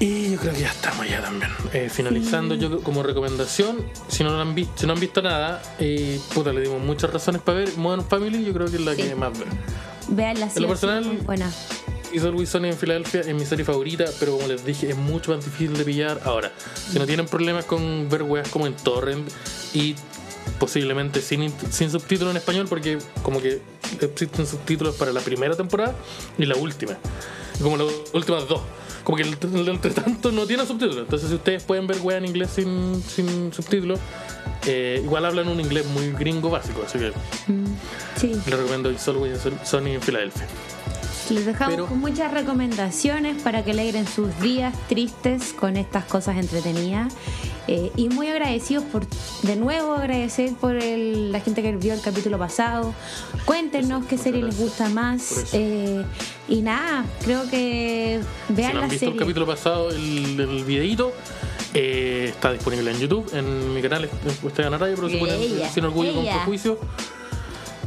Y 0.00 0.32
yo 0.32 0.38
creo 0.38 0.52
que 0.52 0.60
ya 0.60 0.70
estamos 0.70 1.08
ya 1.08 1.22
también. 1.22 1.50
Eh, 1.72 1.88
finalizando, 1.90 2.54
yo 2.56 2.80
como 2.82 3.02
recomendación, 3.02 3.78
si 4.08 4.24
no, 4.24 4.30
lo 4.30 4.40
han 4.40 4.54
visto, 4.54 4.72
si 4.76 4.86
no 4.86 4.92
han 4.92 5.00
visto 5.00 5.22
nada, 5.22 5.62
eh, 5.78 6.20
puta, 6.34 6.52
le 6.52 6.60
dimos 6.62 6.82
muchas 6.82 7.12
razones 7.12 7.40
para 7.42 7.58
ver 7.58 7.76
Modern 7.76 8.04
Family, 8.04 8.44
yo 8.44 8.52
creo 8.52 8.66
que 8.68 8.76
es 8.76 8.82
la 8.82 8.94
Sí. 8.94 9.02
que 9.02 9.14
más 9.14 9.38
ver. 9.38 9.48
vean 10.08 10.38
la 10.40 10.46
lo 10.46 10.52
serie. 10.52 10.68
personal- 10.68 11.04
muy 11.04 11.16
buena. 11.18 11.50
Hizo 12.12 12.30
Luis 12.30 12.48
Sony 12.50 12.66
en 12.66 12.76
Filadelfia, 12.76 13.20
es 13.22 13.34
mi 13.34 13.44
serie 13.46 13.64
favorita, 13.64 14.04
pero 14.20 14.36
como 14.36 14.46
les 14.46 14.64
dije, 14.64 14.90
es 14.90 14.96
mucho 14.96 15.34
más 15.34 15.44
difícil 15.44 15.76
de 15.76 15.84
pillar. 15.84 16.20
Ahora, 16.24 16.52
si 16.90 16.98
no 16.98 17.06
tienen 17.06 17.26
problemas 17.26 17.64
con 17.64 18.08
ver 18.08 18.22
weas 18.22 18.48
como 18.48 18.66
en 18.66 18.74
Torrent 18.74 19.28
y 19.72 19.94
posiblemente 20.60 21.20
sin, 21.22 21.52
sin 21.70 21.90
subtítulos 21.90 22.30
en 22.32 22.36
español, 22.36 22.66
porque 22.68 22.98
como 23.22 23.40
que 23.40 23.60
existen 24.00 24.46
subtítulos 24.46 24.94
para 24.96 25.12
la 25.12 25.20
primera 25.20 25.56
temporada 25.56 25.94
y 26.38 26.44
la 26.46 26.54
última, 26.56 26.96
como 27.62 27.76
las 27.78 27.88
últimas 28.12 28.46
dos. 28.46 28.60
Como 29.04 29.16
que 29.16 29.22
el, 29.22 29.36
el 29.54 29.68
entre 29.68 29.90
tanto 29.92 30.32
no 30.32 30.46
tiene 30.46 30.66
subtítulos. 30.66 31.04
Entonces, 31.04 31.28
si 31.28 31.34
ustedes 31.36 31.62
pueden 31.62 31.86
ver 31.86 31.98
weas 32.00 32.18
en 32.18 32.24
inglés 32.26 32.50
sin, 32.54 33.02
sin 33.02 33.52
subtítulos, 33.52 34.00
eh, 34.66 35.00
igual 35.04 35.24
hablan 35.26 35.48
un 35.48 35.60
inglés 35.60 35.86
muy 35.86 36.10
gringo 36.12 36.50
básico, 36.50 36.82
así 36.86 36.98
que 36.98 37.12
Mm, 37.46 37.66
sí, 38.16 38.28
les 38.28 38.46
recomiendo 38.58 38.88
Always 38.88 39.40
Sony 39.64 39.88
en 39.88 40.00
Filadelfia. 40.02 40.46
Les 41.30 41.46
dejamos 41.46 41.74
Pero- 41.74 41.86
con 41.86 42.00
muchas 42.00 42.32
recomendaciones 42.32 43.40
para 43.42 43.64
que 43.64 43.70
alegren 43.70 44.06
sus 44.06 44.38
días 44.40 44.74
tristes 44.88 45.52
con 45.52 45.76
estas 45.76 46.04
cosas 46.04 46.36
entretenidas. 46.36 47.14
Eh, 47.66 47.90
y 47.96 48.10
muy 48.10 48.26
agradecidos 48.28 48.84
por, 48.84 49.06
de 49.42 49.56
nuevo, 49.56 49.94
agradecer 49.94 50.52
por 50.54 50.76
el- 50.76 51.32
la 51.32 51.40
gente 51.40 51.62
que 51.62 51.74
vio 51.76 51.94
el 51.94 52.00
capítulo 52.02 52.38
pasado. 52.38 52.92
Cuéntenos 53.46 54.00
Eso, 54.00 54.08
qué 54.08 54.18
serie 54.18 54.42
les 54.42 54.58
gusta 54.58 54.90
más. 54.90 55.46
eh, 55.54 56.04
y 56.46 56.60
nada, 56.60 57.06
creo 57.24 57.48
que 57.48 58.20
vean 58.50 58.68
si 58.70 58.74
no 58.74 58.78
la 58.80 58.84
han 58.84 58.90
visto 58.90 59.06
serie. 59.06 59.14
el 59.14 59.18
capítulo 59.20 59.46
pasado, 59.46 59.90
el, 59.90 60.38
el 60.40 60.64
videíto 60.64 61.12
eh, 61.72 62.26
está 62.30 62.52
disponible 62.52 62.90
en 62.90 62.98
YouTube, 63.00 63.28
en 63.32 63.72
mi 63.74 63.80
canal, 63.80 64.08
Esteban 64.46 64.74
Araya, 64.74 64.94
pero 64.94 65.08
ponen 65.18 65.40
Ella, 65.40 65.68
sin 65.70 65.84
orgullo 65.86 66.10
y 66.10 66.14
con 66.14 66.22
ella. 66.22 66.34
prejuicio. 66.36 66.78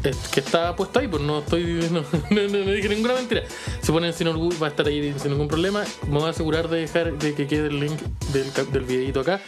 Es 0.04 0.16
que 0.30 0.40
está 0.40 0.76
puesto 0.76 1.00
ahí, 1.00 1.08
pues 1.08 1.22
no 1.24 1.40
estoy. 1.40 1.64
No, 1.92 2.02
no- 2.30 2.48
no- 2.48 2.66
no 2.66 2.72
dije 2.72 2.90
ninguna 2.90 3.14
mentira. 3.16 3.44
Si 3.82 3.92
ponen 3.92 4.14
sin 4.14 4.28
orgullo, 4.28 4.58
va 4.60 4.68
a 4.68 4.70
estar 4.70 4.88
ahí 4.88 5.14
sin 5.22 5.32
ningún 5.32 5.48
problema. 5.48 5.84
Me 6.08 6.14
voy 6.20 6.28
a 6.28 6.30
asegurar 6.30 6.70
de 6.70 6.82
dejar 6.82 7.18
de 7.18 7.34
que 7.34 7.48
quede 7.48 7.68
el 7.68 7.80
link 7.80 8.00
del, 8.34 8.52
del 8.72 8.84
videito 8.84 9.20
acá. 9.22 9.42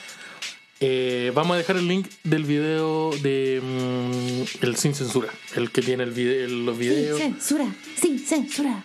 Eh, 0.82 1.32
vamos 1.36 1.56
a 1.56 1.58
dejar 1.58 1.76
el 1.76 1.88
link 1.90 2.08
del 2.24 2.46
video 2.46 3.12
de 3.22 3.60
mm, 3.62 4.64
el 4.66 4.76
sin 4.78 4.96
censura, 4.96 5.28
el 5.58 5.72
que 5.72 5.82
tiene 5.82 6.04
el 6.04 6.12
video, 6.12 6.48
los 6.48 6.78
Sin 6.78 6.90
videos. 6.90 7.18
censura, 7.20 7.66
sin 8.02 8.18
censura. 8.20 8.82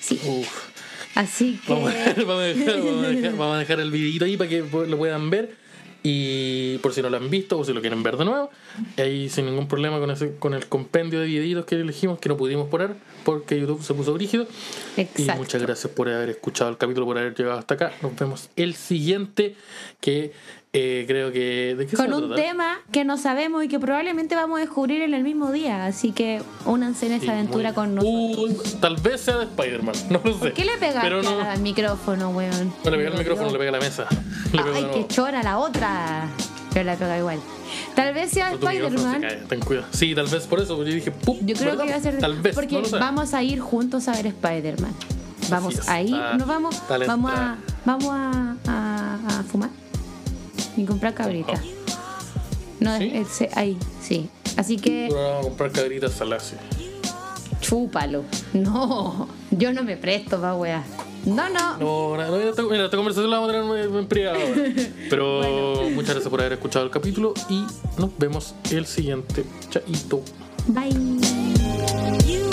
Sí, 0.00 0.18
Uf. 0.24 0.48
así 1.14 1.60
que. 1.66 1.72
Vamos, 1.74 1.92
a- 1.92 2.14
vamos 2.22 2.36
a 2.40 2.44
dejar, 2.46 2.78
vamos 2.82 3.04
a 3.04 3.08
dejar- 3.08 3.36
vamos 3.36 3.56
a 3.56 3.58
dejar 3.58 3.80
el 3.80 3.90
videito 3.90 4.24
ahí 4.24 4.36
para 4.38 4.48
que 4.48 4.60
lo 4.60 4.96
puedan 4.96 5.28
ver. 5.28 5.54
Y 6.08 6.78
por 6.78 6.94
si 6.94 7.02
no 7.02 7.10
lo 7.10 7.16
han 7.16 7.30
visto 7.30 7.58
o 7.58 7.64
si 7.64 7.72
lo 7.72 7.80
quieren 7.80 8.04
ver 8.04 8.16
de 8.16 8.24
nuevo, 8.24 8.48
ahí 8.96 9.28
sin 9.28 9.46
ningún 9.46 9.66
problema 9.66 9.98
con, 9.98 10.12
ese, 10.12 10.36
con 10.36 10.54
el 10.54 10.66
compendio 10.66 11.18
de 11.18 11.26
videitos 11.26 11.64
que 11.64 11.74
elegimos, 11.74 12.20
que 12.20 12.28
no 12.28 12.36
pudimos 12.36 12.68
poner 12.68 12.94
porque 13.24 13.58
YouTube 13.58 13.82
se 13.82 13.92
puso 13.92 14.16
rígido. 14.16 14.46
Y 14.96 15.00
Exacto. 15.00 15.42
muchas 15.42 15.62
gracias 15.62 15.92
por 15.92 16.08
haber 16.08 16.28
escuchado 16.30 16.70
el 16.70 16.76
capítulo, 16.76 17.06
por 17.06 17.18
haber 17.18 17.34
llegado 17.34 17.58
hasta 17.58 17.74
acá. 17.74 17.92
Nos 18.02 18.16
vemos 18.16 18.50
el 18.54 18.76
siguiente, 18.76 19.56
que 20.00 20.30
eh, 20.78 21.04
creo 21.06 21.32
que... 21.32 21.74
¿De 21.78 21.86
qué 21.86 21.90
se 21.92 21.96
Con 21.96 22.10
va 22.10 22.14
a 22.14 22.18
un 22.18 22.26
tratar? 22.28 22.44
tema 22.44 22.78
que 22.92 23.04
no 23.04 23.16
sabemos 23.16 23.64
y 23.64 23.68
que 23.68 23.78
probablemente 23.80 24.34
vamos 24.34 24.58
a 24.58 24.60
descubrir 24.60 25.00
en 25.02 25.14
el 25.14 25.22
mismo 25.24 25.50
día. 25.52 25.86
Así 25.86 26.12
que 26.12 26.42
únanse 26.66 27.06
en 27.06 27.12
esa 27.12 27.24
Sí, 27.24 27.30
aventura 27.30 27.70
muy- 27.70 27.74
con 27.74 27.94
nosotros. 27.94 28.74
Uh, 28.74 28.78
tal 28.80 28.96
vez 28.96 29.20
sea 29.22 29.38
de 29.38 29.44
Spider-Man, 29.44 29.94
no 30.10 30.20
lo 30.24 30.32
sé. 30.34 30.38
¿Por 30.38 30.52
qué 30.52 30.64
le 30.64 30.72
pegaste 30.78 31.00
Pero 31.00 31.22
no, 31.22 31.40
al 31.40 31.60
micrófono, 31.60 32.30
weón? 32.30 32.72
no 32.84 32.90
le 32.90 32.96
pega 32.98 33.10
el 33.10 33.18
micrófono, 33.18 33.50
le 33.50 33.58
pega 33.58 33.68
a 33.70 33.72
la 33.72 33.80
mesa. 33.80 34.06
Le 34.52 34.62
de 34.62 34.68
Ay, 34.74 34.82
nuevo. 34.82 34.94
qué 34.94 35.06
chora 35.14 35.42
la 35.42 35.58
otra. 35.58 36.28
Pero 36.72 36.84
la 36.84 36.96
pega 36.96 37.18
igual. 37.18 37.38
Tal 37.94 38.12
vez 38.12 38.30
sea 38.30 38.50
Tu 38.52 38.58
micrófono 38.66 38.88
se 38.90 38.96
Spider-Man. 39.06 39.20
cae, 39.22 39.36
ten 39.48 39.60
cuidado. 39.60 39.86
Sí, 39.92 40.14
tal 40.14 40.26
vez 40.26 40.46
por 40.46 40.60
eso, 40.60 40.76
porque 40.76 40.90
yo 40.90 40.96
dije, 40.96 41.10
¡pum! 41.10 41.38
Yo 41.40 41.54
creo 41.56 41.70
¿verdad? 41.70 41.84
que 41.86 41.90
va 41.92 41.96
a 41.96 42.00
ser 42.00 42.18
Tal 42.18 42.34
vez, 42.40 42.54
porque 42.54 42.74
no 42.74 42.80
lo 42.82 42.88
sé. 42.88 42.96
vamos 42.98 43.32
a 43.34 43.42
ir 43.42 43.60
juntos 43.60 44.08
a 44.08 44.12
ver 44.12 44.26
Spider-Man. 44.26 44.92
Vamos 45.48 45.74
es, 45.78 45.88
a 45.88 46.02
ir, 46.02 46.14
está- 46.14 46.34
nos 46.36 46.46
vamos, 46.48 46.74
está 46.74 46.98
la 46.98 47.06
vamos 47.06 47.30
a, 47.30 47.34
entrada. 47.34 47.58
vamos 47.84 48.08
a, 48.10 48.56
a- 48.66 49.38
a 49.38 49.42
fumar 49.44 49.70
y 50.76 50.84
comprar 50.84 51.14
cabritas. 51.14 51.60
No, 52.80 52.98
¿Sí? 52.98 53.10
ese- 53.14 53.50
ahí, 53.54 53.76
sí. 54.02 54.28
Así 54.56 54.76
que 54.76 55.08
Ahora 55.10 55.22
vamos 55.28 55.40
a 55.40 55.48
comprar 55.48 55.72
cabritas 55.72 56.12
saladas. 56.12 56.54
chúpalo. 57.60 58.24
No, 58.52 59.28
yo 59.50 59.72
no 59.72 59.82
me 59.82 59.96
presto 59.96 60.40
pa' 60.40 60.54
weá. 60.54 60.84
No, 61.24 61.48
no. 61.48 61.76
No, 61.78 62.16
no, 62.16 62.28
no, 62.28 62.36
esta, 62.36 62.62
mira, 62.62 62.84
esta 62.84 62.96
conversación 62.96 63.30
la 63.30 63.38
vamos 63.38 63.50
a 63.50 63.60
tener 63.60 63.86
en- 63.86 63.96
en 63.96 64.06
privado. 64.06 64.38
ahora. 64.38 64.62
Pero 65.10 65.90
muchas 65.90 66.10
gracias 66.14 66.28
por 66.28 66.40
haber 66.40 66.52
escuchado 66.52 66.84
el 66.84 66.90
capítulo 66.90 67.34
y 67.48 67.64
nos 67.98 68.16
vemos 68.18 68.54
el 68.70 68.86
siguiente. 68.86 69.44
Chaito. 69.70 70.22
Bye. 70.68 72.46